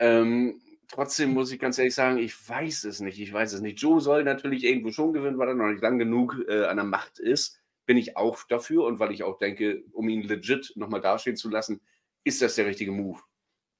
Ähm, 0.00 0.60
trotzdem 0.90 1.32
muss 1.32 1.52
ich 1.52 1.58
ganz 1.58 1.78
ehrlich 1.78 1.94
sagen, 1.94 2.18
ich 2.18 2.34
weiß 2.48 2.84
es 2.84 3.00
nicht. 3.00 3.20
Ich 3.20 3.32
weiß 3.32 3.52
es 3.52 3.60
nicht. 3.60 3.80
Joe 3.80 4.00
soll 4.00 4.24
natürlich 4.24 4.64
irgendwo 4.64 4.90
schon 4.90 5.12
gewinnen, 5.12 5.38
weil 5.38 5.48
er 5.48 5.54
noch 5.54 5.68
nicht 5.68 5.82
lang 5.82 5.98
genug 5.98 6.36
äh, 6.48 6.64
an 6.64 6.76
der 6.76 6.84
Macht 6.84 7.18
ist. 7.18 7.60
Bin 7.86 7.96
ich 7.96 8.16
auch 8.16 8.38
dafür 8.48 8.84
und 8.84 8.98
weil 8.98 9.12
ich 9.12 9.22
auch 9.22 9.38
denke, 9.38 9.82
um 9.92 10.08
ihn 10.08 10.22
legit 10.22 10.72
nochmal 10.76 11.00
dastehen 11.00 11.36
zu 11.36 11.48
lassen, 11.48 11.80
ist 12.24 12.42
das 12.42 12.56
der 12.56 12.66
richtige 12.66 12.92
Move. 12.92 13.20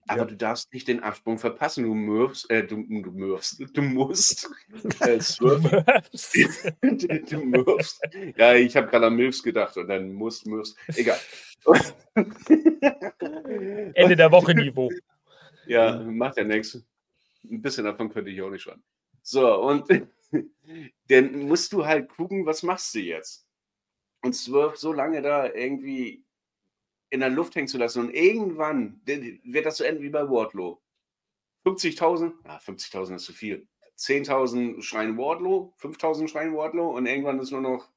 Aber 0.08 0.22
ja. 0.22 0.26
du 0.26 0.36
darfst 0.36 0.72
nicht 0.72 0.88
den 0.88 1.02
Absprung 1.02 1.38
verpassen. 1.38 1.84
Du 1.84 1.94
mürfst, 1.94 2.50
äh, 2.50 2.66
du, 2.66 2.76
du 2.76 3.12
mürfst, 3.12 3.62
du 3.72 3.82
musst. 3.82 4.50
Äh, 5.00 5.18
du, 5.38 5.61
du 7.30 7.44
mürfst. 7.44 8.00
Ja, 8.36 8.54
ich 8.54 8.76
habe 8.76 8.88
gerade 8.88 9.06
an 9.06 9.16
Milfs 9.16 9.42
gedacht 9.42 9.76
und 9.76 9.88
dann 9.88 10.12
musst, 10.12 10.46
mürfst. 10.46 10.76
Egal. 10.96 11.18
Ende 13.94 14.16
der 14.16 14.32
Woche 14.32 14.54
Niveau. 14.54 14.90
Ja, 15.66 16.00
macht 16.00 16.38
ja 16.38 16.44
nichts. 16.44 16.82
Ein 17.45 17.62
bisschen 17.62 17.84
davon 17.84 18.11
könnte 18.11 18.30
ich 18.30 18.43
auch 18.43 18.51
nicht 18.51 18.62
schon. 18.62 18.82
So, 19.22 19.61
und 19.62 19.86
dann 21.09 21.49
musst 21.49 21.72
du 21.72 21.84
halt 21.84 22.09
gucken, 22.09 22.47
was 22.47 22.62
machst 22.62 22.95
du 22.95 23.01
jetzt? 23.01 23.47
Und 24.22 24.34
Swerve 24.34 24.76
so 24.76 24.93
lange 24.93 25.22
da 25.22 25.47
irgendwie 25.47 26.24
in 27.11 27.20
der 27.20 27.30
Luft 27.30 27.55
hängen 27.57 27.68
zu 27.68 27.78
lassen 27.78 28.07
und 28.07 28.14
irgendwann 28.14 29.01
wird 29.05 29.66
das 29.66 29.78
so 29.78 29.84
enden 29.84 30.03
wie 30.03 30.11
bei 30.11 30.28
Wardlow. 30.28 30.80
50.000, 31.66 32.32
ah, 32.45 32.59
50.000 32.59 33.16
ist 33.16 33.24
zu 33.24 33.32
viel. 33.32 33.66
10.000 33.99 34.80
schreien 34.80 35.18
Wardlow, 35.18 35.74
5.000 35.80 36.28
schreien 36.28 36.55
Wardlow 36.55 36.97
und 36.97 37.07
irgendwann 37.07 37.38
ist 37.38 37.51
nur 37.51 37.61
noch 37.61 37.91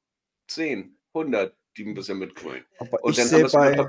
10, 0.48 0.98
100, 1.14 1.56
die 1.76 1.86
ein 1.86 1.94
bisschen 1.94 2.18
mitgrölen. 2.18 2.64
Aber 2.78 3.02
Und 3.02 3.16
ich 3.16 3.24
sehe 3.24 3.48
bei, 3.48 3.88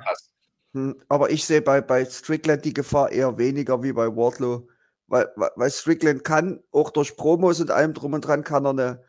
hm, 0.71 0.95
aber 1.09 1.29
ich 1.29 1.43
sehe 1.43 1.61
bei, 1.61 1.81
bei 1.81 2.05
Strickland 2.05 2.63
die 2.63 2.73
Gefahr 2.73 3.11
eher 3.11 3.37
weniger 3.37 3.81
wie 3.83 3.91
bei 3.91 4.07
Wardlow. 4.07 4.67
Weil, 5.07 5.31
weil 5.35 5.69
Strickland 5.69 6.23
kann, 6.23 6.63
auch 6.71 6.89
durch 6.89 7.15
Promos 7.15 7.59
und 7.61 7.71
allem 7.71 7.93
drum 7.93 8.13
und 8.13 8.21
dran, 8.21 8.43
kann 8.43 8.65
er, 8.65 8.71
eine, 8.71 9.03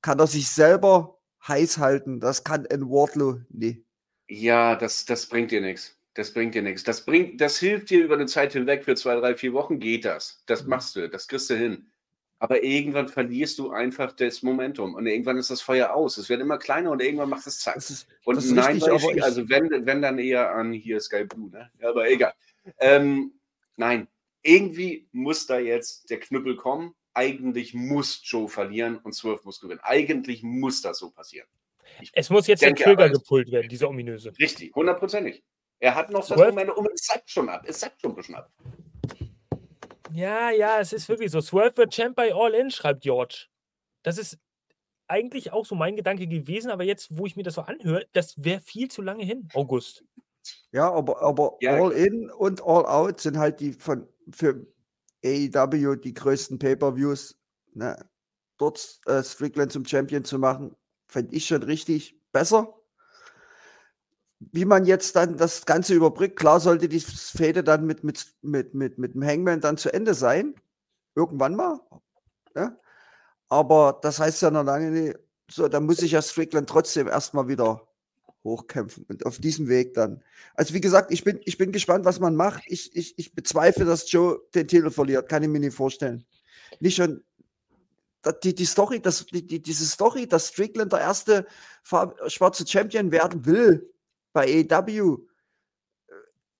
kann 0.00 0.18
er 0.18 0.26
sich 0.26 0.48
selber 0.48 1.18
heiß 1.46 1.78
halten. 1.78 2.20
Das 2.20 2.44
kann 2.44 2.66
ein 2.66 2.88
Wardlow 2.88 3.40
nie. 3.50 3.84
Ja, 4.28 4.74
das, 4.76 5.04
das 5.04 5.26
bringt 5.26 5.50
dir 5.50 5.60
nichts. 5.60 5.98
Das 6.14 6.32
bringt 6.32 6.54
dir 6.54 6.62
nichts. 6.62 6.84
Das 6.84 7.04
bringt, 7.04 7.40
das 7.40 7.58
hilft 7.58 7.90
dir 7.90 8.04
über 8.04 8.14
eine 8.14 8.26
Zeit 8.26 8.52
hinweg 8.52 8.84
für 8.84 8.94
zwei, 8.94 9.16
drei, 9.16 9.34
vier 9.34 9.52
Wochen 9.52 9.80
geht 9.80 10.04
das. 10.04 10.42
Das 10.46 10.62
Mhm. 10.62 10.70
machst 10.70 10.96
du, 10.96 11.08
das 11.08 11.28
kriegst 11.28 11.50
du 11.50 11.56
hin. 11.56 11.90
Aber 12.38 12.62
irgendwann 12.62 13.08
verlierst 13.08 13.58
du 13.58 13.70
einfach 13.70 14.12
das 14.12 14.42
Momentum 14.42 14.94
und 14.94 15.06
irgendwann 15.06 15.38
ist 15.38 15.50
das 15.50 15.60
Feuer 15.60 15.94
aus. 15.94 16.18
Es 16.18 16.28
wird 16.28 16.40
immer 16.40 16.58
kleiner 16.58 16.90
und 16.90 17.00
irgendwann 17.00 17.30
macht 17.30 17.46
es 17.46 17.58
zack. 17.60 17.76
Ist, 17.76 18.06
Und 18.24 18.50
nein, 18.52 18.82
richtig, 18.82 19.22
also 19.22 19.48
wenn, 19.48 19.86
wenn 19.86 20.02
dann 20.02 20.18
eher 20.18 20.54
an 20.54 20.72
hier 20.72 21.00
Sky 21.00 21.24
Blue, 21.24 21.50
ne? 21.50 21.70
Ja, 21.80 21.90
aber 21.90 22.08
egal. 22.08 22.34
Ähm, 22.78 23.32
nein, 23.76 24.08
irgendwie 24.44 25.08
muss 25.10 25.46
da 25.46 25.58
jetzt 25.58 26.10
der 26.10 26.20
Knüppel 26.20 26.56
kommen. 26.56 26.94
Eigentlich 27.14 27.74
muss 27.74 28.20
Joe 28.24 28.48
verlieren 28.48 28.98
und 28.98 29.14
Swerve 29.14 29.40
muss 29.44 29.60
gewinnen. 29.60 29.80
Eigentlich 29.82 30.42
muss 30.42 30.82
das 30.82 30.98
so 30.98 31.10
passieren. 31.10 31.48
Es 32.12 32.30
muss 32.30 32.46
jetzt 32.46 32.62
denke 32.62 32.84
der 32.84 32.96
Trigger 32.96 33.10
gepult 33.10 33.50
werden, 33.50 33.68
dieser 33.68 33.88
ominöse. 33.88 34.32
Richtig, 34.38 34.74
hundertprozentig. 34.74 35.42
Er 35.78 35.94
hat 35.94 36.10
noch 36.10 36.26
das 36.26 36.36
Moment 36.38 36.70
und 36.70 36.88
es 36.92 37.06
sackt 37.06 37.30
schon 37.30 37.48
ab. 37.48 37.62
Es 37.66 37.80
sackt 37.80 38.00
schon 38.00 38.12
ein 38.12 38.16
bisschen 38.16 38.34
ab. 38.34 38.50
Ja, 40.12 40.50
ja, 40.50 40.78
es 40.78 40.92
ist 40.92 41.08
wirklich 41.08 41.30
so. 41.30 41.40
Swerve 41.40 41.76
wird 41.76 41.92
Champ 41.92 42.14
bei 42.14 42.32
All 42.34 42.54
In, 42.54 42.70
schreibt 42.70 43.02
George. 43.02 43.46
Das 44.02 44.18
ist 44.18 44.38
eigentlich 45.06 45.52
auch 45.52 45.66
so 45.66 45.74
mein 45.74 45.96
Gedanke 45.96 46.26
gewesen, 46.26 46.70
aber 46.70 46.84
jetzt, 46.84 47.16
wo 47.16 47.26
ich 47.26 47.36
mir 47.36 47.42
das 47.42 47.54
so 47.54 47.62
anhöre, 47.62 48.06
das 48.12 48.34
wäre 48.42 48.60
viel 48.60 48.90
zu 48.90 49.02
lange 49.02 49.24
hin, 49.24 49.48
August. 49.54 50.04
Ja, 50.72 50.92
aber, 50.92 51.22
aber 51.22 51.56
Ja, 51.60 51.74
All 51.74 51.92
In 51.92 52.30
und 52.30 52.62
All 52.62 52.86
Out 52.86 53.20
sind 53.20 53.38
halt 53.38 53.60
die 53.60 53.72
von 53.72 54.08
für 54.30 54.66
AEW 55.24 55.96
die 55.96 56.14
größten 56.14 56.58
Pay-Per-Views. 56.58 57.36
Ne? 57.72 57.96
Dort 58.58 59.00
äh, 59.06 59.22
Strickland 59.22 59.72
zum 59.72 59.84
Champion 59.84 60.24
zu 60.24 60.38
machen, 60.38 60.76
fände 61.08 61.34
ich 61.34 61.46
schon 61.46 61.62
richtig 61.62 62.20
besser. 62.32 62.74
Wie 64.38 64.64
man 64.64 64.84
jetzt 64.84 65.16
dann 65.16 65.36
das 65.36 65.64
Ganze 65.64 65.94
überbrückt, 65.94 66.38
klar 66.38 66.60
sollte 66.60 66.88
die 66.88 67.00
Fehde 67.00 67.64
dann 67.64 67.86
mit, 67.86 68.04
mit, 68.04 68.34
mit, 68.42 68.74
mit, 68.74 68.98
mit 68.98 69.14
dem 69.14 69.24
Hangman 69.24 69.60
dann 69.60 69.78
zu 69.78 69.92
Ende 69.92 70.14
sein. 70.14 70.54
Irgendwann 71.14 71.56
mal. 71.56 71.80
Ne? 72.54 72.78
Aber 73.48 73.98
das 74.02 74.18
heißt 74.18 74.42
ja 74.42 74.50
noch 74.50 74.64
lange 74.64 74.90
nicht, 74.90 75.18
so, 75.50 75.68
dann 75.68 75.86
muss 75.86 75.98
sich 75.98 76.12
ja 76.12 76.22
Strickland 76.22 76.68
trotzdem 76.68 77.06
erstmal 77.06 77.48
wieder 77.48 77.86
hochkämpfen 78.44 79.06
und 79.08 79.26
auf 79.26 79.38
diesem 79.38 79.68
Weg 79.68 79.94
dann. 79.94 80.22
Also 80.54 80.74
wie 80.74 80.80
gesagt, 80.80 81.10
ich 81.10 81.24
bin, 81.24 81.40
ich 81.44 81.58
bin 81.58 81.72
gespannt, 81.72 82.04
was 82.04 82.20
man 82.20 82.36
macht. 82.36 82.62
Ich, 82.66 82.94
ich, 82.94 83.18
ich 83.18 83.34
bezweifle, 83.34 83.84
dass 83.84 84.10
Joe 84.12 84.40
den 84.54 84.68
Titel 84.68 84.90
verliert. 84.90 85.28
Kann 85.28 85.42
ich 85.42 85.48
mir 85.48 85.60
nicht 85.60 85.74
vorstellen. 85.74 86.24
Nicht 86.80 86.96
schon 86.96 87.24
die, 88.42 88.54
die 88.54 88.64
Story, 88.64 89.00
das, 89.00 89.26
die, 89.26 89.46
die, 89.46 89.60
diese 89.60 89.86
Story, 89.86 90.26
dass 90.26 90.48
Strickland 90.48 90.92
der 90.92 91.00
erste 91.00 91.46
schwarze 91.82 92.66
Champion 92.66 93.10
werden 93.10 93.44
will 93.44 93.90
bei 94.32 94.66
AEW, 94.70 95.18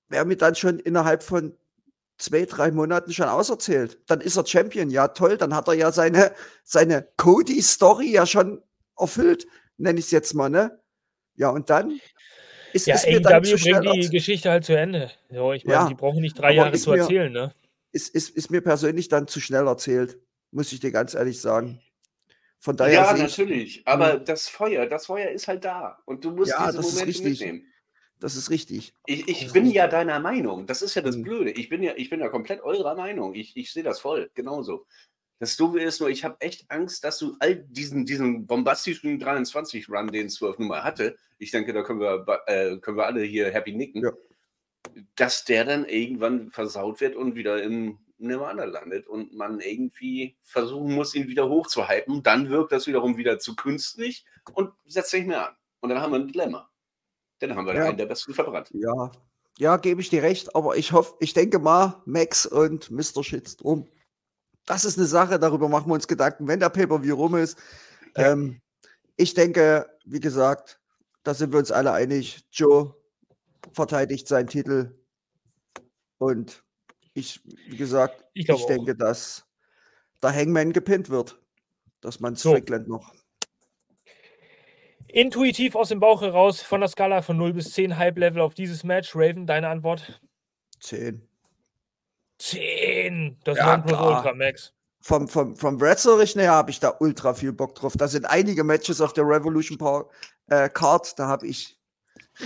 wäre 0.08 0.24
mir 0.24 0.36
dann 0.36 0.54
schon 0.54 0.78
innerhalb 0.78 1.22
von 1.22 1.56
zwei, 2.18 2.44
drei 2.44 2.70
Monaten 2.70 3.12
schon 3.12 3.28
auserzählt. 3.28 3.98
Dann 4.06 4.20
ist 4.20 4.36
er 4.36 4.46
Champion, 4.46 4.90
ja 4.90 5.08
toll, 5.08 5.36
dann 5.36 5.54
hat 5.54 5.68
er 5.68 5.74
ja 5.74 5.90
seine, 5.92 6.32
seine 6.62 7.08
Cody-Story 7.16 8.10
ja 8.10 8.26
schon 8.26 8.62
erfüllt, 8.96 9.46
nenne 9.76 9.98
ich 9.98 10.06
es 10.06 10.10
jetzt 10.10 10.34
mal, 10.34 10.48
ne? 10.48 10.78
Ja, 11.36 11.50
und 11.50 11.70
dann 11.70 12.00
ist, 12.72 12.86
Ja, 12.86 12.94
ist 12.94 13.08
mir 13.08 13.20
dann 13.20 13.44
zu 13.44 13.58
schnell 13.58 13.80
bringt 13.80 14.04
die 14.04 14.10
Geschichte 14.10 14.50
halt 14.50 14.64
zu 14.64 14.76
Ende. 14.76 15.10
So, 15.30 15.52
ich 15.52 15.64
meine, 15.64 15.78
Ja, 15.78 15.88
die 15.88 15.94
brauchen 15.94 16.20
nicht 16.20 16.38
drei 16.38 16.52
Jahre 16.54 16.78
zu 16.78 16.90
mir- 16.90 16.98
erzählen, 17.00 17.32
ne? 17.32 17.52
ist, 17.92 18.14
ist, 18.14 18.30
ist 18.30 18.50
mir 18.50 18.60
persönlich 18.60 19.08
dann 19.08 19.28
zu 19.28 19.40
schnell 19.40 19.66
erzählt, 19.66 20.18
muss 20.50 20.72
ich 20.72 20.80
dir 20.80 20.90
ganz 20.90 21.14
ehrlich 21.14 21.40
sagen. 21.40 21.80
Von 22.58 22.76
daher 22.76 22.94
Ja, 22.94 23.04
sehe 23.16 23.16
ich, 23.16 23.22
natürlich. 23.22 23.82
Aber 23.86 24.18
das 24.18 24.48
Feuer, 24.48 24.86
das 24.86 25.06
Feuer 25.06 25.30
ist 25.30 25.48
halt 25.48 25.64
da. 25.64 25.98
Und 26.06 26.24
du 26.24 26.30
musst 26.30 26.50
Ja, 26.50 26.66
diese 26.66 26.78
das 26.78 26.86
ist 26.86 26.92
Momente 26.94 27.08
richtig. 27.08 27.40
mitnehmen. 27.40 27.72
das 28.20 28.36
ist 28.36 28.50
richtig. 28.50 28.94
Ich, 29.06 29.28
ich 29.28 29.52
bin 29.52 29.70
ja 29.70 29.86
deiner 29.86 30.18
Meinung. 30.18 30.66
Das 30.66 30.80
ist 30.80 30.94
ja 30.94 31.02
das 31.02 31.16
Mhm. 31.16 31.22
Blöde. 31.24 31.50
Ich 31.50 31.68
bin 31.68 31.82
ja, 31.82 31.92
ich 31.96 32.08
bin 32.10 32.20
ja 32.20 32.28
komplett 32.30 32.62
eurer 32.62 32.94
Meinung. 32.94 33.34
Ich, 33.34 33.54
ich 33.56 33.70
sehe 33.72 33.82
das 33.82 34.00
voll, 34.00 34.30
genauso. 34.34 34.86
Das 35.40 35.56
Doofe 35.56 35.80
ist 35.80 36.00
nur, 36.00 36.08
ich 36.10 36.24
habe 36.24 36.36
echt 36.40 36.70
Angst, 36.70 37.04
dass 37.04 37.18
du 37.18 37.36
all 37.40 37.56
diesen, 37.56 38.06
diesen 38.06 38.46
bombastischen 38.46 39.20
23-Run, 39.20 40.08
den 40.08 40.30
Swerve 40.30 40.56
nun 40.58 40.68
mal 40.68 40.84
hatte, 40.84 41.16
ich 41.38 41.50
denke, 41.50 41.72
da 41.72 41.82
können 41.82 42.00
wir, 42.00 42.24
äh, 42.46 42.78
können 42.78 42.96
wir 42.96 43.06
alle 43.06 43.22
hier 43.22 43.50
happy 43.50 43.72
nicken, 43.72 44.02
Ja. 44.04 44.12
dass 45.16 45.44
der 45.44 45.64
dann 45.64 45.84
irgendwann 45.86 46.50
versaut 46.50 47.00
wird 47.00 47.16
und 47.16 47.34
wieder 47.34 47.62
im 47.62 47.98
Nirvana 48.18 48.64
landet 48.64 49.06
und 49.08 49.34
man 49.34 49.60
irgendwie 49.60 50.36
versuchen 50.44 50.94
muss, 50.94 51.14
ihn 51.14 51.26
wieder 51.28 51.48
hochzuhypen. 51.48 52.22
Dann 52.22 52.48
wirkt 52.48 52.72
das 52.72 52.86
wiederum 52.86 53.16
wieder 53.16 53.38
zu 53.38 53.56
künstlich 53.56 54.24
und 54.54 54.70
setzt 54.86 55.12
nicht 55.14 55.26
mehr 55.26 55.48
an. 55.48 55.56
Und 55.80 55.90
dann 55.90 56.00
haben 56.00 56.12
wir 56.12 56.20
ein 56.20 56.28
Dilemma. 56.28 56.70
Dann 57.40 57.56
haben 57.56 57.66
wir 57.66 57.74
Ja. 57.74 57.84
einen 57.86 57.98
der 57.98 58.06
besten 58.06 58.32
verbrannt. 58.32 58.70
Ja, 58.72 59.10
ja, 59.58 59.76
gebe 59.76 60.00
ich 60.00 60.08
dir 60.10 60.22
recht, 60.22 60.54
aber 60.54 60.76
ich 60.76 60.92
hoffe, 60.92 61.16
ich 61.20 61.34
denke 61.34 61.58
mal, 61.58 62.00
Max 62.06 62.46
und 62.46 62.90
Mr. 62.90 63.22
Shitstorm, 63.22 63.86
das 64.66 64.84
ist 64.84 64.98
eine 64.98 65.06
Sache, 65.06 65.38
darüber 65.38 65.68
machen 65.68 65.88
wir 65.90 65.94
uns 65.94 66.08
Gedanken, 66.08 66.46
wenn 66.48 66.60
der 66.60 66.68
Pay-Per-View 66.70 67.14
rum 67.14 67.36
ist. 67.36 67.58
Ja. 68.16 68.32
Ähm, 68.32 68.60
ich 69.16 69.34
denke, 69.34 69.86
wie 70.04 70.20
gesagt, 70.20 70.80
da 71.22 71.34
sind 71.34 71.52
wir 71.52 71.58
uns 71.58 71.70
alle 71.70 71.92
einig. 71.92 72.44
Joe 72.50 72.94
verteidigt 73.72 74.28
seinen 74.28 74.46
Titel 74.48 74.98
und 76.18 76.62
ich, 77.14 77.40
wie 77.68 77.76
gesagt, 77.76 78.24
Ich 78.34 78.40
ich, 78.40 78.46
glaube 78.46 78.62
auch. 78.62 78.66
denke, 78.66 78.96
dass 78.96 79.46
der 80.22 80.34
Hangman 80.34 80.72
gepinnt 80.72 81.10
wird, 81.10 81.40
dass 82.00 82.20
man 82.20 82.34
So. 82.34 82.50
Strickland 82.50 82.88
noch. 82.88 83.14
Intuitiv 85.08 85.76
aus 85.76 85.90
dem 85.90 86.00
Bauch 86.00 86.22
heraus, 86.22 86.60
von 86.60 86.80
der 86.80 86.88
Skala 86.88 87.22
von 87.22 87.36
0 87.36 87.52
bis 87.52 87.70
10 87.72 87.96
Hype-Level 87.98 88.40
auf 88.40 88.54
dieses 88.54 88.82
Match. 88.82 89.14
Raven, 89.14 89.46
deine 89.46 89.68
Antwort? 89.68 90.20
10. 90.80 91.26
10! 92.44 93.38
Das 93.44 93.58
Ja, 93.58 93.76
Nonplus. 93.76 94.00
Ultra 94.00 94.34
Max. 94.34 94.74
vom, 95.00 95.28
vom, 95.28 95.56
vom 95.56 95.80
Wrestlerischen 95.80 96.40
her 96.40 96.52
habe 96.52 96.70
ich 96.70 96.80
da 96.80 96.94
ultra 97.00 97.34
viel 97.34 97.52
Bock 97.52 97.74
drauf. 97.74 97.94
Da 97.96 98.08
sind 98.08 98.26
einige 98.26 98.64
Matches 98.64 99.00
auf 99.00 99.12
der 99.12 99.24
Revolution 99.24 99.78
Power 99.78 100.10
äh, 100.48 100.68
Card, 100.68 101.18
da 101.18 101.26
habe 101.26 101.46
ich 101.46 101.78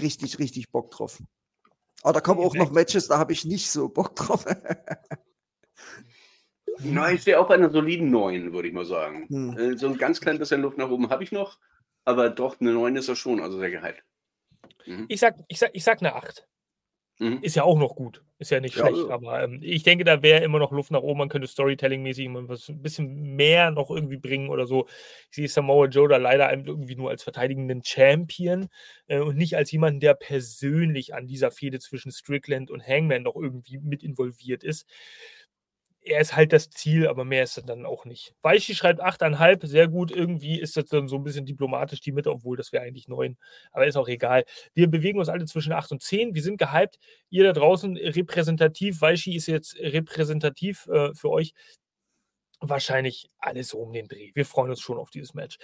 richtig, 0.00 0.38
richtig 0.38 0.70
Bock 0.70 0.90
drauf. 0.90 1.18
Aber 2.02 2.12
da 2.12 2.20
kommen 2.20 2.40
auch 2.40 2.54
noch 2.54 2.70
Matches, 2.70 3.08
da 3.08 3.18
habe 3.18 3.32
ich 3.32 3.44
nicht 3.44 3.70
so 3.70 3.88
Bock 3.88 4.14
drauf. 4.14 4.44
Nein, 6.78 7.16
ich 7.16 7.22
stehe 7.22 7.40
auch 7.40 7.48
bei 7.48 7.54
einer 7.54 7.70
soliden 7.70 8.10
9, 8.10 8.52
würde 8.52 8.68
ich 8.68 8.74
mal 8.74 8.84
sagen. 8.84 9.26
Hm. 9.28 9.58
Äh, 9.58 9.76
So 9.76 9.88
ein 9.88 9.98
ganz 9.98 10.20
klein 10.20 10.38
bisschen 10.38 10.62
Luft 10.62 10.78
nach 10.78 10.90
oben 10.90 11.10
habe 11.10 11.24
ich 11.24 11.32
noch, 11.32 11.58
aber 12.04 12.30
doch 12.30 12.60
eine 12.60 12.72
9 12.72 12.94
ist 12.94 13.08
er 13.08 13.16
schon, 13.16 13.40
also 13.40 13.58
sehr 13.58 13.70
gehypt. 13.72 14.04
Mhm. 14.86 15.06
Ich 15.08 15.18
sag, 15.18 15.34
ich 15.48 15.58
sag, 15.58 15.70
ich 15.72 15.82
sag 15.82 15.98
eine 16.00 16.14
8. 16.14 16.46
Mhm. 17.20 17.38
Ist 17.42 17.56
ja 17.56 17.64
auch 17.64 17.78
noch 17.78 17.96
gut. 17.96 18.22
Ist 18.38 18.50
ja 18.52 18.60
nicht 18.60 18.76
Ja, 18.76 18.86
schlecht. 18.86 19.08
ja. 19.08 19.08
Aber 19.08 19.42
ähm, 19.42 19.58
ich 19.62 19.82
denke, 19.82 20.04
da 20.04 20.22
wäre 20.22 20.44
immer 20.44 20.60
noch 20.60 20.70
Luft 20.70 20.92
nach 20.92 21.02
oben. 21.02 21.18
Man 21.18 21.28
könnte 21.28 21.48
Storytelling-mäßig 21.48 22.28
was 22.48 22.68
ein 22.68 22.80
bisschen 22.80 23.34
mehr 23.34 23.72
noch 23.72 23.90
irgendwie 23.90 24.18
bringen 24.18 24.50
oder 24.50 24.66
so. 24.66 24.86
Ich 25.30 25.36
sehe 25.36 25.48
Samoa 25.48 25.86
Joe 25.86 26.08
da 26.08 26.16
leider 26.16 26.52
irgendwie 26.52 26.94
nur 26.94 27.10
als 27.10 27.24
verteidigenden 27.24 27.82
Champion 27.84 28.68
äh, 29.08 29.18
und 29.18 29.36
nicht 29.36 29.56
als 29.56 29.72
jemanden, 29.72 29.98
der 29.98 30.14
persönlich 30.14 31.12
an 31.14 31.26
dieser 31.26 31.50
Fehde 31.50 31.80
zwischen 31.80 32.12
Strickland 32.12 32.70
und 32.70 32.86
Hangman 32.86 33.22
noch 33.24 33.34
irgendwie 33.34 33.78
mit 33.78 34.04
involviert 34.04 34.62
ist. 34.62 34.86
Er 36.08 36.20
ist 36.20 36.34
halt 36.34 36.52
das 36.52 36.70
Ziel, 36.70 37.06
aber 37.06 37.24
mehr 37.24 37.42
ist 37.42 37.56
er 37.56 37.64
dann 37.64 37.84
auch 37.84 38.04
nicht. 38.04 38.34
Weichi 38.42 38.74
schreibt 38.74 39.02
8,5, 39.02 39.66
sehr 39.66 39.88
gut. 39.88 40.10
Irgendwie 40.10 40.58
ist 40.58 40.76
das 40.76 40.86
dann 40.86 41.06
so 41.06 41.16
ein 41.16 41.24
bisschen 41.24 41.44
diplomatisch 41.44 42.00
die 42.00 42.12
Mitte, 42.12 42.30
obwohl 42.30 42.56
das 42.56 42.72
wäre 42.72 42.84
eigentlich 42.84 43.08
9. 43.08 43.36
Aber 43.72 43.86
ist 43.86 43.96
auch 43.96 44.08
egal. 44.08 44.44
Wir 44.74 44.88
bewegen 44.88 45.18
uns 45.18 45.28
alle 45.28 45.44
zwischen 45.44 45.72
8 45.72 45.92
und 45.92 46.02
10. 46.02 46.34
Wir 46.34 46.42
sind 46.42 46.58
gehypt. 46.58 46.98
Ihr 47.30 47.44
da 47.44 47.52
draußen 47.52 47.96
repräsentativ. 47.96 49.00
Weichi 49.00 49.36
ist 49.36 49.46
jetzt 49.46 49.76
repräsentativ 49.76 50.86
äh, 50.86 51.14
für 51.14 51.30
euch. 51.30 51.52
Wahrscheinlich 52.60 53.28
alles 53.38 53.74
um 53.74 53.92
den 53.92 54.08
Dreh. 54.08 54.32
Wir 54.34 54.46
freuen 54.46 54.70
uns 54.70 54.80
schon 54.80 54.98
auf 54.98 55.10
dieses 55.10 55.34
Match. 55.34 55.58